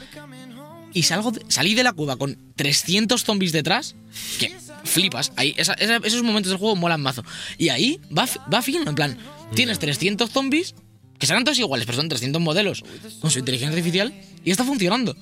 Y 0.93 1.03
salgo 1.03 1.31
de- 1.33 1.43
salí 1.49 1.75
de 1.75 1.83
la 1.85 1.93
cueva 1.93 2.17
con 2.17 2.39
300 2.57 3.23
zombies 3.23 3.53
detrás, 3.53 3.95
que 4.41 4.55
flipas. 4.87 5.33
Ahí, 5.37 5.55
esa- 5.57 5.75
esa- 5.75 5.97
esos 6.03 6.23
momentos 6.23 6.51
del 6.51 6.59
juego 6.59 6.77
molan 6.77 7.01
mazo. 7.03 7.23
Y 7.59 7.69
ahí 7.69 8.01
va, 8.17 8.27
va 8.53 8.63
fino, 8.63 8.89
en 8.89 8.95
plan, 8.95 9.19
tienes 9.55 9.79
300 9.79 10.31
zombies, 10.31 10.75
que 11.19 11.27
serán 11.27 11.45
todos 11.45 11.59
iguales, 11.59 11.87
pero 11.87 11.97
son 11.97 12.09
300 12.09 12.41
modelos 12.43 12.83
con 13.21 13.31
su 13.31 13.39
inteligencia 13.39 13.77
artificial, 13.77 14.13
y 14.45 14.51
está 14.51 14.65
funcionando. 14.65 15.17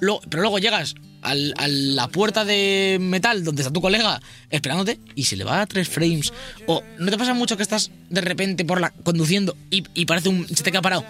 Luego- 0.00 0.20
pero 0.28 0.42
luego 0.42 0.58
llegas 0.58 0.94
al- 1.22 1.54
a 1.56 1.68
la 1.68 2.08
puerta 2.08 2.44
de 2.44 2.98
metal 3.00 3.44
donde 3.44 3.62
está 3.62 3.72
tu 3.72 3.80
colega 3.80 4.20
esperándote 4.50 4.98
y 5.14 5.24
se 5.24 5.36
le 5.36 5.44
va 5.44 5.60
a 5.62 5.66
tres 5.66 5.88
frames. 5.88 6.32
O 6.66 6.82
no 6.98 7.10
te 7.10 7.16
pasa 7.16 7.32
mucho 7.32 7.56
que 7.56 7.62
estás 7.62 7.90
de 8.10 8.20
repente 8.20 8.64
por 8.64 8.80
la 8.80 8.90
conduciendo 8.90 9.56
y, 9.70 9.84
y 9.94 10.04
parece 10.06 10.28
un. 10.30 10.48
se 10.48 10.62
te 10.64 10.72
queda 10.72 10.82
parado. 10.82 11.04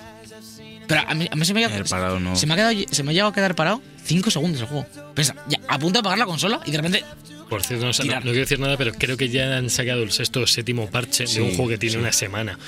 Pero 0.86 1.00
a 1.08 1.14
mí, 1.14 1.26
a 1.30 1.34
mí 1.34 1.44
se 1.46 1.54
me 1.54 1.64
ha, 1.64 1.82
parado 1.84 2.20
no. 2.20 2.36
se 2.36 2.46
me 2.46 2.52
ha 2.52 2.56
quedado, 2.56 2.74
se 2.90 3.02
me 3.02 3.10
ha 3.10 3.14
llegado 3.14 3.30
a 3.30 3.34
quedar 3.34 3.54
parado 3.54 3.80
5 4.04 4.30
segundos 4.30 4.60
el 4.60 4.66
juego. 4.66 4.86
Pensa, 5.14 5.34
ya, 5.48 5.58
a 5.66 5.78
punto 5.78 5.94
de 5.94 6.00
apagar 6.00 6.18
la 6.18 6.26
consola 6.26 6.60
y 6.66 6.70
de 6.70 6.76
repente. 6.76 7.04
Por 7.54 7.62
cierto, 7.64 7.86
no, 7.86 7.92
no- 7.92 8.14
no 8.16 8.20
quiero 8.22 8.40
decir 8.40 8.58
nada, 8.58 8.76
pero 8.76 8.92
creo 8.92 9.16
que 9.16 9.28
ya 9.28 9.56
han 9.56 9.70
sacado 9.70 10.02
el 10.02 10.10
sexto 10.10 10.40
o 10.40 10.46
séptimo 10.48 10.90
parche 10.90 11.24
de 11.26 11.40
un 11.40 11.50
juego 11.54 11.68
que 11.68 11.78
tiene 11.78 11.98
una 11.98 12.12
semana. 12.12 12.58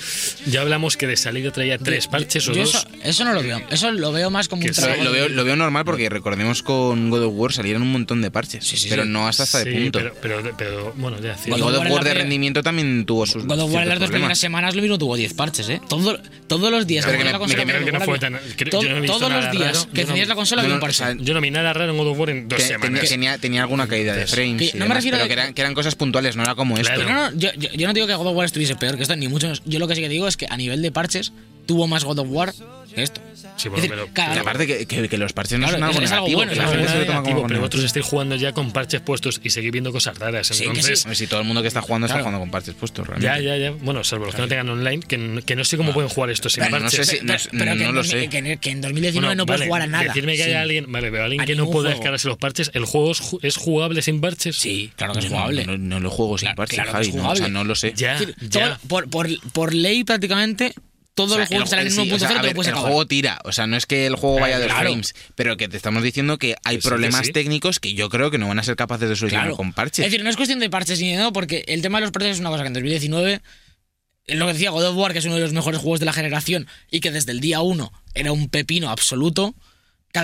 Ya 0.47 0.61
hablamos 0.61 0.97
que 0.97 1.09
de 1.09 1.17
salida 1.17 1.51
traía 1.51 1.77
tres 1.77 2.07
parches 2.07 2.47
o 2.49 2.53
Yo 2.53 2.61
dos. 2.63 2.71
eso, 2.75 2.89
eso 3.03 3.25
no 3.25 3.33
lo 3.33 3.43
veo. 3.43 3.61
Eso 3.69 3.91
lo 3.91 4.13
veo 4.13 4.31
más 4.31 4.47
como 4.47 4.63
Que 4.63 4.69
un 4.69 4.75
sí, 4.75 4.81
trabajo. 4.81 5.03
Lo 5.03 5.11
veo, 5.11 5.29
lo 5.29 5.45
veo 5.45 5.57
normal 5.57 5.85
porque 5.85 6.09
recordemos 6.09 6.63
con 6.63 7.11
God 7.11 7.25
of 7.25 7.33
War 7.35 7.53
salieron 7.53 7.83
un 7.83 7.91
montón 7.91 8.23
de 8.23 8.31
parches, 8.31 8.65
Sí, 8.65 8.77
sí, 8.77 8.87
pero 8.89 9.03
sí. 9.03 9.09
no 9.09 9.27
hasta 9.27 9.43
hasta 9.43 9.65
de 9.65 9.73
Sí, 9.73 9.79
punto. 9.79 9.99
Pero, 9.99 10.15
pero, 10.23 10.55
pero, 10.57 10.95
bueno, 10.97 11.21
ya 11.21 11.37
cierto. 11.37 11.65
God 11.65 11.75
of 11.79 11.91
War 11.91 12.05
de 12.05 12.15
rendimiento 12.15 12.63
también 12.63 13.05
tuvo 13.07 13.27
sus 13.27 13.45
God 13.45 13.59
of 13.61 13.73
War 13.73 13.83
en 13.83 13.89
las 13.89 13.99
dos 13.99 14.11
primeras 14.11 14.39
semanas 14.39 14.77
lo 14.77 14.83
mismo 14.83 14.99
tuvo 14.99 15.17
10 15.17 15.35
parches, 15.35 15.69
¿eh? 15.69 15.81
Todo- 15.89 16.21
todos 16.47 16.71
los 16.71 16.87
días 16.87 17.05
Pero 17.05 17.19
que 17.19 17.25
la 17.25 17.39
consola. 17.39 17.65
yo 17.65 19.07
Todos 19.07 19.29
nada 19.29 19.41
los 19.43 19.53
días 19.53 19.77
raro, 19.77 19.93
que 19.93 20.01
yo 20.03 20.07
tenías 20.07 20.29
la 20.29 20.35
consola 20.35 20.63
yo 20.63 20.67
había 20.67 20.69
no- 20.71 20.75
un 20.77 20.81
parche. 20.81 21.05
Yo 21.25 21.35
no 21.35 21.41
vi 21.41 21.51
nada 21.51 21.73
raro 21.73 21.91
en 21.93 21.99
God 21.99 22.09
of 22.09 22.19
War 22.19 22.31
en 22.31 22.49
dos 22.49 22.63
semanas. 22.63 23.41
tenía 23.41 23.63
alguna 23.63 23.89
caída 23.89 24.15
de 24.15 24.27
frames. 24.27 24.75
Que 24.77 24.85
y 24.85 24.89
no 24.89 24.89
me 24.89 24.95
refiero 24.95 25.17
pero 25.17 25.25
de- 25.25 25.29
que 25.29 25.33
eran, 25.41 25.55
que 25.55 25.61
eran 25.63 25.75
cosas 25.75 25.95
puntuales, 25.95 26.37
no 26.37 26.43
era 26.43 26.55
como 26.55 26.77
esto. 26.77 26.93
Claro. 26.95 27.03
Pero 27.07 27.15
no, 27.15 27.31
no, 27.31 27.37
yo, 27.37 27.51
yo- 27.57 27.71
yo 27.73 27.87
no 27.87 27.93
digo 27.95 28.07
que 28.07 28.15
God 28.15 28.27
of 28.29 28.37
War 28.37 28.47
estuviese 28.47 28.77
peor 28.77 28.97
que 28.97 29.03
esto, 29.03 29.17
ni 29.17 29.29
mucho 29.29 29.47
menos. 29.47 29.63
Yo 29.65 29.79
lo 29.79 29.89
que 29.89 29.95
sí 29.95 30.01
que 30.01 30.09
digo 30.09 30.27
es 30.29 30.37
que 30.37 30.47
a 30.49 30.57
nivel 30.57 30.83
de 30.83 30.93
parches 30.93 31.33
tuvo 31.67 31.87
más 31.87 32.05
God 32.05 32.19
of 32.21 32.29
War 32.31 32.53
que 32.95 33.03
esto. 33.03 33.21
Sí, 33.57 33.69
bueno, 33.69 33.83
decir, 33.83 33.91
pero- 33.97 34.09
cada- 34.13 34.41
aparte 34.41 34.67
que, 34.67 34.87
que- 34.87 35.09
que 35.09 35.19
los 35.19 35.33
parches 35.33 35.59
no 35.59 35.67
Claro, 35.67 35.79
son 35.79 35.85
algo 35.85 35.99
es- 35.99 36.05
es 36.05 36.13
algo 36.13 36.21
negativo, 36.21 36.39
bueno, 36.39 36.53
es 36.53 37.49
pero 37.49 37.61
vosotros 37.61 37.85
estáis 37.85 38.05
jugando 38.07 38.37
ya 38.37 38.53
con 38.53 38.71
parches 38.73 39.01
puestos 39.01 39.41
y 39.43 39.51
seguís 39.51 39.73
viendo 39.73 39.93
cosas 39.93 40.19
raras. 40.19 40.47
Sí, 40.49 40.65
que 40.65 40.69
Entonces, 40.69 41.01
sí. 41.09 41.15
Si 41.15 41.27
todo 41.27 41.41
el 41.41 41.47
mundo 41.47 41.63
que 41.63 41.69
está 41.69 41.81
jugando 41.81 42.07
está 42.07 42.19
jugando 42.19 42.39
con 42.41 42.51
parches 42.51 42.75
puestos, 42.75 43.07
realmente. 43.07 43.43
ya, 43.45 43.57
ya, 43.57 43.57
ya. 43.57 43.71
Bueno, 43.71 44.05
salvo 44.05 44.27
los 44.27 44.35
que 44.35 44.43
no 44.43 44.49
tengan 44.49 44.69
online, 44.69 45.01
que, 45.01 45.17
no 45.57 45.65
sé 45.65 45.77
cómo 45.77 45.93
pueden 45.95 46.11
jugar 46.11 46.31
esto 46.31 46.49
sin 46.51 46.65
Pero 46.65 46.77
no 46.77 46.83
parches. 46.83 47.07
sé 47.07 47.13
si- 47.13 47.21
pero, 47.23 47.33
no 47.33 47.39
sé- 47.39 47.49
pero 47.51 47.65
que, 47.65 47.67
no 47.67 47.73
en 47.73 47.95
lo 47.95 48.03
2000 48.03 48.21
sé. 48.23 48.29
que 48.29 48.39
en- 48.39 48.59
que 48.59 48.71
en 48.71 48.81
2019 48.83 49.35
no 49.37 49.47
puedes 49.47 49.61
vale, 49.61 49.69
jugar 49.69 49.83
a 49.83 49.87
nada. 49.87 50.05
Decirme 50.05 50.33
que 50.37 50.43
Sí. 50.43 50.49
haya 50.51 50.61
alguien, 50.63 50.93
vale, 50.93 51.11
pero 51.11 51.25
alguien 51.25 51.45
que 51.47 51.55
no 51.57 51.71
pueda 51.71 51.91
descargarse 51.91 52.29
los 52.29 52.37
parches, 52.39 52.71
¿el 52.75 52.85
juego 52.85 53.13
es, 53.13 53.23
ju- 53.23 53.39
es 53.43 53.57
jugable 53.57 54.03
sin 54.03 54.21
parches? 54.21 54.57
Sí, 54.57 54.93
claro 54.97 55.15
que 55.15 55.21
es 55.21 55.27
jugable. 55.29 55.67
No, 55.67 55.99
lo 56.01 56.11
juego 56.11 56.37
sin 56.39 56.55
parches, 56.55 56.81
Javi. 56.81 57.13
no, 57.51 57.65
lo 57.65 57.75
sé. 57.75 57.95
Ya, 57.97 58.19
por 58.89 59.75
ley 59.75 60.05
prácticamente 60.05 60.75
todos 61.17 61.33
O 61.33 61.35
sea, 61.35 61.41
los 61.41 61.49
juegos 61.49 61.71
salen 61.71 61.87
en 61.89 61.93
sí, 61.93 61.99
1.0 61.99 62.15
o 62.15 62.19
sea, 62.21 62.29
a 62.29 62.31
te 62.31 62.37
lo 62.37 62.43
ver, 62.45 62.55
puedes 62.55 62.69
el 62.69 62.75
acabar. 62.75 62.91
juego 62.93 63.07
tira, 63.07 63.41
o 63.45 63.51
sea, 63.51 63.67
no 63.67 63.77
es 63.77 63.87
que 63.87 64.07
el 64.07 64.15
juego 64.15 64.39
vaya 64.39 64.61
de 64.61 64.67
claro. 64.67 64.83
frames, 64.89 65.15
pero 65.35 65.57
que 65.57 65.67
te 65.69 65.77
estamos 65.77 66.05
diciendo 66.05 66.39
que 66.39 66.55
hay 66.63 66.77
Que 66.77 66.83
sí, 66.83 66.87
que 66.87 66.89
problemas 66.91 67.27
sí. 67.27 67.33
técnicos 67.33 67.81
que 67.81 67.95
yo 67.95 68.09
creo 68.09 68.31
que 68.31 68.39
no 68.39 68.47
van 68.47 68.59
a 68.61 68.63
ser 68.63 68.77
capaces 68.77 69.09
de 69.09 69.17
solucionar 69.17 69.47
Claro. 69.47 69.57
con 69.57 69.73
parches. 69.73 70.05
Es 70.05 70.13
decir, 70.13 70.23
no 70.23 70.31
es 70.31 70.37
cuestión 70.37 70.61
de 70.61 70.71
parches 70.71 71.01
ni 71.01 71.11
de 71.11 71.17
no, 71.17 71.33
porque 71.33 71.65
el 71.67 71.83
tema 71.83 71.99
de 71.99 72.03
los 72.03 72.13
parches 72.13 72.35
es 72.37 72.41
una 72.41 72.51
cosa 72.51 72.63
que 72.63 72.69
en 72.69 72.75
2019, 72.75 73.41
es 74.27 74.37
lo 74.39 74.47
que 74.47 74.53
decía 74.53 74.71
God 74.71 74.85
of 74.89 74.97
War, 74.97 75.13
que 75.13 75.19
es 75.21 75.25
uno 75.25 75.35
de 75.37 75.41
los 75.41 75.53
mejores 75.53 75.81
juegos 75.81 75.99
de 76.01 76.07
la 76.07 76.13
generación 76.13 76.69
y 76.91 77.01
que 77.01 77.11
desde 77.11 77.33
el 77.33 77.41
día 77.41 77.61
1 77.63 77.93
era 78.15 78.33
un 78.33 78.49
pepino 78.49 78.91
absoluto. 78.91 79.55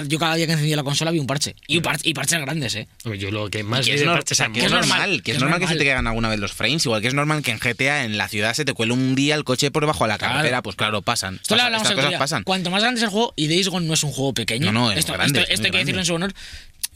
Yo 0.07 0.19
cada 0.19 0.35
día 0.35 0.47
que 0.47 0.53
encendía 0.53 0.77
la 0.77 0.83
consola 0.83 1.11
había 1.11 1.21
un 1.21 1.27
parche. 1.27 1.55
Y, 1.67 1.77
un 1.79 1.83
par- 1.83 1.99
y 2.03 2.15
parches 2.15 2.41
grandes, 2.41 2.75
¿eh? 2.75 2.89
Yo 3.19 3.31
lo 3.31 3.51
que 3.51 3.63
más 3.63 3.85
que 3.87 3.93
vi 3.95 4.01
es, 4.01 4.05
parches 4.07 4.41
o 4.41 4.43
sea, 4.45 4.53
que 4.53 4.63
normal, 4.63 4.81
normal, 4.89 5.17
que 5.19 5.23
que 5.23 5.31
es 5.33 5.37
es 5.37 5.41
normal 5.43 5.61
que 5.61 5.67
se 5.69 5.73
te 5.77 5.85
caigan 5.85 6.07
alguna 6.07 6.29
vez 6.29 6.39
los 6.39 6.53
frames, 6.53 6.85
igual 6.87 7.03
que 7.03 7.09
es 7.09 7.15
normal 7.15 7.43
que 7.43 7.51
en 7.51 7.59
GTA 7.59 8.05
en 8.05 8.17
la 8.19 8.29
ciudad 8.29 8.55
se 8.55 8.65
te 8.65 8.73
cuele 8.73 8.93
un 8.93 9.15
día 9.15 9.35
el 9.35 9.45
coche 9.45 9.71
por 9.71 9.83
debajo 9.83 10.05
de 10.05 10.09
la 10.09 10.19
Claro. 10.19 10.35
carretera, 10.35 10.63
pues 10.63 10.77
claro, 10.77 11.03
pasan. 11.03 11.37
Esto 11.43 11.57
Pasa- 11.57 11.77
estas 11.77 11.93
cosas 11.93 12.15
pasan. 12.19 12.43
Cuanto 12.45 12.71
más 12.71 12.83
grande 12.83 12.99
es 13.01 13.05
el 13.05 13.11
juego, 13.11 13.33
y 13.37 13.49
Days 13.49 13.69
Gone 13.69 13.87
no 13.87 13.95
es 13.95 14.03
un 14.03 14.13
juego 14.13 14.33
pequeño. 14.35 14.73
No, 14.73 14.81
no, 14.87 14.93
es 14.93 14.99
esto, 14.99 15.13
grande, 15.13 15.41
esto- 15.41 15.53
es 15.53 15.55
esto 15.55 15.63
muy 15.63 15.67
hay 15.67 15.73
que 15.73 15.79
decirlo 15.79 16.01
en 16.01 16.07
su 16.07 16.15
honor, 16.15 16.33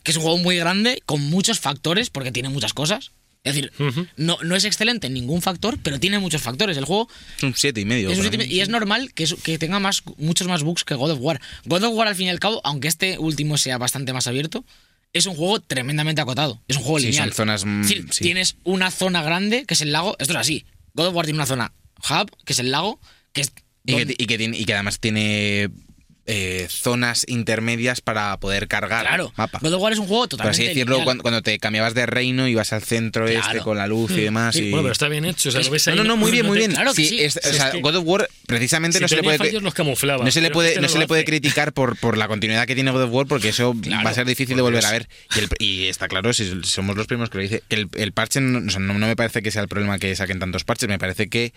que 0.03 0.11
es 0.13 0.17
un 0.17 0.23
juego 0.23 0.39
muy 0.39 0.57
grande, 0.57 1.03
con 1.05 1.21
muchos 1.23 1.61
factores, 1.61 2.11
porque 2.11 2.33
tiene 2.33 2.49
muchas 2.49 2.73
cosas. 2.73 3.13
Es 3.47 3.55
decir, 3.55 3.73
no, 4.17 4.37
no 4.43 4.57
es 4.57 4.65
excelente 4.65 5.07
en 5.07 5.15
ningún 5.15 5.41
factor, 5.41 5.79
pero 5.83 5.99
tiene 6.01 6.19
muchos 6.19 6.43
factores. 6.43 6.77
El 6.77 6.85
juego 6.85 7.09
Es 7.39 7.43
un 7.45 7.55
siete 7.55 7.81
y 7.81 7.85
medio. 7.85 8.11
es 8.11 8.19
un 8.19 8.23
siete- 8.25 8.39
mí. 8.39 8.45
y 8.45 8.61
es 8.61 8.69
normal 8.69 9.13
que, 9.15 9.25
es- 9.25 9.35
que 9.43 9.59
tenga 9.59 9.79
más, 9.81 10.03
muchos 10.19 10.49
más 10.49 10.63
bugs 10.63 10.85
que 10.85 10.95
God 10.95 11.13
of 11.13 11.19
War. 11.21 11.41
God 11.65 11.85
of 11.85 11.95
War, 11.95 12.09
al 12.09 12.15
fin 12.17 12.27
y 12.27 12.31
al 12.31 12.41
cabo, 12.41 12.61
aunque 12.65 12.89
este 12.89 13.19
último 13.19 13.57
sea 13.57 13.79
bastante 13.79 14.13
más 14.13 14.27
abierto, 14.27 14.65
es 15.13 15.27
un 15.27 15.35
juego 15.37 15.61
tremendamente 15.61 16.21
acotado. 16.21 16.61
Es 16.69 16.77
un 16.77 16.83
juego 16.83 16.99
Sí, 16.99 17.07
lineal. 17.07 17.29
son 17.31 17.37
zonas, 17.37 17.65
mm, 17.65 17.81
Es 17.83 17.89
decir, 17.89 18.07
sí. 18.13 18.25
Tienes 18.25 18.57
una 18.65 18.91
zona 18.91 19.23
grande, 19.23 19.65
que 19.65 19.75
es 19.75 19.81
el 19.81 19.93
lago. 19.93 20.17
Esto 20.19 20.33
es 20.35 20.39
así. 20.41 20.67
God 20.95 21.07
of 21.07 21.15
War 21.15 21.25
tiene 21.25 21.39
una 21.39 21.47
zona 21.47 21.73
hub, 22.11 22.31
que 22.45 22.53
es 22.53 22.59
el 22.59 22.71
lago, 22.71 23.01
que 23.33 23.41
es. 23.43 23.53
Y 23.85 23.93
que, 23.93 23.99
donde- 24.01 24.15
y 24.19 24.27
que 24.27 24.37
tiene- 24.39 24.59
y 24.59 24.65
que 24.65 24.75
además 24.75 24.99
tiene 24.99 25.71
eh, 26.27 26.67
zonas 26.69 27.25
intermedias 27.29 28.01
para 28.01 28.37
poder 28.39 28.67
cargar 28.69 29.07
Claro, 29.07 29.33
mapa. 29.37 29.61
God 29.63 29.75
of 29.75 29.81
War 29.83 29.93
es 29.93 29.99
un 30.01 30.07
juego 30.07 30.23
Por 30.23 30.29
totalmente. 30.31 30.63
así 30.63 30.69
decirlo, 30.69 31.05
cuando, 31.05 31.23
cuando 31.23 31.41
te 31.43 31.59
cambiabas 31.59 31.95
de 31.95 32.05
reino 32.07 32.49
ibas 32.49 32.73
al 32.73 32.83
centro 32.83 33.27
Claro. 33.27 33.47
este 33.47 33.59
con 33.61 33.77
la 33.77 33.87
luz 33.87 34.11
y 34.13 34.23
demás. 34.23 34.55
Sí, 34.55 34.65
y... 34.65 34.71
bueno, 34.71 34.83
pero 34.83 34.93
está 34.93 35.09
bien 35.09 35.25
hecho. 35.25 35.49
O 35.49 35.53
sea, 35.53 35.61
Es- 35.61 35.67
lo 35.69 35.73
ves 35.73 35.87
No, 35.87 35.93
ahí, 35.93 35.99
no, 35.99 36.05
no, 36.05 36.17
muy 36.17 36.31
bien, 36.33 36.45
muy 36.47 36.59
bien. 36.59 36.73
Claro 36.73 36.93
que 36.95 37.03
Sí, 37.03 37.09
sí. 37.09 37.21
es- 37.23 37.37
o 37.37 37.53
sea, 37.53 37.71
que- 37.71 37.81
God 37.81 37.97
of 37.97 38.05
War 38.07 38.29
precisamente 38.47 38.99
Si 38.99 39.03
no 39.03 39.09
se 39.09 39.23
puede 39.23 39.61
los 39.61 39.75
camuflaba. 39.75 40.25
no 40.25 40.31
se 40.31 40.41
le 40.41 40.51
puede 40.51 40.71
este 40.71 40.81
no 40.81 40.89
se 40.89 40.99
le 40.99 41.07
puede 41.07 41.25
criticar 41.25 41.73
por, 41.73 41.97
por 41.99 42.17
la 42.19 42.27
continuidad 42.29 42.67
que 42.67 42.75
tiene 42.75 42.91
God 42.91 43.03
of 43.05 43.13
War 43.13 43.27
porque 43.27 43.51
eso 43.51 43.75
Claro, 43.81 44.05
va 44.05 44.11
a 44.11 44.15
ser 44.15 44.27
difícil 44.27 44.57
de 44.57 44.63
por 44.63 44.73
volver 44.73 44.85
a 44.85 44.91
ver 44.91 45.09
y, 45.35 45.39
el- 45.39 45.49
y 45.59 45.87
está 45.87 46.09
claro 46.09 46.33
si 46.33 46.51
somos 46.65 46.97
los 46.97 47.07
primeros 47.07 47.31
que 47.31 47.39
lo 47.39 47.43
dice 47.43 47.63
que 47.69 47.77
el, 47.77 47.89
el 47.95 48.13
parche 48.13 48.41
no, 48.41 48.67
o 48.67 48.71
sea, 48.71 48.81
no- 48.81 48.95
no 48.95 49.07
me 49.07 49.15
parece 49.17 49.43
que 49.43 49.51
sea 49.51 49.63
el 49.63 49.69
problema 49.69 49.99
que 49.99 50.15
saquen 50.17 50.39
tantos 50.41 50.65
parches 50.65 50.89
me 50.89 50.99
parece 50.99 51.29
que 51.29 51.53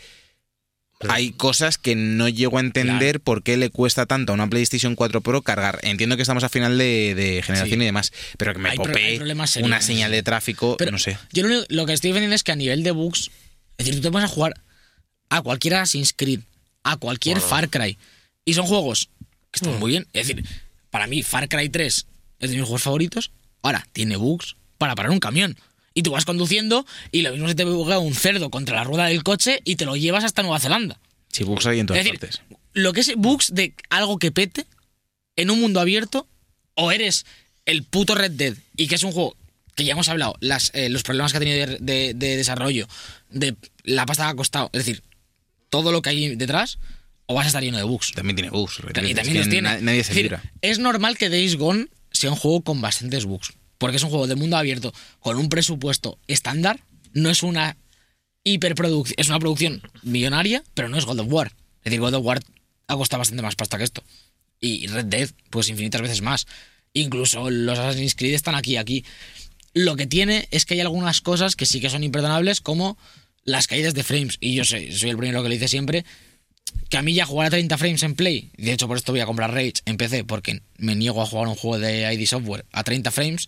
hay 1.08 1.32
cosas 1.32 1.78
que 1.78 1.95
no 1.95 2.28
llego 2.28 2.58
a 2.58 2.62
entender 2.62 3.22
por 3.22 3.41
qué 3.41 3.56
le 3.56 3.70
cuesta 3.70 4.06
tanto 4.06 4.34
a 4.34 4.36
una 4.36 4.50
PlayStation 4.50 4.95
4 4.95 5.22
Pro 5.22 5.41
cargar. 5.41 5.80
Entiendo 5.84 6.16
que 6.18 6.24
estamos 6.24 6.43
a 6.43 6.50
final 6.50 6.78
de, 6.78 7.16
de 7.16 7.41
generación 7.41 7.80
Sí. 7.80 7.84
y 7.84 7.86
demás, 7.86 8.12
pero 8.38 8.54
que 8.54 8.60
me 8.60 8.74
popee 8.74 9.20
una 9.62 9.82
señal 9.82 10.12
de 10.12 10.24
tráfico, 10.24 10.76
Pero 10.78 10.91
no 10.91 10.97
sé. 11.00 11.18
Yo 11.32 11.47
lo, 11.47 11.64
lo 11.70 11.86
que 11.86 11.93
estoy 11.93 12.10
defendiendo 12.10 12.36
es 12.36 12.43
que 12.43 12.52
a 12.52 12.56
nivel 12.56 12.84
de 12.84 12.91
bugs, 12.91 13.32
es 13.78 13.86
decir, 13.86 13.95
tú 13.95 14.02
te 14.02 14.12
pones 14.12 14.30
a 14.30 14.34
jugar 14.34 14.54
a 15.30 15.41
cualquier 15.41 15.76
Assassin's 15.76 16.12
Creed, 16.14 16.41
a 16.84 16.97
cualquier 16.97 17.36
Bueno. 17.38 17.47
Far 17.50 17.70
Cry, 17.70 17.97
y 18.43 18.54
son 18.56 18.66
juegos 18.66 19.10
que 19.52 19.58
están 19.60 19.76
Mm. 19.76 19.80
muy 19.80 19.91
bien. 19.91 20.08
Es 20.14 20.28
decir, 20.28 20.43
para 20.89 21.08
mí 21.08 21.24
Far 21.24 21.47
Cry 21.47 21.70
3 21.70 22.06
es 22.39 22.50
de 22.50 22.56
mis 22.58 22.66
juegos 22.66 22.84
favoritos. 22.84 23.32
Ahora, 23.62 23.88
tiene 23.93 24.16
bugs 24.18 24.56
para 24.78 24.95
parar 24.95 25.12
un 25.12 25.20
camión. 25.20 25.56
Y 26.00 26.02
tú 26.02 26.12
vas 26.12 26.24
conduciendo 26.24 26.86
y 27.12 27.24
lo 27.24 27.34
mismo 27.34 27.50
se 27.50 27.56
te 27.56 27.66
buguea 27.66 28.00
un 28.00 28.16
cerdo 28.16 28.50
contra 28.50 28.78
la 28.78 28.86
rueda 28.86 29.08
del 29.08 29.22
coche 29.22 29.60
y 29.66 29.76
te 29.76 29.84
lo 29.84 29.97
llevas 29.97 30.24
hasta 30.24 30.41
Nueva 30.43 30.58
Zelanda. 30.62 30.97
Si 31.30 31.43
bugs 31.43 31.66
hay 31.66 31.80
en 31.82 31.88
todas 31.88 32.00
es 32.00 32.06
decir, 32.06 32.20
partes. 32.22 32.41
lo 32.72 32.93
que 32.93 33.02
es 33.02 33.12
bugs 33.18 33.54
de 33.54 33.74
algo 33.89 34.18
que 34.18 34.32
pete 34.32 34.66
en 35.36 35.52
un 35.52 35.60
mundo 35.60 35.82
abierto, 35.82 36.26
o 36.76 36.93
eres 36.93 37.26
el 37.66 37.84
puto 37.84 38.16
Red 38.16 38.32
Dead, 38.32 38.54
y 38.78 38.88
que 38.88 38.95
es 38.95 39.04
un 39.04 39.12
juego 39.12 39.36
que 39.76 39.84
ya 39.84 39.91
hemos 39.91 40.08
hablado, 40.08 40.36
las, 40.39 40.72
eh, 40.74 40.88
los 40.88 41.04
problemas 41.04 41.34
que 41.34 41.38
ha 41.38 41.41
tenido 41.41 41.68
de, 41.68 41.78
de- 41.82 42.14
de 42.14 42.38
desarrollo, 42.38 42.88
de 43.30 43.56
la 43.84 44.06
pasta 44.06 44.24
que 44.24 44.30
ha 44.32 44.36
costado, 44.36 44.70
es 44.72 44.86
decir, 44.86 45.04
todo 45.70 45.91
lo 45.91 46.02
que 46.02 46.12
hay 46.12 46.36
detrás, 46.38 46.80
o 47.26 47.34
vas 47.36 47.43
a 47.43 47.47
estar 47.47 47.62
lleno 47.62 47.78
de 47.78 47.84
bugs. 47.84 48.14
También 48.14 48.38
tiene 48.38 48.52
bugs. 48.52 48.80
Y 48.80 48.88
Es 48.88 48.93
también 48.93 49.16
que 49.18 49.34
los 49.34 49.50
tiene. 49.50 49.62
na- 49.64 49.80
Nadie 49.82 50.04
se 50.06 50.12
Es 50.14 50.16
decir. 50.16 50.39
Es 50.62 50.80
normal 50.80 51.18
que 51.18 51.28
Days 51.30 51.58
Gone 51.58 51.88
sea 52.14 52.30
un 52.32 52.38
juego 52.38 52.62
con 52.62 52.80
bastantes 52.80 53.26
bugs. 53.26 53.52
Porque 53.80 53.97
es 53.97 54.03
un 54.03 54.11
juego 54.11 54.27
de 54.27 54.36
mundo 54.36 54.57
abierto 54.57 54.93
con 55.19 55.38
un 55.38 55.49
presupuesto 55.49 56.19
estándar. 56.27 56.82
No 57.13 57.32
es 57.32 57.41
una 57.41 57.77
hiperproducción. 58.43 59.15
Es 59.17 59.30
una 59.30 59.39
producción 59.39 59.82
millonaria, 60.03 60.63
pero 60.75 60.89
no 60.89 60.97
es 60.97 61.05
God 61.05 61.21
of 61.21 61.27
War. 61.32 61.47
Es 61.80 61.86
decir, 61.86 61.99
God 61.99 62.13
of 62.13 62.25
War 62.25 62.39
ha 62.88 62.95
costado 62.95 63.19
bastante 63.19 63.41
más 63.41 63.55
pasta 63.55 63.77
que 63.77 63.86
esto. 63.86 64.03
Y 64.59 64.86
Red 64.88 65.05
Dead, 65.05 65.30
pues 65.49 65.69
infinitas 65.69 66.01
veces 66.01 66.21
más. 66.21 66.45
Incluso 66.93 67.49
los 67.49 67.80
Assassin's 67.80 68.15
Creed 68.15 68.34
están 68.34 68.55
aquí, 68.55 68.77
aquí. 68.77 69.05
Lo 69.73 69.95
que 69.95 70.07
tiene 70.07 70.47
es 70.51 70.65
que 70.65 70.73
hay 70.75 70.82
algunas 70.82 71.21
cosas 71.21 71.55
que 71.55 71.65
sí 71.65 71.80
que 71.80 71.89
son 71.89 72.03
imperdonables, 72.03 72.61
como 72.61 72.97
las 73.43 73.67
caídas 73.67 73.93
de 73.93 74.03
frames. 74.03 74.38
Y 74.39 74.55
yo 74.55 74.65
soy 74.65 74.89
el 74.89 75.17
primero 75.17 75.41
que 75.41 75.49
lo 75.49 75.53
dice 75.53 75.67
siempre, 75.67 76.05
que 76.89 76.97
a 76.97 77.01
mí 77.01 77.13
ya 77.13 77.26
jugar 77.26 77.47
a 77.47 77.49
30 77.51 77.78
frames 77.78 78.03
en 78.03 78.15
Play, 78.15 78.51
de 78.57 78.74
hecho 78.74 78.88
por 78.88 78.97
esto 78.97 79.11
voy 79.11 79.22
a 79.22 79.26
comprar 79.26 79.51
Rage 79.53 79.74
en 79.86 79.97
PC, 79.97 80.24
porque 80.24 80.61
me 80.78 80.95
niego 80.95 81.22
a 81.22 81.26
jugar 81.26 81.47
un 81.47 81.55
juego 81.55 81.80
de 81.80 82.11
ID 82.13 82.26
Software 82.28 82.65
a 82.72 82.84
30 82.84 83.11
frames. 83.11 83.47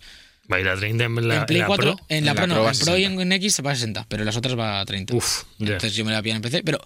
Va 0.52 0.56
a 0.56 0.60
ir 0.60 0.68
a 0.68 0.76
30 0.76 1.04
en 1.04 1.28
la, 1.28 1.36
en 1.36 1.46
Play 1.46 1.56
en 1.58 1.62
la 1.62 1.66
4, 1.68 1.96
Pro. 1.96 2.06
en 2.08 2.24
la 2.24 2.30
En 2.32 2.34
la 2.34 2.34
Pro, 2.34 2.46
no, 2.48 2.54
Pro 2.54 2.64
va 2.64 2.70
en 2.72 2.76
a 2.76 2.84
Pro 2.84 2.96
y 2.98 3.02
60. 3.02 3.22
en 3.22 3.32
X 3.32 3.54
se 3.54 3.62
va 3.62 3.70
a 3.70 3.74
60, 3.74 4.06
pero 4.08 4.22
en 4.22 4.26
las 4.26 4.36
otras 4.36 4.58
va 4.58 4.80
a 4.80 4.84
30. 4.84 5.14
Uf. 5.14 5.44
Entonces 5.60 5.94
yo 5.94 6.04
me 6.04 6.12
la 6.12 6.20
pillo 6.22 6.34
en 6.34 6.42
PC. 6.42 6.62
Pero, 6.64 6.80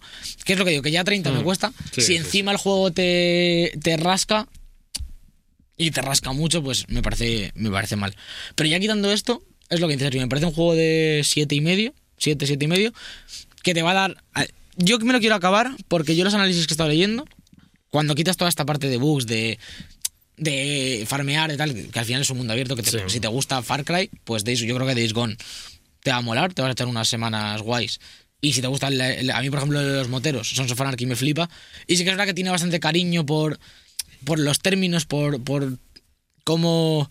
¿qué 0.45 0.53
es 0.53 0.59
lo 0.59 0.65
que 0.65 0.73
digo? 0.73 0.83
Que 0.83 0.91
ya 0.91 1.05
30 1.05 1.31
me 1.33 1.41
Mm. 1.41 1.45
cuesta. 1.45 1.73
Sí, 1.93 2.01
si 2.03 2.07
sí, 2.09 2.17
encima 2.17 2.53
el 2.53 2.59
juego 2.59 2.91
te, 2.93 3.73
te 3.83 3.97
rasca, 3.97 4.47
y 5.79 5.91
te 5.91 6.01
rasca 6.03 6.33
mucho, 6.33 6.63
pues 6.63 6.89
me 6.89 7.03
parece, 7.03 7.53
me 7.55 7.71
parece 7.71 7.97
mal. 7.97 8.15
Pero 8.55 8.69
ya 8.69 8.81
quitando 8.81 9.13
esto, 9.13 9.43
es 9.69 9.81
lo 9.81 9.89
que 9.89 9.95
dice 9.95 10.07
Sergio, 10.07 10.21
me 10.23 10.29
parece 10.29 10.47
un 10.47 10.53
juego 10.53 10.75
de 10.75 11.21
7 11.25 11.55
y 11.55 11.61
medio, 11.61 11.93
7, 12.19 12.47
7 12.47 12.65
y 12.65 12.69
medio, 12.69 12.93
que 13.63 13.75
te 13.75 13.83
va 13.83 13.91
a 13.91 13.95
dar... 13.95 14.17
a- 14.35 14.47
Yo 14.77 14.99
me 14.99 15.13
lo 15.13 15.21
quiero 15.21 15.35
acabar 15.35 15.71
porque 15.89 16.17
yo 16.17 16.25
los 16.25 16.35
análisis 16.35 16.67
que 16.67 16.73
he 16.73 16.75
estado 16.75 16.89
leyendo, 16.91 17.25
cuando 17.91 18.15
quitas 18.15 18.37
toda 18.37 18.49
esta 18.49 18.65
parte 18.67 18.89
de 18.89 18.97
bugs, 18.99 19.27
de 19.27 19.59
de 20.39 21.05
farmear 21.09 21.51
y 21.51 21.57
tal, 21.57 21.73
que 21.91 21.99
al 21.99 22.05
final 22.05 22.21
es 22.21 22.29
un 22.29 22.37
mundo 22.37 22.53
abierto, 22.53 22.77
que 22.77 22.83
te- 22.83 22.91
Sí. 22.91 22.99
si 23.07 23.21
te 23.21 23.29
gusta 23.29 23.63
Far 23.63 23.85
Cry, 23.85 24.11
pues 24.25 24.45
Days, 24.45 24.61
yo 24.61 24.75
creo 24.75 24.87
que 24.87 24.95
Days 24.95 25.15
Gone 25.15 25.35
te 26.03 26.11
va 26.11 26.19
a 26.19 26.21
molar, 26.21 26.53
te 26.53 26.61
vas 26.61 26.69
a 26.69 26.73
echar 26.73 26.89
unas 26.89 27.09
semanas 27.09 27.63
guays. 27.63 28.01
Y 28.43 28.53
si 28.53 28.61
te 28.61 28.67
gusta, 28.67 28.89
el- 28.89 29.01
el- 29.01 29.31
a 29.31 29.41
mí 29.41 29.49
por 29.49 29.61
ejemplo 29.61 29.81
los 29.81 30.09
moteros, 30.11 30.51
Sons 30.51 30.71
of 30.71 30.79
Anarchy 30.81 31.07
me 31.07 31.17
flipa. 31.17 31.49
Y 31.87 31.97
sí 31.97 32.05
que 32.05 32.11
es 32.11 32.17
verdad 32.17 32.27
que 32.27 32.35
tiene 32.35 32.51
bastante 32.51 32.79
cariño 32.81 33.25
por, 33.25 33.59
por 34.27 34.39
los 34.39 34.59
términos, 34.59 35.07
por, 35.07 35.43
por 35.43 35.79
cómo, 36.45 37.11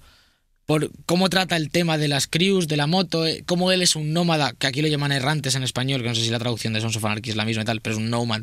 por 0.66 0.92
cómo 1.06 1.30
trata 1.30 1.56
el 1.56 1.70
tema 1.70 1.98
de 1.98 2.08
las 2.08 2.28
crews, 2.28 2.68
de 2.68 2.78
la 2.78 2.88
moto, 2.88 3.26
eh, 3.26 3.44
cómo 3.46 3.72
él 3.72 3.82
es 3.82 3.96
un 3.96 4.14
nómada, 4.14 4.54
que 4.54 4.68
aquí 4.68 4.82
lo 4.82 4.88
llaman 4.88 5.12
errantes 5.12 5.56
en 5.56 5.64
español, 5.64 6.02
que 6.02 6.10
no 6.10 6.16
sé 6.16 6.24
si 6.24 6.30
la 6.30 6.40
traducción 6.40 6.74
de 6.74 6.82
Sons 6.82 6.96
of 6.98 7.06
Anarchy 7.06 7.30
es 7.30 7.36
la 7.36 7.46
misma 7.46 7.64
y 7.64 7.66
tal, 7.66 7.82
pero 7.82 7.96
es 7.96 8.02
un 8.02 8.10
nómad. 8.10 8.42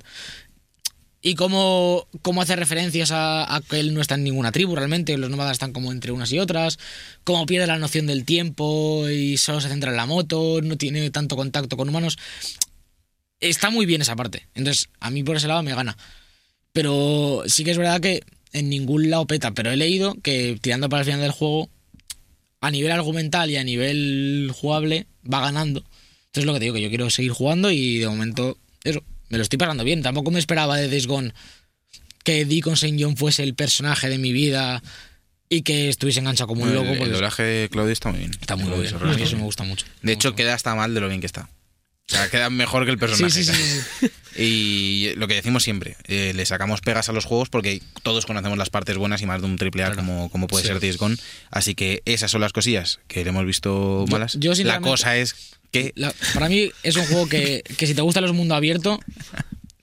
Y 1.24 1.34
cómo, 1.34 2.08
cómo 2.22 2.42
hace 2.42 2.56
referencias 2.56 3.12
a, 3.12 3.54
a 3.54 3.60
que 3.60 3.78
él 3.78 3.94
no 3.94 4.00
está 4.00 4.16
en 4.16 4.24
ninguna 4.24 4.50
tribu 4.50 4.74
realmente, 4.74 5.16
los 5.16 5.30
nómadas 5.30 5.52
están 5.52 5.72
como 5.72 5.92
entre 5.92 6.10
unas 6.10 6.32
y 6.32 6.38
otras, 6.38 6.78
cómo 7.22 7.46
pierde 7.46 7.68
la 7.68 7.78
noción 7.78 8.06
del 8.06 8.24
tiempo 8.24 9.08
y 9.08 9.36
solo 9.36 9.60
se 9.60 9.68
centra 9.68 9.90
en 9.90 9.96
la 9.96 10.06
moto, 10.06 10.60
no 10.62 10.76
tiene 10.76 11.10
tanto 11.10 11.36
contacto 11.36 11.76
con 11.76 11.88
humanos. 11.88 12.18
Está 13.38 13.70
muy 13.70 13.86
bien 13.86 14.02
esa 14.02 14.16
parte. 14.16 14.48
Entonces, 14.54 14.88
a 14.98 15.10
mí 15.10 15.22
por 15.22 15.36
ese 15.36 15.48
lado 15.48 15.62
me 15.62 15.74
gana. 15.74 15.96
Pero 16.72 17.42
sí 17.46 17.64
que 17.64 17.72
es 17.72 17.78
verdad 17.78 18.00
que 18.00 18.22
en 18.52 18.68
ningún 18.68 19.10
lado 19.10 19.26
peta, 19.26 19.52
pero 19.52 19.70
he 19.70 19.76
leído 19.76 20.16
que 20.22 20.58
tirando 20.60 20.88
para 20.88 21.00
el 21.00 21.06
final 21.06 21.20
del 21.20 21.30
juego, 21.30 21.70
a 22.62 22.70
nivel 22.70 22.90
argumental 22.92 23.50
y 23.50 23.56
a 23.56 23.64
nivel 23.64 24.50
jugable, 24.54 25.06
va 25.30 25.40
ganando. 25.42 25.84
Entonces 26.26 26.46
lo 26.46 26.54
que 26.54 26.60
te 26.60 26.64
digo, 26.64 26.74
que 26.76 26.80
yo 26.82 26.88
quiero 26.88 27.10
seguir 27.10 27.32
jugando 27.32 27.70
y 27.70 27.98
de 27.98 28.08
momento, 28.08 28.56
eso, 28.84 29.02
me 29.28 29.36
lo 29.36 29.42
estoy 29.42 29.58
pasando 29.58 29.84
bien. 29.84 30.00
Tampoco 30.02 30.30
me 30.30 30.38
esperaba 30.38 30.76
de 30.78 30.88
Days 30.88 31.06
Gone 31.06 31.34
que 32.24 32.44
Deacon 32.46 32.74
St. 32.74 32.96
John 32.98 33.16
fuese 33.16 33.42
el 33.42 33.54
personaje 33.54 34.08
de 34.08 34.16
mi 34.16 34.32
vida 34.32 34.82
y 35.48 35.62
que 35.62 35.88
estuviese 35.88 36.20
enganchado 36.20 36.46
como 36.48 36.62
un 36.62 36.68
El- 36.68 36.74
loco. 36.76 36.88
el, 36.92 36.98
porque 36.98 37.12
doblaje 37.12 37.42
de 37.42 37.68
Claudio 37.68 37.92
está 37.92 38.10
muy 38.10 38.20
bien. 38.20 38.30
está 38.40 38.56
muy 38.56 38.70
bien. 38.80 38.84
eso 39.20 39.36
me 39.36 39.42
gusta 39.42 39.64
mucho. 39.64 39.84
De 40.00 40.12
hecho, 40.12 40.34
queda 40.34 40.54
hasta 40.54 40.74
mal 40.74 40.94
de 40.94 41.00
lo 41.00 41.08
bien 41.08 41.20
que 41.20 41.26
está. 41.26 41.50
O 42.12 42.14
sea, 42.16 42.28
queda 42.30 42.50
mejor 42.50 42.84
que 42.84 42.90
el 42.90 42.98
personaje. 42.98 43.32
Sí, 43.32 43.44
sí, 43.44 43.52
sí, 43.54 43.80
sí, 44.00 44.08
sí. 44.34 44.42
Y 44.42 45.14
lo 45.16 45.28
que 45.28 45.34
decimos 45.34 45.62
siempre, 45.62 45.96
eh, 46.08 46.32
le 46.34 46.44
sacamos 46.46 46.80
pegas 46.80 47.08
a 47.08 47.12
los 47.12 47.24
juegos 47.24 47.48
porque 47.48 47.80
todos 48.02 48.26
conocemos 48.26 48.56
las 48.58 48.70
partes 48.70 48.96
buenas 48.96 49.20
y 49.22 49.26
más 49.26 49.40
de 49.40 49.46
un 49.46 49.56
triple 49.56 49.84
A 49.84 49.94
como, 49.94 50.30
como 50.30 50.46
puede 50.46 50.62
Sí. 50.64 50.68
ser 50.68 50.80
Days 50.80 50.96
Gone. 50.98 51.16
Así 51.50 51.74
que 51.74 52.02
esas 52.04 52.30
son 52.30 52.40
las 52.40 52.52
cosillas 52.52 53.00
que 53.08 53.22
le 53.24 53.30
hemos 53.30 53.44
visto 53.46 54.04
Yo- 54.06 54.12
malas. 54.12 54.34
yo 54.38 54.50
la 54.50 54.56
sinceramente- 54.56 54.88
cosa 54.88 55.16
es 55.16 55.34
que 55.70 55.92
La- 55.96 56.14
para 56.34 56.48
mí 56.48 56.70
es 56.82 56.96
un 56.96 57.04
juego 57.06 57.28
que, 57.28 57.62
que 57.76 57.86
si 57.86 57.94
te 57.94 58.02
gustan 58.02 58.22
los 58.24 58.32
mundo 58.34 58.54
abierto, 58.54 59.00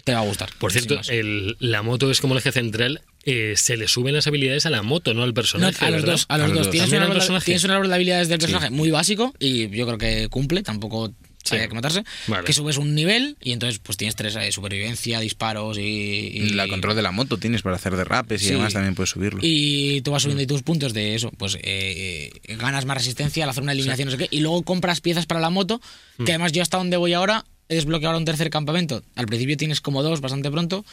te 0.04 0.14
va 0.14 0.20
a 0.20 0.24
gustar. 0.24 0.50
Por 0.60 0.72
cierto, 0.72 1.00
el- 1.10 1.56
la 1.60 1.82
moto 1.84 2.10
es 2.12 2.20
como 2.22 2.34
el 2.34 2.40
eje 2.40 2.52
central. 2.52 3.02
eh, 3.26 3.54
se 3.58 3.76
le 3.78 3.88
suben 3.90 4.16
las 4.16 4.26
habilidades 4.28 4.66
a 4.66 4.70
la 4.72 4.82
moto, 4.82 5.14
no 5.14 5.22
al 5.24 5.30
No, 5.30 5.34
personaje. 5.36 5.86
a 5.86 5.92
los 5.92 6.04
dos, 6.04 6.26
a 6.30 6.38
los 6.38 6.46
A 6.46 6.48
los 6.48 6.56
dos. 6.58 6.66
dos. 6.68 6.72
Tienes, 6.72 6.86
¿También 6.90 7.02
un 7.02 7.04
árbol 7.04 7.16
de- 7.16 7.20
personaje? 7.20 7.46
tienes 7.46 7.64
un 7.66 7.72
árbol 7.72 7.88
de 7.90 7.94
habilidades 7.96 8.28
del 8.30 8.40
Sí. 8.40 8.46
personaje 8.48 8.70
muy 8.72 8.90
básico 8.92 9.36
y 9.40 9.70
yo 9.70 9.86
creo 9.86 9.98
que 10.00 10.30
cumple, 10.30 10.64
tampoco 10.64 11.14
Sí. 11.44 11.56
hay 11.56 11.68
que 11.68 11.74
matarse. 11.74 12.04
Vale. 12.28 12.44
Que 12.44 12.54
subes 12.54 12.78
un 12.78 12.94
nivel 12.94 13.38
y 13.42 13.54
entonces 13.54 13.80
pues 13.80 13.98
tienes 13.98 14.16
tres 14.16 14.36
eh, 14.36 14.52
supervivencia, 14.52 15.20
disparos 15.20 15.78
y, 15.78 15.82
y- 15.82 16.50
la 16.50 16.68
control 16.68 16.96
de 16.96 17.02
la 17.02 17.12
moto 17.12 17.38
tienes 17.38 17.62
para 17.62 17.76
hacer 17.78 17.96
derrapes 17.96 18.42
y 18.42 18.46
Sí. 18.46 18.52
demás 18.52 18.74
también 18.74 18.94
puedes 18.94 19.10
subirlo. 19.10 19.40
Y 19.42 20.02
tú 20.02 20.12
vas 20.12 20.22
Mm. 20.22 20.26
subiendo 20.26 20.42
ahí 20.42 20.48
tus 20.48 20.62
puntos 20.64 20.94
de 20.94 21.16
eso, 21.16 21.32
pues 21.38 21.56
eh, 21.56 22.30
eh, 22.44 22.56
ganas 22.58 22.86
más 22.86 22.98
resistencia 22.98 23.44
al 23.44 23.50
hacer 23.50 23.64
una 23.64 23.72
eliminación, 23.72 24.08
no 24.08 24.12
sé 24.12 24.18
qué, 24.18 24.28
y 24.30 24.42
luego 24.42 24.62
compras 24.64 25.02
piezas 25.02 25.26
para 25.26 25.40
la 25.40 25.50
moto, 25.50 25.82
Mm. 26.18 26.26
que 26.26 26.32
además 26.34 26.52
yo 26.52 26.62
hasta 26.62 26.78
donde 26.78 26.98
voy 26.98 27.14
ahora 27.14 27.46
he 27.70 27.76
desbloqueado 27.76 28.18
un 28.18 28.26
tercer 28.26 28.50
campamento. 28.50 29.02
Al 29.16 29.26
principio 29.28 29.56
tienes 29.58 29.80
como 29.82 30.04
dos, 30.04 30.22
bastante 30.22 30.52
pronto, 30.52 30.86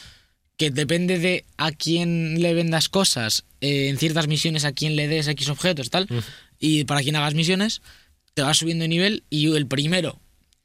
que 0.57 0.71
depende 0.71 1.19
de 1.19 1.45
a 1.57 1.71
quién 1.71 2.41
le 2.41 2.53
vendas 2.55 2.89
cosas, 2.89 3.43
eh, 3.61 3.89
en 3.89 3.97
ciertas 3.97 4.27
misiones 4.27 4.63
a 4.65 4.71
quién 4.71 4.95
le 4.95 5.07
des 5.07 5.27
X 5.27 5.49
objetos, 5.49 5.89
tal, 5.91 6.07
Mm. 6.09 6.19
y 6.59 6.83
para 6.85 7.01
quién 7.03 7.15
hagas 7.15 7.33
misiones, 7.35 7.81
te 8.33 8.41
vas 8.43 8.57
subiendo 8.57 8.83
de 8.83 8.87
nivel 8.87 9.23
y 9.29 9.53
el 9.55 9.67
primero, 9.67 10.19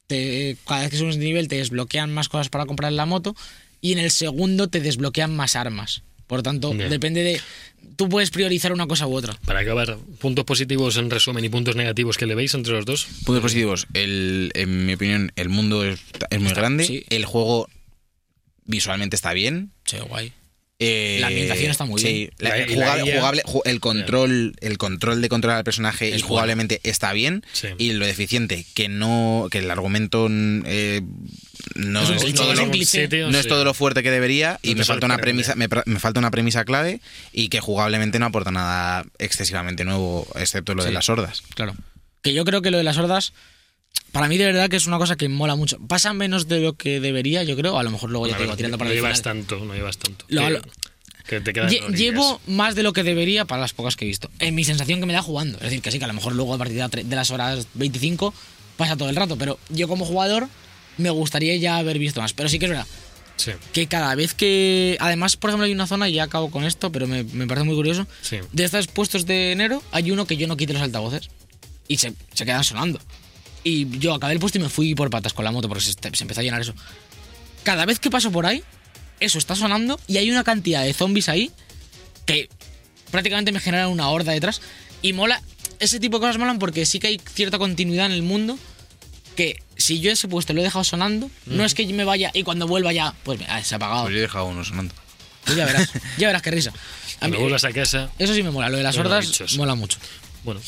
te, 0.06 0.56
cada 0.66 0.82
vez 0.82 0.90
que 0.90 0.96
subes 0.96 1.16
de 1.16 1.24
nivel 1.24 1.48
te 1.48 1.56
desbloquean 1.56 2.12
más 2.12 2.28
cosas 2.28 2.48
para 2.48 2.66
comprar 2.66 2.90
en 2.90 2.96
la 2.96 3.06
moto 3.06 3.34
y 3.80 3.92
en 3.92 3.98
el 3.98 4.10
segundo 4.10 4.68
te 4.68 4.80
desbloquean 4.80 5.34
más 5.34 5.56
armas. 5.56 6.02
Por 6.26 6.42
tanto, 6.42 6.72
Bien. 6.72 6.88
depende 6.88 7.22
de... 7.22 7.40
Tú 7.96 8.08
puedes 8.08 8.30
priorizar 8.30 8.72
una 8.72 8.86
cosa 8.86 9.06
u 9.06 9.14
otra. 9.14 9.36
Para 9.44 9.60
acabar, 9.60 9.98
puntos 10.18 10.44
positivos 10.46 10.96
en 10.96 11.10
resumen 11.10 11.44
y 11.44 11.48
puntos 11.50 11.76
negativos 11.76 12.16
que 12.16 12.24
le 12.26 12.34
veis 12.34 12.54
entre 12.54 12.72
los 12.72 12.86
dos. 12.86 13.06
Puntos 13.26 13.42
positivos. 13.42 13.86
El, 13.92 14.50
en 14.54 14.86
mi 14.86 14.94
opinión, 14.94 15.32
el 15.36 15.48
mundo 15.50 15.84
es, 15.84 16.00
es 16.30 16.40
muy 16.40 16.52
grande. 16.52 16.84
sí. 16.86 17.04
El 17.10 17.26
juego 17.26 17.68
visualmente 18.64 19.16
está 19.16 19.32
bien. 19.34 19.72
Che, 19.84 20.00
guay. 20.00 20.32
Eh, 20.84 21.18
La 21.20 21.28
ambientación 21.28 21.70
está 21.70 21.84
muy 21.84 22.00
sí, 22.00 22.12
bien. 22.12 22.30
la- 22.38 22.58
y 22.58 22.74
jugable- 22.74 23.42
el 23.64 23.78
control, 23.80 24.54
el 24.60 24.78
control 24.78 25.22
de 25.22 25.28
controlar 25.28 25.58
al 25.58 25.64
personaje 25.64 26.08
Es 26.14 26.18
y 26.18 26.22
jugablemente 26.22 26.80
está 26.82 27.12
bien. 27.12 27.44
Sí. 27.52 27.68
Y 27.78 27.92
lo 27.92 28.04
deficiente, 28.04 28.66
que 28.74 28.88
no, 28.88 29.46
que 29.50 29.58
el 29.58 29.70
argumento 29.70 30.26
eh, 30.30 31.02
no 31.76 32.02
Es 32.02 32.08
un 32.10 32.16
es, 32.16 32.22
cliché, 32.22 32.36
todo 32.36 32.52
es 32.52 32.60
cliché. 32.70 33.08
no 33.30 33.38
es 33.38 33.46
todo 33.46 33.64
lo 33.64 33.74
fuerte 33.74 34.02
que 34.02 34.10
debería 34.10 34.58
y 34.62 34.72
No 34.74 34.78
me 34.78 34.84
falta 34.84 35.06
una 35.06 35.18
premisa, 35.18 35.54
me, 35.54 35.68
falta 35.68 36.18
una 36.18 36.30
premisa 36.32 36.64
clave 36.64 37.00
y 37.32 37.48
que 37.48 37.60
jugablemente 37.60 38.18
no 38.18 38.26
aporta 38.26 38.50
nada 38.50 39.04
excesivamente 39.18 39.84
nuevo, 39.84 40.26
excepto 40.34 40.74
lo 40.74 40.82
de 40.84 40.90
las 40.92 41.08
hordas. 41.08 41.42
Claro. 41.54 41.76
Que 42.22 42.34
yo 42.34 42.44
creo 42.44 42.62
que 42.62 42.70
lo 42.70 42.78
de 42.78 42.84
las 42.84 42.98
hordas, 42.98 43.32
para 44.12 44.28
mí 44.28 44.36
de 44.38 44.44
verdad 44.46 44.68
que 44.68 44.76
es 44.76 44.86
una 44.86 44.98
cosa 44.98 45.16
que 45.16 45.28
mola 45.28 45.56
mucho. 45.56 45.78
Pasa 45.88 46.12
menos 46.12 46.48
de 46.48 46.60
lo 46.60 46.74
que 46.74 47.00
debería, 47.00 47.42
yo 47.44 47.56
creo. 47.56 47.78
A 47.78 47.82
lo 47.82 47.90
mejor 47.90 48.10
luego 48.10 48.26
ya 48.26 48.36
te 48.36 48.42
digo, 48.42 48.56
tirando 48.56 48.78
para 48.78 48.88
no 48.88 48.92
el 48.92 48.98
llevas 48.98 49.20
final. 49.20 49.22
tanto, 49.46 49.64
no 49.64 49.74
llevas 49.74 49.96
tanto. 49.98 50.24
Lo- 50.28 50.50
lo- 50.50 50.60
que 51.26 51.40
te 51.40 51.52
Lle-. 51.52 51.94
Llevo 51.96 52.40
más 52.48 52.74
de 52.74 52.82
lo 52.82 52.92
que 52.92 53.04
debería 53.04 53.44
para 53.44 53.60
las 53.62 53.72
pocas 53.72 53.96
que 53.96 54.04
he 54.04 54.08
visto. 54.08 54.28
En 54.40 54.54
mi 54.54 54.64
sensación 54.64 55.00
que 55.00 55.06
me 55.06 55.12
da 55.12 55.22
jugando. 55.22 55.56
Es 55.58 55.64
decir, 55.64 55.80
que 55.80 55.90
sí, 55.92 55.98
que 55.98 56.04
a 56.04 56.08
lo 56.08 56.14
mejor 56.14 56.34
luego 56.34 56.52
a 56.54 56.58
partir 56.58 56.82
de 56.84 57.16
las 57.16 57.30
horas 57.30 57.68
25 57.74 58.34
pasa 58.76 58.96
todo 58.96 59.08
el 59.08 59.16
rato. 59.16 59.36
Pero 59.36 59.58
yo 59.70 59.86
como 59.88 60.04
jugador 60.04 60.48
me 60.98 61.10
gustaría 61.10 61.56
ya 61.56 61.76
haber 61.78 61.98
visto 61.98 62.20
más. 62.20 62.32
Pero 62.32 62.48
sí 62.48 62.58
que 62.58 62.66
es 62.66 62.70
verdad 62.70 62.86
Sí, 63.36 63.52
que 63.72 63.86
cada 63.86 64.14
vez 64.14 64.34
que... 64.34 64.96
Además, 65.00 65.36
por 65.36 65.50
ejemplo, 65.50 65.64
hay 65.64 65.72
una 65.72 65.86
zona, 65.86 66.06
y 66.08 66.12
ya 66.12 66.24
acabo 66.24 66.50
con 66.50 66.64
esto, 66.64 66.92
pero 66.92 67.06
me, 67.08 67.24
me 67.24 67.46
parece 67.46 67.64
muy 67.64 67.74
curioso. 67.74 68.06
sí. 68.20 68.36
De 68.52 68.64
estos 68.64 68.88
puestos 68.88 69.24
de 69.24 69.52
enero 69.52 69.82
hay 69.90 70.10
uno 70.10 70.26
que 70.26 70.36
yo 70.36 70.46
no 70.46 70.56
quite 70.56 70.74
los 70.74 70.82
altavoces 70.82 71.30
y 71.88 71.96
se, 71.96 72.12
se 72.34 72.44
quedan 72.44 72.62
sonando. 72.62 73.00
Y 73.64 73.98
yo 73.98 74.14
acabé 74.14 74.32
el 74.34 74.38
puesto 74.40 74.58
y 74.58 74.60
me 74.62 74.68
fui 74.68 74.94
por 74.94 75.08
patas 75.10 75.32
con 75.32 75.44
la 75.44 75.52
moto 75.52 75.68
porque 75.68 75.84
se, 75.84 75.92
se 75.92 76.22
empezó 76.24 76.40
a 76.40 76.42
llenar 76.42 76.60
eso. 76.60 76.74
Cada 77.62 77.86
vez 77.86 77.98
que 78.00 78.10
paso 78.10 78.32
por 78.32 78.44
ahí, 78.46 78.62
eso 79.20 79.38
está 79.38 79.54
sonando 79.54 80.00
y 80.08 80.16
hay 80.16 80.30
una 80.30 80.42
cantidad 80.44 80.82
de 80.82 80.92
zombies 80.92 81.28
ahí 81.28 81.50
que 82.26 82.48
prácticamente 83.10 83.52
me 83.52 83.60
generan 83.60 83.88
una 83.88 84.08
horda 84.08 84.32
detrás. 84.32 84.60
Y 85.00 85.12
mola, 85.12 85.40
ese 85.78 86.00
tipo 86.00 86.16
de 86.18 86.22
cosas 86.22 86.38
molan 86.38 86.58
porque 86.58 86.86
sí 86.86 86.98
que 86.98 87.06
hay 87.08 87.20
cierta 87.32 87.58
continuidad 87.58 88.06
en 88.06 88.12
el 88.12 88.22
mundo 88.22 88.58
que 89.36 89.62
si 89.76 90.00
yo 90.00 90.10
ese 90.12 90.28
puesto 90.28 90.52
lo 90.52 90.60
he 90.60 90.64
dejado 90.64 90.84
sonando, 90.84 91.30
no 91.46 91.64
es 91.64 91.74
que 91.74 91.86
me 91.92 92.04
vaya 92.04 92.30
y 92.34 92.42
cuando 92.42 92.66
vuelva 92.66 92.92
ya, 92.92 93.14
pues 93.24 93.40
ah, 93.48 93.62
se 93.62 93.74
ha 93.74 93.76
apagado. 93.76 94.02
Pues 94.02 94.12
yo 94.14 94.18
he 94.18 94.22
dejado 94.22 94.46
uno 94.46 94.64
sonando. 94.64 94.94
Pues 95.44 95.56
ya 95.56 95.64
verás, 95.66 95.88
ya 96.18 96.26
verás 96.28 96.42
qué 96.42 96.50
risa. 96.50 96.72
A 97.20 97.28
mí- 97.28 97.36
vuelvas 97.36 97.62
a 97.64 97.72
casa, 97.72 98.10
eso 98.18 98.34
sí 98.34 98.42
me 98.42 98.50
mola, 98.50 98.68
lo 98.68 98.76
de 98.78 98.82
las 98.82 98.96
hordas 98.98 99.24
bichos. 99.26 99.56
mola 99.56 99.76
mucho. 99.76 99.96
bueno, 100.44 100.60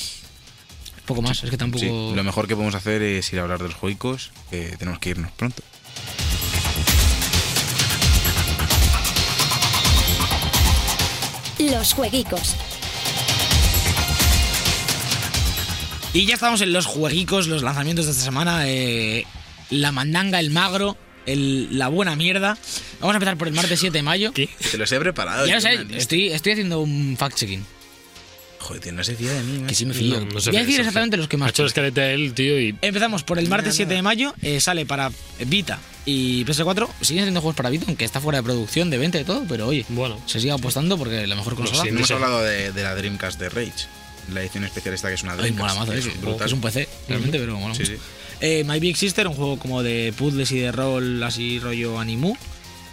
Poco 1.07 1.21
más, 1.23 1.45
es 1.45 1.51
que 1.51 1.59
tampoco. 1.59 1.81
Sí, 1.85 1.89
lo 2.15 2.25
mejor 2.25 2.47
que 2.49 2.55
podemos 2.55 2.75
hacer 2.75 3.03
es 3.03 3.31
ir 3.33 3.39
a 3.39 3.43
hablar 3.43 3.59
de 3.59 3.69
los 3.69 3.75
juegos, 3.75 4.31
que 4.51 4.75
tenemos 4.79 4.99
que 5.01 5.11
irnos 5.11 5.31
pronto. 5.33 5.63
Los 11.59 11.95
jueguicos. 11.95 12.55
Y 16.13 16.27
ya 16.27 16.35
estamos 16.35 16.61
en 16.61 16.73
los 16.73 16.87
jueguicos, 16.87 17.47
los 17.49 17.63
lanzamientos 17.63 18.07
de 18.07 18.13
esta 18.13 18.25
semana. 18.25 18.69
eh, 18.69 19.25
la 19.71 19.93
mandanga, 19.93 20.39
el 20.41 20.51
magro, 20.51 20.97
el- 21.27 21.77
la 21.79 21.89
buena 21.89 22.15
mierda. 22.17 22.59
Vamos 23.01 23.15
a 23.15 23.17
empezar 23.17 23.37
por 23.39 23.49
el 23.49 23.55
martes 23.55 23.81
7 23.81 23.99
de 23.99 24.03
mayo. 24.03 24.33
¿qué? 24.33 24.49
Te 24.71 24.77
los 24.79 24.91
he 24.93 25.01
preparado. 25.01 25.47
Ya 25.47 25.57
lo 25.59 25.63
man. 25.63 25.95
estoy, 25.95 26.29
estoy 26.29 26.53
haciendo 26.53 26.81
un 26.81 27.17
fact-checking. 27.19 27.63
Joder, 28.65 28.81
tío, 28.83 28.93
no 28.93 29.05
se 29.05 29.15
fía 29.15 29.31
de 29.33 29.43
mí, 29.43 29.55
Que 29.57 29.61
macho. 29.62 29.75
sí 29.75 29.87
me 29.87 29.93
fío. 29.95 30.21
No, 30.21 30.27
no 30.27 30.41
se 30.41 30.51
Voy 30.51 30.59
a 30.59 30.62
decir 30.65 30.81
exactamente 30.81 31.17
los 31.19 31.29
que 31.29 31.37
Ha 31.37 31.39
más. 31.39 31.51
hecho 31.51 31.62
la 31.62 31.69
escaleta 31.69 32.11
él, 32.11 32.33
tío, 32.33 32.59
y 32.59 32.75
Empezamos 32.81 33.23
por 33.23 33.39
el 33.39 33.49
martes 33.49 33.75
7 33.77 33.93
de 33.93 34.01
mayo. 34.03 34.35
eh, 34.43 34.59
sale 34.61 34.87
para 34.87 35.11
Vita 35.47 35.79
y 36.07 36.45
PS4. 36.47 36.89
Siguen 37.03 37.25
siendo 37.25 37.41
juegos 37.43 37.57
para 37.57 37.69
Vita, 37.71 37.85
aunque 37.89 38.05
está 38.07 38.21
fuera 38.21 38.39
de 38.39 38.43
producción, 38.43 38.89
de 38.91 38.97
venta 38.99 39.21
y 39.21 39.25
todo. 39.25 39.45
Pero 39.49 39.69
oye, 39.69 39.85
bueno. 39.91 40.19
se 40.27 40.41
sigue 40.41 40.53
apostando 40.53 40.97
porque 40.97 41.27
la 41.27 41.35
mejor 41.35 41.55
consola. 41.57 41.83
sí, 41.83 41.91
No 41.91 41.99
hemos 41.99 42.11
hablado 42.11 42.43
de, 42.43 42.73
de 42.73 42.83
la 42.83 42.95
Dreamcast 42.95 43.39
de 43.39 43.49
Rage. 43.51 43.87
La 44.33 44.41
edición 44.41 44.65
especial 44.65 44.95
esta 44.95 45.09
que 45.09 45.15
es 45.17 45.23
una 45.23 45.33
Ay, 45.33 45.39
Dreamcast. 45.51 45.75
mola 45.77 45.81
mazo 45.81 45.93
Es 45.93 46.21
brutal. 46.23 46.47
Es 46.47 46.53
un 46.55 46.61
PC, 46.62 46.89
realmente, 47.09 47.39
pero 47.39 47.59
mola 47.59 47.75
Sí, 47.75 47.83
mucho. 47.83 47.93
sí. 47.93 47.99
Eh, 48.41 48.65
My 48.67 48.81
Big 48.81 48.97
Sister, 48.97 49.29
un 49.29 49.35
juego 49.35 49.59
como 49.59 49.83
de 49.83 50.15
puzzles 50.17 50.51
y 50.53 50.59
de 50.61 50.73
rol, 50.73 51.23
así 51.23 51.59
rollo 51.59 51.99
animu. 52.01 52.35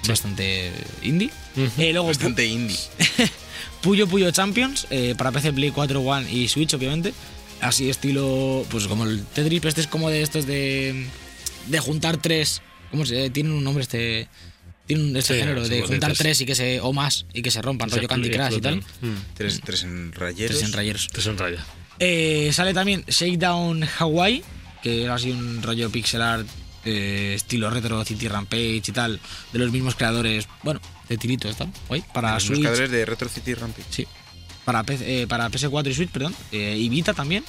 Bastante 0.07 0.72
indie. 1.03 1.30
Ujú. 1.55 1.82
Eh, 1.82 1.91
luego 1.93 2.07
Bastante 2.07 2.45
indie. 2.45 2.78
Puyo 3.82 4.07
Puyo 4.07 4.29
Champions, 4.32 4.88
eh, 4.89 5.15
para 5.17 5.32
PC, 5.32 5.53
Play 5.53 5.71
4, 5.71 5.99
One 6.01 6.32
y 6.32 6.47
Switch, 6.47 6.73
obviamente. 6.73 7.13
Así 7.61 7.89
estilo, 7.89 8.65
pues 8.69 8.88
como 8.88 9.05
el 9.05 9.23
Tetris, 9.25 9.63
este 9.65 9.82
es 9.82 9.88
como 9.88 10.09
de 10.09 10.21
estos 10.23 10.45
de, 10.47 11.05
de 11.67 11.79
juntar 11.79 12.17
tres. 12.17 12.61
¿Cómo 12.89 13.05
se 13.05 13.29
Tienen 13.29 13.53
un 13.53 13.63
nombre 13.63 13.84
este. 13.84 14.27
Tiene 14.88 15.03
un 15.03 15.15
este 15.15 15.36
Sí, 15.36 15.39
género 15.39 15.67
de 15.67 15.82
juntar 15.84 16.13
tres 16.13 16.41
y 16.41 16.45
que 16.45 16.55
se. 16.55 16.79
o 16.82 16.91
más 16.91 17.25
y 17.34 17.41
que 17.41 17.51
se 17.51 17.61
rompan, 17.61 17.89
rollo 17.89 18.07
Candy. 18.07 18.29
Crush 18.32 18.57
y 18.57 18.61
tal. 18.61 18.77
Mm, 18.77 19.15
Tres, 19.36 19.61
tres 19.63 19.84
en 19.84 20.11
rayeros. 20.11 20.57
Tres 20.57 20.67
en 20.67 20.73
rayeros. 20.73 21.07
Te 21.09 21.21
sonraya. 21.21 21.63
Eh, 21.99 22.49
sale 22.51 22.73
también 22.73 23.03
Shakedown 23.07 23.84
Hawaii, 23.99 24.43
que 24.82 25.03
era 25.03 25.13
así 25.15 25.29
un 25.32 25.61
rollo 25.61 25.89
pixel 25.91 26.21
art 26.23 26.47
eh, 26.84 27.34
estilo 27.36 27.69
retro 27.69 28.03
City 28.03 28.27
Rampage 28.27 28.82
y 28.88 28.91
tal, 28.91 29.19
de 29.53 29.59
los 29.59 29.71
mismos 29.71 29.93
creadores, 29.93 30.47
bueno, 30.63 30.82
de 31.12 31.18
tiritos, 31.18 31.55
tal, 31.57 31.70
guay, 31.88 32.03
para 32.14 32.34
Los 32.36 32.43
Switch, 32.43 32.59
buscadores 32.59 32.89
de 32.89 33.05
Retro 33.05 33.28
City 33.30 33.53
Rampage. 33.53 33.86
sí, 33.89 34.07
para, 34.66 34.84
PC, 34.84 35.24
eh, 35.24 35.28
para 35.28 35.49
PS4 35.49 35.89
y 35.89 35.93
Switch, 35.93 36.09
perdón, 36.09 36.34
eh, 36.51 36.76
y 36.78 36.88
Vita 36.89 37.14
también, 37.14 37.43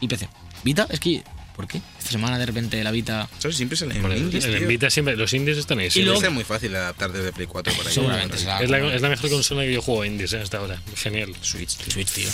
y 0.00 0.06
PC. 0.08 0.28
Vita, 0.62 0.86
es 0.90 1.00
que 1.00 1.22
¿Por 1.54 1.68
qué? 1.68 1.80
Esta 1.98 2.10
semana 2.10 2.36
de 2.36 2.46
repente 2.46 2.82
la 2.82 2.90
Vita... 2.90 3.28
¿Sabes? 3.38 3.56
Siempre 3.56 3.76
salen 3.76 4.02
Bueno, 4.02 4.16
indies. 4.16 4.66
Vita 4.66 4.90
siempre, 4.90 5.16
los 5.16 5.32
indies 5.32 5.56
están 5.58 5.78
ahí. 5.78 5.88
Y 5.94 6.02
luego- 6.02 6.20
ser 6.20 6.30
muy 6.32 6.42
fácil 6.42 6.72
de 6.72 6.78
adaptar 6.78 7.12
desde 7.12 7.32
Play 7.32 7.46
4 7.46 7.72
para 7.76 7.88
ahí. 7.88 7.94
Seguramente 7.94 8.36
es, 8.36 8.44
la, 8.44 8.60
es 8.60 9.00
la 9.00 9.08
mejor 9.08 9.30
consola 9.30 9.62
que 9.62 9.72
yo 9.72 9.80
juego 9.80 10.04
indies 10.04 10.32
eh, 10.32 10.40
hasta 10.40 10.58
ahora. 10.58 10.82
Genial. 10.96 11.32
Switch, 11.42 11.76
tío. 11.76 11.92
Switch, 11.92 12.10
tío. 12.10 12.28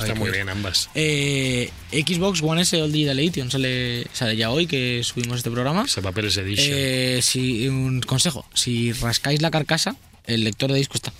Está 0.00 0.14
muy 0.14 0.30
bien 0.30 0.48
ambas. 0.48 0.90
Eh, 0.94 1.70
Xbox 1.90 2.42
One 2.42 2.62
S 2.62 2.80
All 2.80 2.92
Digital 2.92 3.18
Edition 3.18 3.50
sale, 3.50 4.06
sale 4.12 4.36
ya 4.36 4.50
hoy 4.50 4.66
que 4.66 5.02
subimos 5.02 5.38
este 5.38 5.50
programa. 5.50 5.84
Ese 5.86 6.02
papel 6.02 6.26
es 6.26 6.36
edition. 6.36 6.76
Eh, 6.78 7.20
si, 7.22 7.68
un 7.68 8.00
consejo, 8.00 8.46
si 8.54 8.92
rascáis 8.92 9.40
la 9.42 9.50
carcasa, 9.50 9.96
el 10.26 10.44
lector 10.44 10.70
de 10.72 10.78
disco 10.78 10.94
está. 10.94 11.12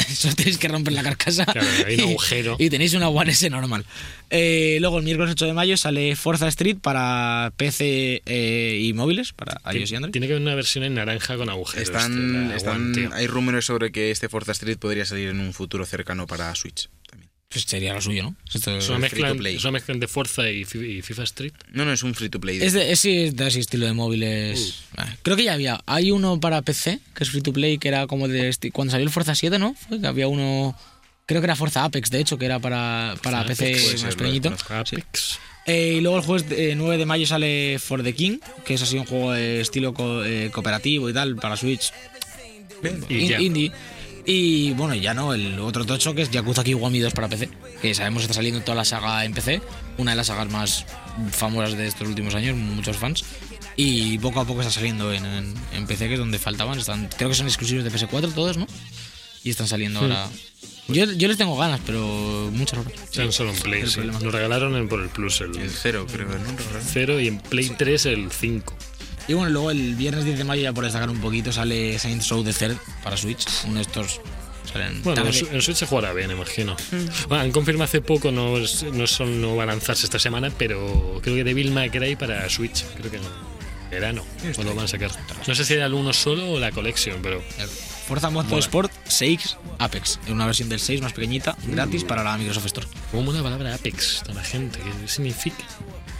Solo 0.14 0.34
tenéis 0.34 0.58
que 0.58 0.68
romper 0.68 0.92
la 0.94 1.02
carcasa. 1.02 1.44
Claro, 1.44 1.66
hay 1.86 1.94
un 1.96 2.00
y- 2.00 2.10
agujero. 2.10 2.56
Y, 2.58 2.70
tenéis 2.70 2.94
una 2.94 3.08
One 3.08 3.32
S 3.32 3.48
normal. 3.50 3.84
Eh, 4.30 4.78
luego, 4.80 4.98
el 4.98 5.04
miércoles 5.04 5.32
8 5.32 5.46
de 5.46 5.52
mayo 5.52 5.76
sale 5.76 6.16
Forza 6.16 6.48
Street 6.48 6.78
para 6.80 7.52
PC 7.56 8.22
eh, 8.24 8.78
y 8.80 8.92
móviles, 8.92 9.32
para 9.32 9.60
iOS 9.72 9.90
y 9.92 9.96
Android. 9.96 10.12
Tiene 10.12 10.26
que 10.26 10.34
haber 10.34 10.42
una 10.42 10.54
versión 10.54 10.84
en 10.84 10.94
naranja 10.94 11.36
con 11.36 11.50
agujeros. 11.50 11.88
Están, 11.88 12.92
tío. 12.94 13.10
hay 13.12 13.26
rumores 13.26 13.66
sobre 13.66 13.92
que 13.92 14.10
este 14.10 14.28
Forza 14.28 14.52
Street 14.52 14.78
podría 14.78 15.04
salir 15.04 15.28
en 15.28 15.40
un 15.40 15.52
futuro 15.52 15.84
cercano 15.84 16.26
para 16.26 16.54
Switch 16.54 16.88
también. 17.10 17.29
Pues 17.52 17.64
sería 17.64 17.92
lo 17.94 18.00
suyo, 18.00 18.22
¿no? 18.22 18.36
Esto- 18.54 18.76
Es 18.76 18.88
una, 18.88 19.00
mezcla, 19.00 19.28
es 19.56 19.64
una 19.64 19.72
mezcla 19.72 19.92
de 19.96 20.06
Forza 20.06 20.48
y, 20.48 20.60
y 20.60 21.02
FIFA 21.02 21.22
Street. 21.24 21.52
No, 21.72 21.84
no, 21.84 21.92
es 21.92 22.04
un 22.04 22.14
free 22.14 22.28
to 22.28 22.38
play. 22.38 22.58
Es 22.62 22.74
de, 22.74 22.92
es, 22.92 23.04
ese 23.04 23.58
estilo 23.58 23.86
de 23.86 23.92
móviles. 23.92 24.84
Ah, 24.96 25.12
Creo 25.22 25.36
que 25.36 25.42
ya 25.42 25.54
había. 25.54 25.80
Hay 25.86 26.12
uno 26.12 26.38
para 26.38 26.62
PC, 26.62 27.00
que 27.12 27.24
es 27.24 27.30
free 27.30 27.40
to 27.42 27.52
play, 27.52 27.78
que 27.78 27.88
era 27.88 28.06
como 28.06 28.28
de. 28.28 28.54
Cuando 28.72 28.92
salió 28.92 29.04
el 29.04 29.12
Forza 29.12 29.34
7, 29.34 29.58
¿no? 29.58 29.74
Fue 29.74 30.00
que 30.00 30.06
había 30.06 30.28
uno. 30.28 30.78
Creo 31.26 31.40
que 31.40 31.46
era 31.46 31.56
Forza 31.56 31.82
Apex, 31.84 32.10
de 32.10 32.20
hecho, 32.20 32.38
que 32.38 32.44
era 32.46 32.60
para, 32.60 33.16
para 33.20 33.40
Apex, 33.40 33.58
PC 33.58 34.04
más 34.04 34.14
pequeñito. 34.14 34.50
Eh, 35.66 35.94
y 35.98 36.00
luego 36.02 36.18
el 36.18 36.22
jueves 36.24 36.46
eh, 36.56 36.74
9 36.76 36.98
de 36.98 37.06
mayo 37.06 37.26
sale 37.26 37.78
For 37.80 38.04
the 38.04 38.14
King, 38.14 38.38
que 38.64 38.74
es 38.74 38.82
así 38.82 38.96
un 38.96 39.06
juego 39.06 39.32
de 39.32 39.60
estilo 39.60 39.92
co- 39.92 40.24
eh, 40.24 40.50
cooperativo 40.52 41.10
y 41.10 41.12
tal, 41.12 41.34
para 41.34 41.56
Switch. 41.56 41.92
Y 43.08 43.26
indie. 43.40 43.72
Y 44.32 44.70
bueno, 44.74 44.94
ya 44.94 45.12
no, 45.12 45.34
el 45.34 45.58
otro 45.58 45.84
tocho 45.84 46.14
que 46.14 46.22
es 46.22 46.30
Yakuza 46.30 46.62
Kiwami 46.62 47.00
2 47.00 47.12
para 47.14 47.26
PC, 47.28 47.48
que 47.82 47.94
sabemos 47.96 48.20
que 48.20 48.24
está 48.26 48.34
saliendo 48.34 48.60
toda 48.60 48.76
la 48.76 48.84
saga 48.84 49.24
en 49.24 49.32
PC, 49.34 49.60
una 49.98 50.12
de 50.12 50.16
las 50.16 50.28
sagas 50.28 50.48
más 50.48 50.86
famosas 51.32 51.76
de 51.76 51.88
estos 51.88 52.06
últimos 52.06 52.36
años, 52.36 52.56
muchos 52.56 52.96
fans. 52.96 53.24
Y 53.74 54.18
poco 54.18 54.38
a 54.40 54.44
poco 54.44 54.60
está 54.60 54.72
saliendo 54.72 55.12
en, 55.12 55.24
en- 55.26 55.54
en 55.74 55.86
PC, 55.86 56.06
que 56.06 56.14
es 56.14 56.20
donde 56.20 56.38
faltaban. 56.38 56.78
Están, 56.78 57.08
creo 57.16 57.28
que 57.30 57.34
son 57.34 57.46
exclusivos 57.46 57.82
de 57.82 57.90
PS4 57.90 58.32
todos, 58.32 58.56
¿no? 58.56 58.68
Y 59.42 59.50
están 59.50 59.66
saliendo 59.66 59.98
ahora. 60.00 60.28
Yo, 60.86 61.10
yo 61.12 61.26
les 61.28 61.36
tengo 61.36 61.56
ganas, 61.56 61.80
pero 61.84 62.50
muchas 62.52 62.78
horas. 62.78 62.92
Sean 63.10 63.32
solo 63.32 63.50
en 63.50 63.58
Play. 63.58 63.86
sí. 63.86 64.00
Nos 64.00 64.22
regalaron 64.32 64.76
en- 64.76 64.88
por 64.88 65.00
el 65.00 65.08
Plus 65.08 65.40
el 65.40 65.56
El 65.58 65.70
cero, 65.70 66.06
creo, 66.12 66.28
¿no? 66.28 66.36
0 66.92 67.18
y 67.20 67.26
en 67.28 67.38
Play 67.40 67.70
3 67.76 68.06
el 68.06 68.30
5. 68.30 68.76
Y 69.28 69.34
bueno, 69.34 69.50
luego 69.50 69.70
el 69.70 69.94
viernes 69.94 70.24
10 70.24 70.38
de 70.38 70.44
mayo, 70.44 70.62
ya 70.62 70.72
por 70.72 70.84
destacar 70.84 71.10
un 71.10 71.20
poquito, 71.20 71.52
sale 71.52 71.98
Saints 71.98 72.28
Row 72.28 72.42
the 72.42 72.52
Third 72.52 72.76
para 73.02 73.16
Switch. 73.16 73.46
Uno 73.66 73.76
de 73.76 73.82
estos 73.82 74.20
salen 74.72 75.02
Bueno, 75.02 75.26
en, 75.26 75.62
Switch 75.62 75.76
se 75.76 75.86
jugará 75.86 76.12
bien, 76.12 76.30
imagino. 76.30 76.76
Bueno, 77.28 77.44
han 77.44 77.52
confirmado 77.52 77.84
hace 77.84 78.00
poco, 78.00 78.30
no, 78.30 78.56
no, 78.58 79.06
son, 79.06 79.40
no 79.40 79.56
va 79.56 79.64
a 79.64 79.66
lanzarse 79.66 80.06
esta 80.06 80.18
semana, 80.18 80.50
pero 80.56 81.20
creo 81.22 81.36
que 81.36 81.44
Devil 81.44 81.70
May 81.70 81.90
Cry 81.90 82.16
para 82.16 82.48
Switch. 82.48 82.84
Creo 82.96 83.10
que 83.10 83.18
en 83.18 83.22
verano. 83.90 84.24
O 84.56 84.62
lo 84.62 84.74
van 84.74 84.84
a 84.84 84.88
sacar. 84.88 85.10
No 85.46 85.54
sé 85.54 85.64
si 85.64 85.74
era 85.74 85.86
el 85.86 85.94
uno 85.94 86.12
solo 86.12 86.52
o 86.52 86.58
la 86.58 86.70
collection, 86.70 87.20
pero. 87.22 87.42
El 87.58 87.68
Forza 88.10 88.28
Motorsport 88.28 88.90
6 89.06 89.56
Apex, 89.78 90.18
en 90.26 90.34
una 90.34 90.46
versión 90.46 90.68
del 90.68 90.80
6 90.80 91.00
más 91.00 91.12
pequeñita, 91.12 91.56
gratis 91.68 92.02
para 92.02 92.24
la 92.24 92.36
Microsoft 92.36 92.66
Store. 92.66 92.88
Como 93.12 93.30
una 93.30 93.40
palabra 93.40 93.72
Apex 93.72 94.24
a 94.28 94.34
la 94.34 94.42
gente. 94.42 94.80
¿Qué 94.80 95.06
significa? 95.06 95.62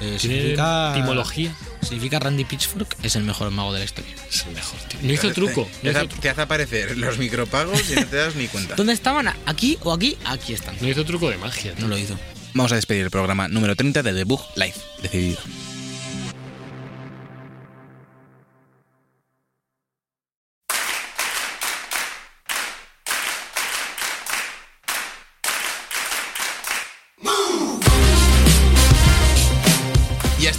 Eh, 0.01 0.17
¿Tiene 0.19 0.19
significa, 0.19 0.93
etimología? 0.97 1.55
significa 1.83 2.19
Randy 2.19 2.45
Pitchfork 2.45 2.97
es 3.03 3.17
el 3.17 3.25
mejor 3.25 3.51
mago 3.51 3.73
de 3.73 3.81
la 3.81 3.85
historia. 3.85 4.15
Es 4.31 4.47
el 4.47 4.53
mejor, 4.55 4.79
tío. 4.89 4.99
No 5.03 5.13
hizo 5.13 5.31
truco. 5.33 5.65
Te, 5.65 5.85
No 5.85 5.91
hizo, 5.91 6.01
hace- 6.01 6.21
te 6.21 6.31
hace 6.31 6.41
aparecer 6.43 6.97
los 6.97 7.19
micropagos 7.19 7.81
y 7.91 7.95
no 7.97 8.07
te 8.07 8.17
das 8.17 8.35
ni 8.35 8.49
cuenta. 8.49 8.75
¿Dónde 8.77 8.93
estaban? 8.95 9.29
¿Aquí 9.47 9.79
o 9.83 9.93
aquí? 9.93 10.17
Aquí 10.25 10.55
están. 10.55 10.75
no 10.81 10.89
hizo 10.89 11.05
truco 11.05 11.29
de 11.31 11.37
magia. 11.37 11.73
tío. 11.75 11.83
No 11.83 11.89
lo 11.89 11.99
hizo. 11.99 12.17
Vamos 12.55 12.73
a 12.73 12.77
despedir 12.77 13.05
el 13.05 13.11
programa 13.11 13.47
número 13.49 13.77
30 13.77 14.03
de 14.03 14.13
The 14.13 14.25
Bug 14.25 14.41
Live. 14.57 14.75
Decidido. 15.03 15.39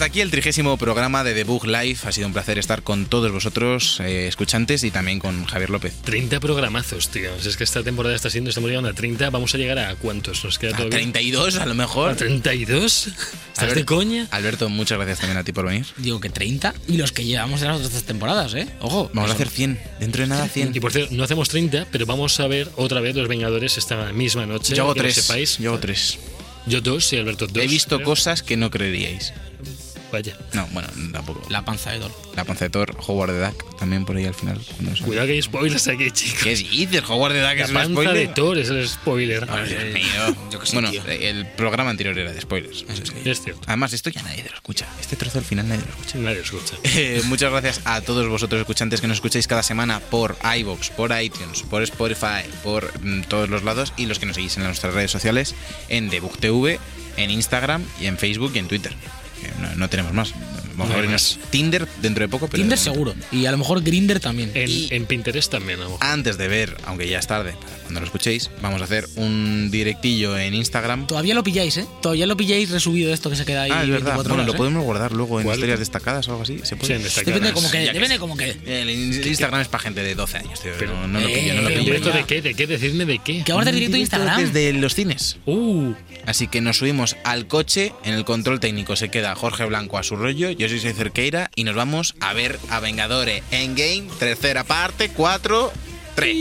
Hasta 0.02 0.10
aquí 0.10 0.22
el 0.22 0.32
trigésimo 0.32 0.78
programa 0.78 1.24
de 1.24 1.36
The 1.36 1.44
Bug 1.44 1.68
Live. 1.68 2.00
Ha 2.06 2.12
sido 2.12 2.26
un 2.26 2.34
placer 2.34 2.58
estar 2.58 2.82
con 2.82 3.06
todos 3.06 3.32
vosotros, 3.32 4.00
eh, 4.00 4.28
escuchantes, 4.28 4.84
y 4.84 4.90
también 4.90 5.20
con 5.20 5.46
Javier 5.46 5.70
López. 5.70 5.94
30 6.04 6.40
programazos, 6.40 7.10
tío. 7.10 7.30
Si 7.40 7.50
es 7.50 7.56
que 7.56 7.64
esta 7.64 7.84
temporada 7.84 8.16
está 8.16 8.32
siendo, 8.32 8.50
estamos 8.50 8.72
llegando 8.72 8.90
a 8.90 8.94
30. 8.94 9.30
Vamos 9.30 9.54
a 9.54 9.60
llegar 9.60 9.78
a 9.78 9.94
cuántos 9.94 10.44
nos 10.44 10.58
queda 10.58 10.72
A 10.72 10.78
todavía. 10.78 10.98
32 10.98 11.58
a 11.58 11.68
lo 11.68 11.76
mejor. 11.76 12.10
¿A 12.10 12.16
32? 12.16 13.10
¿Estás 13.54 13.76
de 13.76 13.86
coña? 13.86 14.28
Alberto, 14.32 14.70
muchas 14.70 14.98
gracias 14.98 15.20
también 15.20 15.38
a 15.38 15.44
ti 15.44 15.52
por 15.52 15.68
venir. 15.68 15.86
Digo 15.98 16.20
que 16.20 16.32
30 16.32 16.74
y 16.88 16.98
los 16.98 17.12
que 17.12 17.24
llevamos 17.24 17.62
en 17.62 17.68
las 17.68 17.82
otras 17.82 18.02
temporadas, 18.02 18.56
¿eh? 18.56 18.68
Ojo. 18.80 19.12
Vamos 19.14 19.30
a 19.30 19.36
hacer 19.36 19.50
100. 19.50 19.80
Dentro 20.00 20.24
de 20.24 20.30
nada 20.30 20.48
100. 20.48 20.72
Y 20.76 20.80
por 20.80 20.92
cierto, 20.94 21.14
no 21.14 21.24
hacemos 21.24 21.50
30, 21.50 21.86
pero 21.92 22.08
vamos 22.08 22.40
a 22.40 22.48
ver 22.48 22.72
otra 22.76 23.02
vez 23.02 23.16
Los 23.16 23.28
Vengadores 23.28 23.78
esta 23.78 24.12
misma 24.14 24.48
noche. 24.48 24.74
Yo 24.74 24.82
hago 24.86 24.96
que 24.96 25.02
lo 25.02 25.04
tres. 25.04 25.24
sepáis. 25.24 25.60
Yo 25.60 25.70
hago 25.70 25.80
tres. 25.80 26.18
Yo 26.66 26.82
dos 26.82 27.14
y 27.14 27.18
Alberto 27.18 27.46
dos. 27.46 27.64
He 27.64 27.68
visto 27.68 27.98
creo. 27.98 28.08
cosas 28.08 28.42
que 28.42 28.58
no 28.58 28.72
creeríais. 28.72 29.32
Vaya. 30.12 30.36
No, 30.54 30.68
bueno, 30.72 30.88
tampoco. 31.14 31.42
La, 31.50 31.60
La 31.60 31.66
panza 31.66 31.92
de 31.92 32.00
Dor. 32.00 32.12
panza 32.46 32.66
de 32.66 32.70
Thor, 32.70 32.96
Howard 33.08 33.32
the 33.32 33.40
Duck, 33.40 33.78
también 33.80 34.04
por 34.06 34.16
ahí 34.18 34.26
al 34.26 34.34
final. 34.34 34.60
cuando. 34.76 35.06
Cuidado 35.06 35.28
que 35.28 35.34
hay 35.34 35.42
spoilers 35.42 35.88
aquí, 35.88 36.12
chicos. 36.12 36.44
¿Qué 36.44 36.56
dices? 36.56 37.04
Howard 37.08 37.34
the 37.34 37.40
Duck 37.42 37.56
La 37.56 37.64
es 37.64 37.70
un 37.70 37.74
panza 37.76 37.92
spoiler. 37.94 38.14
de 38.16 38.28
Thor 38.34 38.58
es 38.58 38.70
el 38.70 38.88
spoiler. 38.90 39.48
Ay, 39.50 39.70
Dios 39.70 39.84
mío. 39.94 40.36
Yo 40.52 40.60
qué 40.60 40.66
sé, 40.66 40.74
bueno, 40.74 40.92
tío. 40.92 41.04
el 41.06 41.46
programa 41.48 41.90
anterior 41.92 42.18
era 42.18 42.32
de 42.34 42.42
spoilers. 42.42 42.86
Es 43.26 43.42
cierto. 43.42 43.62
Además, 43.68 43.94
esto 43.94 44.10
ya 44.10 44.22
nadie 44.24 44.44
lo 44.44 44.54
escucha. 44.56 44.88
Este 45.00 45.16
trozo 45.16 45.40
al 45.40 45.46
final 45.46 45.68
nadie 45.70 45.82
lo 45.86 45.90
escucha. 45.92 46.18
Nadie 46.18 46.40
escucha. 46.40 46.76
Eh, 47.02 47.22
muchas 47.26 47.52
gracias 47.52 47.82
a 47.86 48.02
todos 48.02 48.28
vosotros 48.28 48.60
escuchantes 48.60 49.00
que 49.02 49.08
nos 49.08 49.18
escucháis 49.18 49.48
cada 49.48 49.64
semana 49.64 50.00
por 50.00 50.36
iVoox, 50.58 50.90
por 50.92 51.12
iTunes, 51.20 51.64
por 51.64 51.82
Spotify, 51.84 52.44
por 52.64 52.92
mm, 53.04 53.24
todos 53.24 53.50
los 53.50 53.64
lados 53.64 53.94
y 53.98 54.06
los 54.08 54.20
que 54.20 54.26
nos 54.26 54.36
seguís 54.36 54.58
en 54.58 54.64
nuestras 54.64 54.94
redes 54.94 55.10
sociales 55.10 55.56
en 55.90 56.10
DebugTV, 56.10 56.80
en 57.18 57.32
Instagram 57.32 57.84
y 58.00 58.06
en 58.08 58.18
Facebook 58.18 58.52
y 58.56 58.60
en 58.60 58.68
Twitter. 58.68 58.94
No, 59.62 59.76
no 59.76 59.90
tenemos 59.90 60.14
más. 60.14 60.34
Vamos 60.72 60.88
No 60.88 60.94
a 60.94 60.98
abrirnos 61.00 61.38
Tinder 61.50 61.86
dentro 62.02 62.24
de 62.24 62.30
poco, 62.30 62.48
pero 62.48 62.62
Tinder 62.64 62.80
de 62.80 62.84
seguro. 62.84 63.14
Y 63.32 63.46
a 63.46 63.52
lo 63.52 63.58
mejor 63.58 63.84
Grinder 63.84 64.20
también. 64.22 64.52
En, 64.56 64.70
Y- 64.70 64.88
en 64.92 65.06
Pinterest 65.06 65.52
también, 65.52 65.80
a 65.80 65.84
lo 65.84 65.90
mejor. 65.92 66.06
Antes 66.08 66.38
de 66.38 66.48
ver, 66.48 66.78
aunque 66.86 67.08
ya 67.10 67.20
es 67.20 67.28
tarde, 67.28 67.52
para 67.52 67.78
cuando 67.84 68.00
lo 68.00 68.06
escuchéis, 68.06 68.50
vamos 68.62 68.82
a 68.82 68.86
hacer 68.86 69.06
un 69.18 69.70
directillo 69.70 70.38
en 70.40 70.54
Instagram. 70.56 71.08
Todavía 71.08 71.34
lo 71.36 71.44
pilláis, 71.44 71.76
¿eh? 71.78 71.86
Todavía 72.02 72.26
lo 72.26 72.38
pilláis 72.38 72.70
resubido 72.70 73.14
esto 73.14 73.30
que 73.30 73.36
se 73.36 73.44
queda 73.46 73.64
ahí 73.64 73.72
Ah, 73.72 73.84
es 73.84 73.90
verdad. 73.90 74.16
24 74.16 74.30
Bueno, 74.30 74.34
horas, 74.36 74.48
lo 74.48 74.54
¿eh? 74.54 74.58
podemos 74.58 74.84
guardar 74.86 75.12
luego 75.12 75.40
en 75.40 75.46
¿Cuál? 75.46 75.58
historias 75.58 75.80
destacadas 75.80 76.28
o 76.30 76.32
algo 76.32 76.44
así. 76.44 76.58
¿Se 76.60 76.68
Sí, 76.68 76.76
puede? 76.76 76.96
en 76.96 77.04
destacadas. 77.04 77.34
Depende 77.36 77.54
como 77.54 77.70
que, 77.70 77.78
Ya 77.86 77.92
que 77.92 78.00
depende 78.00 78.16
sí. 78.16 78.20
como 78.20 78.38
que. 78.38 78.82
El 78.82 78.90
in- 78.90 79.28
Instagram 79.28 79.62
es 79.62 79.68
para 79.68 79.84
gente 79.84 80.04
de 80.04 80.16
12 80.16 80.38
años, 80.38 80.62
tío. 80.62 80.72
Pero- 80.80 80.94
no, 80.96 81.08
no 81.10 81.20
lo 81.20 81.28
pillo, 81.28 81.54
no 81.56 81.62
lo 81.64 81.70
Eh, 81.70 81.74
¿En 81.74 81.80
pillo. 81.80 81.94
directo 81.96 82.12
de 82.18 82.24
qué? 82.24 82.42
¿De 82.42 82.54
qué? 82.56 82.66
Decidme 82.66 83.06
de 83.06 83.20
qué. 83.20 83.44
Que 83.44 83.52
vamos 83.52 83.68
a 83.68 83.70
hacer 83.70 83.74
directo 83.76 83.96
de 83.96 84.00
Instagram. 84.00 84.40
Desde 84.42 84.74
los 84.74 84.96
cines. 84.96 85.38
Uh, 85.46 85.94
Así 86.26 86.48
que 86.48 86.62
nos 86.62 86.78
subimos 86.78 87.18
al 87.24 87.48
coche, 87.48 87.94
en 88.06 88.14
el 88.14 88.24
control 88.26 88.60
técnico 88.60 88.96
se 88.96 89.10
queda 89.10 89.31
Jorge 89.36 89.66
Blanco 89.66 89.98
a 89.98 90.04
su 90.04 90.16
rollo, 90.16 90.50
yo 90.52 90.68
soy 90.68 90.80
Soy 90.80 90.94
Cerqueira 90.94 91.50
y 91.56 91.64
nos 91.64 91.76
vamos 91.76 92.16
a 92.20 92.34
ver 92.34 92.60
a 92.70 92.80
Vengadores 92.80 93.44
Endgame, 93.52 94.08
tercera 94.20 94.64
parte, 94.64 95.10
4, 95.10 95.72
3. 96.16 96.38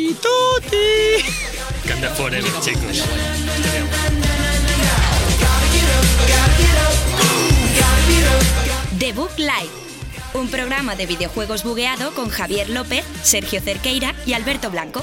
Canda 1.87 2.11
Forever, 2.11 2.53
chicos. 2.61 3.05
The 8.99 9.13
Book 9.13 9.33
Live, 9.39 9.71
un 10.35 10.49
programa 10.49 10.95
de 10.95 11.07
videojuegos 11.07 11.65
bugueado 11.65 12.13
con 12.13 12.29
Javier 12.29 12.69
López, 12.71 13.05
Sergio 13.23 13.61
Cerqueira 13.61 14.15
y 14.27 14.35
Alberto 14.35 14.71
Blanco. 14.71 15.03